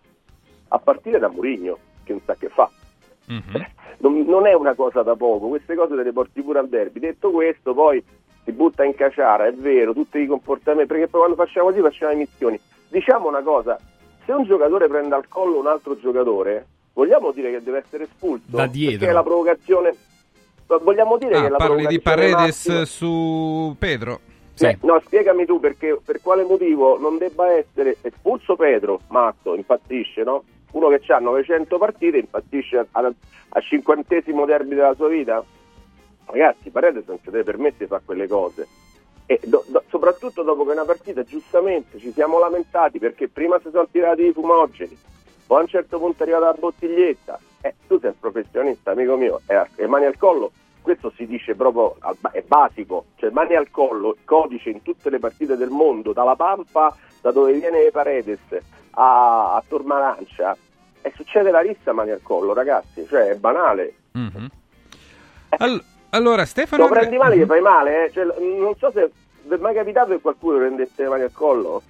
a 0.68 0.78
partire 0.78 1.18
da 1.18 1.28
Mourinho, 1.28 1.78
che 2.04 2.12
non 2.12 2.20
sa 2.26 2.34
che 2.34 2.50
fa. 2.50 2.70
Non, 4.00 4.18
non 4.22 4.46
è 4.46 4.54
una 4.54 4.72
cosa 4.72 5.02
da 5.02 5.14
poco, 5.14 5.48
queste 5.48 5.74
cose 5.74 5.94
te 5.94 6.02
le 6.02 6.12
porti 6.12 6.40
pure 6.40 6.58
al 6.58 6.70
derby. 6.70 7.00
Detto 7.00 7.30
questo, 7.30 7.74
poi 7.74 8.02
si 8.44 8.50
butta 8.50 8.82
in 8.82 8.94
caciara, 8.94 9.46
è 9.46 9.52
vero, 9.52 9.92
tutti 9.92 10.18
i 10.18 10.26
comportamenti, 10.26 10.88
perché 10.88 11.06
poi 11.06 11.20
quando 11.20 11.36
facciamo 11.36 11.66
così 11.66 11.80
facciamo 11.82 12.12
le 12.12 12.16
missioni. 12.16 12.58
Diciamo 12.88 13.28
una 13.28 13.42
cosa, 13.42 13.78
se 14.24 14.32
un 14.32 14.44
giocatore 14.44 14.88
prende 14.88 15.14
al 15.14 15.28
collo 15.28 15.58
un 15.58 15.66
altro 15.66 15.98
giocatore, 16.00 16.66
vogliamo 16.94 17.30
dire 17.32 17.50
che 17.50 17.62
deve 17.62 17.82
essere 17.84 18.04
espulso? 18.04 18.56
Da 18.56 18.66
dietro. 18.66 18.96
Perché 18.96 19.10
è 19.10 19.14
la 19.14 19.22
provocazione... 19.22 19.94
Vogliamo 20.78 21.16
dire 21.18 21.30
che 21.32 21.36
Ah, 21.46 21.48
la 21.50 21.56
parli 21.56 21.86
di 21.86 22.00
Paredes 22.00 22.66
massima- 22.66 22.84
su 22.84 23.74
Pedro. 23.78 24.20
eh, 24.58 24.78
no, 24.82 25.00
spiegami 25.04 25.46
tu 25.46 25.58
perché, 25.60 25.98
per 26.04 26.20
quale 26.20 26.44
motivo 26.44 26.98
non 26.98 27.18
debba 27.18 27.50
essere 27.52 27.96
espulso 28.02 28.56
Pedro, 28.56 29.00
matto, 29.08 29.54
impazzisce, 29.54 30.22
no? 30.22 30.44
Uno 30.72 30.88
che 30.88 31.00
ha 31.12 31.18
900 31.18 31.78
partite 31.78 32.18
impazzisce 32.18 32.86
al 32.92 33.14
al 33.52 33.62
cinquantesimo 33.64 34.44
derby 34.46 34.76
della 34.76 34.94
sua 34.94 35.08
vita? 35.08 35.42
Ragazzi, 36.26 36.70
Paredes 36.70 37.04
non 37.08 37.18
si 37.22 37.30
deve 37.30 37.42
permettere 37.42 37.84
di 37.84 37.86
fare 37.86 38.02
quelle 38.04 38.28
cose. 38.28 38.68
E 39.26 39.40
do- 39.44 39.64
do- 39.66 39.82
soprattutto 39.88 40.42
dopo 40.42 40.64
che 40.64 40.70
una 40.70 40.84
partita, 40.84 41.24
giustamente, 41.24 41.98
ci 41.98 42.12
siamo 42.12 42.38
lamentati 42.38 43.00
perché 43.00 43.28
prima 43.28 43.58
si 43.58 43.68
sono 43.72 43.88
tirati 43.90 44.22
i 44.26 44.32
fumogeni, 44.32 44.96
poi 45.46 45.58
a 45.58 45.62
un 45.62 45.66
certo 45.66 45.98
punto 45.98 46.20
è 46.20 46.22
arrivata 46.22 46.46
la 46.46 46.56
bottiglietta. 46.58 47.40
Eh, 47.62 47.74
tu 47.88 47.98
sei 47.98 48.10
un 48.10 48.18
professionista, 48.20 48.92
amico 48.92 49.16
mio, 49.16 49.40
e 49.46 49.60
e 49.74 49.86
mani 49.88 50.04
al 50.04 50.16
collo, 50.16 50.52
questo 50.82 51.12
si 51.16 51.26
dice 51.26 51.54
proprio, 51.54 51.96
è 52.32 52.42
basico, 52.42 53.06
cioè 53.16 53.30
mani 53.30 53.54
al 53.54 53.70
collo, 53.70 54.16
codice 54.24 54.70
in 54.70 54.82
tutte 54.82 55.10
le 55.10 55.18
partite 55.18 55.56
del 55.56 55.70
mondo, 55.70 56.12
dalla 56.12 56.36
Pampa, 56.36 56.96
da 57.20 57.30
dove 57.32 57.52
viene 57.52 57.90
Paredes, 57.90 58.40
a, 58.92 59.54
a 59.54 59.62
Tormarancia, 59.66 60.56
e 61.02 61.12
succede 61.14 61.50
la 61.50 61.60
rissa 61.60 61.92
mani 61.92 62.10
al 62.10 62.22
collo, 62.22 62.52
ragazzi, 62.52 63.06
cioè 63.06 63.28
è 63.28 63.36
banale. 63.36 63.94
Mhm. 64.12 64.48
All- 65.58 65.84
allora, 66.10 66.44
Stefano... 66.44 66.84
Lo 66.84 66.90
prendi 66.90 67.16
male 67.16 67.36
che 67.36 67.46
fai 67.46 67.60
male, 67.60 68.06
eh? 68.06 68.10
Cioè, 68.10 68.24
non 68.24 68.74
so 68.76 68.90
se 68.90 69.10
vi 69.44 69.54
è 69.54 69.58
mai 69.58 69.74
capitato 69.74 70.10
che 70.10 70.20
qualcuno 70.20 70.58
prendesse 70.58 71.02
le 71.02 71.08
mani 71.08 71.22
al 71.22 71.32
collo. 71.32 71.82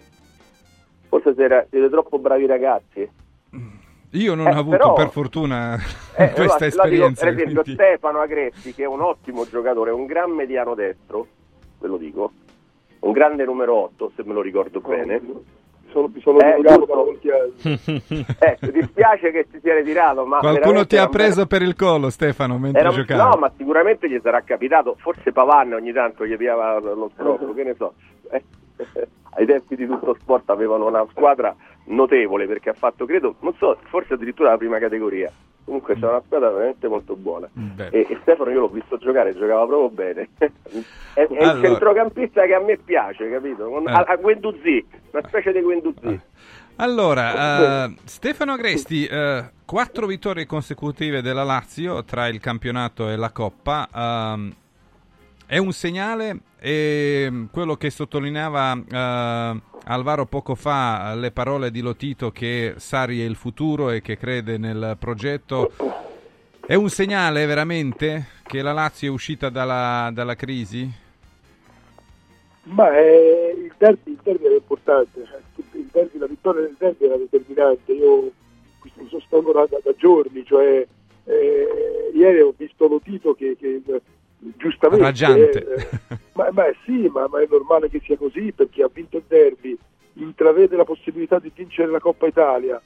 Forse 1.08 1.34
siete, 1.34 1.66
siete 1.70 1.88
troppo 1.88 2.18
bravi 2.18 2.46
ragazzi. 2.46 3.10
Io 4.12 4.34
non 4.34 4.48
Eh, 4.48 4.54
ho 4.54 4.58
avuto 4.58 4.76
però- 4.76 4.92
per 4.94 5.10
fortuna 5.10 5.74
Eh, 6.16 6.30
questa 6.34 6.42
allora, 6.42 6.56
la 6.56 6.56
dico, 6.58 7.04
esperienza. 7.06 7.24
per 7.24 7.34
esempio, 7.34 7.62
quindi- 7.62 7.82
Stefano 7.82 8.20
Agresti, 8.20 8.74
che 8.74 8.82
è 8.82 8.86
un 8.86 9.00
ottimo 9.00 9.46
giocatore, 9.48 9.90
un 9.92 10.06
gran 10.06 10.30
mediano 10.32 10.74
destro, 10.74 11.26
ve 11.78 11.88
lo 11.88 11.96
dico, 11.96 12.32
un 13.00 13.12
grande 13.12 13.44
numero 13.44 13.74
8, 13.74 14.12
se 14.16 14.22
me 14.24 14.32
lo 14.34 14.42
ricordo 14.42 14.80
bene. 14.80 15.20
Sono, 15.92 16.08
mi 16.14 16.20
sono 16.20 16.38
Eh, 16.38 16.44
anni. 16.52 16.62
Ecco, 18.38 18.66
dispiace 18.66 19.30
che 19.32 19.46
si 19.50 19.58
sia 19.60 19.74
ritirato, 19.74 20.24
ma 20.24 20.38
Qualcuno 20.38 20.86
ti 20.86 20.96
ha 20.96 21.08
preso 21.08 21.46
per 21.46 21.62
il 21.62 21.74
collo, 21.74 22.10
Stefano, 22.10 22.58
mentre 22.58 22.80
Era 22.80 22.90
giocavi. 22.90 23.20
no, 23.20 23.36
ma 23.40 23.50
sicuramente 23.56 24.08
gli 24.08 24.20
sarà 24.22 24.40
capitato, 24.42 24.94
forse 25.00 25.32
Pavan 25.32 25.72
ogni 25.72 25.92
tanto 25.92 26.24
gli 26.26 26.36
piava 26.36 26.78
lo 26.78 27.10
stroppo, 27.14 27.52
che 27.54 27.64
ne 27.64 27.74
so. 27.76 27.94
Eh, 28.30 28.42
eh, 28.76 29.08
ai 29.30 29.46
tempi 29.46 29.74
di 29.76 29.86
tutto 29.86 30.14
sport 30.20 30.48
avevano 30.50 30.86
una 30.86 31.04
squadra 31.10 31.54
notevole 31.84 32.46
perché 32.46 32.70
ha 32.70 32.74
fatto, 32.74 33.04
credo, 33.06 33.36
non 33.40 33.54
so, 33.58 33.76
forse 33.88 34.14
addirittura 34.14 34.50
la 34.50 34.56
prima 34.56 34.78
categoria. 34.78 35.30
Comunque 35.64 35.94
c'era 35.94 36.10
una 36.10 36.22
squadra 36.24 36.50
veramente 36.50 36.88
molto 36.88 37.14
buona. 37.14 37.48
E, 37.90 38.06
e 38.08 38.18
Stefano 38.22 38.50
io 38.50 38.60
l'ho 38.60 38.68
visto 38.68 38.96
giocare, 38.96 39.34
giocava 39.34 39.66
proprio 39.66 39.90
bene. 39.90 40.28
è 40.38 41.20
è 41.20 41.26
il 41.30 41.36
Allora. 41.38 41.60
centrocampista 41.68 42.44
che 42.46 42.54
a 42.54 42.60
me 42.60 42.76
piace, 42.76 43.30
capito? 43.30 43.68
Con- 43.68 43.86
Eh. 43.88 43.92
A, 43.92 44.04
a 44.08 44.16
Guendouzi, 44.16 44.84
una 45.12 45.22
specie 45.28 45.52
di 45.52 45.60
Guendouzi. 45.60 46.20
Allora, 46.76 47.84
eh, 47.84 47.94
Stefano 48.04 48.52
Agresti, 48.52 49.04
eh, 49.06 49.44
quattro 49.64 50.06
vittorie 50.06 50.46
consecutive 50.46 51.20
della 51.20 51.44
Lazio 51.44 52.02
tra 52.04 52.26
il 52.26 52.40
campionato 52.40 53.08
e 53.08 53.16
la 53.16 53.30
Coppa. 53.30 53.86
ehm, 53.94 54.52
è 55.46 55.58
un 55.58 55.72
segnale 55.72 56.38
e 56.60 57.26
mm, 57.30 57.44
quello 57.50 57.76
che 57.76 57.88
sottolineava 57.90 58.82
eh, 58.86 59.60
Alvaro 59.84 60.26
poco 60.26 60.54
fa, 60.54 61.14
le 61.14 61.30
parole 61.30 61.70
di 61.70 61.80
Lotito 61.80 62.30
che 62.30 62.74
Sari 62.76 63.22
è 63.22 63.24
il 63.24 63.34
futuro 63.34 63.90
e 63.90 64.02
che 64.02 64.18
crede 64.18 64.58
nel 64.58 64.96
progetto. 64.98 65.72
È 66.64 66.74
un 66.74 66.90
segnale 66.90 67.46
veramente 67.46 68.26
che 68.46 68.62
la 68.62 68.72
Lazio 68.72 69.08
è 69.08 69.10
uscita 69.10 69.48
dalla, 69.48 70.10
dalla 70.12 70.36
crisi? 70.36 70.88
Ma 72.64 72.96
eh, 72.96 73.54
il 73.56 73.72
derby, 73.78 74.12
il 74.12 74.20
derby 74.22 74.44
era 74.44 74.54
importante, 74.54 75.26
il 75.72 75.88
derby, 75.90 76.18
la 76.18 76.26
vittoria 76.26 76.60
del 76.60 76.76
derby 76.78 77.06
era 77.06 77.16
determinante. 77.16 77.92
Io 77.92 78.30
lo 78.82 79.06
sostengo 79.08 79.52
da, 79.52 79.66
da- 79.68 79.94
giorni, 79.96 80.44
cioè 80.44 80.86
eh, 81.24 82.10
ieri 82.14 82.40
ho 82.40 82.54
visto 82.56 82.86
Lotito 82.86 83.34
che, 83.34 83.56
che 83.58 83.82
eh, 83.84 84.02
giustamente 84.56 85.04
Raggiante. 85.04 85.74
eh, 85.74 86.18
ma, 86.32 86.48
ma 86.52 86.64
sì, 86.84 87.08
ma, 87.12 87.26
ma 87.28 87.40
è 87.40 87.46
normale 87.48 87.88
che 87.88 88.00
sia 88.04 88.16
così 88.16 88.52
perché 88.52 88.82
ha 88.82 88.90
vinto 88.92 89.18
il 89.18 89.24
derby, 89.26 89.76
intravede 90.14 90.76
la 90.76 90.84
possibilità 90.84 91.38
di 91.38 91.50
vincere 91.54 91.90
la 91.90 92.00
Coppa 92.00 92.26
Italia 92.26 92.80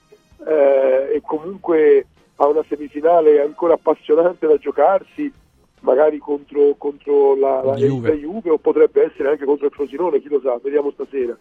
eh, 0.47 1.15
e 1.15 1.21
comunque 1.25 2.07
ha 2.37 2.47
una 2.47 2.65
semifinale 2.69 3.41
ancora 3.41 3.75
appassionante 3.75 4.47
da 4.47 4.57
giocarsi, 4.57 5.33
magari 5.81 6.19
contro, 6.19 6.75
contro 6.77 7.37
la, 7.37 7.63
la, 7.63 7.75
Juve. 7.75 8.19
Juve 8.19 8.51
o 8.51 8.59
potrebbe 8.59 9.05
essere 9.05 9.29
anche 9.29 9.45
contro 9.45 9.67
il 9.67 9.73
Frosinone, 9.73 10.21
chi 10.21 10.29
lo 10.29 10.41
sa, 10.41 10.59
vediamo 10.63 10.91
stasera. 10.91 11.37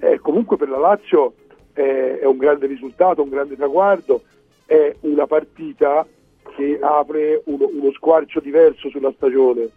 Eh, 0.00 0.18
comunque 0.18 0.56
per 0.56 0.68
la 0.68 0.78
Lazio 0.78 1.34
eh, 1.74 2.18
è 2.18 2.24
un 2.24 2.38
grande 2.38 2.66
risultato, 2.66 3.22
un 3.22 3.28
grande 3.28 3.54
traguardo, 3.54 4.22
è 4.66 4.96
una 5.00 5.26
partita 5.26 6.04
che 6.54 6.78
apre 6.80 7.42
uno, 7.46 7.68
uno 7.72 7.92
squarcio 7.92 8.40
diverso 8.40 8.88
sulla 8.88 9.12
stagione, 9.16 9.68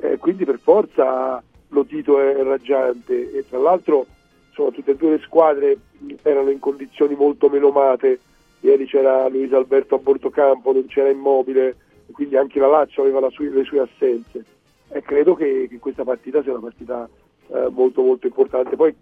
Eh, 0.00 0.16
quindi 0.18 0.44
per 0.44 0.58
forza 0.58 1.40
lo 1.68 1.84
Tito 1.84 2.18
è 2.18 2.42
raggiante. 2.42 3.32
E 3.32 3.44
tra 3.48 3.58
l'altro 3.58 4.06
insomma, 4.48 4.70
tutte 4.70 4.92
e 4.92 4.96
due 4.96 5.10
le 5.10 5.18
squadre 5.20 5.76
erano 6.22 6.50
in 6.50 6.58
condizioni 6.58 7.14
molto 7.14 7.48
menomate, 7.48 8.18
ieri 8.60 8.86
c'era 8.86 9.28
Luis 9.28 9.52
Alberto 9.52 9.94
a 9.94 9.98
bordo 9.98 10.30
campo, 10.30 10.72
non 10.72 10.86
c'era 10.86 11.08
Immobile, 11.08 11.76
quindi 12.10 12.36
anche 12.36 12.58
la 12.58 12.66
Lazio 12.66 13.02
aveva 13.02 13.20
la 13.20 13.30
sue- 13.30 13.50
le 13.50 13.64
sue 13.64 13.80
assenze. 13.80 14.44
E 14.88 15.02
credo 15.02 15.34
che, 15.34 15.68
che 15.70 15.78
questa 15.78 16.04
partita 16.04 16.42
sia 16.42 16.52
una 16.52 16.60
partita 16.60 17.08
eh, 17.48 17.68
molto 17.70 18.02
molto 18.02 18.26
importante. 18.26 18.76
Poi 18.76 18.94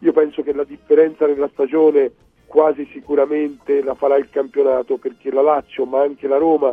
io 0.00 0.12
penso 0.12 0.42
che 0.42 0.52
la 0.52 0.64
differenza 0.64 1.26
nella 1.26 1.48
stagione 1.52 2.12
quasi 2.54 2.88
sicuramente 2.92 3.82
la 3.82 3.94
farà 3.94 4.14
il 4.16 4.30
campionato 4.30 4.96
perché 4.96 5.32
la 5.32 5.42
Lazio 5.42 5.86
ma 5.86 6.02
anche 6.02 6.28
la 6.28 6.36
Roma 6.36 6.72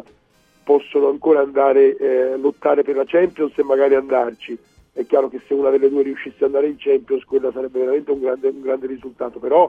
possono 0.64 1.08
ancora 1.10 1.40
andare 1.40 1.98
eh, 1.98 2.38
lottare 2.38 2.84
per 2.84 2.96
la 2.96 3.04
Champions 3.04 3.58
e 3.58 3.64
magari 3.64 3.96
andarci. 3.96 4.56
È 4.94 5.04
chiaro 5.08 5.28
che 5.28 5.42
se 5.48 5.56
una 5.56 5.72
delle 5.72 5.90
due 5.90 6.04
riuscisse 6.04 6.36
ad 6.38 6.54
andare 6.54 6.68
in 6.68 6.76
Champions 6.78 7.24
quella 7.24 7.52
sarebbe 7.52 7.80
veramente 7.80 8.12
un 8.12 8.20
grande, 8.20 8.50
un 8.50 8.62
grande 8.62 8.86
risultato, 8.86 9.40
però 9.40 9.68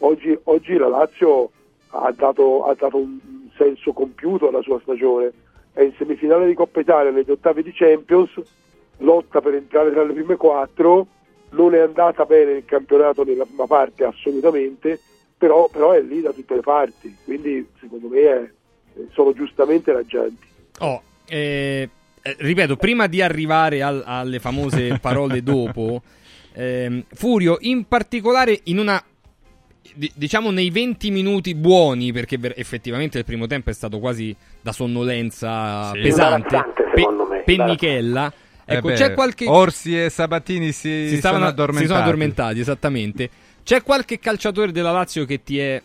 oggi, 0.00 0.38
oggi 0.42 0.76
la 0.76 0.88
Lazio 0.88 1.48
ha 1.92 2.12
dato, 2.14 2.66
ha 2.66 2.74
dato 2.74 2.98
un 2.98 3.18
senso 3.56 3.94
compiuto 3.94 4.48
alla 4.48 4.60
sua 4.60 4.78
stagione. 4.80 5.32
È 5.72 5.80
in 5.80 5.94
semifinale 5.96 6.46
di 6.46 6.52
Coppa 6.52 6.80
Italia, 6.80 7.10
negli 7.10 7.30
ottavi 7.30 7.62
di 7.62 7.72
Champions, 7.72 8.38
lotta 8.98 9.40
per 9.40 9.54
entrare 9.54 9.92
tra 9.92 10.02
le 10.02 10.12
prime 10.12 10.36
quattro, 10.36 11.06
non 11.52 11.74
è 11.74 11.78
andata 11.78 12.26
bene 12.26 12.52
il 12.52 12.64
campionato 12.66 13.24
nella 13.24 13.46
prima 13.46 13.66
parte 13.66 14.04
assolutamente, 14.04 15.00
però, 15.36 15.68
però 15.70 15.92
è 15.92 16.00
lì 16.00 16.20
da 16.20 16.32
tutte 16.32 16.54
le 16.54 16.60
parti, 16.62 17.14
quindi 17.24 17.66
secondo 17.80 18.08
me 18.08 18.20
è- 18.20 18.50
sono 19.12 19.32
giustamente 19.32 19.92
raggianti. 19.92 20.46
Oh, 20.80 21.02
eh, 21.26 21.88
eh, 22.22 22.36
ripeto, 22.38 22.76
prima 22.76 23.06
di 23.06 23.20
arrivare 23.22 23.82
al- 23.82 24.02
alle 24.04 24.38
famose 24.38 24.98
parole 25.00 25.42
dopo, 25.42 26.02
ehm, 26.52 27.04
Furio, 27.12 27.56
in 27.60 27.86
particolare 27.86 28.60
in 28.64 28.78
una 28.78 29.02
di- 29.96 30.10
diciamo 30.14 30.50
nei 30.50 30.70
20 30.70 31.10
minuti 31.10 31.54
buoni, 31.54 32.12
perché 32.12 32.38
effettivamente 32.56 33.18
il 33.18 33.24
primo 33.24 33.46
tempo 33.46 33.70
è 33.70 33.72
stato 33.74 33.98
quasi 33.98 34.34
da 34.60 34.72
sonnolenza 34.72 35.90
Sì. 35.92 36.00
pesante, 36.00 36.56
me, 36.96 37.42
pennichella. 37.44 38.32
Ecco, 38.66 38.88
Eh 38.88 38.92
beh, 38.92 38.96
c'è 38.96 39.12
qualche... 39.12 39.46
Orsi 39.46 40.02
e 40.02 40.08
Sabatini 40.08 40.72
si, 40.72 41.08
si, 41.08 41.16
stavano- 41.18 41.40
sono 41.44 41.50
addormentati. 41.50 41.86
si 41.86 41.92
sono 41.92 42.02
addormentati, 42.02 42.60
esattamente. 42.60 43.30
C'è 43.64 43.82
qualche 43.82 44.18
calciatore 44.18 44.72
della 44.72 44.90
Lazio 44.92 45.24
che 45.24 45.42
ti, 45.42 45.58
è, 45.58 45.80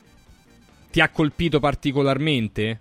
ti 0.92 1.00
ha 1.00 1.10
colpito 1.10 1.62
particolarmente? 1.62 2.78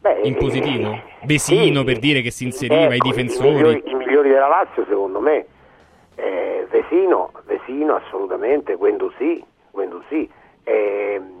Beh, 0.00 0.20
In 0.22 0.36
positivo? 0.36 0.98
Vesino, 1.24 1.80
sì. 1.80 1.84
per 1.84 1.98
dire 1.98 2.22
che 2.22 2.30
si 2.30 2.44
inseriva, 2.44 2.94
i 2.94 2.96
Ecco, 2.96 3.08
difensori. 3.08 3.48
I 3.48 3.52
migliori, 3.52 3.82
i 3.84 3.94
migliori 3.94 4.28
della 4.30 4.48
Lazio, 4.48 4.86
secondo 4.88 5.20
me, 5.20 5.44
eh, 6.14 6.66
Vesino, 6.70 7.32
Vesino 7.44 7.96
assolutamente, 7.96 8.76
Guendouzi, 8.76 9.44
Guendouzi, 9.72 10.30
ehm, 10.64 11.34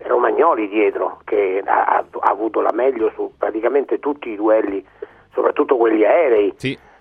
Romagnoli 0.00 0.68
dietro, 0.68 1.20
che 1.24 1.62
ha, 1.64 1.84
ha- 1.84 2.04
avuto 2.20 2.60
la 2.60 2.72
meglio 2.74 3.10
su 3.14 3.32
praticamente 3.38 3.98
tutti 4.00 4.28
i 4.28 4.36
duelli, 4.36 4.84
soprattutto 5.32 5.78
quelli 5.78 6.04
aerei, 6.04 6.54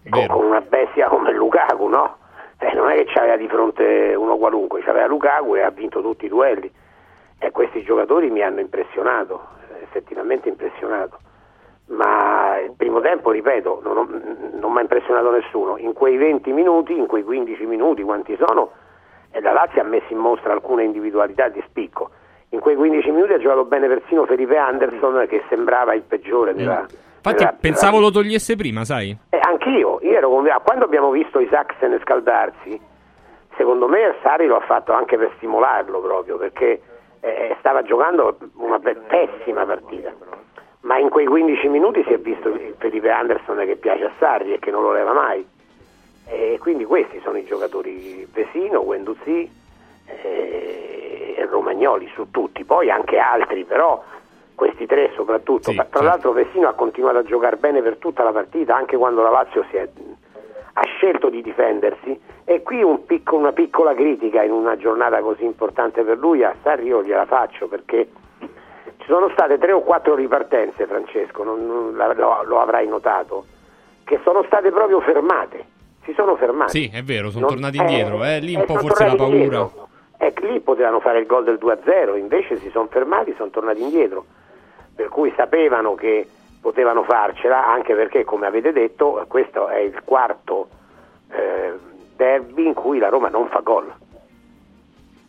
con, 0.09 0.25
con 0.27 0.45
una 0.45 0.61
bestia 0.61 1.09
come 1.09 1.33
Lukaku, 1.33 1.87
no? 1.89 2.17
Eh, 2.59 2.73
non 2.73 2.89
è 2.89 2.95
che 2.95 3.05
c'aveva 3.05 3.37
di 3.37 3.47
fronte 3.47 4.15
uno 4.15 4.37
qualunque, 4.37 4.81
c'aveva 4.81 5.05
Lukaku 5.07 5.55
e 5.55 5.61
ha 5.61 5.69
vinto 5.69 6.01
tutti 6.01 6.25
i 6.25 6.29
duelli. 6.29 6.71
E 7.39 7.51
questi 7.51 7.83
giocatori 7.83 8.31
mi 8.31 8.41
hanno 8.41 8.59
impressionato, 8.61 9.47
effettivamente 9.81 10.49
impressionato. 10.49 11.19
Ma 11.87 12.57
il 12.59 12.73
primo 12.75 12.99
tempo, 12.99 13.31
ripeto, 13.31 13.81
non, 13.83 13.97
ho- 13.97 14.07
non 14.59 14.71
mi 14.71 14.77
ha 14.79 14.81
impressionato 14.81 15.29
nessuno. 15.31 15.77
In 15.77 15.93
quei 15.93 16.17
20 16.17 16.51
minuti, 16.51 16.97
in 16.97 17.05
quei 17.05 17.23
15 17.23 17.65
minuti, 17.65 18.01
quanti 18.01 18.35
sono, 18.37 18.71
e 19.31 19.39
la 19.39 19.53
Lazio 19.53 19.81
ha 19.81 19.85
messo 19.85 20.11
in 20.11 20.17
mostra 20.17 20.51
alcune 20.51 20.83
individualità 20.83 21.47
di 21.49 21.63
spicco. 21.67 22.09
In 22.49 22.59
quei 22.59 22.75
15 22.75 23.11
minuti 23.11 23.33
ha 23.33 23.37
giocato 23.37 23.65
bene 23.65 23.87
persino 23.87 24.25
Felipe 24.25 24.57
Anderson, 24.57 25.25
che 25.27 25.43
sembrava 25.47 25.93
il 25.93 26.01
peggiore 26.01 26.53
della. 26.55 26.85
Infatti, 27.29 27.43
della- 27.45 27.57
pensavo 27.59 27.99
lo 27.99 28.11
togliesse 28.11 28.55
prima, 28.55 28.83
sai? 28.85 29.15
eh, 29.29 29.39
anch'io, 29.41 29.99
io 30.01 30.11
ero 30.17 30.29
convinto, 30.29 30.59
quando 30.63 30.85
abbiamo 30.85 31.11
visto 31.11 31.39
i 31.39 31.47
Saxen 31.49 31.97
scaldarsi, 32.01 32.79
secondo 33.55 33.87
me 33.87 34.15
Sari 34.21 34.45
lo 34.47 34.57
ha 34.57 34.61
fatto 34.61 34.93
anche 34.93 35.17
per 35.17 35.31
stimolarlo 35.37 35.99
proprio, 35.99 36.37
perché 36.37 36.81
eh, 37.21 37.55
stava 37.59 37.81
giocando 37.83 38.37
una 38.57 38.79
pe- 38.79 38.95
pessima 38.95 39.65
partita. 39.65 40.13
Ma 40.81 40.97
in 40.99 41.09
quei 41.09 41.25
15 41.25 41.67
minuti 41.67 42.03
si 42.05 42.13
è 42.13 42.17
visto 42.17 42.47
il 42.49 42.75
Felipe 42.77 43.09
Anderson 43.09 43.57
che 43.65 43.75
piace 43.75 44.05
a 44.05 44.11
Sarri 44.19 44.53
e 44.53 44.59
che 44.59 44.71
non 44.71 44.83
lo 44.83 44.93
leva 44.93 45.11
mai. 45.11 45.45
E 46.29 46.57
quindi 46.61 46.85
questi 46.85 47.19
sono 47.23 47.37
i 47.37 47.45
giocatori 47.45 48.25
Vesino, 48.31 48.83
Guendouzi 48.85 49.49
eh, 50.05 51.35
e 51.37 51.45
Romagnoli 51.49 52.09
su 52.13 52.29
tutti, 52.31 52.63
poi 52.63 52.89
anche 52.89 53.17
altri, 53.17 53.63
però 53.65 54.01
questi 54.57 54.87
tre 54.87 55.11
soprattutto. 55.15 55.71
Tra 55.71 55.83
certo. 55.83 56.01
l'altro 56.01 56.31
Vesino 56.31 56.67
ha 56.67 56.73
continuato 56.73 57.19
a 57.19 57.23
giocare 57.23 57.57
bene 57.57 57.83
per 57.83 57.97
tutta 57.97 58.23
la 58.23 58.31
partita, 58.31 58.75
anche 58.75 58.97
quando 58.97 59.21
la 59.21 59.29
Lazio 59.29 59.63
si 59.69 59.75
è- 59.77 59.87
ha 60.73 60.83
scelto 60.97 61.29
di 61.29 61.43
difendersi. 61.43 62.19
E 62.43 62.63
qui 62.63 62.81
un 62.81 63.05
picco- 63.05 63.35
una 63.35 63.51
piccola 63.51 63.93
critica 63.93 64.41
in 64.41 64.51
una 64.51 64.75
giornata 64.75 65.19
così 65.21 65.43
importante 65.45 66.01
per 66.01 66.17
lui 66.17 66.43
a 66.43 66.55
Sarri 66.63 66.87
io 66.87 67.03
gliela 67.03 67.25
faccio 67.27 67.67
perché 67.67 68.07
ci 68.39 69.05
sono 69.05 69.29
state 69.29 69.59
tre 69.59 69.73
o 69.73 69.81
quattro 69.81 70.15
ripartenze, 70.15 70.87
Francesco, 70.87 71.43
non- 71.43 71.65
non- 71.67 72.13
lo, 72.15 72.41
lo 72.45 72.59
avrai 72.59 72.87
notato, 72.87 73.45
che 74.05 74.19
sono 74.23 74.41
state 74.43 74.71
proprio 74.71 74.99
fermate. 75.01 75.65
Si 76.03 76.13
sono 76.13 76.35
fermate. 76.35 76.71
Sì, 76.71 76.89
è 76.91 77.03
vero, 77.03 77.29
sono 77.29 77.45
Non- 77.45 77.53
tornati 77.55 77.77
eh, 77.77 77.81
indietro. 77.81 78.23
Eh, 78.23 78.39
lì 78.39 78.55
un 78.55 78.61
eh, 78.61 78.65
po' 78.65 78.77
forse 78.79 79.05
la 79.05 79.15
paura. 79.15 79.33
indietro. 79.35 79.87
E 80.17 80.33
lì 80.41 80.59
potevano 80.61 80.99
fare 80.99 81.19
il 81.19 81.27
gol 81.27 81.43
del 81.43 81.57
2-0, 81.59 82.15
invece 82.15 82.57
si 82.57 82.69
sono 82.71 82.87
fermati, 82.89 83.33
sono 83.37 83.49
tornati 83.51 83.81
indietro. 83.83 84.25
Per 84.97 85.09
cui 85.09 85.31
sapevano 85.35 85.93
che 85.93 86.27
potevano 86.59 87.03
farcela, 87.03 87.67
anche 87.67 87.93
perché, 87.93 88.23
come 88.23 88.47
avete 88.47 88.71
detto, 88.71 89.23
questo 89.27 89.67
è 89.67 89.77
il 89.77 90.01
quarto 90.03 90.67
eh, 91.29 91.73
derby 92.15 92.65
in 92.65 92.73
cui 92.73 92.97
la 92.97 93.09
Roma 93.09 93.29
non 93.29 93.47
fa 93.47 93.59
gol. 93.59 93.93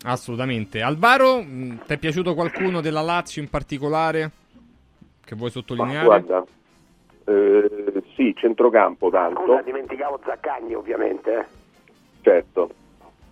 Assolutamente. 0.04 0.80
Alvaro, 0.80 1.42
mh, 1.42 1.82
ti 1.86 1.92
è 1.92 1.98
piaciuto 1.98 2.34
qualcuno 2.34 2.80
della 2.80 3.02
Lazio 3.02 3.42
in 3.42 3.50
particolare 3.50 4.30
che 5.22 5.34
vuoi 5.36 5.50
sottolineare? 5.50 6.06
Guarda, 6.06 6.44
eh, 7.26 8.02
sì, 8.14 8.34
centrocampo 8.34 9.10
tanto, 9.10 9.42
Scusa, 9.42 9.60
dimenticavo 9.60 10.20
Zaccagni 10.24 10.74
ovviamente. 10.74 11.38
eh. 11.38 11.44
certo. 12.22 12.70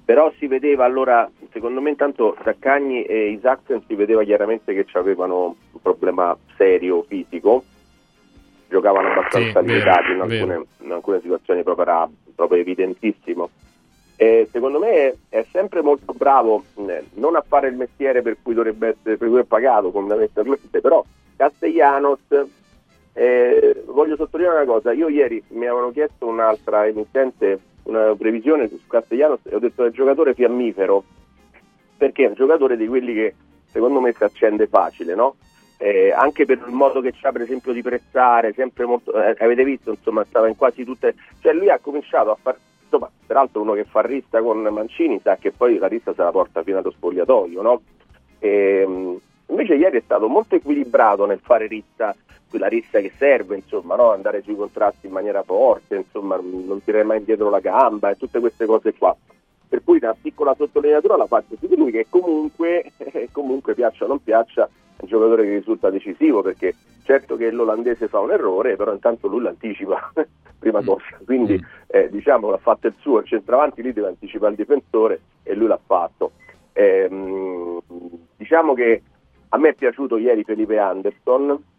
Però 0.06 0.32
si 0.38 0.46
vedeva 0.46 0.84
allora, 0.84 1.28
secondo 1.50 1.80
me 1.80 1.90
intanto 1.90 2.36
Zaccagni 2.44 3.02
e 3.02 3.30
Isaacsen 3.30 3.82
si 3.88 3.96
vedeva 3.96 4.22
chiaramente 4.22 4.72
che 4.72 4.86
avevano 4.92 5.56
un 5.72 5.82
problema 5.82 6.36
serio 6.56 7.02
fisico, 7.08 7.64
giocavano 8.68 9.10
abbastanza 9.10 9.60
Sì, 9.60 9.66
limitati 9.66 10.12
in 10.12 10.64
in 10.84 10.92
alcune 10.92 11.20
situazioni 11.20 11.64
proprio 11.64 11.86
era 11.86 12.08
proprio 12.36 12.60
evidentissimo. 12.60 13.50
E 14.14 14.48
secondo 14.52 14.78
me 14.78 14.90
è, 14.92 15.14
è 15.28 15.46
sempre 15.50 15.82
molto 15.82 16.12
bravo 16.12 16.62
eh, 16.86 17.04
non 17.14 17.34
a 17.34 17.44
fare 17.46 17.66
il 17.66 17.74
mestiere 17.74 18.22
per 18.22 18.36
cui 18.40 18.54
dovrebbe 18.54 18.90
essere 18.96 19.16
per 19.16 19.28
cui 19.28 19.40
è 19.40 19.44
pagato 19.44 19.90
fondamentalmente, 19.90 20.80
però 20.80 21.04
Castellanos 21.34 22.20
eh, 23.12 23.82
voglio 23.86 24.14
sottolineare 24.14 24.62
una 24.62 24.72
cosa, 24.72 24.92
io 24.92 25.08
ieri 25.08 25.42
mi 25.48 25.66
avevano 25.66 25.90
chiesto 25.90 26.26
un'altra 26.26 26.86
emittente 26.86 27.58
una 27.86 28.14
previsione 28.14 28.68
su 28.68 28.80
Castellanos 28.86 29.40
e 29.44 29.54
ho 29.54 29.58
detto 29.58 29.82
è 29.82 29.86
un 29.86 29.92
giocatore 29.92 30.34
fiammifero 30.34 31.04
perché 31.96 32.24
è 32.24 32.28
un 32.28 32.34
giocatore 32.34 32.76
di 32.76 32.86
quelli 32.86 33.14
che 33.14 33.34
secondo 33.66 34.00
me 34.00 34.14
si 34.16 34.22
accende 34.22 34.66
facile, 34.66 35.14
no? 35.14 35.36
Eh, 35.78 36.10
anche 36.10 36.46
per 36.46 36.62
il 36.66 36.72
modo 36.72 37.00
che 37.00 37.12
c'ha 37.12 37.32
per 37.32 37.42
esempio 37.42 37.72
di 37.72 37.82
prezzare, 37.82 38.52
sempre 38.54 38.86
molto, 38.86 39.12
eh, 39.20 39.36
avete 39.38 39.64
visto 39.64 39.90
insomma 39.90 40.24
stava 40.24 40.48
in 40.48 40.56
quasi 40.56 40.84
tutte, 40.84 41.14
cioè 41.40 41.52
lui 41.52 41.68
ha 41.68 41.78
cominciato 41.78 42.30
a 42.30 42.38
far, 42.40 42.56
insomma 42.82 43.10
peraltro 43.26 43.60
uno 43.60 43.74
che 43.74 43.84
fa 43.84 44.00
rissa 44.00 44.40
con 44.40 44.62
Mancini 44.62 45.20
sa 45.22 45.36
che 45.36 45.52
poi 45.52 45.76
la 45.78 45.86
rissa 45.86 46.14
se 46.14 46.22
la 46.22 46.30
porta 46.30 46.62
fino 46.62 46.78
allo 46.78 46.90
spogliatoio, 46.90 47.62
no? 47.62 47.82
Ehm, 48.38 49.18
invece 49.48 49.74
ieri 49.74 49.98
è 49.98 50.02
stato 50.02 50.28
molto 50.28 50.54
equilibrato 50.54 51.26
nel 51.26 51.40
fare 51.42 51.66
rissa, 51.66 52.14
quella 52.56 52.68
rissa 52.68 53.00
che 53.00 53.12
serve, 53.18 53.56
insomma, 53.56 53.96
no? 53.96 54.12
andare 54.12 54.42
sui 54.42 54.56
contrasti 54.56 55.06
in 55.06 55.12
maniera 55.12 55.42
forte, 55.42 55.96
insomma, 55.96 56.36
non 56.36 56.80
tirare 56.82 57.04
mai 57.04 57.18
indietro 57.18 57.50
la 57.50 57.60
gamba 57.60 58.10
e 58.10 58.16
tutte 58.16 58.40
queste 58.40 58.64
cose 58.64 58.94
qua. 58.94 59.14
Per 59.68 59.82
cui 59.84 59.98
una 60.00 60.16
piccola 60.18 60.54
sottolineatura 60.54 61.16
la 61.16 61.26
faccio 61.26 61.56
su 61.58 61.66
di 61.66 61.76
lui 61.76 61.90
che 61.90 62.06
comunque, 62.08 62.92
comunque 63.32 63.74
piaccia 63.74 64.04
o 64.04 64.08
non 64.08 64.22
piaccia, 64.22 64.64
è 64.64 65.02
un 65.02 65.08
giocatore 65.08 65.44
che 65.44 65.54
risulta 65.56 65.90
decisivo 65.90 66.40
perché 66.40 66.74
certo 67.02 67.36
che 67.36 67.50
l'olandese 67.50 68.08
fa 68.08 68.20
un 68.20 68.30
errore, 68.30 68.76
però 68.76 68.92
intanto 68.92 69.28
lui 69.28 69.42
l'anticipa 69.42 70.12
prima 70.58 70.82
cosa. 70.82 71.04
Quindi 71.24 71.62
eh, 71.88 72.08
diciamo 72.08 72.48
l'ha 72.48 72.58
fatto 72.58 72.86
il 72.86 72.94
suo, 73.00 73.18
il 73.18 73.26
centravanti 73.26 73.82
lì 73.82 73.92
deve 73.92 74.08
anticipare 74.08 74.52
il 74.52 74.56
difensore 74.56 75.20
e 75.42 75.54
lui 75.54 75.66
l'ha 75.66 75.80
fatto. 75.84 76.32
Ehm, 76.72 77.80
diciamo 78.36 78.72
che 78.72 79.02
a 79.50 79.58
me 79.58 79.68
è 79.70 79.74
piaciuto 79.74 80.16
ieri 80.16 80.42
Felipe 80.42 80.78
Anderson 80.78 81.74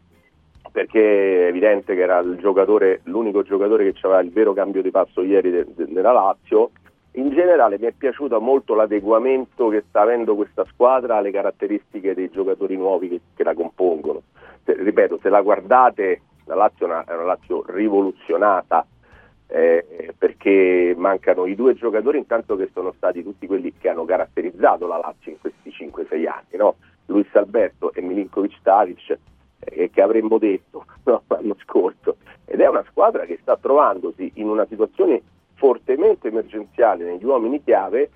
perché 0.71 1.45
è 1.45 1.47
evidente 1.47 1.95
che 1.95 2.01
era 2.01 2.23
giocatore, 2.37 3.01
l'unico 3.03 3.43
giocatore 3.43 3.91
che 3.91 3.99
aveva 4.01 4.21
il 4.21 4.31
vero 4.31 4.53
cambio 4.53 4.81
di 4.81 4.91
passo 4.91 5.21
ieri 5.21 5.51
de- 5.51 5.65
nella 5.87 6.11
Lazio. 6.11 6.71
In 7.13 7.29
generale 7.29 7.79
mi 7.79 7.87
è 7.87 7.93
piaciuto 7.93 8.39
molto 8.39 8.75
l'adeguamento 8.75 9.69
che 9.69 9.83
sta 9.87 10.01
avendo 10.01 10.35
questa 10.35 10.65
squadra 10.65 11.17
alle 11.17 11.31
caratteristiche 11.31 12.13
dei 12.13 12.29
giocatori 12.29 12.75
nuovi 12.75 13.09
che, 13.09 13.21
che 13.35 13.43
la 13.43 13.53
compongono. 13.53 14.21
Se- 14.63 14.75
ripeto, 14.75 15.19
se 15.21 15.29
la 15.29 15.41
guardate, 15.41 16.21
la 16.45 16.55
Lazio 16.55 16.85
è 16.85 16.89
una, 16.89 17.03
è 17.05 17.13
una 17.13 17.23
Lazio 17.23 17.63
rivoluzionata 17.67 18.85
eh, 19.47 20.13
perché 20.17 20.93
mancano 20.97 21.45
i 21.45 21.55
due 21.55 21.73
giocatori 21.73 22.17
intanto 22.17 22.55
che 22.55 22.69
sono 22.73 22.93
stati 22.97 23.23
tutti 23.23 23.47
quelli 23.47 23.73
che 23.77 23.89
hanno 23.89 24.05
caratterizzato 24.05 24.87
la 24.87 24.97
Lazio 24.97 25.31
in 25.31 25.39
questi 25.39 25.69
5-6 25.69 26.27
anni, 26.27 26.57
no? 26.57 26.75
Luis 27.05 27.33
Alberto 27.33 27.93
e 27.93 28.01
Milinkovic 28.01 28.57
Savic 28.61 29.17
eh, 29.59 29.89
che 29.89 30.01
avremmo 30.01 30.37
detto 30.37 30.85
no, 31.05 31.23
l'anno 31.27 31.55
scorso 31.63 32.17
ed 32.45 32.59
è 32.61 32.67
una 32.67 32.83
squadra 32.89 33.25
che 33.25 33.37
sta 33.41 33.57
trovandosi 33.57 34.31
in 34.35 34.47
una 34.49 34.65
situazione 34.67 35.21
fortemente 35.55 36.27
emergenziale 36.27 37.03
negli 37.03 37.25
uomini 37.25 37.63
chiave 37.63 38.09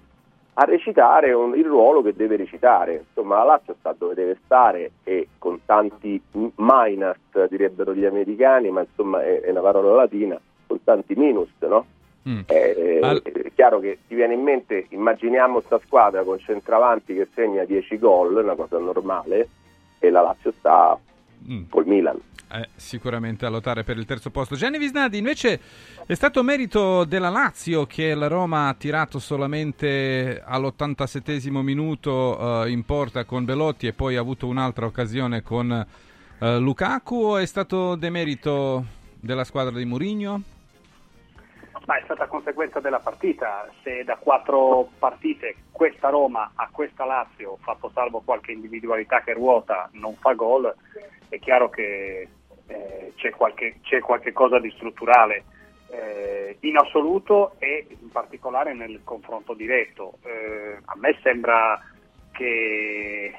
a 0.55 0.63
recitare 0.65 1.31
un- 1.34 1.55
il 1.57 1.65
ruolo 1.65 2.01
che 2.01 2.13
deve 2.13 2.35
recitare. 2.35 3.03
Insomma, 3.07 3.38
la 3.38 3.43
Lazio 3.45 3.76
sta 3.80 3.95
dove 3.97 4.13
deve 4.13 4.38
stare 4.43 4.91
e 5.03 5.30
con 5.38 5.61
tanti 5.65 6.22
minus, 6.31 7.15
direbbero 7.49 7.93
gli 7.95 8.05
americani, 8.05 8.69
ma 8.69 8.81
insomma 8.81 9.23
è, 9.23 9.41
è 9.41 9.49
una 9.49 9.61
parola 9.61 9.95
latina, 9.95 10.39
con 10.68 10.84
tanti 10.84 11.15
minus, 11.15 11.49
no? 11.59 11.85
Eh, 12.47 12.99
Al- 13.01 13.22
È 13.23 13.51
chiaro 13.55 13.80
che 13.80 13.99
ti 14.07 14.13
viene 14.13 14.34
in 14.35 14.41
mente, 14.43 14.85
immaginiamo 14.89 15.53
questa 15.55 15.80
squadra 15.85 16.23
con 16.23 16.38
centravanti 16.38 17.15
che 17.15 17.27
segna 17.34 17.63
10 17.63 17.97
gol, 17.97 18.35
una 18.35 18.53
cosa 18.55 18.77
normale, 18.77 19.47
e 19.99 20.09
la 20.11 20.22
Lazio 20.22 20.51
sta 20.59 20.99
col 21.69 21.85
Milan. 21.85 22.19
Eh, 22.53 22.68
sicuramente 22.76 23.45
a 23.45 23.49
lottare 23.49 23.84
per 23.84 23.97
il 23.97 24.05
terzo 24.05 24.30
posto. 24.30 24.55
Gianni 24.55 24.77
Visnadi 24.77 25.18
invece 25.18 25.59
è 26.05 26.13
stato 26.13 26.43
merito 26.43 27.05
della 27.05 27.30
Lazio 27.30 27.85
che 27.85 28.13
la 28.13 28.27
Roma 28.27 28.68
ha 28.68 28.73
tirato 28.73 29.19
solamente 29.19 30.41
all'87 30.45 31.49
minuto 31.63 32.63
eh, 32.65 32.72
in 32.72 32.84
porta 32.84 33.23
con 33.23 33.45
Belotti 33.45 33.88
e 33.88 33.93
poi 33.93 34.18
ha 34.18 34.19
avuto 34.19 34.47
un'altra 34.47 34.85
occasione 34.85 35.41
con 35.41 35.72
eh, 36.39 36.57
Lukaku 36.59 37.15
o 37.15 37.38
è 37.38 37.45
stato 37.45 37.95
demerito 37.95 38.84
della 39.19 39.45
squadra 39.45 39.77
di 39.77 39.85
Mourinho? 39.85 40.41
Ma 41.85 41.97
è 41.97 42.01
stata 42.03 42.27
conseguenza 42.27 42.80
della 42.80 42.99
partita. 42.99 43.68
Se 43.81 44.03
da 44.03 44.18
quattro 44.18 44.89
partite 44.99 45.55
questa 45.72 46.09
Roma 46.09 46.51
a 46.55 46.68
questa 46.72 47.05
Lazio, 47.05 47.57
fatto 47.61 47.89
salvo 47.93 48.22
qualche 48.26 48.51
individualità 48.51 49.22
che 49.22 49.34
ruota, 49.34 49.89
non 49.93 50.15
fa 50.15 50.34
gol, 50.34 50.73
è 51.32 51.40
chiaro 51.40 51.70
che 51.70 52.28
eh, 52.68 53.14
c'è, 53.16 53.30
qualche, 53.30 53.78
c'è 53.84 53.99
qualche 54.02 54.34
cosa 54.34 54.60
di 54.60 54.70
strutturale 54.72 55.45
eh, 55.90 56.58
in 56.60 56.76
assoluto 56.76 57.56
e 57.58 57.88
in 57.88 58.10
particolare 58.12 58.74
nel 58.74 58.99
confronto 59.06 59.53
diretto. 59.53 60.18
Eh, 60.24 60.78
a 60.84 60.94
me 60.98 61.18
sembra 61.24 61.82
che 62.34 63.34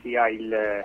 sia 0.00 0.28
il, 0.28 0.52
eh, 0.52 0.84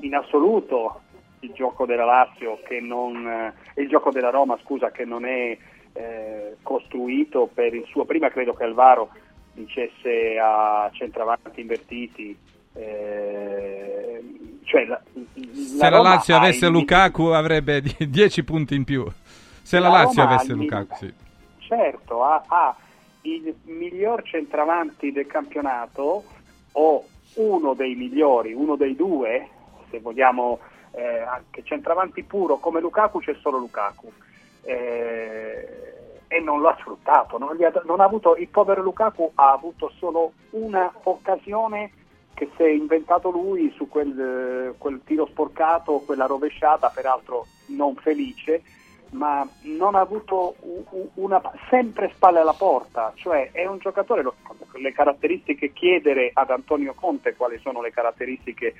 in 0.00 0.14
assoluto 0.14 1.02
il 1.40 1.52
gioco 1.52 1.86
della 1.86 2.04
Lazio 2.04 2.60
che 2.64 2.80
non 2.80 3.26
eh, 3.26 3.80
il 3.80 3.88
gioco 3.88 4.12
della 4.12 4.30
Roma 4.30 4.56
scusa 4.62 4.92
che 4.92 5.04
non 5.04 5.26
è 5.26 5.58
eh, 5.92 6.56
costruito 6.62 7.50
per 7.52 7.74
il 7.74 7.84
suo 7.86 8.04
prima 8.04 8.30
credo 8.30 8.54
che 8.54 8.62
Alvaro 8.62 9.10
dicesse 9.52 10.38
a 10.40 10.88
centravanti 10.92 11.60
invertiti 11.60 12.36
eh, 12.74 14.22
cioè 14.64 14.84
la, 14.86 15.00
Se 15.34 15.90
la 15.90 16.00
Lazio 16.02 16.36
avesse 16.36 16.68
Lukaku 16.68 17.24
avrebbe 17.24 17.82
10 17.98 18.42
punti 18.44 18.74
in 18.74 18.84
più. 18.84 19.06
Se 19.62 19.78
la 19.78 19.88
La 19.88 19.98
Lazio 20.02 20.22
Roma 20.22 20.34
avesse 20.34 20.52
il- 20.52 20.58
Lukaku, 20.58 20.94
sì. 20.96 21.12
certo 21.58 22.22
ha, 22.24 22.42
ha 22.46 22.76
il 23.22 23.54
miglior 23.64 24.22
centravanti 24.22 25.12
del 25.12 25.26
campionato 25.26 26.24
o 26.72 27.04
uno 27.34 27.74
dei 27.74 27.94
migliori, 27.94 28.52
uno 28.52 28.76
dei 28.76 28.94
due, 28.94 29.48
se 29.90 30.00
vogliamo 30.00 30.58
eh, 30.92 31.18
anche 31.20 31.62
centravanti 31.64 32.22
puro 32.22 32.58
come 32.58 32.80
Lukaku 32.80 33.20
c'è 33.20 33.34
solo 33.40 33.58
Lukaku 33.58 34.12
Eh, 34.62 35.68
e 36.28 36.40
non 36.40 36.60
lo 36.60 36.68
ha 36.68 36.76
sfruttato, 36.80 37.38
non, 37.38 37.50
ha, 37.62 37.82
non 37.84 38.00
ha 38.00 38.04
avuto, 38.04 38.34
il 38.36 38.48
povero 38.48 38.82
Lukaku 38.82 39.30
ha 39.36 39.52
avuto 39.52 39.92
solo 39.98 40.32
una 40.50 40.90
occasione 41.04 41.90
che 42.34 42.50
si 42.56 42.62
è 42.62 42.68
inventato 42.68 43.30
lui 43.30 43.72
su 43.76 43.88
quel, 43.88 44.18
eh, 44.20 44.74
quel 44.76 45.00
tiro 45.04 45.26
sporcato, 45.26 46.02
quella 46.04 46.26
rovesciata, 46.26 46.88
peraltro 46.88 47.46
non 47.66 47.94
felice, 47.94 48.62
ma 49.10 49.48
non 49.62 49.94
ha 49.94 50.00
avuto 50.00 50.56
una, 51.14 51.40
sempre 51.70 52.10
spalle 52.14 52.40
alla 52.40 52.52
porta, 52.52 53.12
cioè 53.14 53.50
è 53.52 53.64
un 53.66 53.78
giocatore, 53.78 54.22
lo- 54.22 54.34
le 54.74 54.92
caratteristiche 54.92 55.72
chiedere 55.72 56.30
ad 56.34 56.50
Antonio 56.50 56.94
Conte 56.94 57.34
quali 57.36 57.58
sono 57.62 57.80
le 57.80 57.92
caratteristiche 57.92 58.74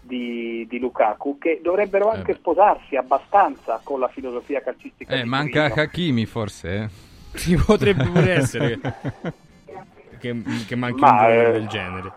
di, 0.00 0.66
di 0.68 0.78
Lukaku, 0.78 1.38
che 1.38 1.60
dovrebbero 1.62 2.10
anche 2.10 2.34
sposarsi 2.34 2.96
abbastanza 2.96 3.80
con 3.82 4.00
la 4.00 4.08
filosofia 4.08 4.60
calcistica 4.60 5.14
Eh, 5.14 5.22
di 5.22 5.28
manca 5.28 5.60
Mourinho. 5.62 5.82
Hakimi 5.82 6.26
forse, 6.26 6.90
eh. 7.34 7.56
Potrebbe 7.64 8.04
pure 8.04 8.32
essere 8.32 8.80
che, 10.18 10.42
che 10.66 10.74
manchi 10.76 11.00
Ma, 11.00 11.10
un 11.10 11.16
giocatore 11.16 11.48
eh, 11.48 11.52
del 11.52 11.66
genere. 11.68 12.12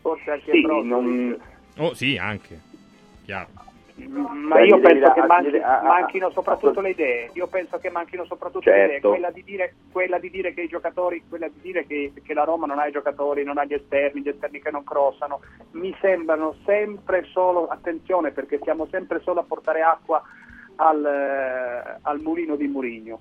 Forse 0.00 0.30
anche 0.30 0.50
Sì, 0.52 0.60
Brozovic. 0.62 0.86
non- 0.90 1.40
Oh 1.78 1.94
sì, 1.94 2.16
anche. 2.16 2.58
Chiaro. 3.24 3.48
Ma 4.08 4.54
Beh, 4.56 4.66
io 4.66 4.80
penso 4.80 4.98
da- 5.08 5.12
che 5.12 5.20
manchi- 5.26 5.58
manchino 5.60 6.30
soprattutto 6.30 6.80
le 6.80 6.90
idee. 6.90 7.30
Io 7.34 7.46
penso 7.48 7.78
che 7.78 7.90
manchino 7.90 8.24
soprattutto 8.24 8.70
le 8.70 8.76
idee. 8.76 8.90
Certo. 8.92 9.10
Quella 9.10 9.30
di 9.30 9.44
dire, 9.44 9.74
quella 9.92 10.18
di 10.18 10.30
dire 10.30 10.54
che 10.54 10.62
i 10.62 10.68
giocatori, 10.68 11.22
quella 11.28 11.48
di 11.48 11.60
dire 11.60 11.86
che, 11.86 12.12
che 12.24 12.32
la 12.34 12.44
Roma 12.44 12.64
non 12.66 12.78
ha 12.78 12.86
i 12.86 12.92
giocatori, 12.92 13.44
non 13.44 13.58
ha 13.58 13.64
gli 13.64 13.74
esterni, 13.74 14.22
gli 14.22 14.28
esterni 14.28 14.60
che 14.60 14.70
non 14.70 14.84
crossano, 14.84 15.40
mi 15.72 15.94
sembrano 16.00 16.54
sempre 16.64 17.24
solo, 17.30 17.66
attenzione 17.68 18.30
perché 18.30 18.58
siamo 18.62 18.86
sempre 18.90 19.20
solo 19.20 19.40
a 19.40 19.44
portare 19.44 19.82
acqua 19.82 20.22
al, 20.76 21.04
eh, 21.04 21.98
al 22.00 22.20
mulino 22.20 22.56
di 22.56 22.68
Murigno. 22.68 23.20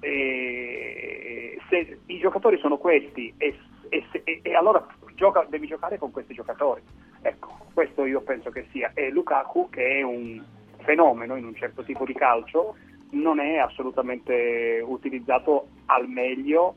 E 0.00 1.58
se 1.68 1.98
i 2.06 2.18
giocatori 2.18 2.58
sono 2.58 2.78
questi 2.78 3.32
e, 3.36 3.56
e 3.90 4.04
e- 4.24 4.40
e 4.42 4.54
allora 4.54 4.84
gioca- 5.16 5.46
devi 5.48 5.66
giocare 5.66 5.98
con 5.98 6.12
questi 6.12 6.34
giocatori. 6.34 6.82
Ecco, 7.22 7.56
questo 7.74 8.04
io 8.04 8.20
penso 8.20 8.50
che 8.50 8.66
sia. 8.70 8.92
E 8.94 9.10
Lukaku, 9.10 9.68
che 9.70 9.98
è 9.98 10.02
un 10.02 10.40
fenomeno 10.84 11.34
in 11.34 11.44
un 11.44 11.56
certo 11.56 11.82
tipo 11.82 12.04
di 12.04 12.14
calcio, 12.14 12.76
non 13.10 13.40
è 13.40 13.56
assolutamente 13.56 14.80
utilizzato 14.84 15.68
al 15.86 16.08
meglio 16.08 16.76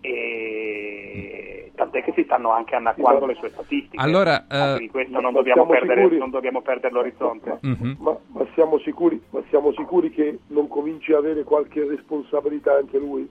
e 0.00 1.70
tant'è 1.74 2.02
che 2.02 2.12
si 2.14 2.24
stanno 2.24 2.50
anche 2.50 2.74
annacquando 2.74 3.26
le 3.26 3.34
sue 3.34 3.50
statistiche. 3.50 4.02
Allora, 4.02 4.46
eh, 4.48 4.78
di 4.78 4.88
questo 4.88 5.20
non 5.20 5.32
dobbiamo, 5.32 5.64
perdere, 5.66 6.08
non 6.16 6.30
dobbiamo 6.30 6.60
perdere 6.60 6.92
l'orizzonte. 6.92 7.58
Mhm. 7.60 7.96
Ma, 8.00 8.18
ma 8.32 8.46
siamo 8.54 8.78
sicuri, 8.78 9.22
ma 9.30 9.42
siamo 9.48 9.72
sicuri 9.72 10.10
che 10.10 10.40
non 10.48 10.68
cominci 10.68 11.12
a 11.12 11.18
avere 11.18 11.44
qualche 11.44 11.86
responsabilità 11.86 12.74
anche 12.74 12.98
lui? 12.98 13.28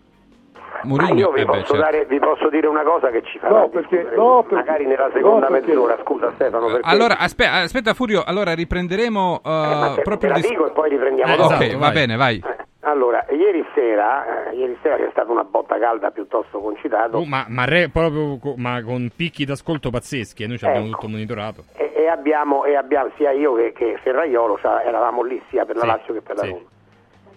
Ma 0.72 0.80
Mourinho, 0.84 1.20
io 1.20 1.32
vi, 1.32 1.42
eh 1.42 1.46
beh, 1.46 1.52
posso 1.52 1.66
certo. 1.76 1.78
dare- 1.78 2.06
vi 2.06 2.20
posso 2.20 2.50
dire 2.50 2.68
una 2.68 2.84
cosa 2.84 3.10
che 3.10 3.22
ci 3.24 3.38
farà 3.40 3.60
No, 3.60 3.70
perché- 3.70 4.08
no, 4.16 4.42
perché- 4.42 4.56
magari 4.56 4.86
nella 4.86 5.10
seconda 5.14 5.48
no, 5.48 5.52
perché- 5.54 5.68
mezz'ora, 5.68 5.98
scusa 6.02 6.32
Stefano, 6.36 6.66
perché 6.68 6.82
Allora, 6.90 7.18
aspe- 7.18 7.46
aspetta 7.48 7.94
Furio, 7.94 8.24
allora 8.26 8.54
riprenderemo 8.54 9.42
uh, 9.44 9.50
ma 9.50 9.94
te, 9.96 10.02
proprio 10.02 10.18
te 10.18 10.28
la 10.28 10.34
dis- 10.42 10.50
dico 10.50 10.68
e 10.68 10.72
poi 10.72 10.90
riprendiamo 10.90 11.34
Eh, 11.34 11.38
dopo. 11.38 11.54
ok, 11.54 11.76
va 11.78 11.92
bene, 11.92 12.16
vai. 12.16 12.44
Allora, 12.84 13.24
ieri 13.30 13.64
sera, 13.76 14.50
eh, 14.50 14.56
ieri 14.56 14.76
sera 14.82 14.96
c'è 14.96 15.08
stata 15.12 15.32
una 15.32 15.44
botta 15.44 15.78
calda 15.78 16.10
piuttosto 16.10 16.60
concitato 16.60 17.18
Oh, 17.18 17.26
ma, 17.26 17.46
ma 17.48 17.66
re- 17.66 17.90
proprio 17.90 18.40
ma 18.56 18.82
con 18.84 19.12
picchi 19.16 19.46
d'ascolto 19.46 19.92
pazzeschi, 19.92 20.42
e 20.44 20.48
noi 20.48 20.58
ci 20.58 20.66
abbiamo 20.66 20.88
Ecco. 20.88 20.96
tutto 20.96 21.08
monitorato. 21.10 21.64
e, 21.76 21.92
e 21.96 22.08
abbiamo, 22.08 22.66
e 22.66 22.76
abbiamo- 22.76 23.12
sia 23.18 23.30
io 23.32 23.54
che, 23.54 23.72
che 23.74 24.00
Ferraiolo 24.02 24.58
cioè, 24.60 24.82
eravamo 24.88 25.22
lì 25.22 25.40
sia 25.50 25.64
per 25.64 25.76
la 25.76 25.82
Sì, 25.82 25.88
Lazio 25.88 26.14
che 26.16 26.22
per 26.22 26.36
la 26.38 26.42
sì. 26.42 26.50
Roma. 26.50 26.62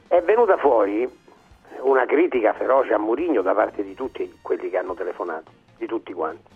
È 0.08 0.22
venuta 0.22 0.56
fuori 0.56 1.06
una 1.84 2.06
critica 2.06 2.52
feroce 2.52 2.94
a 2.94 2.98
Murigno 2.98 3.42
da 3.42 3.54
parte 3.54 3.82
di 3.82 3.94
tutti 3.94 4.38
quelli 4.42 4.70
che 4.70 4.78
hanno 4.78 4.94
telefonato, 4.94 5.50
di 5.76 5.86
tutti 5.86 6.12
quanti. 6.12 6.52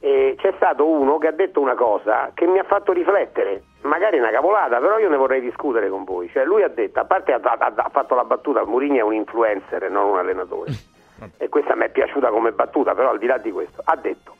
E 0.00 0.34
c'è 0.38 0.52
stato 0.56 0.86
uno 0.86 1.18
che 1.18 1.28
ha 1.28 1.32
detto 1.32 1.60
una 1.60 1.74
cosa 1.74 2.30
che 2.34 2.46
mi 2.46 2.58
ha 2.58 2.64
fatto 2.64 2.92
riflettere, 2.92 3.62
magari 3.82 4.18
una 4.18 4.30
cavolata, 4.30 4.78
però 4.78 4.98
io 4.98 5.08
ne 5.08 5.16
vorrei 5.16 5.40
discutere 5.40 5.88
con 5.88 6.04
voi. 6.04 6.28
Cioè 6.28 6.44
lui 6.44 6.62
ha 6.62 6.68
detto, 6.68 7.00
a 7.00 7.04
parte 7.04 7.32
ha, 7.32 7.40
ha- 7.42 7.72
ha 7.74 7.88
fatto 7.90 8.14
la 8.14 8.24
battuta, 8.24 8.64
Murigno 8.64 8.98
è 8.98 9.02
un 9.02 9.14
influencer 9.14 9.84
e 9.84 9.88
non 9.88 10.10
un 10.10 10.18
allenatore. 10.18 10.72
e 11.38 11.48
questa 11.48 11.74
mi 11.74 11.84
è 11.84 11.90
piaciuta 11.90 12.28
come 12.30 12.52
battuta, 12.52 12.94
però 12.94 13.10
al 13.10 13.18
di 13.18 13.26
là 13.26 13.38
di 13.38 13.50
questo, 13.50 13.80
ha 13.84 13.96
detto, 13.96 14.34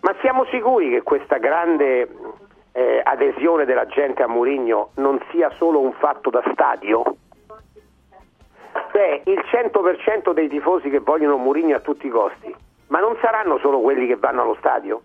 ma 0.00 0.14
siamo 0.20 0.44
sicuri 0.46 0.90
che 0.90 1.02
questa 1.02 1.38
grande 1.38 2.08
eh, 2.72 3.00
adesione 3.02 3.64
della 3.64 3.86
gente 3.86 4.22
a 4.22 4.28
Murigno 4.28 4.90
non 4.96 5.20
sia 5.30 5.50
solo 5.56 5.80
un 5.80 5.92
fatto 5.92 6.28
da 6.28 6.42
stadio? 6.52 7.16
Cioè, 8.92 9.22
il 9.24 9.42
100% 9.50 10.32
dei 10.32 10.48
tifosi 10.48 10.88
che 10.90 10.98
vogliono 11.00 11.36
Murigno 11.36 11.76
a 11.76 11.80
tutti 11.80 12.06
i 12.06 12.10
costi, 12.10 12.54
ma 12.88 13.00
non 13.00 13.16
saranno 13.20 13.58
solo 13.58 13.80
quelli 13.80 14.06
che 14.06 14.16
vanno 14.16 14.42
allo 14.42 14.56
stadio? 14.58 15.02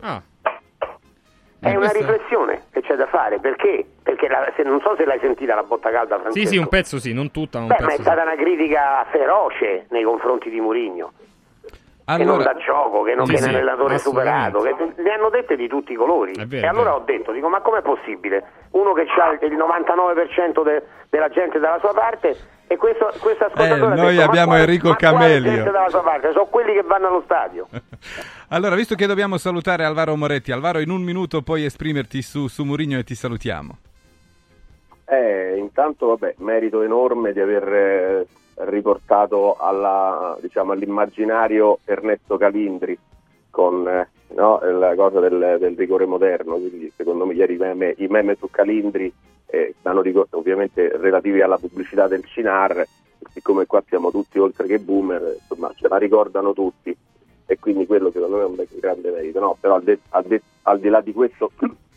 Ah. 0.00 0.20
È 1.62 1.68
Eh, 1.68 1.76
una 1.76 1.90
riflessione 1.90 2.62
che 2.72 2.80
c'è 2.80 2.94
da 2.96 3.06
fare, 3.06 3.38
perché? 3.38 3.84
Perché 4.02 4.28
la- 4.28 4.50
se- 4.56 4.62
non 4.62 4.80
so 4.80 4.94
se 4.96 5.04
l'hai 5.04 5.18
sentita 5.20 5.54
la 5.54 5.62
botta 5.62 5.90
calda, 5.90 6.16
Sì, 6.16 6.20
Francesco. 6.22 6.48
sì, 6.48 6.56
un 6.56 6.68
pezzo 6.68 6.98
sì, 6.98 7.12
non 7.12 7.30
tutta, 7.30 7.58
ma 7.58 7.64
un 7.64 7.68
Beh, 7.70 7.74
ma 7.80 7.80
è 7.80 7.86
pezzo 7.90 7.96
sì. 8.02 8.02
stata 8.08 8.22
una 8.22 8.34
critica 8.34 9.06
feroce 9.10 9.86
nei 9.90 10.02
confronti 10.02 10.48
di 10.50 10.60
Murigno. 10.60 11.12
che 12.10 12.24
non 12.24 12.34
Allora- 12.40 12.52
dà 12.54 12.58
gioco, 12.58 13.02
che 13.02 13.14
non 13.14 13.24
Sì, 13.26 13.34
è 13.34 13.36
un 13.36 13.42
sì, 13.42 13.48
allenatore 13.50 13.98
superato, 13.98 14.58
che 14.62 14.74
ne 14.96 15.10
hanno 15.12 15.28
dette 15.28 15.54
di 15.54 15.68
tutti 15.68 15.92
i 15.92 15.94
colori. 15.94 16.32
Vero, 16.44 16.66
e 16.66 16.68
allora 16.68 16.96
ho 16.96 17.00
detto, 17.04 17.30
dico, 17.30 17.48
ma 17.48 17.60
com'è 17.60 17.82
possibile? 17.82 18.42
Uno 18.72 18.92
che 18.94 19.02
ha 19.02 19.38
il 19.44 19.56
99% 19.56 20.64
de- 20.64 20.82
della 21.08 21.28
gente 21.28 21.60
dalla 21.60 21.78
sua 21.78 21.92
parte 21.94 22.36
e 22.72 22.76
questo, 22.76 23.10
questo 23.18 23.46
ascoltatore 23.46 23.94
Eh, 23.94 23.96
noi 24.00 24.14
detto, 24.14 24.28
abbiamo 24.28 24.46
quale- 24.50 24.62
Enrico 24.62 24.94
Camelio. 24.94 25.50
gente 25.50 25.70
dalla 25.72 25.88
sua 25.88 26.02
parte? 26.02 26.30
Sono 26.30 26.46
quelli 26.46 26.72
che 26.72 26.82
vanno 26.82 27.08
allo 27.08 27.22
stadio. 27.24 27.66
Allora, 28.52 28.76
visto 28.76 28.94
che 28.94 29.06
dobbiamo 29.06 29.38
salutare 29.38 29.84
Alvaro 29.84 30.14
Moretti, 30.16 30.52
Alvaro, 30.52 30.78
in 30.78 30.90
un 30.90 31.02
minuto 31.02 31.42
puoi 31.42 31.64
esprimerti 31.64 32.22
su, 32.22 32.46
su 32.48 32.62
Mourinho 32.64 32.98
e 32.98 33.04
ti 33.04 33.14
salutiamo. 33.16 33.78
Eh, 35.06 35.56
intanto, 35.56 36.06
vabbè, 36.08 36.34
merito 36.38 36.82
enorme 36.82 37.32
di 37.32 37.40
aver 37.40 37.68
eh, 37.72 38.26
riportato 38.66 39.56
alla, 39.58 40.36
diciamo, 40.40 40.70
all'immaginario 40.72 41.78
Ernesto 41.84 42.36
Calindri 42.38 42.96
con 43.50 43.86
eh, 43.88 44.08
no, 44.34 44.60
la 44.62 44.94
cosa 44.94 45.18
del, 45.20 45.56
del 45.58 45.76
rigore 45.76 46.06
moderno. 46.06 46.54
Quindi, 46.54 46.92
secondo 46.96 47.26
me, 47.26 47.34
ieri 47.34 47.54
i 47.54 47.58
meme, 47.58 47.94
i 47.98 48.06
meme 48.08 48.36
su 48.38 48.48
Calindri 48.50 49.12
eh, 49.50 49.74
stanno 49.78 50.00
ricor- 50.00 50.28
ovviamente 50.32 50.96
relativi 50.96 51.40
alla 51.40 51.58
pubblicità 51.58 52.08
del 52.08 52.24
Cinar. 52.24 52.86
Siccome 53.32 53.66
qua 53.66 53.82
siamo 53.86 54.10
tutti 54.10 54.38
oltre 54.38 54.66
che 54.66 54.78
boomer, 54.78 55.36
insomma, 55.38 55.72
ce 55.74 55.88
la 55.88 55.98
ricordano 55.98 56.52
tutti. 56.52 56.96
E 57.46 57.58
quindi 57.58 57.86
quello 57.86 58.10
secondo 58.10 58.36
me 58.36 58.42
è 58.42 58.46
un 58.46 58.64
grande 58.78 59.10
merito. 59.10 59.40
No, 59.40 59.56
però 59.60 59.74
al, 59.74 59.82
de- 59.82 60.00
al 60.10 60.24
de- 60.24 60.42
al 60.62 60.78
di 60.78 60.88
là 60.88 61.00
di 61.00 61.12
questo, 61.12 61.50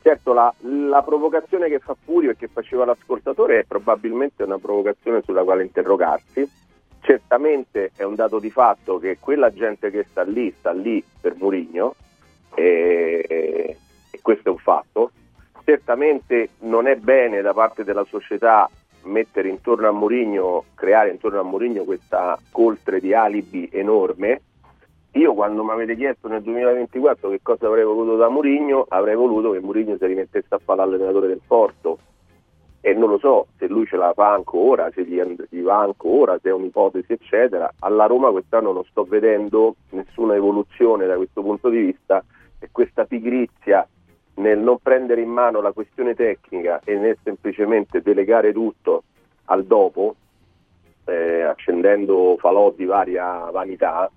Certo, 0.00 0.32
la, 0.32 0.52
la 0.60 1.02
provocazione 1.02 1.68
che 1.68 1.80
fa 1.80 1.94
Furio 2.02 2.30
e 2.30 2.36
che 2.36 2.48
faceva 2.48 2.86
l'ascoltatore 2.86 3.58
è 3.58 3.64
probabilmente 3.64 4.44
una 4.44 4.58
provocazione 4.58 5.22
sulla 5.22 5.42
quale 5.42 5.64
interrogarsi. 5.64 6.48
Certamente 7.00 7.90
è 7.94 8.04
un 8.04 8.14
dato 8.14 8.38
di 8.38 8.50
fatto 8.50 8.98
che 8.98 9.18
quella 9.20 9.52
gente 9.52 9.90
che 9.90 10.06
sta 10.08 10.22
lì 10.22 10.54
sta 10.58 10.72
lì 10.72 11.04
per 11.20 11.34
Murigno 11.36 11.94
e, 12.54 13.76
e 14.10 14.18
questo 14.22 14.48
è 14.48 14.52
un 14.52 14.58
fatto. 14.58 15.10
Certamente 15.68 16.48
non 16.60 16.86
è 16.86 16.96
bene 16.96 17.42
da 17.42 17.52
parte 17.52 17.84
della 17.84 18.06
società 18.08 18.70
mettere 19.02 19.50
intorno 19.50 19.86
a 19.86 19.90
Mourinho, 19.90 20.64
creare 20.74 21.10
intorno 21.10 21.40
a 21.40 21.42
Mourinho 21.42 21.84
questa 21.84 22.38
coltre 22.50 23.00
di 23.00 23.12
alibi 23.12 23.68
enorme. 23.70 24.40
Io 25.12 25.34
quando 25.34 25.62
mi 25.62 25.72
avete 25.72 25.94
chiesto 25.94 26.26
nel 26.26 26.40
2024 26.40 27.28
che 27.28 27.40
cosa 27.42 27.66
avrei 27.66 27.84
voluto 27.84 28.16
da 28.16 28.30
Mourinho, 28.30 28.86
avrei 28.88 29.14
voluto 29.14 29.50
che 29.50 29.60
Mourinho 29.60 29.98
si 29.98 30.06
rimettesse 30.06 30.54
a 30.54 30.58
fare 30.58 30.78
l'allenatore 30.78 31.26
del 31.26 31.42
Porto 31.46 31.98
e 32.80 32.94
non 32.94 33.10
lo 33.10 33.18
so 33.18 33.48
se 33.58 33.66
lui 33.66 33.84
ce 33.84 33.98
la 33.98 34.14
fa 34.14 34.32
ancora, 34.32 34.90
se 34.94 35.04
gli, 35.04 35.20
gli 35.50 35.60
va 35.60 35.80
ancora, 35.80 36.38
se 36.40 36.48
è 36.48 36.52
un'ipotesi 36.52 37.12
eccetera. 37.12 37.70
Alla 37.80 38.06
Roma 38.06 38.30
quest'anno 38.30 38.72
non 38.72 38.84
sto 38.86 39.04
vedendo 39.04 39.74
nessuna 39.90 40.34
evoluzione 40.34 41.04
da 41.04 41.16
questo 41.16 41.42
punto 41.42 41.68
di 41.68 41.76
vista 41.76 42.24
e 42.58 42.70
questa 42.72 43.04
pigrizia 43.04 43.86
nel 44.38 44.58
non 44.58 44.78
prendere 44.78 45.20
in 45.20 45.30
mano 45.30 45.60
la 45.60 45.72
questione 45.72 46.14
tecnica 46.14 46.80
e 46.84 46.96
nel 46.96 47.18
semplicemente 47.22 48.02
delegare 48.02 48.52
tutto 48.52 49.04
al 49.46 49.64
dopo, 49.64 50.14
eh, 51.04 51.42
accendendo 51.42 52.36
falò 52.38 52.70
di 52.70 52.84
varia 52.84 53.50
vanità, 53.50 54.10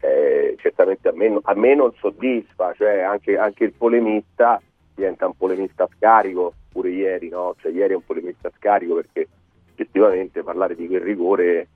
eh, 0.00 0.54
certamente 0.58 1.08
a 1.08 1.12
me, 1.12 1.38
a 1.42 1.54
me 1.54 1.74
non 1.74 1.92
soddisfa, 1.98 2.74
cioè 2.74 3.00
anche, 3.00 3.38
anche 3.38 3.64
il 3.64 3.72
polemista 3.72 4.60
diventa 4.94 5.26
un 5.26 5.36
polemista 5.36 5.84
a 5.84 5.88
scarico, 5.96 6.54
pure 6.70 6.90
ieri, 6.90 7.28
no? 7.28 7.54
Cioè, 7.58 7.72
ieri 7.72 7.92
è 7.92 7.96
un 7.96 8.04
polemista 8.04 8.48
a 8.48 8.52
scarico 8.56 8.94
perché 8.94 9.28
effettivamente 9.72 10.42
parlare 10.42 10.74
di 10.74 10.86
quel 10.86 11.00
rigore, 11.00 11.68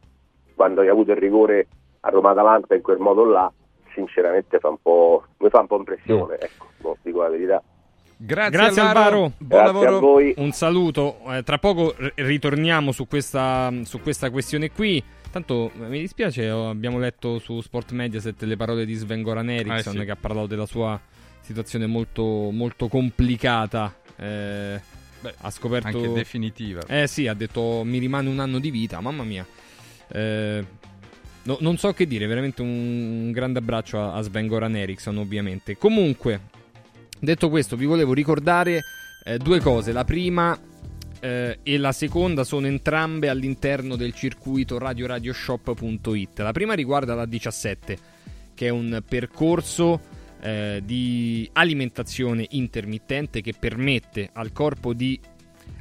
quando 0.55 0.81
hai 0.81 0.89
avuto 0.89 1.11
il 1.11 1.19
rigore 1.19 1.67
a 2.01 2.09
Roma 2.09 2.31
Atalanta 2.31 2.75
in 2.75 2.83
quel 2.83 2.99
modo 2.99 3.25
là, 3.25 3.53
sinceramente 3.93 4.59
fa 4.59 4.69
un 4.69 4.81
po', 4.81 5.25
mi 5.39 5.51
fa 5.51 5.61
un 5.61 5.67
po' 5.67 5.77
impressione, 5.77 6.39
ecco, 6.39 6.67
no, 6.79 6.97
dico 7.03 7.23
la 7.23 7.29
verità. 7.29 7.63
Grazie, 8.23 8.51
Grazie 8.59 8.83
Alvaro. 8.83 9.33
Buon 9.39 9.63
Grazie 9.63 9.65
lavoro. 9.73 9.97
a 9.97 10.01
voi. 10.01 10.35
Un 10.37 10.53
saluto. 10.53 11.21
Eh, 11.33 11.43
tra 11.43 11.57
poco 11.59 11.97
ritorniamo 12.17 12.93
su 12.93 13.07
questa, 13.09 13.73
su 13.85 14.01
questa 14.01 14.29
questione 14.31 14.71
qui. 14.71 15.03
Tanto 15.31 15.71
eh, 15.81 15.87
mi 15.89 16.01
dispiace, 16.01 16.47
abbiamo 16.49 16.99
letto 16.99 17.39
su 17.39 17.63
Sport 17.63 17.93
Mediaset 17.93 18.43
le 18.43 18.57
parole 18.57 18.85
di 18.85 18.93
Sven 18.95 19.23
Goran 19.23 19.49
Eriksson 19.49 19.95
Eh, 19.95 19.99
sì. 20.01 20.05
che 20.05 20.11
ha 20.11 20.17
parlato 20.17 20.47
della 20.49 20.67
sua 20.67 21.01
situazione 21.41 21.87
molto, 21.87 22.51
molto 22.51 22.89
complicata. 22.89 23.95
Eh, 24.17 24.81
ha 25.39 25.51
scoperto. 25.51 25.87
Anche 25.87 26.13
definitiva. 26.13 26.83
Eh 26.89 27.07
sì, 27.07 27.27
ha 27.27 27.33
detto 27.35 27.83
mi 27.85 27.97
rimane 27.99 28.29
un 28.29 28.39
anno 28.39 28.59
di 28.59 28.71
vita, 28.71 29.01
mamma 29.01 29.23
mia. 29.23 29.47
Eh, 30.09 30.65
no- 31.45 31.59
non 31.61 31.79
so 31.79 31.93
che 31.95 32.07
dire, 32.07 32.27
veramente 32.27 32.61
un, 32.61 32.69
un 32.69 33.33
grande 33.33 33.61
abbraccio 33.61 33.99
a, 33.99 34.13
a 34.13 34.21
Sven 34.21 34.47
Goran 34.47 34.77
Eriksson 34.77 35.17
ovviamente. 35.17 35.79
Comunque, 35.79 36.41
detto 37.21 37.49
questo, 37.49 37.77
vi 37.77 37.87
volevo 37.87 38.13
ricordare 38.13 38.83
eh, 39.25 39.39
due 39.39 39.61
cose. 39.61 39.93
La 39.93 40.05
prima 40.05 40.59
eh, 41.21 41.59
e 41.63 41.79
la 41.79 41.93
seconda 41.93 42.45
sono 42.45 42.67
entrambe 42.67 43.29
all'interno 43.29 43.97
del 43.97 44.15
circuito 44.15 44.79
radioradioshop.it. 44.79 46.39
La 46.41 46.53
prima 46.53 46.75
riguarda 46.75 47.15
la 47.15 47.27
17, 47.27 47.99
che 48.55 48.67
è 48.67 48.71
un 48.71 49.03
percorso 49.07 50.01
eh, 50.41 50.81
di 50.85 51.49
alimentazione 51.53 52.47
intermittente 52.51 53.43
che 53.43 53.55
permette 53.59 54.31
al 54.33 54.53
corpo 54.53 54.95
di 54.95 55.21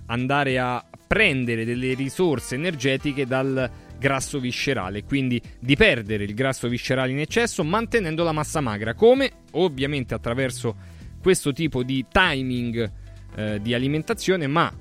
andare 0.07 0.59
a 0.59 0.83
prendere 1.07 1.65
delle 1.65 1.93
risorse 1.93 2.55
energetiche 2.55 3.25
dal 3.25 3.69
grasso 3.97 4.39
viscerale, 4.39 5.03
quindi 5.03 5.41
di 5.59 5.75
perdere 5.75 6.23
il 6.23 6.33
grasso 6.33 6.67
viscerale 6.67 7.11
in 7.11 7.19
eccesso 7.19 7.63
mantenendo 7.63 8.23
la 8.23 8.31
massa 8.31 8.61
magra, 8.61 8.93
come 8.93 9.31
ovviamente 9.51 10.13
attraverso 10.13 10.88
questo 11.21 11.51
tipo 11.51 11.83
di 11.83 12.05
timing 12.09 12.91
eh, 13.35 13.59
di 13.61 13.73
alimentazione, 13.73 14.47
ma 14.47 14.71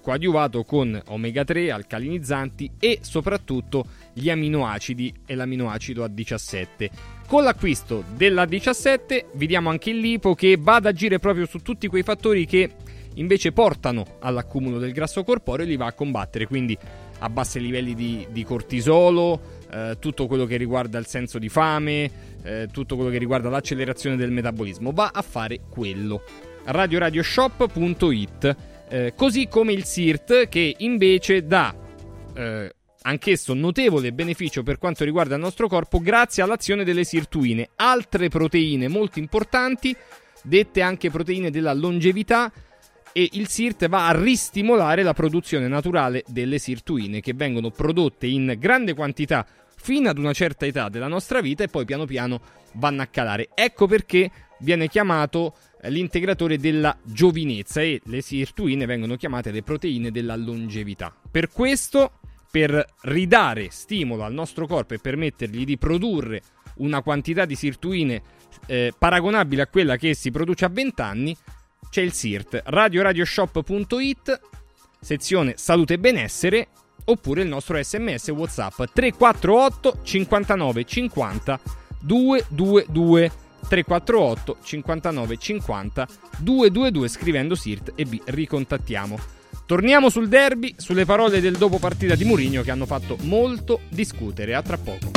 coadiuvato 0.00 0.64
con 0.64 1.00
omega 1.08 1.44
3, 1.44 1.70
alcalinizzanti 1.70 2.70
e 2.78 3.00
soprattutto 3.02 3.84
gli 4.12 4.30
aminoacidi 4.30 5.12
e 5.26 5.34
l'aminoacido 5.34 6.04
A17. 6.04 6.88
Con 7.26 7.42
l'acquisto 7.42 8.04
della 8.16 8.46
17 8.46 9.26
vi 9.34 9.46
diamo 9.46 9.68
anche 9.68 9.90
il 9.90 9.98
lipo 9.98 10.34
che 10.34 10.56
va 10.58 10.76
ad 10.76 10.86
agire 10.86 11.18
proprio 11.18 11.44
su 11.44 11.58
tutti 11.58 11.88
quei 11.88 12.02
fattori 12.02 12.46
che 12.46 12.70
invece 13.14 13.52
portano 13.52 14.16
all'accumulo 14.20 14.78
del 14.78 14.92
grasso 14.92 15.24
corporeo 15.24 15.66
e 15.66 15.68
li 15.68 15.76
va 15.76 15.86
a 15.86 15.92
combattere, 15.92 16.46
quindi 16.46 16.76
a 17.18 17.28
bassi 17.28 17.60
livelli 17.60 17.94
di, 17.94 18.26
di 18.30 18.44
cortisolo, 18.44 19.57
eh, 19.70 19.96
tutto 19.98 20.26
quello 20.26 20.44
che 20.44 20.56
riguarda 20.56 20.98
il 20.98 21.06
senso 21.06 21.38
di 21.38 21.48
fame, 21.48 22.10
eh, 22.42 22.68
tutto 22.72 22.94
quello 22.96 23.10
che 23.10 23.18
riguarda 23.18 23.48
l'accelerazione 23.48 24.16
del 24.16 24.30
metabolismo, 24.30 24.92
va 24.92 25.10
a 25.12 25.22
fare 25.22 25.60
quello. 25.68 26.22
radioradioshop.it 26.64 28.56
eh, 28.88 29.12
così 29.14 29.48
come 29.48 29.72
il 29.72 29.84
SIRT 29.84 30.48
che 30.48 30.74
invece 30.78 31.44
dà 31.44 31.74
eh, 32.34 32.72
anch'esso 33.02 33.54
notevole 33.54 34.12
beneficio 34.12 34.62
per 34.62 34.78
quanto 34.78 35.04
riguarda 35.04 35.34
il 35.34 35.40
nostro 35.40 35.68
corpo 35.68 35.98
grazie 36.00 36.42
all'azione 36.42 36.84
delle 36.84 37.04
sirtuine, 37.04 37.68
altre 37.76 38.28
proteine 38.28 38.88
molto 38.88 39.18
importanti, 39.18 39.94
dette 40.42 40.80
anche 40.80 41.10
proteine 41.10 41.50
della 41.50 41.74
longevità 41.74 42.50
e 43.12 43.28
il 43.32 43.48
SIRT 43.48 43.88
va 43.88 44.08
a 44.08 44.20
ristimolare 44.20 45.02
la 45.02 45.14
produzione 45.14 45.68
naturale 45.68 46.24
delle 46.28 46.58
sirtuine 46.58 47.20
che 47.20 47.34
vengono 47.34 47.70
prodotte 47.70 48.26
in 48.26 48.54
grande 48.58 48.94
quantità 48.94 49.46
fino 49.76 50.08
ad 50.08 50.18
una 50.18 50.32
certa 50.32 50.66
età 50.66 50.88
della 50.88 51.08
nostra 51.08 51.40
vita 51.40 51.64
e 51.64 51.68
poi 51.68 51.84
piano 51.84 52.04
piano 52.04 52.40
vanno 52.74 53.02
a 53.02 53.06
calare. 53.06 53.48
Ecco 53.54 53.86
perché 53.86 54.30
viene 54.60 54.88
chiamato 54.88 55.54
eh, 55.80 55.90
l'integratore 55.90 56.58
della 56.58 56.96
giovinezza 57.02 57.80
e 57.80 58.00
le 58.04 58.20
sirtuine 58.20 58.86
vengono 58.86 59.16
chiamate 59.16 59.50
le 59.50 59.62
proteine 59.62 60.10
della 60.10 60.36
longevità. 60.36 61.14
Per 61.30 61.50
questo, 61.50 62.20
per 62.50 62.84
ridare 63.02 63.68
stimolo 63.70 64.24
al 64.24 64.32
nostro 64.32 64.66
corpo 64.66 64.94
e 64.94 64.98
permettergli 64.98 65.64
di 65.64 65.78
produrre 65.78 66.42
una 66.76 67.02
quantità 67.02 67.44
di 67.44 67.54
sirtuine 67.54 68.22
eh, 68.66 68.92
paragonabile 68.96 69.62
a 69.62 69.66
quella 69.66 69.96
che 69.96 70.14
si 70.14 70.30
produce 70.30 70.64
a 70.64 70.68
20 70.68 71.00
anni, 71.00 71.36
c'è 71.90 72.02
il 72.02 72.12
SIRT, 72.12 72.62
radioradioshop.it, 72.66 74.40
sezione 75.00 75.54
salute 75.56 75.94
e 75.94 75.98
benessere, 75.98 76.68
oppure 77.04 77.42
il 77.42 77.48
nostro 77.48 77.82
sms 77.82 78.28
WhatsApp 78.28 78.82
348 78.92 79.98
59 80.02 80.84
50 80.84 81.60
222 82.00 83.30
348 83.68 84.56
59 84.62 85.36
50 85.36 86.08
222 86.38 87.08
scrivendo 87.08 87.54
SIRT 87.54 87.92
e 87.94 88.04
vi 88.04 88.20
ricontattiamo. 88.24 89.18
Torniamo 89.66 90.08
sul 90.08 90.28
derby, 90.28 90.74
sulle 90.78 91.04
parole 91.04 91.40
del 91.40 91.56
dopo 91.56 91.78
partita 91.78 92.14
di 92.14 92.24
Mourinho 92.24 92.62
che 92.62 92.70
hanno 92.70 92.86
fatto 92.86 93.18
molto 93.22 93.80
discutere. 93.90 94.54
A 94.54 94.62
tra 94.62 94.78
poco. 94.78 95.10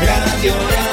Radio 0.00 0.54
Radio 0.54 0.91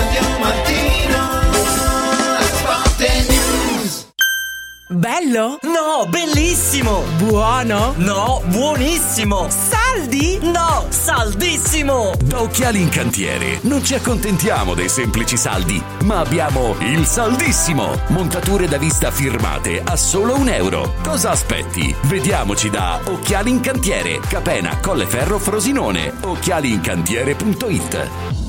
Bello? 4.92 5.60
No, 5.62 6.08
bellissimo! 6.10 7.04
Buono? 7.18 7.94
No, 7.98 8.42
buonissimo! 8.46 9.46
Saldi? 9.48 10.40
No, 10.42 10.88
saldissimo! 10.90 12.14
Da 12.24 12.42
Occhiali 12.42 12.82
in 12.82 12.90
Cantiere 12.90 13.60
non 13.62 13.86
ci 13.86 13.94
accontentiamo 13.94 14.74
dei 14.74 14.90
semplici 14.90 15.38
saldi, 15.38 15.80
ma 16.06 16.22
abbiamo 16.22 16.76
il 16.80 17.06
saldissimo! 17.06 18.02
Montature 18.08 18.68
da 18.68 18.80
vista 18.80 19.12
firmate 19.12 19.80
a 19.84 19.96
solo 19.96 20.36
un 20.36 20.50
euro. 20.50 20.96
Cosa 21.04 21.30
aspetti? 21.30 21.96
Vediamoci 22.06 22.72
da 22.72 23.00
Occhiali 23.04 23.52
in 23.52 23.60
Cantiere, 23.60 24.20
Capena, 24.28 24.80
Colleferro, 24.80 25.38
Frosinone. 25.38 26.12
Occhialiincantiere.it 26.20 28.49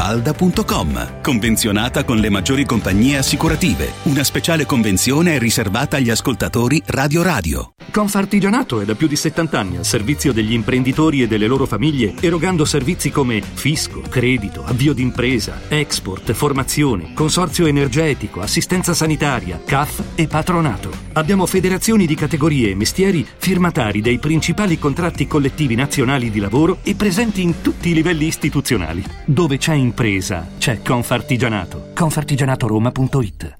villamafalda.com. 0.00 1.20
Convenzionata 1.22 2.04
con 2.04 2.16
le 2.16 2.30
maggiori 2.30 2.64
compagnie 2.64 3.18
assicurative. 3.18 3.92
Una 4.04 4.24
speciale 4.24 4.64
convenzione 4.64 5.34
è 5.34 5.38
riservata 5.38 5.98
agli 5.98 6.10
ascoltatori 6.10 6.82
Radio 6.86 7.22
Radio. 7.22 7.74
Confartigianato 7.90 8.80
è 8.80 8.84
da 8.84 8.94
più 8.94 9.08
di 9.08 9.16
70 9.16 9.58
anni 9.58 9.76
al 9.76 9.84
servizio 9.84 10.32
degli 10.32 10.52
imprenditori 10.52 11.22
e 11.22 11.26
delle 11.26 11.48
loro 11.48 11.66
famiglie, 11.66 12.14
erogando 12.20 12.64
servizi 12.64 13.10
come 13.10 13.42
fisco, 13.42 14.00
credito, 14.08 14.64
avvio 14.64 14.92
d'impresa, 14.92 15.62
export, 15.68 16.32
formazione, 16.32 17.12
consorzio 17.14 17.66
energetico, 17.66 18.40
assistenza 18.40 18.94
sanitaria, 18.94 19.60
CAF 19.64 20.02
e 20.14 20.28
patronato. 20.28 20.90
Abbiamo 21.14 21.46
federazioni 21.46 22.06
di 22.06 22.14
categorie 22.14 22.70
e 22.70 22.76
mestieri 22.76 23.26
firmatari 23.36 24.00
dei 24.00 24.18
principali 24.18 24.78
contratti 24.78 25.26
collettivi 25.26 25.74
nazionali 25.74 26.30
di 26.30 26.38
lavoro 26.38 26.78
e 26.84 26.94
presenti 26.94 27.42
in 27.42 27.60
tutti 27.60 27.90
i 27.90 27.94
livelli 27.94 28.26
istituzionali. 28.26 29.02
Dove 29.24 29.58
c'è 29.58 29.74
impresa, 29.90 30.46
c'è 30.58 30.80
Confartigianato. 30.82 31.90
Confartigianatoroma.it 31.94 33.59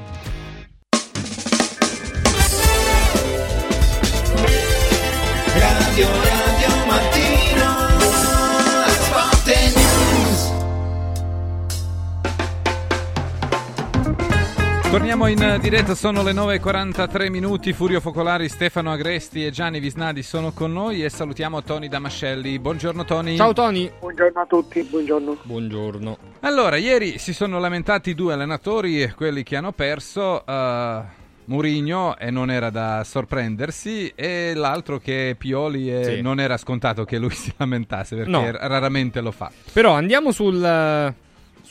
Torniamo 15.11 15.27
in 15.27 15.59
diretta, 15.59 15.93
sono 15.93 16.23
le 16.23 16.31
9.43 16.31 17.29
minuti, 17.29 17.73
Furio 17.73 17.99
Focolari, 17.99 18.47
Stefano 18.47 18.93
Agresti 18.93 19.45
e 19.45 19.51
Gianni 19.51 19.81
Visnadi 19.81 20.23
sono 20.23 20.53
con 20.53 20.71
noi 20.71 21.03
e 21.03 21.09
salutiamo 21.09 21.61
Tony 21.63 21.89
Damascelli. 21.89 22.57
Buongiorno 22.59 23.03
Tony. 23.03 23.35
Ciao 23.35 23.51
Tony. 23.51 23.91
Buongiorno 23.99 24.39
a 24.39 24.45
tutti, 24.45 24.81
buongiorno. 24.83 25.37
Buongiorno. 25.43 26.17
Allora, 26.39 26.77
ieri 26.77 27.17
si 27.17 27.33
sono 27.33 27.59
lamentati 27.59 28.15
due 28.15 28.31
allenatori, 28.31 29.11
quelli 29.13 29.43
che 29.43 29.57
hanno 29.57 29.73
perso, 29.73 30.45
uh, 30.47 31.03
Murigno 31.43 32.17
e 32.17 32.31
non 32.31 32.49
era 32.49 32.69
da 32.69 33.03
sorprendersi 33.03 34.13
e 34.15 34.53
l'altro 34.55 34.97
che 34.97 35.31
è 35.31 35.35
Pioli 35.35 35.91
e 35.93 36.03
Sì. 36.05 36.21
non 36.21 36.39
era 36.39 36.55
scontato 36.55 37.03
che 37.03 37.17
lui 37.17 37.31
si 37.35 37.51
lamentasse 37.57 38.15
perché 38.15 38.31
No. 38.31 38.49
raramente 38.49 39.19
lo 39.19 39.31
fa. 39.31 39.51
Però 39.73 39.91
andiamo 39.91 40.31
sul, 40.31 41.13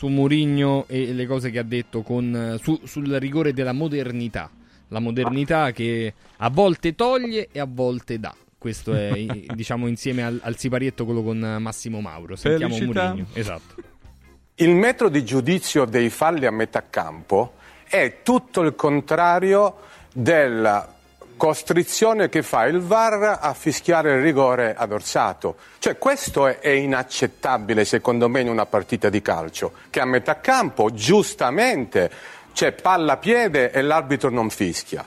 su 0.01 0.07
Murigno 0.07 0.87
e 0.89 1.13
le 1.13 1.27
cose 1.27 1.51
che 1.51 1.59
ha 1.59 1.63
detto 1.63 2.01
con, 2.01 2.57
su- 2.63 2.81
sul 2.85 3.13
rigore 3.17 3.53
della 3.53 3.75
modernità. 3.75 4.51
La 4.89 4.99
modernità 4.99 5.73
che 5.73 6.15
a 6.39 6.49
volte 6.49 6.95
toglie 6.95 7.49
e 7.53 7.61
a 7.61 7.67
volte 7.69 8.19
dà. 8.19 8.35
Questo 8.57 8.95
è, 8.95 9.13
diciamo, 9.55 9.87
insieme 9.89 10.23
al, 10.23 10.41
al 10.43 10.57
siparietto 10.57 11.05
quello 11.05 11.23
con 11.23 11.59
Massimo 11.61 12.01
Mauro. 12.01 12.35
Sentiamo 12.35 12.73
Felicità. 12.73 13.09
Murigno. 13.09 13.27
Esatto. 13.35 13.75
Il 14.55 14.71
metro 14.71 15.11
di 15.11 15.23
giudizio 15.23 15.85
dei 15.85 16.09
falli 16.09 16.47
a 16.47 16.51
metà 16.51 16.89
campo 16.89 17.57
è 17.87 18.21
tutto 18.23 18.63
il 18.63 18.75
contrario 18.75 19.81
della 20.15 20.95
costrizione 21.41 22.29
che 22.29 22.43
fa 22.43 22.67
il 22.67 22.81
VAR 22.81 23.39
a 23.41 23.55
fischiare 23.55 24.17
il 24.17 24.21
rigore 24.21 24.75
ad 24.77 24.93
Orsato. 24.93 25.57
Cioè 25.79 25.97
questo 25.97 26.47
è, 26.47 26.59
è 26.59 26.69
inaccettabile 26.69 27.87
secondo 27.87 28.29
me 28.29 28.43
in 28.43 28.51
una 28.51 28.67
partita 28.67 29.09
di 29.09 29.23
calcio, 29.23 29.73
che 29.89 30.01
a 30.01 30.05
metà 30.05 30.41
campo 30.41 30.93
giustamente 30.93 32.11
c'è 32.53 32.73
palla 32.73 33.15
a 33.15 33.17
piede 33.17 33.71
e 33.71 33.81
l'arbitro 33.81 34.29
non 34.29 34.51
fischia. 34.51 35.03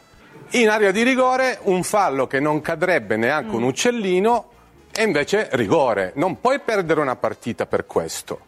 In 0.53 0.69
area 0.69 0.89
di 0.89 1.03
rigore 1.03 1.59
un 1.65 1.83
fallo 1.83 2.25
che 2.25 2.39
non 2.39 2.61
cadrebbe 2.61 3.15
neanche 3.15 3.55
un 3.55 3.61
uccellino 3.61 4.49
e 4.91 5.03
invece 5.03 5.49
rigore. 5.51 6.13
Non 6.15 6.39
puoi 6.41 6.59
perdere 6.61 6.99
una 6.99 7.15
partita 7.15 7.67
per 7.67 7.85
questo. 7.85 8.39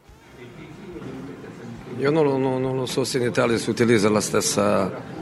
Io 1.99 2.09
non, 2.09 2.23
lo- 2.23 2.37
non- 2.37 2.61
non 2.61 2.75
lo 2.75 2.87
so 2.87 3.03
se 3.03 3.19
in 3.19 3.25
Italia 3.25 3.59
si 3.59 3.69
utilizza 3.69 4.09
la 4.09 4.21
stessa 4.21 5.13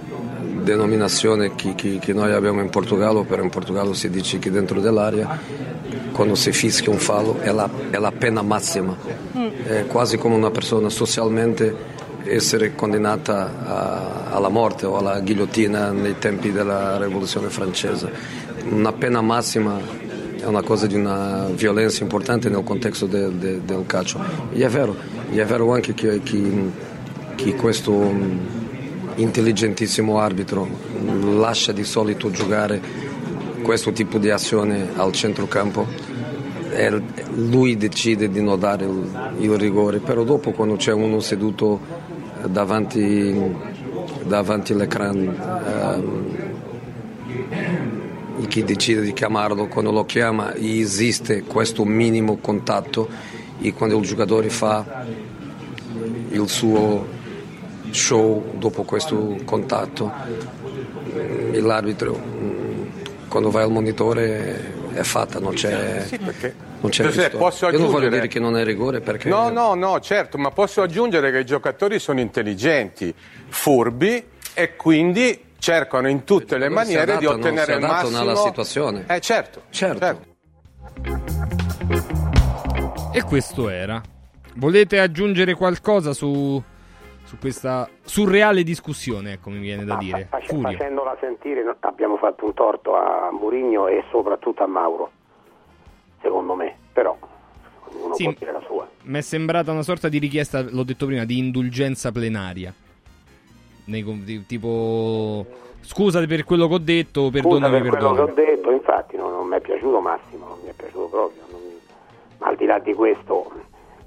denominazione 0.63 1.55
che, 1.55 1.75
che- 1.75 1.99
che 1.99 2.13
noi 2.13 2.31
abbiamo 2.31 2.61
in 2.61 2.69
Portogallo, 2.69 3.23
però 3.23 3.43
in 3.43 3.49
Portogallo 3.49 3.93
si 3.93 4.09
dice 4.09 4.39
che 4.39 4.49
dentro 4.51 4.79
dell'area 4.79 5.39
quando 6.11 6.35
si 6.35 6.51
fischia 6.51 6.91
un 6.91 6.99
fallo 6.99 7.39
è 7.39 7.51
la, 7.51 7.67
è 7.89 7.97
la 7.97 8.11
pena 8.11 8.41
massima, 8.43 8.95
è 9.65 9.85
quasi 9.87 10.17
come 10.17 10.35
una 10.35 10.51
persona 10.51 10.89
socialmente 10.89 11.75
essere 12.25 12.73
condannata 12.75 13.51
a- 13.65 14.35
alla 14.35 14.49
morte 14.49 14.85
o 14.85 14.97
alla 14.97 15.19
ghigliottina 15.19 15.91
nei 15.91 16.17
tempi 16.19 16.51
della 16.51 16.97
rivoluzione 17.03 17.49
francese. 17.49 18.11
Una 18.69 18.93
pena 18.93 19.21
massima 19.21 19.77
è 20.39 20.45
una 20.45 20.61
cosa 20.61 20.87
di 20.87 20.95
una 20.95 21.47
violenza 21.53 22.03
importante 22.03 22.49
nel 22.49 22.63
contesto 22.63 23.05
del, 23.07 23.31
del- 23.33 23.61
del 23.61 23.83
calcio. 23.87 24.19
E 24.53 24.63
è 24.63 24.69
vero, 24.69 24.95
è 25.31 25.43
vero 25.45 25.73
anche 25.73 25.93
che, 25.93 26.21
che- 26.23 26.69
che 27.35 27.55
questo 27.55 27.91
mm, 27.91 28.37
intelligentissimo 29.15 30.19
arbitro 30.19 30.67
lascia 31.37 31.71
di 31.71 31.83
solito 31.83 32.31
giocare 32.31 32.81
questo 33.61 33.91
tipo 33.91 34.17
di 34.17 34.29
azione 34.29 34.89
al 34.95 35.11
centrocampo 35.11 35.87
è- 36.69 36.91
lui 37.35 37.77
decide 37.77 38.29
di 38.29 38.41
non 38.41 38.59
dare 38.59 38.85
il, 38.85 39.35
il 39.39 39.57
rigore, 39.57 39.99
però 39.99 40.23
dopo 40.23 40.51
quando 40.51 40.75
c'è 40.75 40.91
uno 40.91 41.19
seduto 41.19 41.79
davanti, 42.47 43.35
davanti 44.23 44.73
all'ecran 44.73 45.17
ehm, 45.17 46.51
chi 48.47 48.63
decide 48.63 49.01
di 49.01 49.13
chiamarlo, 49.13 49.67
quando 49.67 49.91
lo 49.91 50.05
chiama 50.05 50.53
esiste 50.55 51.43
questo 51.43 51.85
minimo 51.85 52.37
contatto 52.37 53.07
e 53.59 53.73
quando 53.73 53.97
il 53.97 54.05
giocatore 54.05 54.49
fa 54.49 55.05
il 56.29 56.47
suo 56.47 57.12
show 57.93 58.43
dopo 58.57 58.83
questo 58.83 59.37
contatto 59.45 60.11
l'arbitro 61.53 62.17
mm, 62.17 62.83
quando 63.27 63.49
vai 63.51 63.63
al 63.63 63.71
monitore 63.71 64.81
è 64.93 65.01
fatta, 65.01 65.39
non 65.39 65.53
c'è, 65.53 66.03
Sì, 66.05 66.17
perché- 66.19 66.53
non 66.81 66.91
c'è 66.91 67.03
Giuseppe, 67.05 67.37
posso 67.37 67.65
Io 67.65 67.71
non 67.71 67.81
voglio 67.81 67.89
aggiungere? 67.97 68.15
dire 68.15 68.27
che 68.27 68.39
non 68.39 68.57
è 68.57 68.63
rigore 68.63 68.99
perché 69.01 69.27
No, 69.29 69.49
no, 69.49 69.73
no, 69.73 69.99
certo, 70.01 70.37
ma 70.37 70.51
posso 70.51 70.81
aggiungere 70.83 71.31
che 71.31 71.39
i 71.39 71.45
giocatori 71.45 71.97
sono 71.99 72.19
intelligenti, 72.19 73.13
furbi 73.47 74.23
e 74.53 74.75
quindi 74.75 75.45
cercano 75.57 76.09
in 76.09 76.23
tutte 76.25 76.57
le 76.59 76.69
maniere 76.69 77.17
di 77.17 77.25
adattano, 77.25 77.39
ottenere 77.39 77.73
il 77.75 77.79
massimo. 77.81 78.19
alla 78.19 78.35
situazione. 78.35 79.05
Eh, 79.07 79.19
certo, 79.19 79.63
certo. 79.71 80.31
E 83.13 83.23
questo 83.23 83.69
era. 83.69 84.01
Volete 84.55 84.99
aggiungere 84.99 85.55
qualcosa 85.55 86.13
su, 86.13 86.61
su 87.33 87.39
questa 87.39 87.89
surreale 88.03 88.63
discussione, 88.63 89.33
ecco 89.33 89.49
mi 89.49 89.59
viene 89.59 89.85
da 89.85 89.95
dire. 89.95 90.27
Face- 90.29 90.55
facendola 90.55 91.17
sentire 91.19 91.63
no, 91.63 91.75
abbiamo 91.79 92.17
fatto 92.17 92.45
un 92.45 92.53
torto 92.53 92.95
a 92.95 93.29
Murigno 93.31 93.87
e 93.87 94.03
soprattutto 94.11 94.63
a 94.63 94.67
Mauro, 94.67 95.11
secondo 96.21 96.53
me, 96.53 96.75
però 96.93 97.17
ognuno 97.89 98.13
Sì. 98.13 98.23
può 98.25 98.33
dire 98.37 98.51
la 98.51 98.61
sua. 98.67 98.87
Mi 99.03 99.17
è 99.17 99.21
sembrata 99.21 99.71
una 99.71 99.81
sorta 99.81 100.09
di 100.09 100.19
richiesta, 100.19 100.61
l'ho 100.61 100.83
detto 100.83 101.05
prima, 101.07 101.25
di 101.25 101.39
indulgenza 101.39 102.11
plenaria. 102.11 102.71
Nei 103.85 104.45
tipo, 104.47 105.45
scusa 105.81 106.23
per 106.25 106.43
quello 106.43 106.67
che 106.67 106.73
ho 106.75 106.77
detto, 106.79 107.29
perdonami, 107.31 107.81
per 107.81 107.89
quello 107.89 108.13
che 108.13 108.21
ho 108.21 108.25
perdonami. 108.25 108.55
detto, 108.55 108.71
infatti 108.71 109.17
non, 109.17 109.31
non 109.31 109.47
mi 109.47 109.55
è 109.57 109.59
piaciuto 109.59 109.99
Massimo, 109.99 110.47
non 110.49 110.59
mi 110.63 110.69
è 110.69 110.73
piaciuto 110.73 111.07
proprio. 111.07 111.41
non- 111.49 111.61
Ma 112.37 112.47
al 112.47 112.55
di 112.57 112.65
là 112.65 112.77
di 112.79 112.93
questo, 112.93 113.51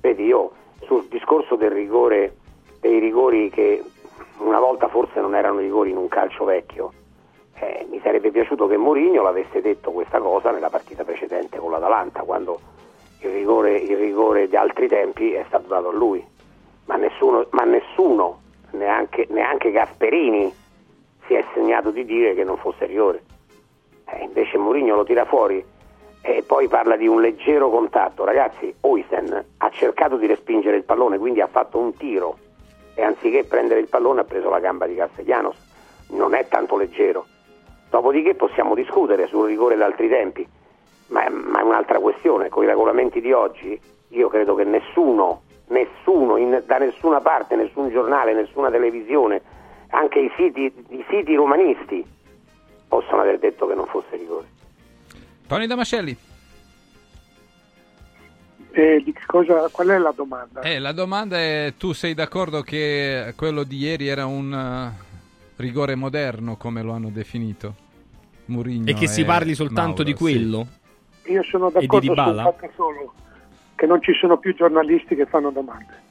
vedi 0.01 0.25
io 0.25 0.53
sul 0.87 1.07
discorso 1.11 1.57
del 1.57 1.71
rigore, 1.71 2.37
dei 2.87 2.99
rigori 2.99 3.51
che 3.51 3.83
una 4.39 4.61
volta 4.61 4.89
forse 4.89 5.21
non 5.21 5.35
erano 5.35 5.59
rigori 5.59 5.91
in 5.91 5.97
un 5.97 6.09
calcio 6.09 6.45
vecchio, 6.45 6.93
eh, 7.55 7.87
mi 7.91 8.01
sarebbe 8.03 8.31
piaciuto 8.31 8.67
che 8.67 8.77
Mourinho 8.77 9.23
l'avesse 9.23 9.61
detto 9.61 9.91
questa 9.91 10.19
cosa 10.19 10.51
nella 10.51 10.71
partita 10.71 11.05
precedente 11.05 11.59
con 11.59 11.71
l'Atalanta, 11.71 12.21
quando 12.21 12.61
il 13.21 13.31
rigore, 13.31 13.77
il 13.77 13.97
rigore 13.97 14.49
di 14.49 14.57
altri 14.57 14.89
tempi 14.89 15.33
è 15.33 15.45
stato 15.49 15.69
dato 15.69 15.89
a 15.89 15.93
lui. 15.93 16.25
Ma 16.85 16.97
nessuno, 16.97 17.47
ma 17.51 17.65
nessuno 17.65 18.41
neanche, 18.73 19.27
neanche 19.31 19.71
Gasperini, 19.71 20.55
si 21.27 21.35
è 21.35 21.45
segnato 21.55 21.91
di 21.91 22.05
dire 22.05 22.35
che 22.35 22.45
non 22.45 22.57
fosse 22.59 22.87
rigore. 22.87 23.23
Eh, 24.09 24.23
invece 24.23 24.59
Mourinho 24.59 24.95
lo 24.95 25.05
tira 25.05 25.25
fuori 25.25 25.65
e 26.21 26.45
poi 26.47 26.69
parla 26.69 26.97
di 26.97 27.09
un 27.09 27.21
leggero 27.21 27.71
contatto. 27.71 28.25
Ragazzi, 28.25 28.73
Oisen 28.83 29.45
ha 29.57 29.71
cercato 29.71 30.17
di 30.17 30.27
respingere 30.27 30.77
il 30.77 30.85
pallone, 30.85 31.19
quindi 31.19 31.41
ha 31.41 31.49
fatto 31.49 31.79
un 31.79 31.97
tiro 31.97 32.37
e 32.97 33.03
anziché 33.03 33.45
prendere 33.45 33.81
il 33.81 33.89
pallone 33.89 34.23
ha 34.23 34.25
preso 34.25 34.49
la 34.49 34.59
gamba 34.59 34.87
di 34.87 34.95
Castellanos. 34.95 35.57
Non 36.09 36.35
è 36.35 36.49
tanto 36.49 36.77
leggero. 36.77 37.27
Dopodiché 37.91 38.35
possiamo 38.35 38.75
discutere 38.75 39.27
sul 39.29 39.47
rigore 39.47 39.77
d'altri 39.77 40.09
tempi, 40.09 40.49
ma 41.09 41.25
è, 41.25 41.29
ma 41.29 41.61
è 41.61 41.63
un'altra 41.63 42.01
questione. 42.01 42.49
Con 42.49 42.65
i 42.65 42.67
regolamenti 42.67 43.21
di 43.21 43.33
oggi 43.33 43.79
io 44.09 44.29
credo 44.29 44.55
che 44.55 44.65
nessuno, 44.65 45.43
nessuno, 45.69 46.39
in- 46.39 46.63
da 46.65 46.79
nessuna 46.79 47.21
parte, 47.21 47.55
nessun 47.55 47.91
giornale, 47.91 48.33
nessuna 48.33 48.71
televisione, 48.71 49.43
anche 49.91 50.19
i 50.19 50.33
siti, 50.37 50.73
i 50.89 51.05
siti 51.09 51.35
romanisti 51.35 52.05
possono 52.89 53.21
aver 53.21 53.39
detto 53.39 53.67
che 53.67 53.75
non 53.75 53.87
fosse 53.87 54.17
rigore. 54.17 54.47
Tony 55.47 55.67
Damascelli. 55.67 56.17
Eh, 58.79 59.01
di 59.03 59.11
che 59.15 59.23
cosa, 59.25 59.71
qual 59.71 59.89
è 59.89 59.97
la 59.97 60.13
domanda? 60.15 60.61
Eh, 60.61 60.79
la 60.79 60.93
domanda 60.93 61.39
è: 61.39 61.73
tu 61.79 61.95
sei 61.95 62.13
d'accordo 62.13 62.61
che 62.61 63.33
quello 63.35 63.63
di 63.63 63.79
ieri 63.79 64.07
era 64.07 64.27
un 64.27 64.53
eh, 64.53 65.05
rigore 65.57 65.95
moderno, 65.95 66.57
come 66.57 66.83
lo 66.83 66.93
hanno 66.93 67.09
definito? 67.09 67.75
Murigno 68.45 68.91
E 68.91 68.93
che 68.93 69.07
si 69.07 69.25
parli 69.25 69.55
soltanto 69.55 70.03
Mauro, 70.03 70.05
di 70.05 70.11
sì. 70.11 70.17
quello? 70.19 70.67
Io 71.25 71.43
sono 71.45 71.69
di 71.69 71.73
d'accordo 71.73 72.05
sul 72.05 72.15
Dybala? 72.17 72.43
fatto 72.43 72.71
solo 72.77 73.15
che 73.77 73.87
non 73.87 74.03
ci 74.03 74.13
sono 74.13 74.37
più 74.37 74.55
giornalisti 74.55 75.15
che 75.15 75.25
fanno 75.25 75.49
domande. 75.49 76.03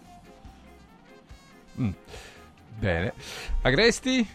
Mm. 1.79 1.89
Bene. 2.79 3.13
Agresti? 3.61 4.27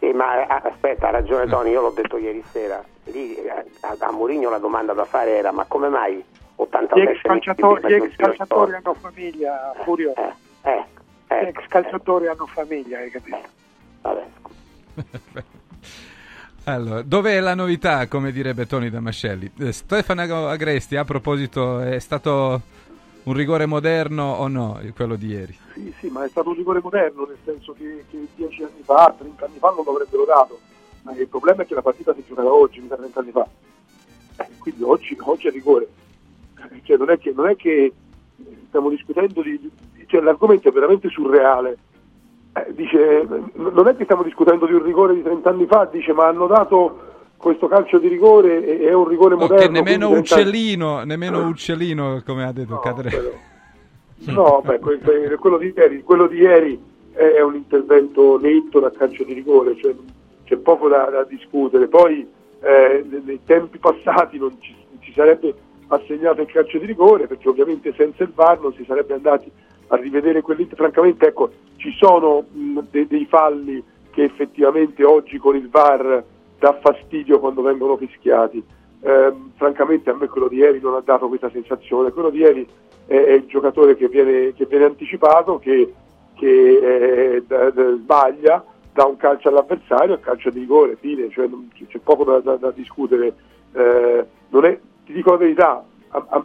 Sì, 0.00 0.10
ma 0.10 0.42
eh, 0.42 0.68
aspetta, 0.68 1.08
ha 1.08 1.10
ragione 1.12 1.46
Tony, 1.46 1.70
io 1.70 1.80
l'ho 1.80 1.90
detto 1.94 2.16
ieri 2.18 2.42
sera. 2.50 2.82
Lì 3.04 3.36
eh, 3.36 3.48
a, 3.82 3.96
a 4.00 4.10
Mourinho 4.10 4.50
la 4.50 4.58
domanda 4.58 4.94
da 4.94 5.04
fare 5.04 5.36
era 5.36 5.52
ma 5.52 5.64
come 5.66 5.88
mai 5.88 6.24
80 6.62 6.96
Gli 6.96 7.02
ex 7.02 7.20
calciatori, 7.22 7.88
gli 7.88 7.92
ex 7.92 8.16
calciatori 8.16 8.74
hanno 8.74 8.94
famiglia, 8.94 9.72
Furio. 9.82 10.12
Eh, 10.62 10.84
Gli 11.28 11.46
ex 11.48 11.66
calciatori 11.68 12.26
hanno 12.26 12.46
famiglia, 12.46 12.98
hai 12.98 13.10
capito? 13.10 13.40
Vabbè. 14.02 14.24
Allora, 16.64 17.02
dov'è 17.02 17.40
la 17.40 17.56
novità, 17.56 18.06
come 18.06 18.30
direbbe 18.30 18.66
Tony 18.66 18.88
Damascelli? 18.88 19.50
Eh, 19.58 19.72
Stefano 19.72 20.46
Agresti, 20.46 20.94
a 20.94 21.02
proposito, 21.02 21.80
è 21.80 21.98
stato 21.98 22.60
un 23.24 23.32
rigore 23.32 23.66
moderno 23.66 24.34
o 24.34 24.46
no, 24.46 24.80
quello 24.94 25.16
di 25.16 25.26
ieri? 25.26 25.58
Sì, 25.74 25.92
sì, 25.98 26.08
ma 26.08 26.24
è 26.24 26.28
stato 26.28 26.50
un 26.50 26.54
rigore 26.54 26.78
moderno, 26.80 27.24
nel 27.26 27.38
senso 27.44 27.72
che, 27.72 28.04
che 28.08 28.28
10 28.36 28.62
anni 28.62 28.82
fa, 28.84 29.12
30 29.18 29.44
anni 29.44 29.58
fa 29.58 29.72
non 29.74 29.84
lo 29.84 29.90
avrebbero 29.90 30.24
dato. 30.24 30.60
Ma 31.02 31.12
il 31.16 31.26
problema 31.26 31.62
è 31.62 31.66
che 31.66 31.74
la 31.74 31.82
partita 31.82 32.14
si 32.14 32.22
giocava 32.28 32.52
oggi, 32.52 32.78
mica 32.78 32.94
30 32.94 33.18
anni 33.18 33.30
fa. 33.32 33.44
Eh, 34.36 34.48
quindi 34.58 34.82
oggi, 34.84 35.16
oggi 35.20 35.48
è 35.48 35.50
rigore. 35.50 35.88
Cioè, 36.82 36.96
non, 36.96 37.10
è 37.10 37.18
che, 37.18 37.32
non 37.34 37.48
è 37.48 37.56
che 37.56 37.92
stiamo 38.68 38.88
discutendo 38.88 39.42
di... 39.42 39.58
di- 39.58 39.70
cioè, 40.06 40.20
l'argomento 40.20 40.68
è 40.68 40.72
veramente 40.72 41.08
surreale. 41.08 41.78
Eh, 42.54 42.74
dice, 42.74 43.26
non 43.54 43.88
è 43.88 43.96
che 43.96 44.04
stiamo 44.04 44.22
discutendo 44.22 44.66
di 44.66 44.74
un 44.74 44.82
rigore 44.82 45.14
di 45.14 45.22
30 45.22 45.48
anni 45.48 45.66
fa, 45.66 45.88
dice 45.90 46.12
ma 46.12 46.26
hanno 46.26 46.46
dato 46.46 46.98
questo 47.38 47.66
calcio 47.66 47.98
di 47.98 48.08
rigore 48.08 48.64
e 48.64 48.88
è 48.88 48.92
un 48.92 49.08
rigore 49.08 49.34
No, 49.34 49.40
moderno. 49.40 49.64
che 49.64 49.70
nemmeno 49.70 50.08
quindi 50.08 50.26
30 50.28 50.34
anni- 50.34 50.48
Uccellino, 50.50 51.02
nemmeno 51.04 51.46
Uccellino, 51.46 52.22
come 52.26 52.44
ha 52.44 52.52
detto 52.52 52.78
Cadre. 52.78 53.10
No, 54.26 54.62
beh, 54.64 54.78
que- 54.78 54.98
que- 55.00 55.36
quello 55.36 55.56
di 55.58 55.72
ieri, 55.76 56.02
quello 56.04 56.28
di 56.28 56.36
ieri 56.36 56.80
è, 57.12 57.40
un 57.40 57.56
intervento 57.56 58.38
netto 58.38 58.78
da 58.78 58.90
calcio 58.92 59.24
di 59.24 59.32
rigore, 59.32 59.74
cioè 59.80 59.92
c'è 60.44 60.56
poco 60.58 60.88
da, 60.88 61.06
da 61.10 61.24
discutere. 61.24 61.88
Poi 61.88 62.24
eh, 62.60 63.04
ne- 63.08 63.22
nei 63.24 63.40
tempi 63.44 63.78
passati 63.78 64.38
non 64.38 64.54
ci, 64.60 64.72
non 64.90 65.00
ci 65.00 65.12
sarebbe 65.12 65.52
assegnato 65.96 66.40
il 66.40 66.46
calcio 66.50 66.78
di 66.78 66.86
rigore 66.86 67.26
perché 67.26 67.48
ovviamente 67.48 67.92
senza 67.96 68.22
il 68.22 68.32
VAR 68.34 68.60
non 68.60 68.72
si 68.74 68.84
sarebbe 68.84 69.14
andati 69.14 69.50
a 69.88 69.96
rivedere 69.96 70.40
quelli. 70.40 70.68
Francamente, 70.72 71.26
ecco, 71.26 71.50
ci 71.76 71.92
sono 71.98 72.44
mh, 72.50 72.78
de- 72.90 73.06
dei 73.06 73.26
falli 73.26 73.82
che 74.10 74.24
effettivamente 74.24 75.04
oggi 75.04 75.38
con 75.38 75.56
il 75.56 75.68
VAR 75.68 76.24
dà 76.58 76.78
fastidio 76.80 77.38
quando 77.40 77.62
vengono 77.62 77.96
fischiati. 77.96 78.62
Ehm, 79.04 79.52
francamente 79.56 80.10
a 80.10 80.14
me 80.14 80.28
quello 80.28 80.46
di 80.48 80.56
ieri 80.56 80.80
non 80.80 80.94
ha 80.94 81.00
dato 81.04 81.26
questa 81.28 81.50
sensazione, 81.50 82.12
quello 82.12 82.30
di 82.30 82.38
ieri 82.38 82.66
è, 83.06 83.14
è 83.16 83.32
il 83.32 83.46
giocatore 83.46 83.96
che 83.96 84.08
viene, 84.08 84.52
che 84.54 84.66
viene 84.66 84.84
anticipato, 84.84 85.58
che, 85.58 85.92
che 86.34 87.34
eh, 87.34 87.42
da- 87.46 87.70
da- 87.70 87.94
sbaglia, 87.96 88.64
dà 88.92 89.04
un 89.06 89.16
calcio 89.16 89.48
all'avversario, 89.48 90.20
calcio 90.20 90.50
di 90.50 90.60
rigore, 90.60 90.96
fine, 90.96 91.28
cioè 91.30 91.48
non- 91.48 91.68
c'è, 91.88 91.98
poco 91.98 92.24
da, 92.24 92.38
da- 92.38 92.56
da 92.56 92.70
discutere. 92.70 93.34
Eh, 93.72 94.24
non 94.50 94.64
è- 94.66 94.78
ti 95.04 95.12
dico 95.12 95.30
la 95.32 95.36
verità, 95.36 95.84
a- 96.08 96.26
a- 96.28 96.36
a- 96.36 96.44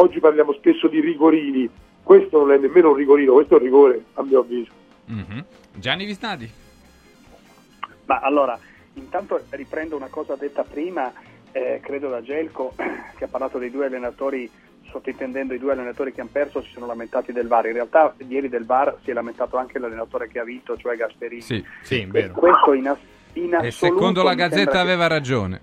oggi 0.00 0.20
parliamo 0.20 0.52
spesso 0.54 0.88
di 0.88 1.00
rigorini, 1.00 1.68
questo 2.02 2.38
non 2.38 2.52
è 2.52 2.58
nemmeno 2.58 2.90
un 2.90 2.96
rigorino, 2.96 3.32
questo 3.34 3.54
è 3.54 3.58
un 3.58 3.62
rigore 3.64 4.04
a 4.14 4.22
mio 4.22 4.40
avviso. 4.40 4.70
Mhm. 5.06 5.44
Gianni 5.74 6.04
Visnadi. 6.04 6.50
Ma 8.06 8.18
allora, 8.20 8.58
intanto 8.94 9.40
riprendo 9.50 9.96
una 9.96 10.08
cosa 10.08 10.34
detta 10.36 10.64
prima, 10.64 11.12
eh, 11.52 11.80
credo 11.82 12.08
da 12.08 12.22
Gelco, 12.22 12.74
che 13.16 13.24
ha 13.24 13.28
parlato 13.28 13.58
dei 13.58 13.70
due 13.70 13.86
allenatori, 13.86 14.50
sottintendendo 14.90 15.54
i 15.54 15.58
due 15.58 15.72
allenatori 15.72 16.12
che 16.12 16.20
hanno 16.20 16.30
perso, 16.32 16.60
si 16.62 16.70
sono 16.72 16.86
lamentati 16.86 17.32
del 17.32 17.46
VAR. 17.46 17.66
In 17.66 17.72
realtà 17.74 18.14
ieri 18.28 18.48
del 18.48 18.66
VAR 18.66 18.98
si 19.04 19.10
è 19.10 19.14
lamentato 19.14 19.56
anche 19.56 19.78
l'allenatore 19.78 20.28
che 20.28 20.38
ha 20.38 20.44
vinto, 20.44 20.76
cioè 20.76 20.96
Gasperini. 20.96 21.40
Sì, 21.40 21.64
sì, 21.82 22.06
Questo 22.06 22.72
in, 22.74 22.88
as- 22.88 22.98
in 23.34 23.54
E 23.54 23.68
assoluto 23.68 23.70
secondo 23.96 24.22
la 24.22 24.34
Gazzetta 24.34 24.70
che- 24.72 24.78
aveva 24.78 25.06
ragione. 25.06 25.60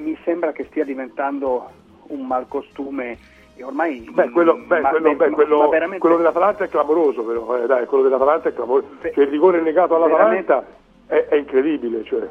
Mi 0.00 0.18
sembra 0.24 0.52
che 0.52 0.64
stia 0.70 0.84
diventando 0.84 1.70
un 2.08 2.26
malcostume 2.26 3.18
e 3.56 3.62
ormai 3.62 4.00
Beh, 4.10 4.30
quello, 4.30 4.54
beh, 4.54 4.80
ma- 4.80 4.88
quello- 4.90 5.14
beh, 5.14 5.28
ma- 5.28 5.34
quello- 5.34 5.58
ma 5.58 5.68
veramente- 5.68 6.00
quello 6.00 6.16
dell'Atalanta 6.16 6.64
è 6.64 6.68
clamoroso, 6.68 7.22
però, 7.22 7.62
eh, 7.62 7.66
dai, 7.66 7.86
quello 7.86 8.04
dell'Atalanta 8.04 8.48
è 8.48 8.54
clamoroso. 8.54 8.88
Cioè, 9.02 9.12
il 9.24 9.28
rigore 9.30 9.60
negato 9.60 9.94
all'Atalanta 9.96 10.66
è, 11.06 11.26
è 11.28 11.34
incredibile. 11.36 12.04
Cioè. 12.04 12.28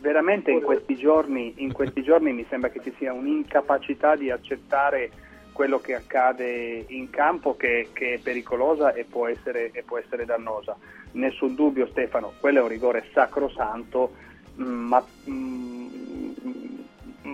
veramente 0.00 0.52
in 0.52 0.62
questi, 0.62 0.94
giorni, 0.94 1.54
in 1.56 1.72
questi 1.72 2.02
giorni 2.02 2.32
mi 2.32 2.46
sembra 2.48 2.68
che 2.70 2.80
ci 2.80 2.94
sia 2.96 3.12
un'incapacità 3.12 4.14
di 4.14 4.30
accettare 4.30 5.10
quello 5.52 5.80
che 5.80 5.94
accade 5.94 6.84
in 6.88 7.10
campo 7.10 7.56
che, 7.56 7.88
che 7.92 8.14
è 8.14 8.18
pericolosa 8.18 8.92
e 8.92 9.04
può, 9.04 9.26
essere, 9.26 9.70
e 9.72 9.82
può 9.82 9.98
essere 9.98 10.24
dannosa. 10.24 10.76
Nessun 11.12 11.54
dubbio 11.56 11.86
Stefano, 11.88 12.34
quello 12.38 12.60
è 12.60 12.62
un 12.62 12.68
rigore 12.68 13.06
sacrosanto, 13.12 14.12
mm, 14.60 14.86
ma, 14.86 15.04
mm, 15.28 15.75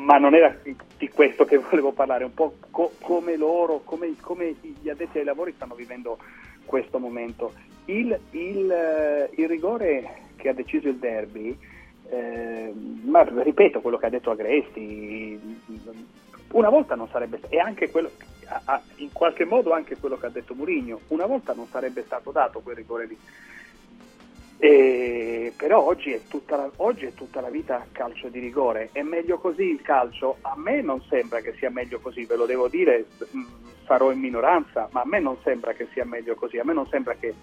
ma 0.02 0.18
non 0.18 0.34
era 0.34 0.56
di 0.96 1.08
questo 1.08 1.44
che 1.44 1.58
volevo 1.70 1.92
parlare, 1.92 2.24
un 2.24 2.34
po' 2.34 2.56
co- 2.70 2.92
come 3.00 3.36
loro, 3.36 3.82
come, 3.84 4.14
come 4.20 4.54
gli 4.60 4.88
addetti 4.88 5.18
ai 5.18 5.24
lavori 5.24 5.52
stanno 5.52 5.74
vivendo 5.74 6.18
questo 6.64 6.98
momento. 6.98 7.52
Il, 7.86 8.18
il, 8.30 8.70
eh, 8.70 9.30
il 9.34 9.48
rigore 9.48 10.20
che 10.36 10.48
ha 10.48 10.54
deciso 10.54 10.88
il 10.88 10.96
derby, 10.96 11.56
eh, 12.08 12.72
ma 13.04 13.22
ripeto 13.22 13.80
quello 13.80 13.96
che 13.96 14.06
ha 14.06 14.10
detto 14.10 14.30
Agresti, 14.30 15.40
una 16.52 16.68
volta 16.68 16.94
non 16.94 17.08
sarebbe 17.08 17.38
stato, 17.38 17.54
e 17.54 17.58
anche 17.58 17.90
quello, 17.90 18.10
in 18.96 19.10
qualche 19.12 19.44
modo 19.44 19.72
anche 19.72 19.96
quello 19.96 20.18
che 20.18 20.26
ha 20.26 20.30
detto 20.30 20.54
Murigno, 20.54 21.00
una 21.08 21.26
volta 21.26 21.54
non 21.54 21.66
sarebbe 21.68 22.02
stato 22.02 22.30
dato 22.30 22.60
quel 22.60 22.76
rigore 22.76 23.06
lì. 23.06 23.18
E- 24.64 25.52
però 25.56 25.82
oggi 25.82 26.12
è, 26.12 26.20
tutta 26.28 26.55
la, 26.55 26.70
oggi 26.76 27.06
è 27.06 27.14
tutta 27.14 27.40
la 27.40 27.51
vita 27.51 27.84
calcio 27.90 28.28
di 28.28 28.39
rigore, 28.39 28.90
è 28.93 29.02
meglio 29.02 29.39
così 29.39 29.64
il 29.64 29.82
calcio? 29.82 30.36
A 30.43 30.55
me 30.56 30.80
non 30.82 31.02
sembra 31.09 31.40
che 31.40 31.52
sia 31.55 31.68
meglio 31.68 31.98
così, 31.98 32.24
ve 32.26 32.36
lo 32.36 32.47
devo 32.47 32.68
dire, 32.68 33.06
sarò 33.86 34.12
in 34.12 34.20
minoranza, 34.20 34.89
ma 34.93 35.01
a 35.01 35.05
me 35.05 35.18
non 35.18 35.36
sembra 35.43 35.72
che 35.72 35.89
sia 35.93 36.05
meglio 36.05 36.36
così, 36.36 36.59
a 36.59 36.64
me 36.64 36.74
non 36.74 36.86
sembra 36.86 37.14
che, 37.14 37.34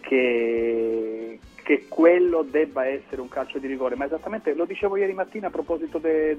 che, 0.00 1.38
che 1.62 1.86
quello 1.88 2.42
debba 2.42 2.84
essere 2.84 3.20
un 3.20 3.28
calcio 3.28 3.58
di 3.58 3.68
rigore, 3.68 3.94
ma 3.94 4.06
esattamente 4.06 4.52
lo 4.52 4.64
dicevo 4.64 4.96
ieri 4.96 5.12
mattina 5.12 5.46
a 5.46 5.50
proposito 5.50 5.98
de- 5.98 6.36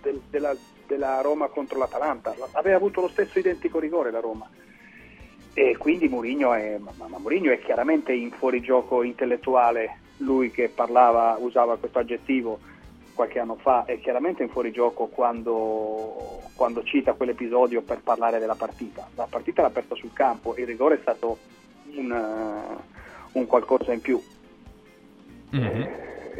del- 0.00 0.22
della, 0.30 0.56
della 0.86 1.20
Roma 1.20 1.48
contro 1.48 1.78
l'Atalanta, 1.78 2.34
aveva 2.52 2.76
avuto 2.76 3.02
lo 3.02 3.08
stesso 3.08 3.38
identico 3.38 3.78
rigore 3.78 4.10
la 4.10 4.20
Roma. 4.20 4.48
E 5.54 5.76
quindi 5.76 6.08
Mourinho 6.08 6.52
è, 6.52 6.78
ma, 6.78 6.90
ma 6.96 7.18
Mourinho 7.18 7.52
è 7.52 7.60
chiaramente 7.60 8.12
in 8.12 8.30
fuorigioco 8.32 9.02
intellettuale, 9.04 9.98
lui 10.18 10.50
che 10.50 10.68
parlava, 10.68 11.36
usava 11.38 11.76
questo 11.76 12.00
aggettivo 12.00 12.58
qualche 13.14 13.38
anno 13.38 13.54
fa, 13.54 13.84
è 13.84 14.00
chiaramente 14.00 14.42
in 14.42 14.48
fuorigioco 14.48 15.06
quando, 15.06 16.40
quando 16.56 16.82
cita 16.82 17.12
quell'episodio 17.12 17.82
per 17.82 18.00
parlare 18.00 18.40
della 18.40 18.56
partita. 18.56 19.08
La 19.14 19.28
partita 19.30 19.62
l'ha 19.62 19.68
aperta 19.68 19.94
sul 19.94 20.12
campo, 20.12 20.56
il 20.56 20.66
rigore 20.66 20.96
è 20.96 21.00
stato 21.00 21.38
un, 21.94 22.10
eh, 22.10 22.82
un 23.32 23.46
qualcosa 23.46 23.92
in 23.92 24.00
più. 24.00 24.20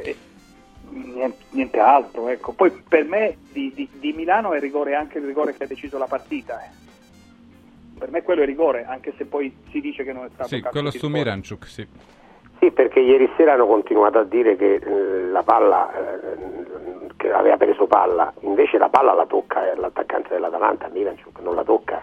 Eh, 0.03 0.17
niente, 0.91 1.45
niente 1.51 1.79
altro. 1.79 2.29
Ecco. 2.29 2.53
Poi 2.53 2.71
per 2.73 3.05
me 3.05 3.37
di, 3.53 3.73
di- 3.73 3.89
di 3.93 4.13
Milano 4.13 4.53
è 4.53 4.59
rigore 4.59 4.97
anche 4.97 5.19
il 5.19 5.27
rigore 5.27 5.55
che 5.55 5.63
ha 5.65 5.69
deciso 5.69 5.99
la 5.99 6.07
partita. 6.07 6.61
eh. 6.65 6.84
Per 7.99 8.11
me 8.11 8.23
quello 8.23 8.43
è 8.43 8.45
rigore, 8.45 8.85
anche 8.89 9.13
se 9.17 9.25
poi 9.25 9.55
si 9.71 9.81
dice 9.81 10.05
che 10.05 10.13
non 10.13 10.25
è 10.25 10.29
stato 10.33 10.49
Sì, 10.49 10.61
quello 10.61 10.91
su 10.91 11.07
rigore. 11.07 11.13
Miranchuk, 11.23 11.67
sì. 11.67 11.87
Sì, 12.59 12.71
perché 12.71 13.01
ieri 13.01 13.31
sera 13.37 13.53
hanno 13.55 13.67
continuato 13.67 14.19
a 14.19 14.25
dire 14.25 14.57
che 14.57 14.75
eh, 14.75 15.27
la 15.31 15.43
palla, 15.43 15.91
eh, 15.93 16.37
che 17.17 17.33
aveva 17.33 17.57
preso 17.57 17.87
palla, 17.87 18.33
invece 18.41 18.79
la 18.79 18.89
palla 18.89 19.13
la 19.15 19.27
tocca 19.27 19.71
eh, 19.71 19.77
l'attaccante 19.77 20.29
dell'Atalanta, 20.35 20.89
Miranchuk, 20.93 21.41
non 21.41 21.55
la 21.55 21.65
tocca 21.65 22.03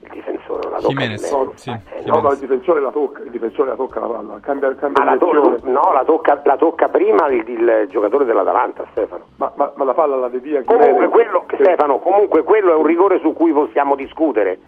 il 0.00 0.10
difensore, 0.10 0.62
non 0.62 0.72
la 0.72 0.78
tocca 0.78 0.88
Jimenez, 0.94 1.28
Jimenez. 1.28 1.54
sì, 1.54 1.70
Eh, 1.70 2.02
No, 2.06 2.20
ma 2.20 2.30
il 2.32 2.38
difensore 2.38 2.80
la 2.80 2.90
tocca, 2.90 3.22
il 3.22 3.30
difensore 3.30 3.70
la 3.70 3.74
tocca 3.76 4.00
la 4.00 4.06
palla, 4.06 4.38
cambia, 4.40 4.74
cambia 4.76 5.04
Ma 5.04 5.10
la 5.12 5.18
to- 5.18 5.58
no, 5.64 5.92
la 5.92 6.04
tocca, 6.04 6.40
la 6.44 6.56
tocca 6.56 6.88
prima 6.88 7.26
il, 7.28 7.44
il 7.48 7.86
giocatore 7.90 8.24
dell'Atalanta, 8.24 8.86
Stefano. 8.92 9.24
Ma, 9.36 9.52
ma- 9.56 9.72
ma 9.74 9.84
la 9.84 9.94
palla 9.94 10.16
la 10.16 10.28
devia 10.28 10.62
Comunque 10.64 11.08
quello, 11.08 11.44
Stefano, 11.52 11.98
comunque 11.98 12.44
quello 12.44 12.72
è 12.72 12.76
un 12.76 12.86
rigore 12.86 13.18
su 13.20 13.32
cui 13.32 13.52
possiamo 13.52 13.96
discutere, 13.96 14.58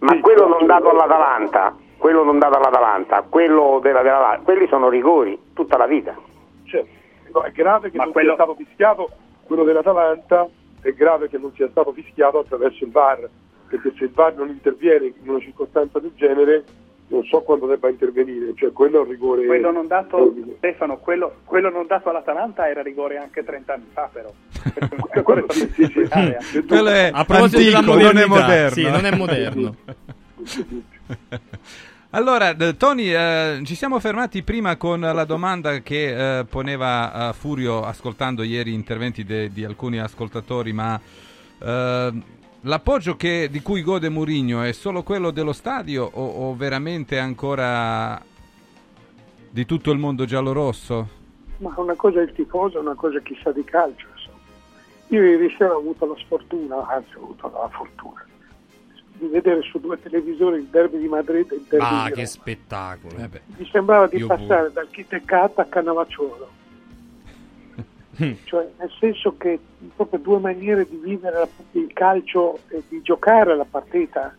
ma 0.00 0.12
Sì, 0.12 0.20
quello 0.20 0.46
non 0.48 0.66
dato 0.66 0.90
all'Atalanta, 0.90 1.74
quello 1.96 2.22
non 2.24 2.38
dato 2.38 2.56
all'Atalanta, 2.56 3.22
quello 3.28 3.78
della, 3.82 4.02
della- 4.02 4.40
quelli 4.42 4.66
sono 4.68 4.88
rigori 4.88 5.38
tutta 5.54 5.76
la 5.76 5.86
vita. 5.86 6.14
Certo. 6.64 6.88
No, 7.32 7.42
è 7.42 7.50
grave 7.52 7.90
che 7.90 7.96
Ma 7.96 8.04
non 8.04 8.12
quello- 8.12 8.34
sia 8.34 8.44
stato 8.44 8.54
fischiato 8.62 9.10
quello 9.46 9.64
dell'Atalanta, 9.64 10.46
è 10.82 10.92
grave 10.92 11.28
che 11.28 11.38
non 11.38 11.52
sia 11.54 11.68
stato 11.70 11.92
fischiato 11.92 12.38
attraverso 12.40 12.84
il 12.84 12.90
VAR, 12.90 13.28
perché 13.68 13.92
se 13.96 14.04
il 14.04 14.10
VAR 14.12 14.34
non 14.34 14.48
interviene 14.48 15.06
in 15.20 15.28
una 15.28 15.40
circostanza 15.40 15.98
del 15.98 16.12
genere, 16.14 16.64
non 17.08 17.24
so 17.24 17.40
quando 17.42 17.66
debba 17.66 17.88
intervenire, 17.88 18.52
cioè 18.56 18.72
quello 18.72 18.98
è 18.98 19.00
un 19.00 19.08
rigore... 19.08 19.46
Quello 19.46 19.70
non 19.70 19.86
dato, 19.86 20.34
Stefano, 20.56 20.98
quello, 20.98 21.36
quello 21.44 21.70
non 21.70 21.86
dato 21.86 22.10
all'Atalanta 22.10 22.68
era 22.68 22.82
rigore 22.82 23.16
anche 23.18 23.44
30 23.44 23.72
anni 23.72 23.86
fa 23.92 24.10
però. 24.12 24.32
quello 25.22 25.46
sì, 25.48 25.70
sì, 25.72 25.86
sì. 25.86 26.62
Quello 26.66 26.88
è 26.88 27.10
A 27.12 27.24
proposito 27.24 27.62
della 27.62 27.78
antico, 27.78 27.96
non 27.96 28.16
è 28.16 28.26
moderno. 28.26 28.70
sì, 28.74 28.82
non 28.82 29.04
è 29.04 29.16
moderno. 29.16 29.76
Allora, 32.10 32.56
eh, 32.56 32.76
Tony, 32.78 33.12
eh, 33.12 33.60
ci 33.64 33.74
siamo 33.74 33.98
fermati 34.00 34.42
prima 34.42 34.76
con 34.76 35.00
la 35.00 35.24
domanda 35.24 35.80
che 35.80 36.38
eh, 36.38 36.44
poneva 36.44 37.28
eh, 37.28 37.32
Furio 37.34 37.82
ascoltando 37.82 38.42
ieri 38.42 38.72
interventi 38.72 39.22
de- 39.22 39.52
di 39.52 39.64
alcuni 39.64 39.98
ascoltatori, 39.98 40.72
ma 40.72 40.98
eh, 41.58 42.12
l'appoggio 42.66 43.16
che- 43.16 43.48
di 43.50 43.60
cui 43.62 43.82
gode 43.82 44.08
Mourinho 44.08 44.62
è 44.62 44.72
solo 44.72 45.02
quello 45.02 45.30
dello 45.30 45.52
stadio 45.52 46.04
o, 46.04 46.48
o 46.48 46.54
veramente 46.56 47.18
ancora 47.18 48.20
di 49.50 49.64
tutto 49.64 49.90
il 49.90 49.98
mondo 49.98 50.24
giallorosso? 50.24 51.08
Ma 51.58 51.72
una 51.76 51.94
cosa 51.94 52.20
è 52.20 52.24
il 52.24 52.32
tifoso, 52.32 52.78
una 52.80 52.94
cosa 52.94 53.18
è 53.18 53.22
chi 53.22 53.38
sa 53.42 53.50
di 53.52 53.64
calcio. 53.64 54.06
insomma. 54.14 54.34
Io 55.08 55.22
ieri 55.22 55.54
sera 55.56 55.74
ho 55.74 55.78
avuto 55.78 56.04
la 56.06 56.16
sfortuna, 56.18 56.86
anzi 56.88 57.14
ho 57.16 57.22
avuto 57.22 57.50
la 57.50 57.68
fortuna, 57.70 58.24
di 59.12 59.26
vedere 59.28 59.62
su 59.62 59.78
due 59.80 59.98
televisori 60.02 60.58
il 60.58 60.66
derby 60.66 60.98
di 60.98 61.08
Madrid 61.08 61.50
e 61.52 61.54
il 61.54 61.64
derby 61.68 61.86
Ah, 61.86 62.02
di 62.04 62.08
che 62.10 62.14
Roma. 62.16 62.26
spettacolo. 62.26 63.14
Mi 63.56 63.68
sembrava 63.70 64.06
di 64.08 64.16
Io 64.18 64.26
passare 64.26 64.70
dal 64.72 64.88
Chitecata 64.90 65.62
a 65.62 65.64
Cannavacciolo. 65.64 66.48
Cioè, 68.44 68.68
nel 68.78 68.90
senso 68.98 69.36
che 69.36 69.58
proprio 69.94 70.18
due 70.20 70.38
maniere 70.38 70.86
di 70.88 70.96
vivere 70.96 71.48
il 71.72 71.92
calcio 71.92 72.58
e 72.68 72.82
di 72.88 73.02
giocare 73.02 73.54
la 73.54 73.66
partita 73.68 74.34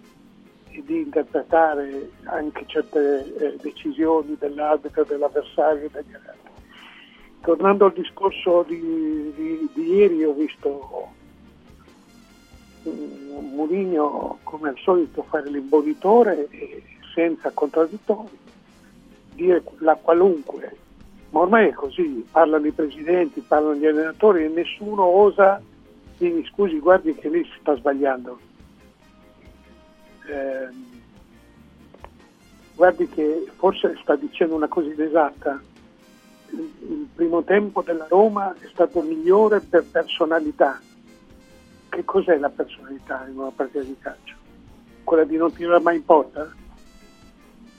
e 0.72 0.84
di 0.86 1.02
interpretare 1.02 2.12
anche 2.24 2.64
certe 2.66 3.36
eh, 3.38 3.58
decisioni 3.62 4.36
dell'arbitro, 4.40 5.04
dell'avversario 5.04 5.86
e 5.86 5.90
degli 5.92 6.14
altri. 6.14 6.36
Tornando 7.42 7.86
al 7.86 7.94
discorso 7.94 8.64
di, 8.68 8.80
di- 9.36 9.70
di 9.74 9.94
ieri, 9.94 10.24
ho 10.24 10.34
visto 10.34 11.10
mm, 12.88 13.54
Mourinho 13.54 14.40
come 14.44 14.70
al 14.70 14.78
solito 14.78 15.24
fare 15.24 15.50
l'imbonitore 15.50 16.48
senza 17.14 17.52
contraddittori, 17.52 18.38
dire 19.34 19.64
la 19.80 19.96
qualunque, 19.96 20.76
ma 21.30 21.40
ormai 21.40 21.68
è 21.68 21.74
così, 21.74 22.26
parlano 22.32 22.68
i 22.68 22.72
presidenti, 22.72 23.42
parlano 23.42 23.76
gli 23.76 23.86
allenatori 23.86 24.46
e 24.46 24.50
nessuno 24.50 25.04
osa 25.04 25.62
dire 26.18 26.44
scusi 26.46 26.80
guardi 26.80 27.14
che 27.14 27.30
lì 27.30 27.44
si 27.44 27.60
sta 27.60 27.76
sbagliando. 27.76 28.40
Ehm, 30.30 30.86
guardi 32.76 33.08
che 33.08 33.46
forse 33.56 33.98
sta 34.02 34.16
dicendo 34.16 34.56
una 34.56 34.68
cosa 34.68 34.92
inesatta. 34.92 35.62
Il, 36.50 36.72
il 36.82 37.08
primo 37.14 37.44
tempo 37.44 37.82
della 37.82 38.08
Roma 38.08 38.54
è 38.54 38.68
stato 38.72 39.02
migliore 39.02 39.60
per 39.60 39.84
personalità. 39.84 40.80
Che 41.90 42.06
cos'è 42.06 42.38
la 42.38 42.50
personalità 42.50 43.26
in 43.28 43.38
una 43.38 43.52
partita 43.52 43.82
di 43.82 43.96
calcio? 44.00 44.36
Quella 45.04 45.24
di 45.24 45.38
non 45.38 45.54
tirare 45.54 45.82
mai 45.82 45.98
in 45.98 46.06
porta? 46.06 46.54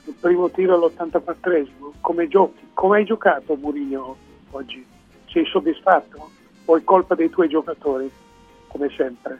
Il 0.09 0.15
primo 0.19 0.49
tiro 0.49 0.73
all'84esimo? 0.73 1.91
Come 2.01 2.27
giochi? 2.27 2.67
Come 2.73 2.97
hai 2.97 3.05
giocato 3.05 3.55
Mourinho 3.55 4.15
oggi? 4.49 4.83
Sei 5.27 5.45
soddisfatto? 5.45 6.31
O 6.65 6.75
è 6.77 6.83
colpa 6.83 7.13
dei 7.13 7.29
tuoi 7.29 7.47
giocatori? 7.47 8.11
Come 8.69 8.89
sempre? 8.97 9.39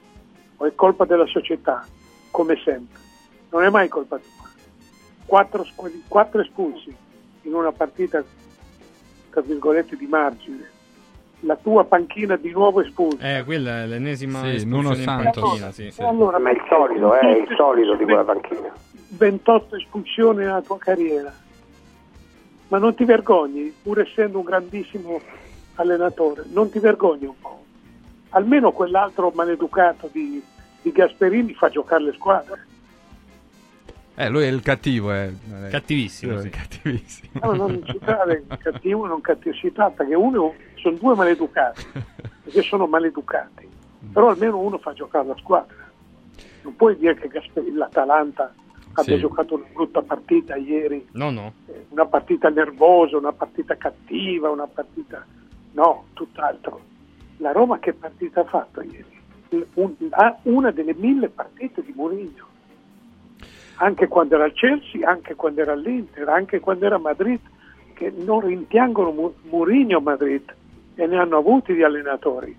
O 0.57 0.67
è 0.67 0.75
colpa 0.75 1.05
della 1.05 1.25
società? 1.25 1.83
Come 2.29 2.55
sempre? 2.63 2.99
Non 3.49 3.63
è 3.63 3.69
mai 3.71 3.87
colpa 3.87 4.17
tua. 4.17 4.47
Quattro, 5.25 5.65
quattro 6.07 6.41
espulsi 6.41 6.95
in 7.41 7.53
una 7.55 7.71
partita 7.71 8.23
tra 9.31 9.41
virgolette 9.41 9.95
di 9.95 10.05
margine. 10.05 10.69
La 11.41 11.55
tua 11.55 11.83
panchina 11.85 12.35
di 12.35 12.51
nuovo 12.51 12.81
espulsa. 12.81 13.37
Eh, 13.37 13.43
quella 13.43 13.83
è 13.83 13.85
l'ennesima 13.87 14.41
Sì, 14.41 14.55
espulsione 14.55 14.99
in 14.99 15.05
panchina, 15.05 15.71
sì. 15.71 15.91
E 15.97 16.03
allora, 16.03 16.37
Ma 16.37 16.51
è 16.51 16.53
il 16.53 16.61
solito, 16.69 17.15
eh, 17.15 17.19
è 17.21 17.37
il 17.37 17.55
solito 17.55 17.95
di 17.95 18.03
quella 18.03 18.23
panchina. 18.23 18.71
28 19.09 19.75
espulsioni 19.75 20.39
nella 20.39 20.61
tua 20.61 20.77
carriera. 20.77 21.33
Ma 22.67 22.77
non 22.77 22.93
ti 22.93 23.03
vergogni, 23.03 23.73
pur 23.81 23.99
essendo 23.99 24.37
un 24.39 24.43
grandissimo 24.45 25.19
allenatore, 25.75 26.43
non 26.51 26.69
ti 26.69 26.79
vergogni 26.79 27.25
un 27.25 27.39
po'. 27.39 27.63
Almeno 28.29 28.71
quell'altro 28.71 29.31
maleducato 29.33 30.07
di, 30.11 30.41
di 30.81 30.91
Gasperini 30.91 31.53
fa 31.55 31.69
giocare 31.69 32.03
le 32.03 32.13
squadre. 32.13 32.67
Eh, 34.13 34.29
lui 34.29 34.43
è 34.43 34.47
il 34.47 34.61
cattivo, 34.61 35.11
eh. 35.13 35.33
Cattivissimo, 35.71 36.37
Eh, 36.37 36.41
sì. 36.41 36.49
cattivissimo. 36.49 37.31
No, 37.41 37.53
non 37.53 37.81
tratta 38.03 38.35
di 38.35 38.43
cattivo, 38.57 39.07
non 39.07 39.21
cattivo, 39.21 39.55
si 39.55 39.71
tratta 39.71 40.05
che 40.05 40.13
uno 40.13 40.53
sono 40.75 40.97
due 40.97 41.15
maleducati, 41.15 41.85
perché 42.43 42.61
sono 42.61 42.85
maleducati, 42.85 43.67
però 44.11 44.29
almeno 44.29 44.59
uno 44.59 44.77
fa 44.77 44.93
giocare 44.93 45.25
la 45.27 45.35
squadra. 45.37 45.75
Non 46.63 46.75
puoi 46.75 46.97
dire 46.97 47.15
che 47.15 47.29
Gasperini, 47.29 47.77
l'Atalanta 47.77 48.53
abbia 48.99 49.15
Sì. 49.15 49.19
giocato 49.21 49.55
una 49.55 49.65
brutta 49.73 50.01
partita 50.01 50.55
ieri, 50.55 51.07
No, 51.13 51.29
no. 51.31 51.53
una 51.89 52.05
partita 52.05 52.49
nervosa, 52.49 53.17
una 53.17 53.33
partita 53.33 53.75
cattiva, 53.75 54.49
una 54.49 54.67
partita... 54.67 55.25
No, 55.73 56.05
tutt'altro. 56.13 56.81
La 57.37 57.51
Roma 57.51 57.79
che 57.79 57.93
partita 57.93 58.41
ha 58.41 58.45
fatto 58.45 58.81
ieri? 58.81 59.17
Un- 59.75 59.95
ha 60.11 60.37
una 60.43 60.71
delle 60.71 60.93
mille 60.93 61.29
partite 61.29 61.81
di 61.83 61.93
Mourinho. 61.95 62.47
Anche 63.77 64.07
quando 64.07 64.35
era 64.35 64.43
al 64.43 64.53
Chelsea, 64.53 65.07
anche 65.09 65.35
quando 65.35 65.61
era 65.61 65.71
all'Inter, 65.71 66.27
anche 66.27 66.59
quando 66.59 66.85
era 66.85 66.95
a 66.95 66.99
Madrid, 66.99 67.39
che 67.93 68.11
non 68.15 68.41
rimpiangono 68.41 69.33
Mourinho 69.49 69.97
a 69.97 70.01
Madrid 70.01 70.53
e 70.95 71.05
ne 71.07 71.17
hanno 71.17 71.37
avuti 71.37 71.73
di 71.73 71.83
allenatori. 71.83 72.55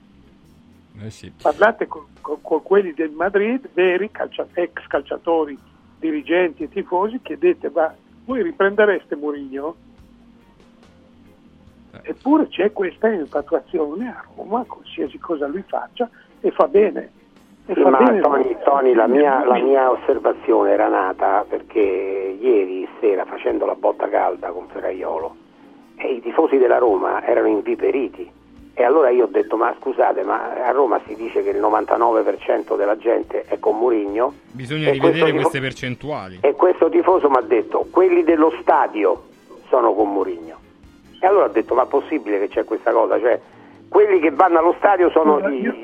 Eh 1.02 1.10
sì. 1.10 1.30
Parlate 1.40 1.86
con, 1.86 2.04
con- 2.20 2.40
con 2.40 2.62
quelli 2.62 2.92
del 2.94 3.10
Madrid, 3.10 3.68
veri 3.74 4.10
calcia- 4.10 4.46
ex 4.54 4.86
calciatori, 4.86 5.58
dirigenti 6.00 6.64
e 6.64 6.68
tifosi, 6.68 7.20
chiedete, 7.22 7.70
ma 7.72 7.94
voi 8.24 8.42
riprendereste 8.42 9.14
Mourinho? 9.14 9.76
Eppure 12.02 12.48
c'è 12.48 12.72
questa 12.72 13.08
infatuazione 13.08 14.08
a 14.08 14.24
Roma, 14.34 14.64
qualsiasi 14.66 15.18
cosa 15.18 15.46
lui 15.46 15.62
faccia, 15.66 16.08
e 16.40 16.50
fa 16.50 16.66
bene. 16.66 17.10
E 17.66 17.74
Sì, 17.74 17.80
fa 17.80 17.90
ma 17.90 17.98
bene 17.98 18.20
Tony, 18.20 18.56
Tony, 18.64 18.94
la, 18.94 19.06
mia, 19.06 19.44
la 19.44 19.58
mia 19.60 19.90
osservazione 19.90 20.70
era 20.72 20.88
nata 20.88 21.44
perché 21.48 21.78
ieri 21.78 22.88
sera 23.00 23.24
facendo 23.24 23.66
la 23.66 23.74
botta 23.74 24.08
calda 24.08 24.50
con 24.50 24.66
Ferraiolo 24.68 25.36
e 25.96 26.14
i 26.14 26.20
tifosi 26.22 26.56
della 26.56 26.78
Roma 26.78 27.22
erano 27.22 27.48
inviperiti 27.48 28.38
e 28.80 28.84
allora 28.84 29.10
io 29.10 29.24
ho 29.24 29.28
detto 29.28 29.56
ma 29.56 29.74
scusate 29.78 30.22
ma 30.22 30.54
a 30.66 30.70
Roma 30.70 30.98
si 31.06 31.14
dice 31.14 31.42
che 31.42 31.50
il 31.50 31.60
99% 31.60 32.76
della 32.78 32.96
gente 32.96 33.44
è 33.44 33.58
con 33.58 33.76
Murigno 33.76 34.32
Bisogna 34.52 34.90
rivedere 34.90 35.18
questo 35.32 35.34
queste 35.34 35.50
tifo- 35.50 35.62
percentuali. 35.62 36.38
e 36.40 36.54
questo 36.54 36.88
tifoso 36.88 37.28
mi 37.28 37.36
ha 37.36 37.42
detto 37.42 37.86
quelli 37.90 38.24
dello 38.24 38.50
stadio 38.62 39.24
sono 39.68 39.92
con 39.92 40.10
Murigno 40.10 40.56
e 41.20 41.26
allora 41.26 41.44
ho 41.44 41.48
detto 41.50 41.74
ma 41.74 41.82
è 41.82 41.86
possibile 41.86 42.38
che 42.38 42.48
c'è 42.48 42.64
questa 42.64 42.90
cosa? 42.92 43.20
Cioè 43.20 43.38
quelli 43.88 44.18
che 44.18 44.30
vanno 44.30 44.58
allo 44.60 44.74
stadio 44.78 45.10
sono 45.10 45.46
io, 45.48 45.74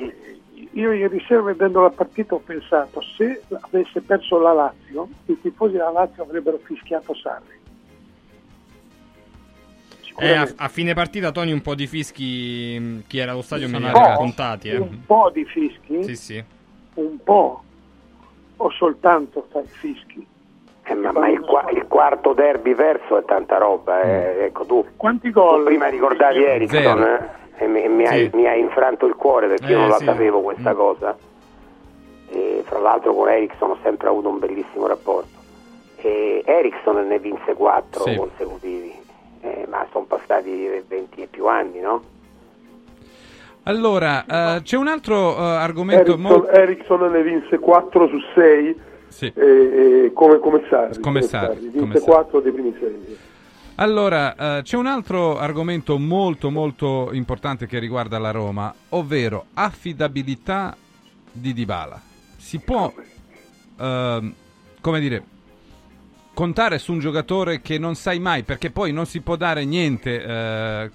io 0.71 0.91
ieri 0.91 1.23
sera 1.27 1.41
vedendo 1.43 1.81
la 1.81 1.91
partita 1.91 2.33
ho 2.33 2.41
pensato 2.43 2.99
se 3.15 3.43
avesse 3.61 4.01
perso 4.01 4.39
la 4.39 4.53
Lazio 4.53 5.07
i 5.25 5.39
tifosi 5.39 5.73
della 5.73 5.91
Lazio 5.91 6.23
avrebbero 6.23 6.57
fischiato 6.63 7.13
Sarri 7.13 7.56
Eh, 10.19 10.33
a, 10.33 10.47
a 10.55 10.67
fine 10.67 10.93
partita, 10.93 11.31
Tony, 11.31 11.51
un 11.51 11.61
po' 11.61 11.75
di 11.75 11.85
fischi. 11.87 12.77
mh, 12.79 13.03
Chi 13.07 13.19
era 13.19 13.31
allo 13.33 13.41
stadio 13.43 13.69
me 13.69 13.77
Un 13.77 13.83
li 13.83 13.91
po', 13.91 13.97
ha 13.99 14.07
raccontati. 14.07 14.69
Eh. 14.69 14.77
un 14.77 15.05
po' 15.05 15.29
di 15.31 15.45
fischi 15.45 16.03
Sì, 16.03 16.15
sì. 16.15 16.43
un 16.95 17.17
po' 17.23 17.61
o 18.57 18.69
soltanto 18.71 19.47
fischi 19.79 20.25
Eh, 20.83 20.93
ma, 20.95 21.11
ma 21.11 21.27
il, 21.27 21.41
qua- 21.41 21.69
il 21.69 21.85
quarto 21.87 22.33
derby 22.33 22.73
verso 22.73 23.17
è 23.17 23.25
tanta 23.25 23.57
roba. 23.57 24.01
eh. 24.01 24.45
Ecco, 24.45 24.65
tu, 24.65 24.85
Quanti 24.95 25.27
tu 25.31 25.39
gol? 25.39 25.63
prima 25.65 25.87
ricordavi 25.87 26.43
Ericsson 26.43 27.01
eh, 27.03 27.63
e 27.63 27.67
mi, 27.67 27.87
mi 27.89 28.05
hai, 28.07 28.29
Sì. 28.31 28.35
mi 28.37 28.47
hai 28.47 28.59
infranto 28.61 29.05
il 29.05 29.15
cuore 29.15 29.47
perché 29.47 29.71
io 29.71 29.77
Eh, 29.77 29.81
non 29.81 29.89
la 29.89 29.97
sì. 29.97 30.05
sapevo 30.05 30.41
questa 30.41 30.71
Mm. 30.73 30.75
cosa. 30.77 31.17
E, 32.29 32.63
fra 32.65 32.79
l'altro 32.79 33.13
con 33.13 33.29
Ericsson 33.29 33.71
ho 33.71 33.77
sempre 33.83 34.07
avuto 34.07 34.29
un 34.29 34.39
bellissimo 34.39 34.87
rapporto. 34.87 35.35
E 35.97 36.41
Ericsson 36.45 37.05
ne 37.07 37.19
vinse 37.19 37.53
quattro 37.53 38.03
Sì. 38.03 38.15
consecutivi, 38.15 38.93
Eh, 39.41 39.65
ma 39.69 39.85
sono 39.91 40.05
passati 40.05 40.67
20 40.87 41.21
e 41.21 41.27
più 41.27 41.47
anni, 41.47 41.79
no? 41.79 42.03
Allora, 43.63 44.55
eh, 44.55 44.61
c'è 44.61 44.77
un 44.77 44.87
altro 44.87 45.37
eh, 45.37 45.41
argomento 45.41 46.13
Ericsson, 46.13 46.21
molto... 46.21 46.49
Ericsson 46.49 47.11
ne 47.11 47.21
vinse 47.21 47.59
4 47.59 48.07
su 48.07 48.17
6 48.33 48.75
Sì. 49.09 49.33
come, 50.13 50.39
come 50.39 50.63
Sarri. 50.69 50.99
Come 50.99 51.21
Sarri, 51.21 51.59
Vinse 51.59 51.79
come 51.79 51.93
Sarri. 51.95 52.05
4 52.05 52.39
dei 52.39 52.51
primi 52.51 52.75
6. 52.79 53.17
Allora, 53.79 54.57
eh, 54.57 54.61
c'è 54.63 54.75
un 54.75 54.87
altro 54.87 55.37
argomento 55.37 55.99
molto 55.99 56.49
molto 56.49 57.09
importante 57.11 57.67
che 57.67 57.77
riguarda 57.77 58.17
la 58.17 58.31
Roma, 58.31 58.73
ovvero 58.89 59.45
affidabilità 59.53 60.75
di 61.31 61.53
Dybala. 61.53 62.01
Si 62.37 62.59
può, 62.59 62.91
ehm, 63.79 64.33
come 64.81 64.99
dire, 64.99 65.23
contare 66.37 66.77
su 66.77 66.91
un 66.91 66.99
giocatore 66.99 67.61
che 67.61 67.79
non 67.79 67.95
sai 67.95 68.19
mai, 68.19 68.43
perché 68.43 68.69
poi 68.69 68.91
non 68.91 69.07
si 69.07 69.21
può 69.21 69.35
dare 69.35 69.65
niente 69.65 70.23
eh, 70.23 70.91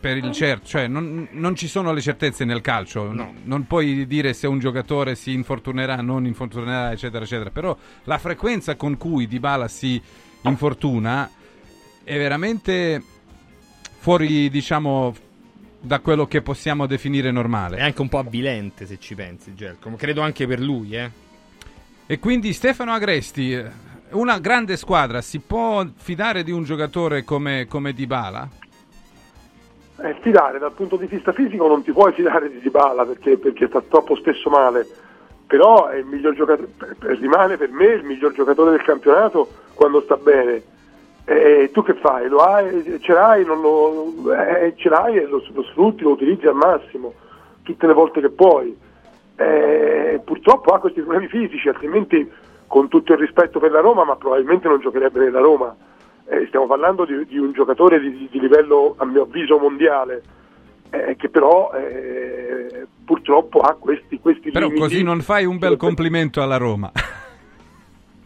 per 0.00 0.16
il 0.16 0.32
certo, 0.32 0.66
cioè 0.66 0.86
non, 0.86 1.28
non 1.32 1.54
ci 1.54 1.68
sono 1.68 1.92
le 1.92 2.00
certezze 2.00 2.46
nel 2.46 2.62
calcio, 2.62 3.12
non 3.12 3.66
puoi 3.66 4.06
dire 4.06 4.32
se 4.32 4.46
un 4.46 4.58
giocatore 4.58 5.14
si 5.14 5.34
infortunerà, 5.34 5.96
non 5.96 6.24
infortunerà, 6.24 6.90
eccetera, 6.90 7.24
eccetera, 7.24 7.50
però 7.50 7.76
la 8.04 8.16
frequenza 8.16 8.76
con 8.76 8.96
cui 8.96 9.26
Dybala 9.26 9.68
si 9.68 10.00
infortuna 10.40 11.30
è 12.02 12.16
veramente 12.16 13.02
fuori, 13.98 14.48
diciamo, 14.48 15.14
da 15.82 15.98
quello 15.98 16.26
che 16.26 16.40
possiamo 16.40 16.86
definire 16.86 17.30
normale. 17.30 17.76
È 17.76 17.82
anche 17.82 18.00
un 18.00 18.08
po' 18.08 18.20
avvilente 18.20 18.86
se 18.86 18.98
ci 18.98 19.14
pensi, 19.14 19.54
Gelco. 19.54 19.92
Credo 19.96 20.22
anche 20.22 20.46
per 20.46 20.60
lui, 20.60 20.96
eh. 20.96 21.10
E 22.06 22.18
quindi 22.18 22.54
Stefano 22.54 22.92
Agresti, 22.92 23.84
una 24.16 24.38
grande 24.38 24.76
squadra, 24.76 25.20
si 25.20 25.40
può 25.40 25.84
fidare 25.96 26.42
di 26.42 26.50
un 26.50 26.64
giocatore 26.64 27.24
come, 27.24 27.66
come 27.68 27.92
Dybala? 27.92 28.48
Eh, 29.98 30.16
fidare 30.20 30.58
dal 30.58 30.72
punto 30.72 30.96
di 30.96 31.06
vista 31.06 31.32
fisico 31.32 31.66
non 31.66 31.82
ti 31.82 31.92
puoi 31.92 32.12
fidare 32.12 32.50
di 32.50 32.58
Dybala 32.60 33.04
perché, 33.04 33.38
perché 33.38 33.66
sta 33.68 33.80
troppo 33.80 34.16
spesso 34.16 34.50
male, 34.50 34.86
però 35.46 35.88
rimane 37.00 37.56
per 37.56 37.70
me 37.70 37.86
il 37.86 38.04
miglior 38.04 38.32
giocatore 38.32 38.72
del 38.72 38.82
campionato 38.82 39.48
quando 39.74 40.00
sta 40.02 40.16
bene. 40.16 40.74
E 41.24 41.70
tu 41.72 41.82
che 41.82 41.94
fai? 41.94 42.28
Lo 42.28 42.38
hai, 42.38 43.00
ce 43.00 43.12
l'hai, 43.12 43.44
lo, 43.44 44.12
eh, 44.32 44.74
ce 44.76 44.88
l'hai 44.88 45.16
e 45.16 45.26
lo, 45.26 45.42
lo 45.52 45.62
sfrutti, 45.64 46.02
lo 46.02 46.10
utilizzi 46.10 46.46
al 46.46 46.54
massimo 46.54 47.14
tutte 47.66 47.86
le 47.86 47.92
volte 47.92 48.20
che 48.20 48.30
puoi. 48.30 48.74
Eh, 49.36 50.20
purtroppo 50.24 50.72
ha 50.72 50.78
questi 50.78 51.00
problemi 51.00 51.26
fisici, 51.28 51.68
altrimenti 51.68 52.30
con 52.66 52.88
tutto 52.88 53.12
il 53.12 53.18
rispetto 53.18 53.58
per 53.58 53.70
la 53.70 53.80
Roma, 53.80 54.04
ma 54.04 54.16
probabilmente 54.16 54.68
non 54.68 54.80
giocherebbe 54.80 55.20
nella 55.20 55.40
Roma. 55.40 55.74
Eh, 56.28 56.46
stiamo 56.48 56.66
parlando 56.66 57.04
di, 57.04 57.24
di 57.26 57.38
un 57.38 57.52
giocatore 57.52 58.00
di, 58.00 58.28
di 58.30 58.40
livello, 58.40 58.94
a 58.98 59.04
mio 59.04 59.22
avviso, 59.22 59.58
mondiale, 59.58 60.22
eh, 60.90 61.16
che 61.16 61.28
però 61.28 61.70
eh, 61.72 62.86
purtroppo 63.04 63.60
ha 63.60 63.74
questi, 63.74 64.18
questi 64.18 64.50
Però 64.50 64.66
limiti. 64.66 64.82
così 64.82 65.02
non 65.02 65.20
fai 65.20 65.44
un 65.44 65.58
bel 65.58 65.76
complimento 65.76 66.42
alla 66.42 66.56
Roma. 66.56 66.90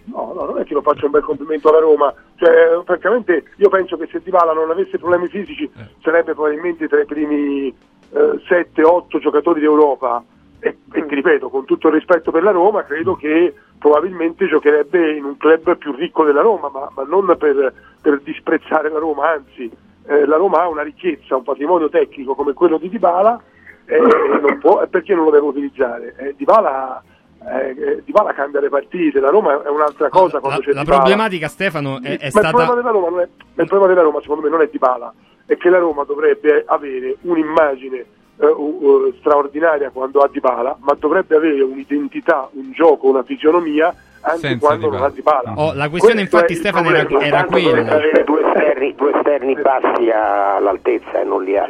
No, 0.04 0.32
no, 0.34 0.44
non 0.44 0.58
è 0.58 0.64
che 0.64 0.74
lo 0.74 0.82
faccio 0.82 1.04
un 1.04 1.12
bel 1.12 1.22
complimento 1.22 1.68
alla 1.68 1.80
Roma. 1.80 2.12
Cioè, 2.36 2.80
francamente, 2.84 3.44
io 3.56 3.68
penso 3.68 3.96
che 3.96 4.08
se 4.10 4.20
Dybala 4.22 4.52
non 4.52 4.70
avesse 4.70 4.98
problemi 4.98 5.28
fisici 5.28 5.70
sarebbe 6.02 6.32
probabilmente 6.32 6.88
tra 6.88 7.00
i 7.00 7.04
primi 7.06 7.72
7-8 8.12 9.18
giocatori 9.20 9.60
d'Europa. 9.60 10.24
E, 10.62 10.76
e 10.92 11.06
ti 11.06 11.14
ripeto, 11.14 11.48
con 11.48 11.64
tutto 11.64 11.88
il 11.88 11.94
rispetto 11.94 12.30
per 12.30 12.42
la 12.42 12.50
Roma, 12.50 12.84
credo 12.84 13.16
che 13.16 13.54
probabilmente 13.78 14.46
giocherebbe 14.46 15.16
in 15.16 15.24
un 15.24 15.38
club 15.38 15.76
più 15.78 15.92
ricco 15.94 16.22
della 16.24 16.42
Roma, 16.42 16.68
ma, 16.68 16.90
ma 16.94 17.02
non 17.04 17.34
per, 17.38 17.72
per 18.00 18.20
disprezzare 18.20 18.90
la 18.90 18.98
Roma, 18.98 19.30
anzi, 19.30 19.70
eh, 20.06 20.26
la 20.26 20.36
Roma 20.36 20.60
ha 20.60 20.68
una 20.68 20.82
ricchezza, 20.82 21.36
un 21.36 21.44
patrimonio 21.44 21.88
tecnico 21.88 22.34
come 22.34 22.52
quello 22.52 22.76
di 22.76 22.90
Dybala, 22.90 23.40
eh, 23.86 23.96
e 23.96 24.00
non 24.40 24.58
può, 24.58 24.86
perché 24.86 25.14
non 25.14 25.24
lo 25.24 25.30
deve 25.30 25.46
utilizzare? 25.46 26.14
Eh, 26.18 26.34
Dybala, 26.36 27.02
eh, 27.48 27.70
eh, 27.70 28.02
Dybala 28.04 28.34
cambia 28.34 28.60
le 28.60 28.68
partite, 28.68 29.18
la 29.18 29.30
Roma 29.30 29.62
è 29.62 29.68
un'altra 29.70 30.10
cosa 30.10 30.40
quando 30.40 30.58
La, 30.58 30.64
c'è 30.66 30.72
la 30.74 30.82
Dybala. 30.82 30.98
problematica, 31.00 31.48
Stefano, 31.48 32.02
è, 32.02 32.18
è 32.18 32.18
Ma 32.18 32.24
il 32.26 32.30
stata. 32.30 32.48
problema 32.50 32.74
della 32.74 32.90
Roma 32.90 33.08
non 33.08 33.20
è, 33.20 33.22
il 33.22 33.66
problema 33.66 33.86
della 33.86 34.02
Roma, 34.02 34.20
secondo 34.20 34.42
me, 34.42 34.50
non 34.50 34.60
è 34.60 34.68
Dybala, 34.68 35.14
è 35.46 35.56
che 35.56 35.70
la 35.70 35.78
Roma 35.78 36.04
dovrebbe 36.04 36.64
avere 36.66 37.16
un'immagine 37.22 38.04
eh, 38.40 39.14
straordinaria 39.18 39.90
quando 39.90 40.20
ha 40.20 40.28
Dybala, 40.32 40.78
ma 40.80 40.96
dovrebbe 40.98 41.36
avere 41.36 41.62
un'identità, 41.62 42.48
un 42.52 42.72
gioco, 42.72 43.08
una 43.08 43.22
fisionomia 43.22 43.94
anche 44.22 44.38
Senza 44.48 44.66
quando 44.66 44.86
Dybala. 44.86 45.00
non 45.02 45.10
ha 45.10 45.14
Dybala. 45.14 45.52
Oh, 45.56 45.72
la 45.74 45.88
questione, 45.88 46.26
Questo 46.28 46.36
infatti, 46.36 46.54
Stefano, 46.54 46.88
era, 46.90 47.08
era 47.20 47.42
dovrebbe 47.48 47.90
avere 47.90 48.24
due 48.24 48.40
esterni, 48.46 48.94
due 48.94 49.12
esterni 49.16 49.54
bassi 49.54 50.10
all'altezza 50.10 51.20
e 51.20 51.24
non 51.24 51.42
li 51.44 51.56
ha. 51.56 51.68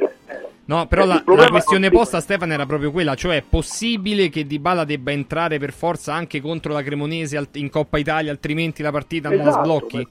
No, 0.65 0.87
però 0.87 1.03
Eh, 1.03 1.07
la, 1.07 1.23
la 1.27 1.49
questione 1.49 1.91
posta, 1.91 2.21
Stefano, 2.21 2.53
era 2.53 2.65
proprio 2.65 2.93
quella, 2.93 3.15
cioè 3.17 3.39
è 3.39 3.43
possibile 3.43 4.29
che 4.29 4.47
Dybala 4.47 4.85
debba 4.85 5.11
entrare 5.11 5.59
per 5.59 5.73
forza 5.73 6.15
anche 6.15 6.41
contro 6.41 6.73
la 6.73 6.83
Cremonese 6.83 7.45
in 7.55 7.69
Coppa 7.71 7.99
Italia, 7.99 8.31
altrimenti 8.31 8.81
la 8.83 8.93
partita 8.93 9.29
non 9.29 9.39
la 9.39 9.49
Esatto, 9.49 9.65
sblocchi? 9.65 10.09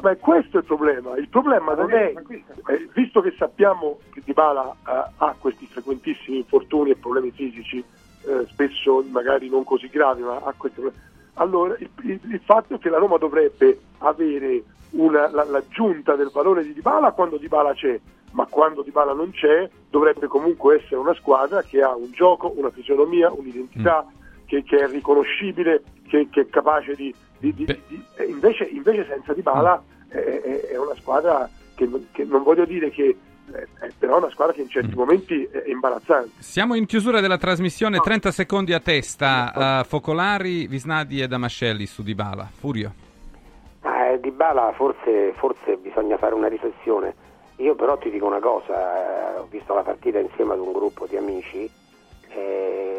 Ma 0.00 0.14
questo, 0.16 0.56
è 0.56 0.60
il 0.60 0.66
problema. 0.66 1.16
Il 1.16 1.28
problema 1.28 1.74
non 1.74 1.90
è, 1.92 2.12
eh, 2.68 2.88
visto 2.94 3.20
che 3.20 3.34
sappiamo 3.38 3.98
che 4.12 4.22
Dybala 4.24 4.70
eh, 4.86 5.10
ha 5.16 5.34
questi 5.38 5.66
frequentissimi 5.66 6.38
infortuni 6.38 6.90
e 6.90 6.96
problemi 6.96 7.30
fisici, 7.32 7.78
eh, 8.26 8.46
spesso 8.48 9.04
magari 9.10 9.48
non 9.48 9.64
così 9.64 9.88
gravi, 9.88 10.22
ma 10.22 10.36
ha 10.42 10.54
questi 10.56 10.80
problemi. 10.80 11.04
Allora, 11.34 11.74
il, 11.78 11.88
il- 12.02 12.20
il 12.30 12.40
fatto 12.44 12.74
è 12.74 12.78
che 12.78 12.88
la 12.88 12.98
Roma 12.98 13.16
dovrebbe 13.16 13.78
avere 13.98 14.62
una- 14.90 15.30
la- 15.30 15.44
l'aggiunta 15.44 16.14
del 16.16 16.30
valore 16.32 16.62
di 16.64 16.72
Dybala 16.72 17.12
quando 17.12 17.36
Dybala 17.36 17.72
c'è, 17.74 17.98
ma 18.32 18.46
quando 18.46 18.82
Dybala 18.82 19.12
non 19.12 19.30
c'è 19.30 19.68
dovrebbe 19.90 20.26
comunque 20.26 20.76
essere 20.76 20.96
una 20.96 21.14
squadra 21.14 21.62
che 21.62 21.80
ha 21.82 21.94
un 21.94 22.10
gioco, 22.12 22.52
una 22.56 22.70
fisionomia, 22.70 23.30
un'identità, 23.32 24.06
che, 24.46 24.62
che 24.62 24.78
è 24.78 24.88
riconoscibile, 24.88 25.82
che, 26.08 26.28
che 26.30 26.40
è 26.42 26.46
capace 26.48 26.94
di... 26.94 27.14
di- 27.38 27.54
di- 27.54 27.64
di- 27.64 28.04
invece, 28.28 28.64
invece 28.64 29.06
senza 29.08 29.32
Dybala 29.32 29.82
è, 30.08 30.16
è- 30.16 30.60
è 30.72 30.76
una 30.78 30.94
squadra 30.96 31.48
che, 31.74 31.88
che 32.12 32.24
non 32.24 32.42
voglio 32.42 32.64
dire 32.64 32.90
che... 32.90 33.16
eh, 33.52 33.66
È 33.80 33.90
però 33.98 34.18
una 34.18 34.30
squadra 34.30 34.52
che 34.54 34.62
in 34.62 34.68
certi 34.68 34.94
momenti 34.94 35.42
è 35.44 35.64
imbarazzante. 35.66 36.30
Siamo 36.38 36.74
in 36.74 36.84
chiusura 36.86 37.20
della 37.20 37.38
trasmissione, 37.38 37.98
30 37.98 38.30
secondi 38.30 38.72
a 38.72 38.80
testa. 38.80 39.80
eh, 39.80 39.84
Focolari, 39.84 40.66
Visnadi 40.66 41.20
e 41.22 41.26
Damascelli 41.28 41.86
su 41.86 42.02
Dybala. 42.02 42.48
Furio. 42.52 42.92
Ah, 43.82 44.06
eh, 44.06 44.20
di 44.20 44.30
Bala 44.30 44.72
forse, 44.74 45.32
forse 45.36 45.76
bisogna 45.76 46.16
fare 46.18 46.34
una 46.34 46.48
riflessione. 46.48 47.14
Io 47.56 47.74
però 47.74 47.96
ti 47.98 48.10
dico 48.10 48.26
una 48.26 48.38
cosa, 48.40 49.34
eh, 49.34 49.38
ho 49.38 49.46
visto 49.50 49.74
la 49.74 49.82
partita 49.82 50.18
insieme 50.18 50.52
ad 50.54 50.60
un 50.60 50.72
gruppo 50.72 51.06
di 51.06 51.16
amici, 51.16 51.68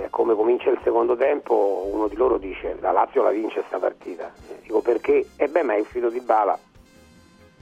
eh, 0.03 0.07
come 0.09 0.35
comincia 0.35 0.69
il 0.69 0.79
secondo 0.83 1.15
tempo 1.15 1.89
uno 1.93 2.07
di 2.07 2.15
loro 2.15 2.37
dice 2.37 2.77
la 2.81 2.91
Lazio 2.91 3.23
la 3.23 3.31
vince 3.31 3.63
sta 3.67 3.77
partita. 3.79 4.31
Eh, 4.49 4.59
Dico 4.63 4.81
perché? 4.81 5.27
E 5.35 5.47
beh 5.47 5.63
ma 5.63 5.75
è 5.75 5.79
uscito 5.79 6.09
di 6.09 6.19
Bala. 6.19 6.57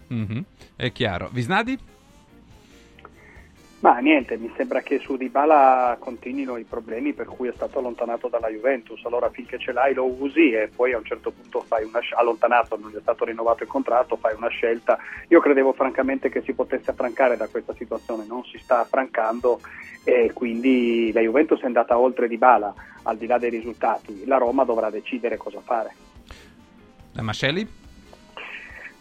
Mhm, 0.10 0.44
È 0.76 0.92
chiaro. 0.92 1.30
Visnadi? 1.32 1.78
Ma 3.80 4.00
niente, 4.00 4.38
mi 4.38 4.52
sembra 4.58 4.82
che 4.82 4.98
su 4.98 5.18
Dybala 5.18 5.98
continuino 6.00 6.58
i 6.58 6.64
problemi 6.64 7.14
per 7.14 7.28
cui 7.28 7.48
è 7.48 7.54
stato 7.54 7.78
allontanato 7.78 8.28
dalla 8.28 8.50
Juventus. 8.50 9.06
Allora 9.06 9.30
finché 9.30 9.60
ce 9.60 9.72
l'hai 9.72 9.94
lo 9.94 10.06
usi 10.06 10.52
e 10.52 10.68
poi 10.76 10.94
a 10.94 10.98
un 10.98 11.06
certo 11.06 11.30
punto 11.30 11.62
fai 11.62 11.84
una 11.84 12.00
scelta, 12.00 12.22
allontanato, 12.22 12.76
non 12.76 12.90
gli 12.90 12.96
è 12.96 13.02
stato 13.02 13.26
rinnovato 13.26 13.62
il 13.62 13.70
contratto, 13.70 14.16
fai 14.16 14.34
una 14.36 14.48
scelta. 14.48 14.98
Io 15.28 15.40
credevo 15.40 15.74
francamente 15.74 16.30
che 16.30 16.42
si 16.42 16.54
potesse 16.54 16.90
affrancare 16.90 17.38
da 17.38 17.48
questa 17.50 17.76
situazione, 17.76 18.26
non 18.26 18.44
si 18.46 18.58
sta 18.58 18.80
affrancando 18.80 19.60
e 20.04 20.32
quindi 20.34 21.12
la 21.14 21.22
Juventus 21.22 21.62
è 21.62 21.66
andata 21.66 22.00
oltre 22.00 22.28
Dybala, 22.28 22.74
al 23.04 23.18
di 23.18 23.28
là 23.28 23.38
dei 23.38 23.52
risultati. 23.52 24.26
La 24.26 24.38
Roma 24.38 24.64
dovrà 24.64 24.90
decidere 24.90 25.38
cosa 25.38 25.62
fare. 25.62 25.94
Damascelli? 27.14 27.68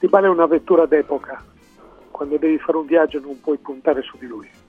Dybala 0.00 0.26
è 0.26 0.30
una 0.30 0.46
vettura 0.46 0.84
d'epoca. 0.84 1.42
Quando 2.10 2.36
devi 2.36 2.58
fare 2.58 2.76
un 2.76 2.86
viaggio 2.86 3.20
non 3.20 3.40
puoi 3.40 3.56
puntare 3.56 4.02
su 4.02 4.18
di 4.18 4.26
lui. 4.26 4.64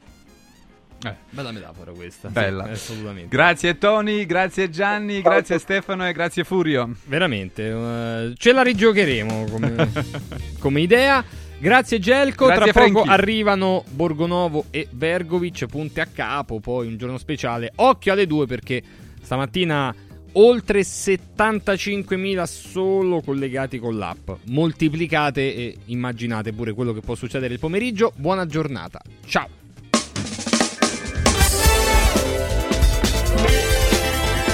Bella 1.29 1.51
metafora 1.51 1.91
questa. 1.91 2.29
Bella. 2.29 2.65
Sì, 2.65 2.71
assolutamente. 2.71 3.27
Grazie 3.35 3.77
Tony, 3.77 4.25
grazie 4.25 4.69
Gianni, 4.69 5.21
grazie 5.21 5.59
Stefano 5.59 6.07
e 6.07 6.13
grazie 6.13 6.43
Furio. 6.43 6.89
Veramente, 7.05 7.69
eh, 7.69 8.33
ce 8.35 8.51
la 8.51 8.61
rigiocheremo 8.63 9.45
come, 9.49 9.91
come 10.59 10.81
idea. 10.81 11.23
Grazie 11.59 11.97
Gelco, 11.97 12.45
Grazie, 12.45 12.71
tra 12.71 12.83
poco 12.83 13.01
arrivano 13.01 13.83
Borgonovo 13.89 14.65
e 14.69 14.87
Vergovic, 14.91 15.65
punte 15.65 16.01
a 16.01 16.05
capo, 16.05 16.59
poi 16.59 16.87
un 16.87 16.97
giorno 16.97 17.17
speciale. 17.17 17.71
Occhio 17.75 18.11
alle 18.11 18.27
due 18.27 18.45
perché 18.45 18.81
stamattina 19.23 19.93
oltre 20.33 20.81
75.000 20.81 22.43
solo 22.43 23.21
collegati 23.21 23.79
con 23.79 23.97
l'app. 23.97 24.29
Moltiplicate 24.45 25.55
e 25.55 25.77
immaginate 25.85 26.53
pure 26.53 26.73
quello 26.73 26.93
che 26.93 27.01
può 27.01 27.15
succedere 27.15 27.53
il 27.53 27.59
pomeriggio. 27.59 28.13
Buona 28.15 28.45
giornata. 28.45 29.01
Ciao. 29.25 29.56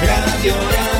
Radio 0.07 0.92